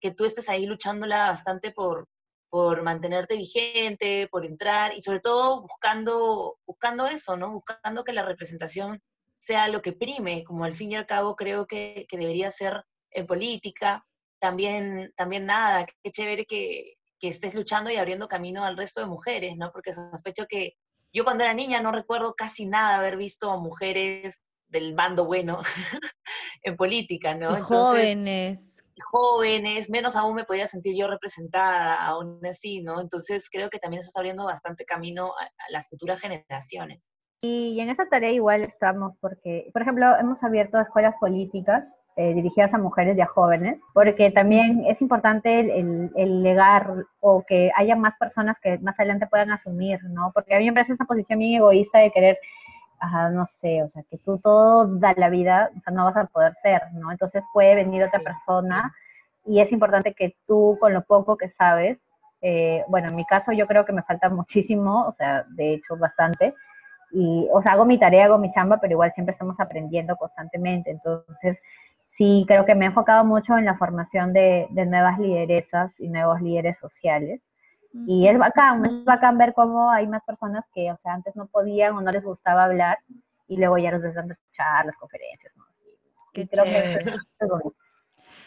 que 0.02 0.12
tú 0.12 0.24
estés 0.24 0.48
ahí 0.48 0.66
luchándola 0.66 1.28
bastante 1.28 1.70
por, 1.70 2.08
por 2.50 2.82
mantenerte 2.82 3.36
vigente, 3.36 4.28
por 4.30 4.44
entrar 4.44 4.92
y 4.94 5.00
sobre 5.00 5.20
todo 5.20 5.62
buscando, 5.62 6.58
buscando 6.66 7.06
eso, 7.06 7.36
¿no? 7.36 7.52
Buscando 7.52 8.04
que 8.04 8.12
la 8.12 8.24
representación 8.24 9.00
sea 9.38 9.68
lo 9.68 9.80
que 9.80 9.92
prime, 9.92 10.44
como 10.44 10.64
al 10.64 10.74
fin 10.74 10.90
y 10.90 10.96
al 10.96 11.06
cabo 11.06 11.36
creo 11.36 11.66
que, 11.66 12.04
que 12.08 12.18
debería 12.18 12.50
ser 12.50 12.84
en 13.10 13.26
política. 13.26 14.04
También, 14.40 15.12
también 15.16 15.46
nada, 15.46 15.86
qué 16.02 16.10
chévere 16.10 16.44
que, 16.44 16.94
que, 17.20 17.28
estés 17.28 17.54
luchando 17.54 17.90
y 17.90 17.96
abriendo 17.96 18.26
camino 18.26 18.64
al 18.64 18.76
resto 18.76 19.00
de 19.00 19.06
mujeres, 19.06 19.56
¿no? 19.56 19.70
Porque 19.70 19.92
sospecho 19.92 20.46
que, 20.48 20.74
yo 21.12 21.22
cuando 21.22 21.44
era 21.44 21.54
niña 21.54 21.80
no 21.80 21.92
recuerdo 21.92 22.34
casi 22.34 22.66
nada 22.66 22.98
haber 22.98 23.16
visto 23.16 23.56
mujeres 23.60 24.42
del 24.68 24.94
bando 24.94 25.26
bueno 25.26 25.60
en 26.62 26.76
política, 26.76 27.34
¿no? 27.34 27.62
jóvenes. 27.62 28.82
Jóvenes, 29.10 29.90
menos 29.90 30.16
aún 30.16 30.34
me 30.34 30.44
podía 30.44 30.66
sentir 30.66 30.94
yo 30.96 31.08
representada, 31.08 32.04
aún 32.04 32.40
así, 32.44 32.82
¿no? 32.82 33.00
Entonces 33.00 33.48
creo 33.50 33.70
que 33.70 33.78
también 33.78 34.02
se 34.02 34.08
está 34.08 34.20
abriendo 34.20 34.44
bastante 34.44 34.84
camino 34.84 35.28
a, 35.28 35.48
las 35.70 35.88
futuras 35.88 36.20
generaciones. 36.20 37.10
Y 37.42 37.80
en 37.80 37.90
esa 37.90 38.08
tarea 38.08 38.30
igual 38.30 38.62
estamos 38.62 39.14
porque, 39.20 39.68
por 39.72 39.82
ejemplo, 39.82 40.16
hemos 40.18 40.42
abierto 40.44 40.78
escuelas 40.78 41.16
políticas 41.20 41.88
eh, 42.16 42.34
dirigidas 42.34 42.74
a 42.74 42.78
mujeres 42.78 43.16
y 43.16 43.20
a 43.22 43.26
jóvenes, 43.26 43.80
porque 43.94 44.30
también 44.30 44.84
es 44.86 45.00
importante 45.00 45.60
el, 45.60 46.10
el, 46.14 46.42
legar 46.42 47.06
o 47.20 47.42
que 47.46 47.72
haya 47.74 47.96
más 47.96 48.16
personas 48.16 48.60
que 48.60 48.78
más 48.78 49.00
adelante 49.00 49.26
puedan 49.26 49.50
asumir, 49.50 49.98
¿no? 50.04 50.30
Porque 50.34 50.54
a 50.54 50.58
mí 50.58 50.66
me 50.66 50.74
parece 50.74 50.92
esa 50.92 51.06
posición 51.06 51.38
bien 51.38 51.54
egoísta 51.54 52.00
de 52.00 52.10
querer 52.10 52.38
no 53.32 53.46
sé, 53.46 53.82
o 53.82 53.88
sea, 53.88 54.02
que 54.04 54.18
tú 54.18 54.38
todo 54.38 54.86
da 54.98 55.14
la 55.16 55.28
vida, 55.28 55.70
o 55.76 55.80
sea, 55.80 55.92
no 55.92 56.04
vas 56.04 56.16
a 56.16 56.26
poder 56.26 56.54
ser, 56.62 56.82
¿no? 56.92 57.10
Entonces 57.10 57.44
puede 57.52 57.74
venir 57.74 58.04
otra 58.04 58.20
persona 58.20 58.92
y 59.44 59.60
es 59.60 59.72
importante 59.72 60.14
que 60.14 60.36
tú 60.46 60.78
con 60.80 60.92
lo 60.92 61.04
poco 61.04 61.36
que 61.36 61.48
sabes, 61.48 61.98
eh, 62.40 62.84
bueno, 62.88 63.08
en 63.08 63.16
mi 63.16 63.24
caso 63.24 63.52
yo 63.52 63.66
creo 63.66 63.84
que 63.84 63.92
me 63.92 64.02
falta 64.02 64.28
muchísimo, 64.28 65.06
o 65.06 65.12
sea, 65.12 65.44
de 65.50 65.74
hecho 65.74 65.96
bastante, 65.96 66.54
y, 67.12 67.48
o 67.52 67.60
sea, 67.62 67.72
hago 67.72 67.84
mi 67.84 67.98
tarea, 67.98 68.26
hago 68.26 68.38
mi 68.38 68.50
chamba, 68.50 68.78
pero 68.80 68.92
igual 68.92 69.12
siempre 69.12 69.32
estamos 69.32 69.58
aprendiendo 69.60 70.16
constantemente, 70.16 70.90
entonces 70.90 71.60
sí, 72.08 72.44
creo 72.46 72.64
que 72.64 72.74
me 72.74 72.84
he 72.84 72.88
enfocado 72.88 73.24
mucho 73.24 73.58
en 73.58 73.64
la 73.64 73.76
formación 73.76 74.32
de, 74.32 74.68
de 74.70 74.86
nuevas 74.86 75.18
lideresas 75.18 75.92
y 75.98 76.08
nuevos 76.08 76.40
líderes 76.40 76.78
sociales, 76.78 77.40
y 77.92 78.26
es 78.26 78.38
bacán, 78.38 78.84
es 78.84 79.04
bacán 79.04 79.38
ver 79.38 79.52
cómo 79.54 79.90
hay 79.90 80.06
más 80.06 80.22
personas 80.24 80.64
que, 80.74 80.90
o 80.90 80.96
sea, 80.96 81.14
antes 81.14 81.36
no 81.36 81.46
podían 81.46 81.94
o 81.94 82.00
no 82.00 82.10
les 82.10 82.24
gustaba 82.24 82.64
hablar 82.64 82.98
y 83.48 83.58
luego 83.58 83.78
ya 83.78 83.90
los 83.90 84.00
ves 84.00 84.14
dando 84.14 84.34
las 84.84 84.96
conferencias, 84.96 85.52
¿no? 85.56 85.64
Qué 86.32 86.46
chévere. 86.48 87.04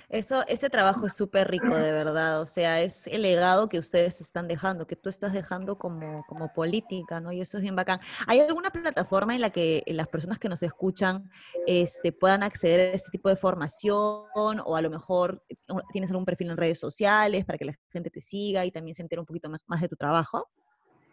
Eso, 0.10 0.46
ese 0.48 0.70
trabajo 0.70 1.06
es 1.08 1.14
súper 1.14 1.50
rico, 1.50 1.76
de 1.76 1.92
verdad. 1.92 2.42
O 2.42 2.46
sea, 2.46 2.82
es 2.82 3.08
el 3.08 3.24
legado 3.24 3.70
que 3.70 3.80
ustedes 3.80 4.22
están 4.22 4.48
dejando, 4.48 4.88
que 4.88 4.96
tú 4.96 5.10
estás 5.10 5.34
dejando 5.34 5.78
como, 5.78 6.24
como 6.28 6.54
política, 6.54 7.20
¿no? 7.20 7.32
Y 7.32 7.42
eso 7.42 7.58
es 7.58 7.62
bien 7.62 7.76
bacán. 7.76 8.00
¿Hay 8.28 8.40
alguna 8.40 8.72
plataforma 8.72 9.36
en 9.36 9.42
la 9.42 9.50
que 9.50 9.84
las 9.88 10.08
personas 10.08 10.40
que 10.40 10.50
nos 10.50 10.64
escuchan 10.64 11.30
este, 11.66 12.12
puedan 12.12 12.44
acceder 12.44 12.92
a 12.92 12.96
este 12.96 13.12
tipo 13.12 13.30
de 13.30 13.36
formación? 13.36 14.26
O 14.36 14.76
a 14.76 14.82
lo 14.82 14.90
mejor 14.90 15.44
tienes 15.92 16.12
algún 16.12 16.26
perfil 16.26 16.52
en 16.52 16.58
redes 16.58 16.80
sociales 16.80 17.46
para 17.46 17.58
que 17.58 17.66
la 17.66 17.80
gente 17.90 18.10
te 18.10 18.22
siga 18.22 18.66
y 18.66 18.72
también 18.72 18.96
se 18.96 19.02
entere 19.02 19.20
un 19.20 19.26
poquito 19.26 19.50
más 19.68 19.82
de 19.82 19.90
tu 19.90 19.96
trabajo? 19.96 20.50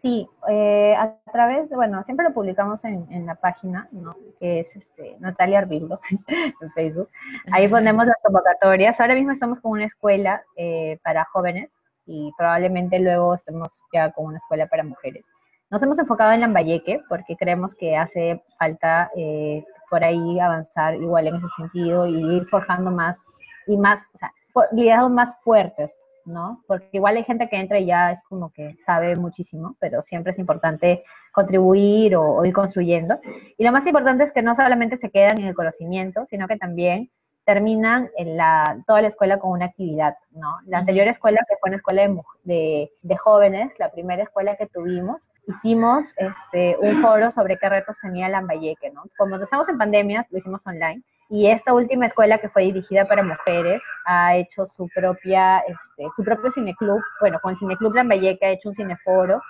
Sí, 0.03 0.28
eh, 0.48 0.96
a 0.98 1.14
través 1.32 1.70
de, 1.70 1.76
bueno, 1.76 2.03
siempre 2.03 2.26
lo 2.26 2.34
publicamos 2.34 2.84
en, 2.84 3.24
la 3.24 3.36
página, 3.36 3.88
¿no? 3.92 4.16
Que 4.40 4.59
es 4.59 4.74
este, 4.74 5.16
Natalia 5.20 5.61
Arbildo 5.61 6.00
en 6.61 6.72
Facebook. 6.72 7.09
Ahí 7.53 7.68
ponemos 7.68 8.05
las 8.07 8.16
convocatorias. 8.20 9.00
Ahora 9.00 9.14
mismo 9.14 9.30
estamos 9.30 9.61
con 9.61 9.70
una 9.70 9.84
escuela 9.84 10.42
eh, 10.57 10.98
para 11.05 11.24
jóvenes 11.26 11.70
y 12.05 12.32
probablemente 12.36 12.98
luego 12.98 13.36
estemos 13.36 13.84
ya 13.92 14.11
con 14.11 14.26
una 14.26 14.38
escuela 14.38 14.66
para 14.66 14.82
mujeres. 14.82 15.24
Nos 15.70 15.80
hemos 15.84 16.00
enfocado 16.00 16.32
en 16.32 16.40
Lambayeque 16.40 17.00
porque 17.09 17.36
creemos 17.36 17.72
que 17.76 17.96
hace 17.96 18.42
falta 18.59 19.09
eh, 19.16 19.64
por 19.88 20.05
ahí 20.05 20.40
avanzar 20.40 20.96
igual 20.96 21.28
en 21.28 21.36
ese 21.36 21.48
sentido 21.57 22.09
y 22.09 22.38
ir 22.38 22.44
forjando 22.46 22.90
más 22.90 23.30
y 23.68 23.76
más, 23.76 24.03
o 24.14 24.18
sea, 24.18 24.32
liderazgos 24.72 25.12
más 25.12 25.36
fuertes, 25.44 25.96
¿no? 26.24 26.62
Porque 26.66 26.88
igual 26.92 27.16
hay 27.16 27.24
gente 27.24 27.48
que 27.48 27.58
entra 27.58 27.78
y 27.78 27.86
ya 27.86 28.12
es 28.12 28.22
como 28.22 28.52
que 28.52 28.76
sabe 28.78 29.16
muchísimo, 29.16 29.76
pero 29.80 30.02
siempre 30.02 30.32
es 30.32 30.38
importante 30.38 31.04
contribuir 31.32 32.16
o, 32.16 32.44
ir 32.44 32.52
construyendo. 32.52 33.20
Y 33.58 33.64
lo 33.64 33.72
más 33.72 33.86
importante 33.86 34.24
es 34.24 34.32
que 34.32 34.42
no 34.42 34.54
solamente 34.54 34.96
se 34.96 35.10
quedan 35.10 35.38
en 35.38 35.46
el 35.46 35.54
conocimiento, 35.54 36.26
sino 36.30 36.46
que 36.48 36.56
también 36.56 37.10
terminan 37.44 38.08
en 38.16 38.36
la, 38.36 38.82
toda 38.86 39.02
la 39.02 39.08
escuela 39.08 39.38
con 39.38 39.50
una 39.50 39.64
actividad, 39.66 40.14
¿no? 40.30 40.58
La 40.66 40.78
anterior 40.78 41.08
escuela, 41.08 41.40
que 41.48 41.56
fue 41.60 41.70
una 41.70 41.78
escuela 41.78 42.08
de, 42.44 42.92
de, 43.02 43.16
jóvenes, 43.16 43.72
la 43.78 43.90
primera 43.90 44.22
escuela 44.22 44.54
que 44.54 44.68
tuvimos, 44.68 45.28
hicimos 45.48 46.06
este, 46.16 46.76
un 46.80 47.02
foro 47.02 47.32
sobre 47.32 47.58
qué 47.58 47.68
retos 47.68 47.96
tenía 48.00 48.28
Lambayeque, 48.28 48.90
¿no? 48.92 49.02
Como 49.18 49.36
estamos 49.36 49.68
en 49.68 49.76
pandemia, 49.76 50.26
lo 50.30 50.38
hicimos 50.38 50.60
online, 50.64 51.02
y 51.32 51.46
esta 51.46 51.72
última 51.72 52.04
escuela 52.04 52.36
que 52.36 52.50
fue 52.50 52.64
dirigida 52.64 53.08
para 53.08 53.22
mujeres 53.22 53.80
ha 54.04 54.36
hecho 54.36 54.66
su 54.66 54.86
propia, 54.94 55.60
este, 55.60 56.04
su 56.14 56.22
propio 56.22 56.50
cineclub, 56.50 57.00
bueno, 57.22 57.40
con 57.40 57.52
el 57.52 57.56
cineclub 57.56 57.94
Lambayeque 57.94 58.44
ha 58.44 58.50
hecho 58.50 58.68
un 58.68 58.74
cineforo 58.74 59.40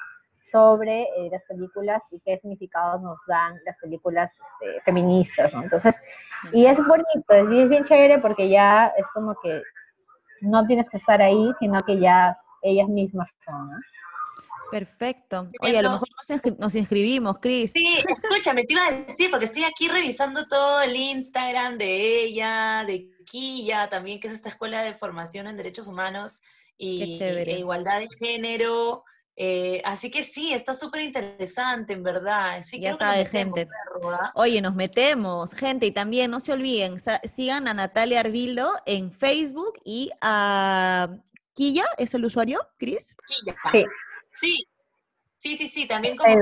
sobre 0.40 1.02
eh, 1.02 1.28
las 1.32 1.42
películas 1.42 2.00
y 2.12 2.20
qué 2.20 2.38
significados 2.38 3.02
nos 3.02 3.18
dan 3.26 3.58
las 3.66 3.80
películas 3.80 4.38
este, 4.38 4.80
feministas. 4.82 5.52
Entonces, 5.54 5.96
y 6.52 6.66
es 6.66 6.78
bonito, 6.86 7.24
es, 7.28 7.68
bien 7.68 7.82
chévere 7.82 8.18
porque 8.18 8.48
ya 8.48 8.92
es 8.96 9.08
como 9.12 9.34
que 9.42 9.60
no 10.40 10.64
tienes 10.68 10.88
que 10.88 10.98
estar 10.98 11.20
ahí, 11.20 11.50
sino 11.58 11.80
que 11.80 11.98
ya 11.98 12.38
ellas 12.62 12.88
mismas 12.88 13.28
son, 13.44 13.70
¿no? 13.70 13.76
Perfecto. 14.72 15.48
Oye, 15.60 15.78
a 15.78 15.82
lo 15.82 15.90
mejor 15.90 16.08
nos, 16.58 16.74
inscribimos, 16.74 17.38
Cris. 17.40 17.72
Sí, 17.72 17.98
escúchame, 18.08 18.64
te 18.64 18.72
iba 18.72 18.86
a 18.86 18.92
decir, 18.92 19.30
porque 19.30 19.44
estoy 19.44 19.64
aquí 19.64 19.86
revisando 19.86 20.48
todo 20.48 20.80
el 20.80 20.96
Instagram 20.96 21.76
de 21.76 22.24
ella, 22.24 22.82
de 22.86 23.10
Quilla 23.26 23.90
también, 23.90 24.18
que 24.18 24.28
es 24.28 24.32
esta 24.32 24.48
escuela 24.48 24.82
de 24.82 24.94
formación 24.94 25.46
en 25.46 25.58
derechos 25.58 25.88
humanos 25.88 26.40
y 26.78 27.22
e 27.22 27.58
igualdad 27.58 28.00
de 28.00 28.08
género. 28.18 29.04
Eh, 29.36 29.82
así 29.84 30.10
que 30.10 30.24
sí, 30.24 30.54
está 30.54 30.72
súper 30.72 31.02
interesante, 31.02 31.92
en 31.92 32.02
verdad. 32.02 32.62
Sí, 32.62 32.80
ya 32.80 32.96
sabe, 32.96 33.26
gente. 33.26 33.68
Oye, 34.34 34.62
nos 34.62 34.74
metemos, 34.74 35.52
gente, 35.52 35.84
y 35.84 35.92
también 35.92 36.30
no 36.30 36.40
se 36.40 36.54
olviden, 36.54 36.96
sigan 37.24 37.68
a 37.68 37.74
Natalia 37.74 38.20
Arbildo 38.20 38.72
en 38.86 39.12
Facebook 39.12 39.74
y 39.84 40.10
a 40.22 41.10
Quilla, 41.52 41.84
¿es 41.98 42.14
el 42.14 42.24
usuario, 42.24 42.58
Cris? 42.78 43.14
Quilla. 43.26 43.54
Sí. 43.70 43.84
Sí, 44.34 44.64
sí, 45.36 45.56
sí, 45.56 45.68
sí, 45.68 45.86
también 45.86 46.16
como 46.16 46.34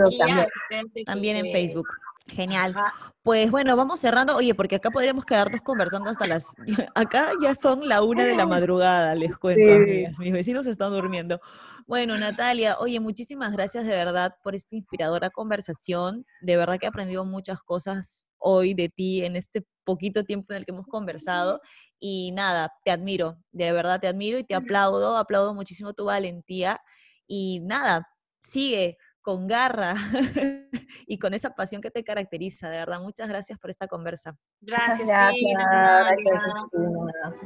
también. 1.06 1.36
en 1.36 1.52
Facebook. 1.52 1.88
Genial. 2.26 2.74
Pues 3.22 3.50
bueno, 3.50 3.76
vamos 3.76 4.00
cerrando. 4.00 4.36
Oye, 4.36 4.54
porque 4.54 4.76
acá 4.76 4.90
podríamos 4.90 5.24
quedarnos 5.24 5.60
conversando 5.62 6.10
hasta 6.10 6.26
las... 6.26 6.54
Acá 6.94 7.32
ya 7.42 7.54
son 7.54 7.88
la 7.88 8.02
una 8.02 8.24
de 8.24 8.34
la 8.34 8.46
madrugada, 8.46 9.14
les 9.14 9.36
cuento, 9.36 9.72
amigas. 9.72 10.18
Mis 10.18 10.32
vecinos 10.32 10.66
están 10.66 10.90
durmiendo. 10.90 11.40
Bueno, 11.86 12.16
Natalia, 12.16 12.76
oye, 12.78 13.00
muchísimas 13.00 13.52
gracias 13.52 13.84
de 13.84 13.90
verdad 13.90 14.36
por 14.42 14.54
esta 14.54 14.76
inspiradora 14.76 15.28
conversación. 15.30 16.24
De 16.40 16.56
verdad 16.56 16.78
que 16.78 16.86
he 16.86 16.88
aprendido 16.88 17.24
muchas 17.24 17.60
cosas 17.62 18.30
hoy 18.38 18.74
de 18.74 18.88
ti 18.88 19.24
en 19.24 19.36
este 19.36 19.66
poquito 19.84 20.24
tiempo 20.24 20.52
en 20.52 20.58
el 20.58 20.64
que 20.64 20.72
hemos 20.72 20.86
conversado. 20.86 21.60
Y 21.98 22.32
nada, 22.32 22.72
te 22.84 22.90
admiro, 22.90 23.36
de 23.52 23.72
verdad 23.72 24.00
te 24.00 24.08
admiro 24.08 24.38
y 24.38 24.44
te 24.44 24.54
aplaudo, 24.54 25.18
aplaudo 25.18 25.52
muchísimo 25.52 25.92
tu 25.92 26.06
valentía 26.06 26.80
y 27.30 27.60
nada, 27.60 28.08
sigue 28.42 28.98
con 29.20 29.46
garra 29.46 29.94
y 31.06 31.18
con 31.20 31.32
esa 31.32 31.50
pasión 31.50 31.80
que 31.80 31.92
te 31.92 32.02
caracteriza. 32.02 32.68
De 32.68 32.78
verdad, 32.78 33.00
muchas 33.00 33.28
gracias 33.28 33.56
por 33.56 33.70
esta 33.70 33.86
conversa. 33.86 34.36
Gracias, 34.60 35.08
sí, 35.30 35.46
de 35.46 35.56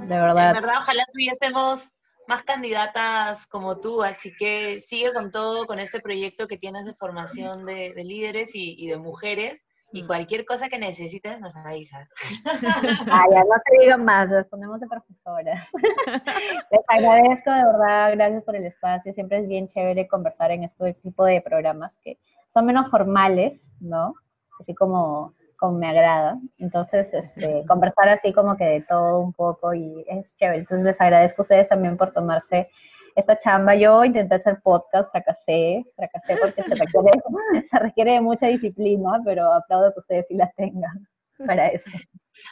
verdad. 0.08 0.46
De 0.54 0.54
verdad, 0.54 0.78
ojalá 0.78 1.04
tuviésemos 1.12 1.92
más 2.26 2.42
candidatas 2.44 3.46
como 3.46 3.78
tú, 3.78 4.02
así 4.02 4.34
que 4.34 4.80
sigue 4.80 5.12
con 5.12 5.30
todo, 5.30 5.66
con 5.66 5.78
este 5.78 6.00
proyecto 6.00 6.48
que 6.48 6.56
tienes 6.56 6.86
de 6.86 6.94
formación 6.94 7.66
de, 7.66 7.92
líderes 7.96 8.52
y, 8.54 8.86
de 8.86 8.96
mujeres. 8.96 9.68
Y 9.94 10.02
cualquier 10.02 10.44
cosa 10.44 10.68
que 10.68 10.76
necesites 10.76 11.40
nos 11.40 11.54
avisas. 11.54 12.08
Ah, 13.12 13.24
ya 13.30 13.44
no 13.44 13.54
te 13.64 13.78
digo 13.80 13.98
más, 13.98 14.28
respondemos 14.28 14.80
de 14.80 14.88
profesora. 14.88 15.68
Les 16.70 16.80
agradezco, 16.88 17.52
de 17.52 17.64
verdad, 17.64 18.12
gracias 18.12 18.42
por 18.42 18.56
el 18.56 18.66
espacio. 18.66 19.12
Siempre 19.12 19.38
es 19.38 19.46
bien 19.46 19.68
chévere 19.68 20.08
conversar 20.08 20.50
en 20.50 20.64
este 20.64 20.94
tipo 20.94 21.24
de 21.24 21.40
programas 21.40 21.96
que 22.02 22.18
son 22.52 22.66
menos 22.66 22.90
formales, 22.90 23.62
¿no? 23.80 24.14
Así 24.60 24.74
como, 24.74 25.32
como 25.56 25.78
me 25.78 25.88
agrada. 25.88 26.40
Entonces, 26.58 27.14
este, 27.14 27.64
conversar 27.68 28.08
así 28.08 28.32
como 28.32 28.56
que 28.56 28.64
de 28.64 28.80
todo 28.80 29.20
un 29.20 29.32
poco 29.32 29.74
y 29.74 30.04
es 30.08 30.34
chévere. 30.34 30.58
Entonces, 30.58 30.86
les 30.86 31.00
agradezco 31.00 31.42
a 31.42 31.44
ustedes 31.44 31.68
también 31.68 31.96
por 31.96 32.12
tomarse 32.12 32.68
esta 33.14 33.38
chamba. 33.38 33.74
Yo 33.74 34.04
intenté 34.04 34.36
hacer 34.36 34.60
podcast, 34.62 35.10
fracasé, 35.10 35.84
fracasé 35.96 36.36
porque 36.36 36.62
se 36.62 36.74
requiere, 36.74 37.10
se 37.70 37.78
requiere 37.78 38.12
de 38.12 38.20
mucha 38.20 38.46
disciplina, 38.46 39.20
pero 39.24 39.52
aplaudo 39.52 39.92
que 39.92 40.00
ustedes 40.00 40.26
sí 40.28 40.34
la 40.34 40.50
tengan 40.52 41.08
para 41.46 41.68
eso. 41.68 41.90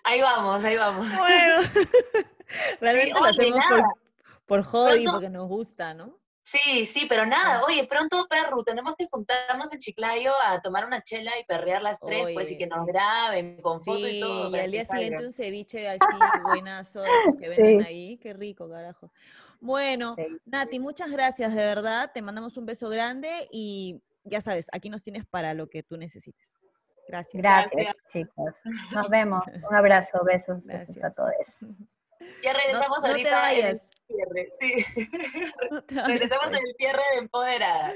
Ahí 0.04 0.20
vamos, 0.20 0.64
ahí 0.64 0.76
vamos. 0.76 1.06
Bueno, 1.18 1.62
realmente 2.80 3.18
lo 3.18 3.26
hacemos 3.26 3.64
por, 4.46 4.62
hobby, 4.62 5.04
porque 5.06 5.28
nos 5.28 5.48
gusta, 5.48 5.94
¿no? 5.94 6.18
Sí, 6.44 6.86
sí, 6.86 7.06
pero 7.08 7.24
nada, 7.24 7.62
oye, 7.64 7.86
pronto, 7.86 8.26
perro, 8.28 8.64
tenemos 8.64 8.94
que 8.98 9.06
juntarnos 9.06 9.72
en 9.72 9.78
Chiclayo 9.78 10.32
a 10.44 10.60
tomar 10.60 10.84
una 10.84 11.02
chela 11.02 11.30
y 11.38 11.44
perrear 11.44 11.82
las 11.82 12.00
tres, 12.00 12.26
pues, 12.34 12.50
y 12.50 12.58
que 12.58 12.66
nos 12.66 12.84
graben 12.84 13.62
con 13.62 13.80
foto 13.80 14.06
y 14.08 14.20
todo. 14.20 14.54
y 14.54 14.58
al 14.58 14.70
día 14.70 14.84
siguiente 14.84 15.24
un 15.24 15.32
ceviche 15.32 15.88
así 15.88 16.00
buenazo, 16.42 17.04
esos 17.04 17.40
que 17.40 17.48
venden 17.78 17.82
ahí, 17.82 18.18
qué 18.18 18.32
rico, 18.32 18.68
carajo. 18.68 19.12
Bueno, 19.62 20.16
Nati, 20.44 20.80
muchas 20.80 21.12
gracias, 21.12 21.54
de 21.54 21.60
verdad. 21.60 22.10
Te 22.12 22.20
mandamos 22.20 22.56
un 22.56 22.66
beso 22.66 22.88
grande 22.88 23.46
y 23.52 24.02
ya 24.24 24.40
sabes, 24.40 24.66
aquí 24.72 24.90
nos 24.90 25.04
tienes 25.04 25.24
para 25.24 25.54
lo 25.54 25.68
que 25.70 25.84
tú 25.84 25.96
necesites. 25.96 26.56
Gracias. 27.06 27.40
Gracias, 27.40 27.94
chicos. 28.08 28.52
Nos 28.92 29.08
vemos. 29.10 29.44
Un 29.46 29.74
abrazo, 29.74 30.18
besos, 30.24 30.64
besos 30.64 30.96
a 31.04 31.12
todos. 31.12 31.30
Ya 32.42 32.52
regresamos 32.54 32.98
no, 33.02 33.04
no 33.04 33.10
ahorita 33.10 33.28
te 33.28 33.34
vayas. 33.36 33.90
en 34.08 34.16
el 34.18 34.50
cierre. 34.50 34.52
Sí. 34.60 35.50
No 35.70 35.84
te 35.84 35.94
vayas, 35.94 36.08
regresamos 36.08 36.46
en 36.48 36.66
el 36.66 36.74
cierre 36.76 37.02
de 37.12 37.18
Empoderadas. 37.18 37.94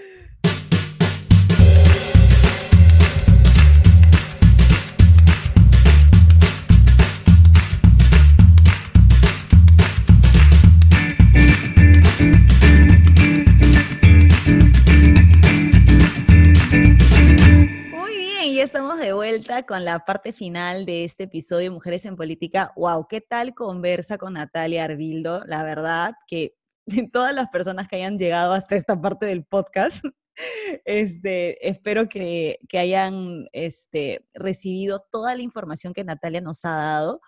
De 19.07 19.13
vuelta 19.13 19.63
con 19.63 19.85
la 19.85 20.05
parte 20.05 20.33
final 20.33 20.85
de 20.85 21.05
este 21.05 21.25
episodio 21.25 21.71
Mujeres 21.71 22.05
en 22.07 22.17
Política. 22.17 22.73
Wow, 22.75 23.07
¿qué 23.09 23.21
tal 23.21 23.55
conversa 23.55 24.19
con 24.19 24.33
Natalia 24.33 24.83
Arbildo? 24.83 25.45
La 25.47 25.63
verdad 25.63 26.15
que 26.27 26.57
todas 27.13 27.33
las 27.33 27.49
personas 27.51 27.87
que 27.87 27.97
hayan 27.97 28.19
llegado 28.19 28.53
hasta 28.53 28.75
esta 28.75 29.01
parte 29.01 29.27
del 29.27 29.45
podcast, 29.45 30.05
este, 30.85 31.69
espero 31.69 32.09
que, 32.09 32.59
que 32.69 32.81
hayan 32.81 33.47
este, 33.53 34.27
recibido 34.35 35.07
toda 35.13 35.37
la 35.37 35.43
información 35.43 35.93
que 35.93 36.03
Natalia 36.03 36.41
nos 36.41 36.65
ha 36.65 36.75
dado, 36.75 37.21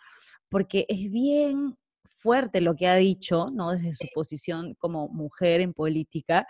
porque 0.48 0.84
es 0.88 1.08
bien 1.12 1.78
fuerte 2.06 2.60
lo 2.60 2.74
que 2.74 2.88
ha 2.88 2.96
dicho, 2.96 3.50
¿no? 3.52 3.70
Desde 3.70 3.94
su 3.94 4.08
posición 4.12 4.74
como 4.80 5.08
mujer 5.10 5.60
en 5.60 5.72
política 5.72 6.48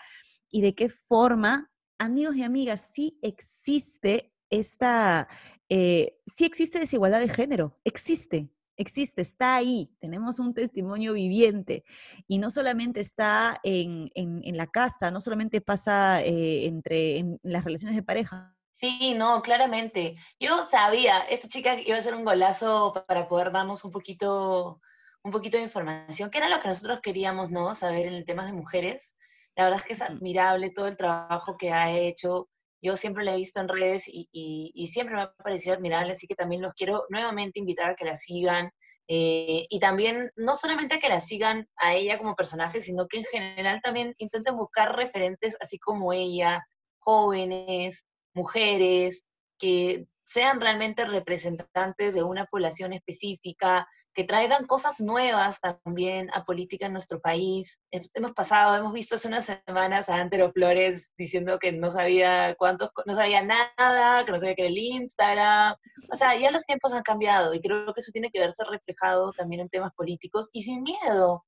y 0.50 0.62
de 0.62 0.74
qué 0.74 0.88
forma 0.88 1.70
amigos 1.98 2.34
y 2.36 2.44
amigas, 2.44 2.92
sí 2.94 3.18
existe 3.20 4.32
esta, 4.50 5.28
eh, 5.68 6.18
sí 6.26 6.44
existe 6.44 6.78
desigualdad 6.78 7.20
de 7.20 7.28
género, 7.28 7.78
existe, 7.84 8.48
existe, 8.76 9.22
está 9.22 9.56
ahí, 9.56 9.90
tenemos 10.00 10.38
un 10.38 10.54
testimonio 10.54 11.12
viviente 11.12 11.84
y 12.26 12.38
no 12.38 12.50
solamente 12.50 13.00
está 13.00 13.58
en, 13.62 14.10
en- 14.14 14.40
en 14.44 14.56
la 14.56 14.66
casa, 14.68 15.10
no 15.10 15.20
solamente 15.20 15.60
pasa 15.60 16.22
eh, 16.22 16.66
entre 16.66 17.18
en 17.18 17.40
las 17.42 17.64
relaciones 17.64 17.96
de 17.96 18.02
pareja. 18.02 18.54
Sí, 18.74 19.14
no, 19.16 19.42
claramente. 19.42 20.14
Yo 20.38 20.64
sabía, 20.70 21.18
esta 21.22 21.48
chica 21.48 21.80
iba 21.80 21.96
a 21.96 21.98
hacer 21.98 22.14
un 22.14 22.24
golazo 22.24 22.92
pa- 22.94 23.04
para 23.06 23.26
poder 23.26 23.50
darnos 23.50 23.84
un 23.84 23.90
poquito, 23.90 24.80
un 25.24 25.32
poquito 25.32 25.56
de 25.56 25.64
información, 25.64 26.30
que 26.30 26.38
era 26.38 26.48
lo 26.48 26.60
que 26.60 26.68
nosotros 26.68 27.00
queríamos, 27.00 27.50
¿no? 27.50 27.74
Saber 27.74 28.06
en 28.06 28.14
el 28.14 28.24
tema 28.24 28.46
de 28.46 28.52
mujeres. 28.52 29.16
La 29.56 29.64
verdad 29.64 29.80
es 29.80 29.86
que 29.86 29.92
es 29.94 30.02
admirable 30.02 30.70
todo 30.70 30.86
el 30.86 30.96
trabajo 30.96 31.56
que 31.56 31.72
ha 31.72 31.90
hecho. 31.90 32.48
Yo 32.82 32.96
siempre 32.96 33.24
la 33.24 33.34
he 33.34 33.36
visto 33.36 33.60
en 33.60 33.68
redes 33.68 34.04
y, 34.08 34.28
y- 34.32 34.70
y 34.74 34.86
siempre 34.88 35.16
me 35.16 35.22
ha 35.22 35.32
parecido 35.34 35.74
admirable, 35.74 36.12
así 36.12 36.26
que 36.26 36.34
también 36.36 36.62
los 36.62 36.74
quiero 36.74 37.04
nuevamente 37.10 37.58
invitar 37.60 37.90
a 37.90 37.94
que 37.96 38.04
la 38.04 38.16
sigan. 38.16 38.70
eh, 39.10 39.66
y 39.70 39.80
también, 39.80 40.30
no 40.36 40.54
solamente 40.54 40.96
a 40.96 40.98
que 41.00 41.08
la 41.08 41.20
sigan 41.20 41.66
a 41.76 41.94
ella 41.94 42.18
como 42.18 42.34
personaje, 42.36 42.80
sino 42.82 43.06
que 43.08 43.18
en 43.18 43.24
general 43.24 43.80
también 43.82 44.14
intenten 44.18 44.54
buscar 44.56 44.94
referentes 44.96 45.56
así 45.60 45.78
como 45.78 46.12
ella, 46.12 46.62
jóvenes, 46.98 48.04
mujeres, 48.34 49.24
que 49.58 50.06
sean 50.24 50.60
realmente 50.60 51.04
representantes 51.06 52.14
de 52.14 52.22
una 52.22 52.44
población 52.46 52.92
específica, 52.92 53.86
que 54.18 54.24
traigan 54.24 54.66
cosas 54.66 55.00
nuevas 55.00 55.60
también 55.60 56.28
a 56.34 56.44
política 56.44 56.86
en 56.86 56.92
nuestro 56.92 57.20
país. 57.20 57.78
Hemos 57.92 58.32
pasado, 58.32 58.74
hemos 58.74 58.92
visto 58.92 59.14
hace 59.14 59.28
unas 59.28 59.44
semanas 59.44 60.08
a 60.08 60.16
Antero 60.16 60.50
Flores 60.50 61.12
diciendo 61.16 61.60
que 61.60 61.70
no 61.70 61.92
sabía 61.92 62.56
cuántos, 62.58 62.90
no 63.06 63.14
sabía 63.14 63.44
nada, 63.44 64.24
que 64.24 64.32
no 64.32 64.40
sabía 64.40 64.56
que 64.56 64.62
era 64.62 64.70
el 64.70 64.78
Instagram. 64.78 65.76
O 66.10 66.16
sea, 66.16 66.34
ya 66.34 66.50
los 66.50 66.64
tiempos 66.64 66.92
han 66.94 67.04
cambiado 67.04 67.54
y 67.54 67.60
creo 67.60 67.94
que 67.94 68.00
eso 68.00 68.10
tiene 68.10 68.32
que 68.32 68.40
verse 68.40 68.64
reflejado 68.64 69.30
también 69.34 69.60
en 69.60 69.68
temas 69.68 69.92
políticos 69.92 70.48
y 70.52 70.64
sin 70.64 70.82
miedo, 70.82 71.44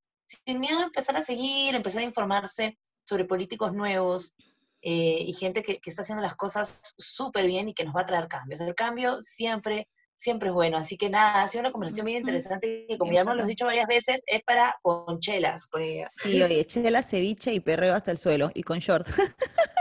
sin 0.46 0.60
miedo 0.60 0.78
a 0.78 0.84
empezar 0.84 1.16
a 1.16 1.24
seguir, 1.24 1.74
empezar 1.74 2.02
a 2.02 2.04
informarse 2.04 2.78
sobre 3.02 3.24
políticos 3.24 3.72
nuevos, 3.72 4.36
eh, 4.80 5.24
y 5.26 5.32
gente 5.32 5.64
que, 5.64 5.80
que 5.80 5.90
está 5.90 6.02
haciendo 6.02 6.22
las 6.22 6.36
cosas 6.36 6.80
súper 6.98 7.48
bien 7.48 7.68
y 7.68 7.74
que 7.74 7.84
nos 7.84 7.96
va 7.96 8.02
a 8.02 8.06
traer 8.06 8.28
cambios. 8.28 8.60
El 8.60 8.76
cambio 8.76 9.20
siempre, 9.22 9.88
siempre 10.20 10.50
es 10.50 10.54
bueno. 10.54 10.76
Así 10.76 10.96
que 10.96 11.08
nada, 11.08 11.42
ha 11.42 11.48
sido 11.48 11.62
una 11.62 11.72
conversación 11.72 12.06
bien 12.06 12.18
interesante 12.18 12.86
que, 12.86 12.98
como 12.98 13.12
ya 13.12 13.20
hemos 13.22 13.46
dicho 13.46 13.64
varias 13.64 13.88
veces, 13.88 14.22
es 14.26 14.42
para 14.42 14.78
conchelas 14.82 15.66
con 15.66 15.82
ella. 15.82 16.08
Sí, 16.10 16.42
oye, 16.42 16.64
chela, 16.66 17.02
ceviche 17.02 17.52
y 17.52 17.60
perreo 17.60 17.94
hasta 17.94 18.10
el 18.10 18.18
suelo 18.18 18.50
y 18.54 18.62
con 18.62 18.78
short. 18.78 19.06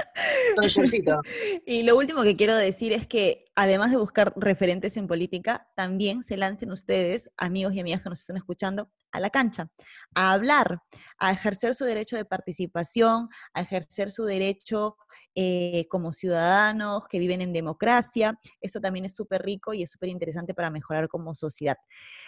Con 0.56 0.68
shortcito. 0.68 1.22
Y 1.66 1.84
lo 1.84 1.96
último 1.96 2.24
que 2.24 2.36
quiero 2.36 2.54
decir 2.56 2.92
es 2.92 3.08
que 3.08 3.46
además 3.56 3.92
de 3.92 3.98
buscar 3.98 4.34
referentes 4.36 4.98
en 4.98 5.08
política, 5.08 5.70
también 5.76 6.24
se 6.24 6.36
lancen 6.36 6.72
ustedes, 6.72 7.32
amigos 7.38 7.74
y 7.74 7.80
amigas 7.80 8.02
que 8.02 8.10
nos 8.10 8.20
están 8.20 8.36
escuchando, 8.36 8.90
a 9.12 9.20
la 9.20 9.30
cancha, 9.30 9.70
a 10.16 10.34
hablar, 10.34 10.82
a 11.18 11.32
ejercer 11.32 11.76
su 11.76 11.86
derecho 11.86 12.16
de 12.16 12.26
participación, 12.26 13.30
a 13.54 13.62
ejercer 13.62 14.12
su 14.12 14.26
derecho 14.26 14.98
eh, 15.36 15.88
como 15.90 16.12
ciudadanos 16.12 17.08
que 17.08 17.20
viven 17.20 17.42
en 17.42 17.54
democracia. 17.54 18.40
Eso 18.62 18.80
también 18.80 19.06
es 19.06 19.14
súper 19.16 19.44
rico 19.44 19.74
y 19.74 19.84
es 19.84 19.92
súper 19.92 20.10
interesante 20.10 20.54
para 20.54 20.70
mejorar 20.70 21.08
como 21.08 21.36
sociedad. 21.36 21.78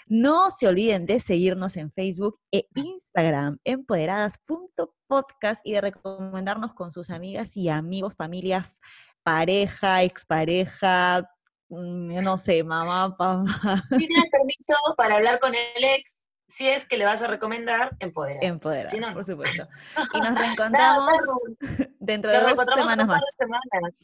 No 0.08 0.52
se 0.52 0.68
olviden 0.68 1.06
de 1.06 1.20
seguirnos 1.20 1.78
en 1.78 1.92
Facebook 1.92 2.40
e 2.52 2.68
Instagram, 2.76 3.60
empoderadas.podcast 3.64 5.62
y 5.66 5.74
de 5.74 5.82
recomendarnos 5.82 6.74
con 6.74 6.92
sus 6.92 7.10
amigas 7.10 7.58
y 7.58 7.70
amigos, 7.70 8.16
familias, 8.16 8.80
pareja, 9.24 10.04
expareja, 10.04 11.30
mm, 11.70 12.24
no 12.24 12.38
sé, 12.38 12.64
mamá, 12.64 13.16
papá, 13.18 13.44
tienes 13.90 14.30
permiso 14.32 14.74
para 14.98 15.16
hablar 15.16 15.40
con 15.40 15.54
el 15.54 15.84
ex, 15.84 16.21
si 16.52 16.68
es 16.68 16.86
que 16.86 16.98
le 16.98 17.06
vas 17.06 17.22
a 17.22 17.28
recomendar, 17.28 17.96
empoderar. 18.00 18.44
empoderadas, 18.44 18.92
Si 18.92 19.00
no, 19.00 19.14
por 19.14 19.26
supuesto. 19.26 19.68
Y 20.14 20.20
nos 20.20 20.38
reencontramos 20.38 21.12
dentro 22.00 22.32
de 22.32 22.42
Nos 22.42 22.56
dos 22.56 22.66
semanas 22.76 23.08
más. 23.08 23.24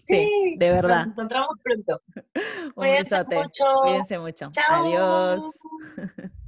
Sí, 0.03 0.55
de 0.57 0.71
verdad. 0.71 0.99
Nos 0.99 1.07
encontramos 1.07 1.49
pronto. 1.63 2.01
Un 2.15 2.71
Cuídense 2.71 3.15
besote. 3.17 3.35
mucho. 3.35 3.65
Cuídense 3.83 4.19
mucho. 4.19 4.51
Chao. 4.51 4.85
Adiós. 4.85 5.43